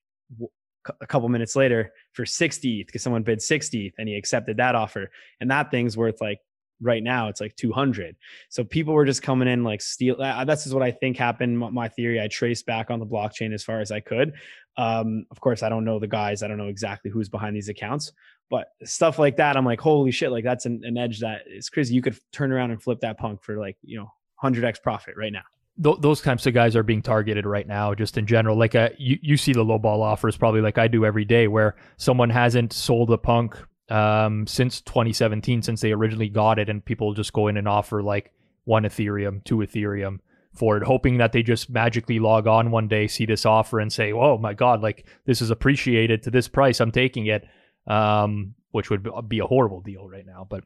a 1.00 1.08
couple 1.08 1.30
minutes 1.30 1.56
later 1.56 1.92
for 2.14 2.26
60 2.26 2.82
ETH 2.82 2.88
because 2.88 3.04
someone 3.04 3.24
bid 3.24 3.42
60 3.42 3.88
ETH 3.88 3.94
and 3.98 4.08
he 4.10 4.16
accepted 4.16 4.58
that 4.58 4.76
offer. 4.76 5.10
And 5.40 5.50
that 5.52 5.72
thing's 5.72 5.98
worth 5.98 6.22
like 6.22 6.40
right 6.82 7.04
now 7.04 7.28
it's 7.28 7.40
like 7.40 7.56
200 7.58 8.16
so 8.50 8.64
people 8.64 8.94
were 8.94 9.06
just 9.06 9.22
coming 9.22 9.48
in 9.48 9.64
like 9.64 9.82
steal 9.82 10.20
uh, 10.20 10.44
that's 10.44 10.64
just 10.64 10.74
what 10.74 10.84
i 10.84 10.90
think 10.90 11.16
happened. 11.16 11.58
My 11.60 11.88
theory 11.88 12.20
i 12.20 12.28
traced 12.28 12.66
back 12.66 12.90
on 12.90 13.00
the 13.00 13.06
blockchain 13.06 13.54
as 13.54 13.64
far 13.64 13.80
as 13.80 13.92
i 13.92 14.00
could. 14.00 14.34
Um, 14.78 15.26
of 15.30 15.40
course 15.40 15.64
i 15.64 15.70
don't 15.70 15.86
know 15.86 16.00
the 16.00 16.08
guys. 16.08 16.44
I 16.44 16.48
don't 16.48 16.58
know 16.58 16.68
exactly 16.68 17.12
who's 17.12 17.30
behind 17.30 17.56
these 17.56 17.70
accounts. 17.70 18.12
But 18.50 18.68
stuff 18.84 19.20
like 19.20 19.38
that 19.38 19.56
i'm 19.56 19.66
like 19.66 19.80
holy 19.80 20.12
shit 20.12 20.32
like 20.32 20.44
that's 20.44 20.66
an, 20.66 20.82
an 20.84 20.98
edge 20.98 21.20
that 21.20 21.44
is 21.48 21.70
crazy. 21.70 21.94
You 21.94 22.02
could 22.02 22.18
turn 22.32 22.52
around 22.52 22.72
and 22.72 22.82
flip 22.82 23.00
that 23.02 23.18
punk 23.18 23.44
for 23.44 23.58
like 23.58 23.78
you 23.84 24.00
know 24.00 24.12
100x 24.44 24.82
profit 24.82 25.14
right 25.16 25.32
now 25.32 25.44
th- 25.82 25.98
those 26.00 26.22
types 26.22 26.46
of 26.46 26.54
guys 26.54 26.76
are 26.76 26.84
being 26.84 27.02
targeted 27.02 27.46
right 27.46 27.68
now, 27.68 27.94
just 27.94 28.18
in 28.18 28.26
general. 28.26 28.58
Like 28.58 28.76
a, 28.76 28.92
uh, 28.92 28.96
you, 28.98 29.18
you 29.22 29.38
see 29.38 29.54
the 29.54 29.64
low 29.64 29.78
ball 29.78 30.02
offers 30.02 30.38
probably 30.38 30.62
like 30.62 30.78
I 30.78 30.88
do 30.88 31.06
every 31.06 31.26
day, 31.26 31.48
where 31.48 31.76
someone 31.98 32.30
hasn't 32.30 32.74
sold 32.74 33.12
a 33.12 33.18
punk 33.18 33.58
um, 33.90 34.48
since 34.48 34.82
2017, 34.82 35.62
since 35.62 35.82
they 35.82 35.92
originally 35.92 36.30
got 36.30 36.60
it, 36.60 36.70
and 36.70 36.84
people 36.84 37.14
just 37.14 37.34
go 37.34 37.48
in 37.48 37.58
and 37.58 37.68
offer 37.68 38.02
like 38.02 38.32
one 38.66 38.84
Ethereum, 38.84 39.44
two 39.44 39.58
Ethereum 39.58 40.20
for 40.54 40.78
it, 40.78 40.84
hoping 40.84 41.18
that 41.18 41.32
they 41.32 41.44
just 41.44 41.70
magically 41.70 42.20
log 42.20 42.46
on 42.46 42.72
one 42.72 42.88
day, 42.88 43.08
see 43.08 43.26
this 43.26 43.46
offer, 43.46 43.80
and 43.80 43.92
say, 43.92 44.12
"Oh 44.12 44.38
my 44.38 44.54
God, 44.54 44.82
like 44.82 45.08
this 45.26 45.42
is 45.42 45.50
appreciated 45.50 46.24
to 46.24 46.32
this 46.32 46.48
price, 46.48 46.80
I'm 46.80 46.92
taking 46.92 47.28
it," 47.28 47.46
um, 47.88 48.56
which 48.72 48.90
would 48.90 49.08
be 49.28 49.40
a 49.40 49.46
horrible 49.46 49.82
deal 49.82 50.08
right 50.08 50.26
now. 50.26 50.46
But, 50.50 50.64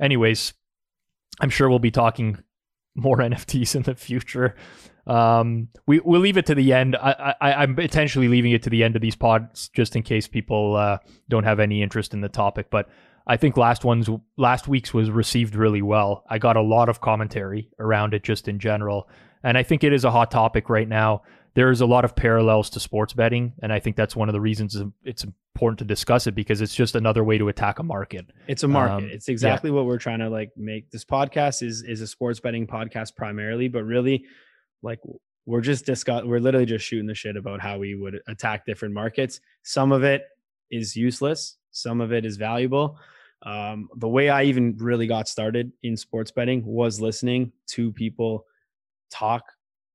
anyways, 0.00 0.54
I'm 1.40 1.50
sure 1.50 1.68
we'll 1.68 1.78
be 1.78 1.90
talking 1.90 2.38
more 2.96 3.16
NFTs 3.18 3.76
in 3.76 3.82
the 3.82 3.94
future. 3.94 4.54
Um, 5.06 5.68
we 5.86 6.00
we'll 6.00 6.20
leave 6.20 6.36
it 6.36 6.46
to 6.46 6.54
the 6.54 6.72
end. 6.72 6.96
I, 6.96 7.34
I 7.40 7.62
am 7.62 7.76
potentially 7.76 8.26
leaving 8.26 8.52
it 8.52 8.64
to 8.64 8.70
the 8.70 8.82
end 8.82 8.96
of 8.96 9.02
these 9.02 9.14
pods 9.14 9.68
just 9.68 9.94
in 9.94 10.02
case 10.02 10.26
people 10.26 10.74
uh, 10.74 10.98
don't 11.28 11.44
have 11.44 11.60
any 11.60 11.82
interest 11.82 12.12
in 12.12 12.20
the 12.20 12.28
topic. 12.28 12.70
But 12.70 12.88
I 13.26 13.36
think 13.36 13.56
last 13.56 13.84
one's 13.84 14.08
last 14.36 14.66
week's 14.66 14.92
was 14.92 15.10
received 15.10 15.54
really 15.54 15.82
well. 15.82 16.24
I 16.28 16.38
got 16.38 16.56
a 16.56 16.62
lot 16.62 16.88
of 16.88 17.00
commentary 17.00 17.70
around 17.78 18.14
it 18.14 18.24
just 18.24 18.48
in 18.48 18.58
general, 18.58 19.08
and 19.44 19.56
I 19.56 19.62
think 19.62 19.84
it 19.84 19.92
is 19.92 20.04
a 20.04 20.10
hot 20.10 20.32
topic 20.32 20.68
right 20.68 20.88
now 20.88 21.22
there's 21.56 21.80
a 21.80 21.86
lot 21.86 22.04
of 22.04 22.14
parallels 22.14 22.68
to 22.70 22.80
sports 22.80 23.14
betting, 23.14 23.54
and 23.62 23.72
I 23.72 23.80
think 23.80 23.96
that's 23.96 24.14
one 24.14 24.28
of 24.28 24.34
the 24.34 24.40
reasons 24.42 24.76
it's 25.02 25.24
important 25.24 25.78
to 25.78 25.86
discuss 25.86 26.26
it 26.26 26.34
because 26.34 26.60
it's 26.60 26.74
just 26.74 26.94
another 26.94 27.24
way 27.24 27.38
to 27.38 27.48
attack 27.48 27.78
a 27.78 27.82
market. 27.82 28.26
It's 28.46 28.62
a 28.62 28.68
market. 28.68 29.04
Um, 29.04 29.10
it's 29.10 29.30
exactly 29.30 29.70
yeah. 29.70 29.76
what 29.76 29.86
we're 29.86 29.98
trying 29.98 30.18
to 30.18 30.28
like 30.28 30.50
make. 30.54 30.90
This 30.90 31.02
podcast 31.02 31.62
is 31.62 31.82
is 31.82 32.02
a 32.02 32.06
sports 32.06 32.40
betting 32.40 32.66
podcast 32.66 33.16
primarily, 33.16 33.68
but 33.68 33.84
really, 33.84 34.26
like 34.82 35.00
we're 35.46 35.62
just 35.62 35.86
discuss. 35.86 36.24
We're 36.24 36.40
literally 36.40 36.66
just 36.66 36.84
shooting 36.84 37.06
the 37.06 37.14
shit 37.14 37.38
about 37.38 37.62
how 37.62 37.78
we 37.78 37.94
would 37.94 38.20
attack 38.28 38.66
different 38.66 38.92
markets. 38.92 39.40
Some 39.62 39.92
of 39.92 40.04
it 40.04 40.24
is 40.70 40.94
useless. 40.94 41.56
Some 41.70 42.02
of 42.02 42.12
it 42.12 42.26
is 42.26 42.36
valuable. 42.36 42.98
Um, 43.40 43.88
the 43.96 44.08
way 44.08 44.28
I 44.28 44.42
even 44.42 44.76
really 44.76 45.06
got 45.06 45.26
started 45.26 45.72
in 45.82 45.96
sports 45.96 46.30
betting 46.30 46.66
was 46.66 47.00
listening 47.00 47.52
to 47.68 47.92
people 47.92 48.44
talk 49.10 49.42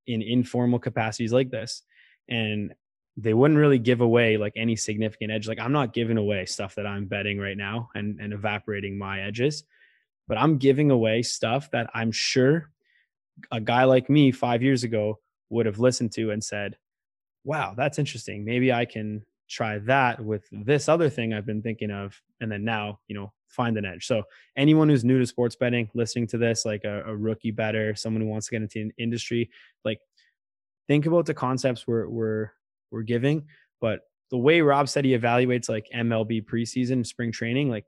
in 0.07 0.21
informal 0.21 0.79
capacities 0.79 1.33
like 1.33 1.49
this 1.49 1.83
and 2.29 2.73
they 3.17 3.33
wouldn't 3.33 3.59
really 3.59 3.79
give 3.79 4.01
away 4.01 4.37
like 4.37 4.53
any 4.55 4.75
significant 4.75 5.31
edge. 5.31 5.47
Like 5.47 5.59
i'm 5.59 5.71
not 5.71 5.93
giving 5.93 6.17
away 6.17 6.45
stuff 6.45 6.75
that 6.75 6.87
i'm 6.87 7.05
betting 7.05 7.39
right 7.39 7.57
now 7.57 7.89
and 7.95 8.19
and 8.19 8.33
evaporating 8.33 8.97
my 8.97 9.21
edges 9.21 9.63
but 10.27 10.37
i'm 10.37 10.57
giving 10.57 10.91
away 10.91 11.21
stuff 11.21 11.69
that 11.71 11.89
i'm 11.93 12.11
sure 12.11 12.69
a 13.51 13.59
guy 13.59 13.83
like 13.83 14.09
me 14.09 14.31
5 14.31 14.63
years 14.63 14.83
ago 14.83 15.19
would 15.49 15.65
have 15.65 15.79
listened 15.79 16.11
to 16.13 16.31
and 16.31 16.43
said 16.43 16.77
wow 17.43 17.73
that's 17.75 17.99
interesting. 17.99 18.45
Maybe 18.45 18.71
i 18.71 18.85
can 18.85 19.25
try 19.51 19.77
that 19.79 20.23
with 20.23 20.43
this 20.51 20.87
other 20.87 21.09
thing 21.09 21.33
i've 21.33 21.45
been 21.45 21.61
thinking 21.61 21.91
of 21.91 22.19
and 22.39 22.51
then 22.51 22.63
now 22.63 22.99
you 23.07 23.15
know 23.15 23.31
find 23.51 23.77
an 23.77 23.85
edge. 23.85 24.07
So 24.07 24.23
anyone 24.55 24.89
who's 24.89 25.03
new 25.03 25.19
to 25.19 25.25
sports 25.25 25.55
betting, 25.55 25.89
listening 25.93 26.27
to 26.27 26.37
this, 26.37 26.65
like 26.65 26.83
a, 26.83 27.03
a 27.05 27.15
rookie 27.15 27.51
bettor, 27.51 27.95
someone 27.95 28.21
who 28.21 28.27
wants 28.27 28.47
to 28.47 28.51
get 28.51 28.61
into 28.61 28.81
an 28.81 28.93
industry, 28.97 29.49
like 29.85 29.99
think 30.87 31.05
about 31.05 31.25
the 31.25 31.33
concepts 31.33 31.85
we're 31.85 32.07
we're 32.07 32.51
we're 32.91 33.03
giving. 33.03 33.45
But 33.79 34.01
the 34.29 34.37
way 34.37 34.61
Rob 34.61 34.89
said 34.89 35.05
he 35.05 35.17
evaluates 35.17 35.69
like 35.69 35.87
MLB 35.93 36.45
preseason, 36.45 37.05
spring 37.05 37.31
training, 37.31 37.69
like 37.69 37.85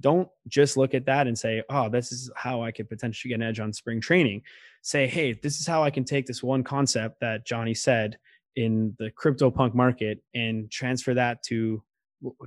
don't 0.00 0.28
just 0.48 0.76
look 0.76 0.94
at 0.94 1.06
that 1.06 1.26
and 1.26 1.38
say, 1.38 1.62
oh, 1.68 1.88
this 1.88 2.12
is 2.12 2.30
how 2.34 2.62
I 2.62 2.72
could 2.72 2.88
potentially 2.88 3.28
get 3.28 3.36
an 3.36 3.42
edge 3.42 3.60
on 3.60 3.72
spring 3.72 4.00
training. 4.00 4.42
Say, 4.80 5.06
hey, 5.06 5.34
this 5.34 5.60
is 5.60 5.66
how 5.66 5.84
I 5.84 5.90
can 5.90 6.04
take 6.04 6.26
this 6.26 6.42
one 6.42 6.64
concept 6.64 7.20
that 7.20 7.46
Johnny 7.46 7.74
said 7.74 8.18
in 8.56 8.94
the 8.98 9.10
crypto 9.10 9.50
punk 9.50 9.74
market 9.74 10.22
and 10.34 10.70
transfer 10.70 11.14
that 11.14 11.42
to 11.44 11.82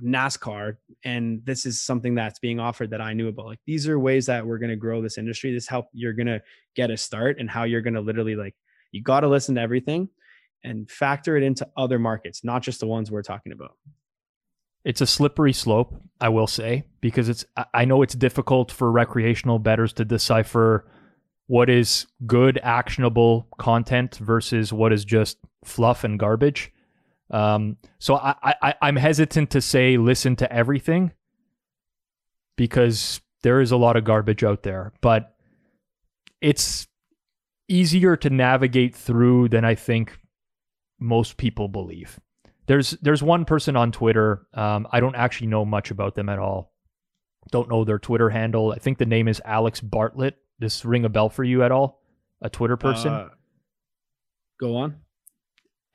NASCAR, 0.02 0.76
and 1.04 1.44
this 1.44 1.66
is 1.66 1.82
something 1.82 2.14
that's 2.14 2.38
being 2.38 2.58
offered 2.58 2.90
that 2.90 3.00
I 3.00 3.12
knew 3.12 3.28
about. 3.28 3.46
Like 3.46 3.60
these 3.66 3.88
are 3.88 3.98
ways 3.98 4.26
that 4.26 4.46
we're 4.46 4.58
going 4.58 4.70
to 4.70 4.76
grow 4.76 5.02
this 5.02 5.18
industry. 5.18 5.52
This 5.52 5.66
help 5.66 5.88
you're 5.92 6.14
going 6.14 6.26
to 6.26 6.42
get 6.74 6.90
a 6.90 6.96
start, 6.96 7.38
and 7.38 7.50
how 7.50 7.64
you're 7.64 7.82
going 7.82 7.94
to 7.94 8.00
literally 8.00 8.36
like 8.36 8.54
you 8.92 9.02
got 9.02 9.20
to 9.20 9.28
listen 9.28 9.54
to 9.56 9.60
everything 9.60 10.08
and 10.64 10.90
factor 10.90 11.36
it 11.36 11.42
into 11.42 11.68
other 11.76 11.98
markets, 11.98 12.42
not 12.42 12.62
just 12.62 12.80
the 12.80 12.86
ones 12.86 13.10
we're 13.10 13.22
talking 13.22 13.52
about. 13.52 13.76
It's 14.84 15.00
a 15.00 15.06
slippery 15.06 15.52
slope, 15.52 15.94
I 16.20 16.28
will 16.28 16.46
say, 16.46 16.86
because 17.00 17.28
it's 17.28 17.44
I 17.74 17.84
know 17.84 18.02
it's 18.02 18.14
difficult 18.14 18.70
for 18.70 18.90
recreational 18.90 19.58
bettors 19.58 19.92
to 19.94 20.04
decipher 20.04 20.88
what 21.48 21.68
is 21.68 22.06
good 22.26 22.58
actionable 22.62 23.46
content 23.58 24.16
versus 24.16 24.72
what 24.72 24.92
is 24.92 25.04
just 25.04 25.38
fluff 25.66 26.04
and 26.04 26.18
garbage. 26.18 26.72
Um, 27.30 27.76
so 27.98 28.16
I, 28.16 28.54
I 28.62 28.74
I'm 28.80 28.96
hesitant 28.96 29.50
to 29.50 29.60
say 29.60 29.96
listen 29.96 30.36
to 30.36 30.52
everything 30.52 31.12
because 32.56 33.20
there 33.42 33.60
is 33.60 33.72
a 33.72 33.76
lot 33.76 33.96
of 33.96 34.04
garbage 34.04 34.44
out 34.44 34.62
there, 34.62 34.92
but 35.00 35.34
it's 36.40 36.86
easier 37.68 38.16
to 38.16 38.30
navigate 38.30 38.94
through 38.94 39.48
than 39.48 39.64
I 39.64 39.74
think 39.74 40.18
most 40.98 41.36
people 41.36 41.68
believe. 41.68 42.20
There's 42.66 42.92
there's 43.02 43.22
one 43.22 43.44
person 43.44 43.76
on 43.76 43.92
Twitter. 43.92 44.46
Um, 44.54 44.86
I 44.90 45.00
don't 45.00 45.14
actually 45.14 45.48
know 45.48 45.64
much 45.64 45.90
about 45.90 46.14
them 46.14 46.28
at 46.28 46.38
all. 46.38 46.72
Don't 47.50 47.68
know 47.68 47.84
their 47.84 47.98
Twitter 47.98 48.30
handle. 48.30 48.72
I 48.72 48.78
think 48.78 48.98
the 48.98 49.06
name 49.06 49.28
is 49.28 49.40
Alex 49.44 49.80
Bartlett. 49.80 50.36
This 50.58 50.84
ring 50.84 51.04
a 51.04 51.08
bell 51.08 51.28
for 51.28 51.44
you 51.44 51.62
at 51.62 51.70
all? 51.70 52.02
A 52.42 52.50
Twitter 52.50 52.76
person? 52.76 53.12
Uh, 53.12 53.28
go 54.58 54.76
on. 54.76 54.96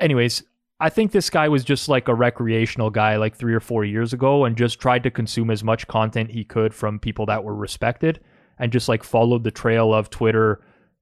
Anyways, 0.01 0.43
I 0.79 0.89
think 0.89 1.11
this 1.11 1.29
guy 1.29 1.47
was 1.47 1.63
just 1.63 1.87
like 1.87 2.07
a 2.07 2.15
recreational 2.15 2.89
guy 2.89 3.15
like 3.15 3.35
three 3.35 3.53
or 3.53 3.59
four 3.59 3.85
years 3.85 4.13
ago 4.13 4.45
and 4.45 4.57
just 4.57 4.79
tried 4.79 5.03
to 5.03 5.11
consume 5.11 5.51
as 5.51 5.63
much 5.63 5.87
content 5.87 6.31
he 6.31 6.43
could 6.43 6.73
from 6.73 6.99
people 6.99 7.27
that 7.27 7.43
were 7.43 7.55
respected 7.55 8.19
and 8.57 8.71
just 8.71 8.89
like 8.89 9.03
followed 9.03 9.43
the 9.43 9.51
trail 9.51 9.93
of 9.93 10.09
Twitter 10.09 10.61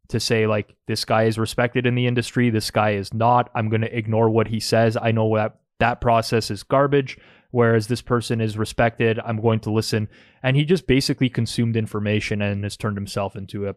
to 0.09 0.19
say 0.19 0.45
like 0.45 0.75
this 0.87 1.05
guy 1.05 1.23
is 1.23 1.39
respected 1.39 1.85
in 1.85 1.95
the 1.95 2.07
industry, 2.07 2.49
this 2.49 2.71
guy 2.71 2.91
is 2.91 3.13
not. 3.13 3.49
I'm 3.55 3.69
going 3.69 3.81
to 3.81 3.97
ignore 3.97 4.29
what 4.29 4.49
he 4.49 4.59
says. 4.59 4.97
I 5.01 5.11
know 5.11 5.33
that 5.35 5.55
that 5.79 6.01
process 6.01 6.51
is 6.51 6.61
garbage 6.61 7.17
whereas 7.51 7.87
this 7.87 8.01
person 8.01 8.41
is 8.41 8.57
respected. 8.57 9.19
I'm 9.25 9.41
going 9.41 9.59
to 9.61 9.71
listen. 9.71 10.07
And 10.43 10.55
he 10.55 10.65
just 10.65 10.87
basically 10.87 11.29
consumed 11.29 11.75
information 11.75 12.41
and 12.41 12.63
has 12.63 12.77
turned 12.77 12.97
himself 12.97 13.35
into 13.35 13.67
a 13.67 13.75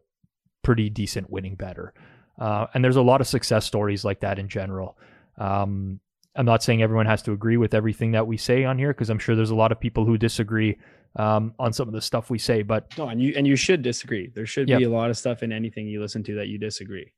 pretty 0.63 0.91
decent 0.91 1.31
winning 1.31 1.55
bettor. 1.55 1.95
Uh, 2.39 2.67
and 2.75 2.85
there's 2.85 2.97
a 2.97 3.03
lot 3.03 3.21
of 3.21 3.27
success 3.27 3.65
stories 3.65 4.05
like 4.05 4.21
that 4.21 4.39
in 4.39 4.49
general. 4.49 4.97
Um, 5.39 6.01
I'm 6.35 6.47
not 6.47 6.63
saying 6.63 6.83
everyone 6.83 7.07
has 7.07 7.23
to 7.23 7.33
agree 7.33 7.57
with 7.57 7.75
everything 7.75 8.13
that 8.13 8.27
we 8.27 8.37
say 8.37 8.65
on 8.65 8.79
here 8.79 8.89
because 8.89 9.11
I'm 9.11 9.19
sure 9.19 9.37
there's 9.37 9.51
a 9.51 9.55
lot 9.55 9.73
of 9.73 9.81
people 9.81 10.07
who 10.07 10.17
disagree 10.17 10.79
um, 11.17 11.55
on 11.59 11.73
some 11.73 11.89
of 11.89 11.95
the 11.95 12.01
stuff 12.01 12.31
we 12.31 12.39
say. 12.39 12.63
But 12.63 12.97
no, 12.97 13.09
and 13.09 13.21
you 13.21 13.35
and 13.37 13.47
you 13.47 13.57
should 13.57 13.83
disagree. 13.83 14.31
There 14.35 14.47
should 14.47 14.69
yep. 14.69 14.79
be 14.79 14.85
a 14.85 14.91
lot 14.91 15.11
of 15.11 15.19
stuff 15.19 15.43
in 15.43 15.53
anything 15.53 15.87
you 15.87 16.01
listen 16.01 16.23
to 16.25 16.35
that 16.37 16.49
you 16.49 16.59
disagree. 16.59 17.13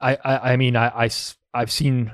I 0.00 0.16
I, 0.24 0.52
I 0.52 0.56
mean 0.56 0.76
I, 0.76 1.04
I 1.04 1.10
I've 1.52 1.72
seen 1.72 2.12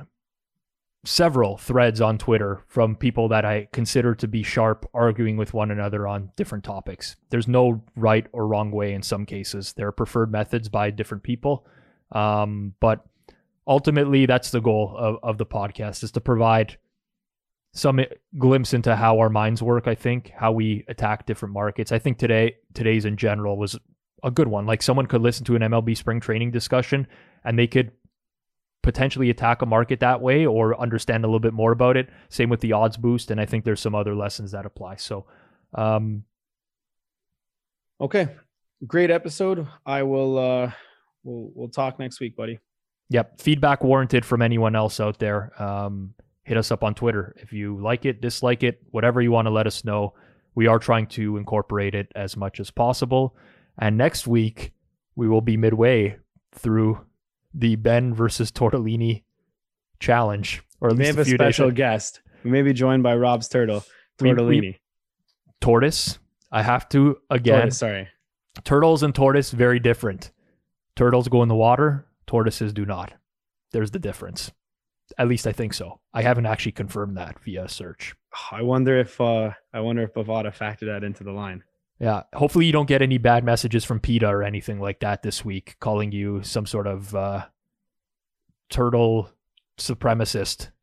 several 1.04 1.56
threads 1.56 2.00
on 2.00 2.18
Twitter 2.18 2.64
from 2.66 2.96
people 2.96 3.28
that 3.28 3.44
I 3.44 3.68
consider 3.72 4.14
to 4.16 4.28
be 4.28 4.42
sharp 4.42 4.88
arguing 4.92 5.36
with 5.36 5.54
one 5.54 5.70
another 5.70 6.06
on 6.06 6.30
different 6.36 6.64
topics. 6.64 7.16
There's 7.30 7.48
no 7.48 7.82
right 7.96 8.26
or 8.32 8.46
wrong 8.46 8.70
way 8.70 8.92
in 8.94 9.02
some 9.02 9.24
cases. 9.24 9.72
There 9.74 9.86
are 9.86 9.92
preferred 9.92 10.32
methods 10.32 10.68
by 10.68 10.90
different 10.90 11.22
people. 11.22 11.66
Um, 12.12 12.74
but 12.80 13.06
ultimately, 13.68 14.26
that's 14.26 14.50
the 14.50 14.60
goal 14.60 14.96
of, 14.96 15.18
of 15.22 15.38
the 15.38 15.46
podcast 15.46 16.02
is 16.02 16.10
to 16.12 16.20
provide 16.20 16.78
some 17.74 18.00
glimpse 18.38 18.72
into 18.72 18.96
how 18.96 19.18
our 19.18 19.28
minds 19.28 19.62
work, 19.62 19.86
I 19.86 19.94
think, 19.94 20.32
how 20.34 20.52
we 20.52 20.84
attack 20.88 21.26
different 21.26 21.52
markets. 21.52 21.92
I 21.92 21.98
think 21.98 22.18
today 22.18 22.56
today's 22.74 23.04
in 23.04 23.16
general 23.16 23.56
was 23.56 23.78
a 24.24 24.30
good 24.30 24.48
one. 24.48 24.66
Like 24.66 24.82
someone 24.82 25.06
could 25.06 25.20
listen 25.20 25.44
to 25.44 25.54
an 25.54 25.62
MLB 25.62 25.96
spring 25.96 26.18
training 26.18 26.50
discussion 26.50 27.06
and 27.44 27.58
they 27.58 27.66
could 27.66 27.92
potentially 28.82 29.28
attack 29.28 29.60
a 29.60 29.66
market 29.66 30.00
that 30.00 30.20
way 30.20 30.46
or 30.46 30.80
understand 30.80 31.24
a 31.24 31.26
little 31.26 31.40
bit 31.40 31.52
more 31.52 31.72
about 31.72 31.96
it. 31.96 32.08
Same 32.30 32.48
with 32.48 32.60
the 32.60 32.72
odds 32.72 32.96
boost, 32.96 33.30
and 33.30 33.40
I 33.40 33.44
think 33.44 33.64
there's 33.64 33.80
some 33.80 33.94
other 33.94 34.14
lessons 34.14 34.52
that 34.52 34.64
apply. 34.64 34.96
So, 34.96 35.26
um, 35.74 36.24
okay, 38.00 38.28
great 38.86 39.10
episode. 39.10 39.68
I 39.84 40.04
will. 40.04 40.38
Uh, 40.38 40.72
we'll 41.22 41.50
we'll 41.54 41.68
talk 41.68 41.98
next 41.98 42.18
week, 42.18 42.34
buddy. 42.34 42.60
Yep. 43.10 43.40
Feedback 43.40 43.82
warranted 43.82 44.24
from 44.24 44.42
anyone 44.42 44.76
else 44.76 45.00
out 45.00 45.18
there. 45.18 45.52
Um, 45.60 46.14
hit 46.44 46.56
us 46.56 46.70
up 46.70 46.82
on 46.82 46.94
Twitter 46.94 47.34
if 47.38 47.52
you 47.52 47.78
like 47.80 48.04
it, 48.04 48.20
dislike 48.20 48.62
it, 48.62 48.80
whatever 48.90 49.20
you 49.20 49.30
want 49.30 49.46
to 49.46 49.50
let 49.50 49.66
us 49.66 49.84
know. 49.84 50.14
We 50.54 50.66
are 50.66 50.78
trying 50.78 51.06
to 51.08 51.36
incorporate 51.36 51.94
it 51.94 52.10
as 52.14 52.36
much 52.36 52.58
as 52.58 52.70
possible. 52.70 53.36
And 53.78 53.96
next 53.96 54.26
week, 54.26 54.72
we 55.14 55.28
will 55.28 55.40
be 55.40 55.56
midway 55.56 56.18
through 56.52 57.04
the 57.54 57.76
Ben 57.76 58.14
versus 58.14 58.50
Tortellini 58.50 59.22
challenge, 60.00 60.62
or 60.80 60.90
at 60.90 60.96
we 60.96 61.04
least 61.04 61.16
have 61.16 61.26
a, 61.26 61.30
special 61.30 61.68
days. 61.68 61.76
guest. 61.76 62.20
We 62.44 62.50
may 62.50 62.62
be 62.62 62.72
joined 62.72 63.02
by 63.02 63.16
Rob's 63.16 63.48
turtle, 63.48 63.84
Tortellini. 64.18 64.48
We, 64.48 64.60
we, 64.60 64.78
tortoise. 65.60 66.18
I 66.50 66.62
have 66.62 66.88
to 66.90 67.18
again. 67.30 67.60
Tortoise, 67.60 67.78
sorry. 67.78 68.08
Turtles 68.64 69.02
and 69.02 69.14
tortoise 69.14 69.50
very 69.50 69.78
different. 69.78 70.30
Turtles 70.96 71.28
go 71.28 71.42
in 71.42 71.48
the 71.48 71.54
water. 71.54 72.06
Tortoises 72.28 72.72
do 72.72 72.86
not. 72.86 73.12
There's 73.72 73.90
the 73.90 73.98
difference. 73.98 74.52
At 75.18 75.26
least 75.28 75.46
I 75.46 75.52
think 75.52 75.74
so. 75.74 76.00
I 76.12 76.22
haven't 76.22 76.46
actually 76.46 76.72
confirmed 76.72 77.16
that 77.16 77.40
via 77.40 77.68
search. 77.68 78.14
I 78.52 78.62
wonder 78.62 78.98
if 78.98 79.20
uh, 79.20 79.52
I 79.72 79.80
wonder 79.80 80.02
if 80.02 80.12
Bovada 80.12 80.54
factored 80.54 80.86
that 80.86 81.02
into 81.02 81.24
the 81.24 81.32
line. 81.32 81.64
Yeah. 81.98 82.22
Hopefully 82.34 82.66
you 82.66 82.72
don't 82.72 82.86
get 82.86 83.02
any 83.02 83.18
bad 83.18 83.44
messages 83.44 83.84
from 83.84 83.98
PETA 83.98 84.28
or 84.28 84.42
anything 84.42 84.78
like 84.78 85.00
that 85.00 85.22
this 85.22 85.44
week, 85.44 85.76
calling 85.80 86.12
you 86.12 86.42
some 86.44 86.66
sort 86.66 86.86
of 86.86 87.14
uh, 87.14 87.46
turtle 88.70 89.30
supremacist. 89.78 90.70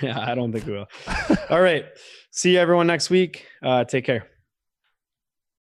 Yeah, 0.00 0.20
I 0.20 0.36
don't 0.36 0.52
think 0.52 0.66
we 0.66 0.74
will. 0.74 0.86
All 1.50 1.60
right. 1.60 1.84
See 2.30 2.52
you 2.52 2.60
everyone 2.60 2.86
next 2.86 3.10
week. 3.10 3.48
Uh, 3.60 3.82
take 3.82 4.04
care. 4.04 4.28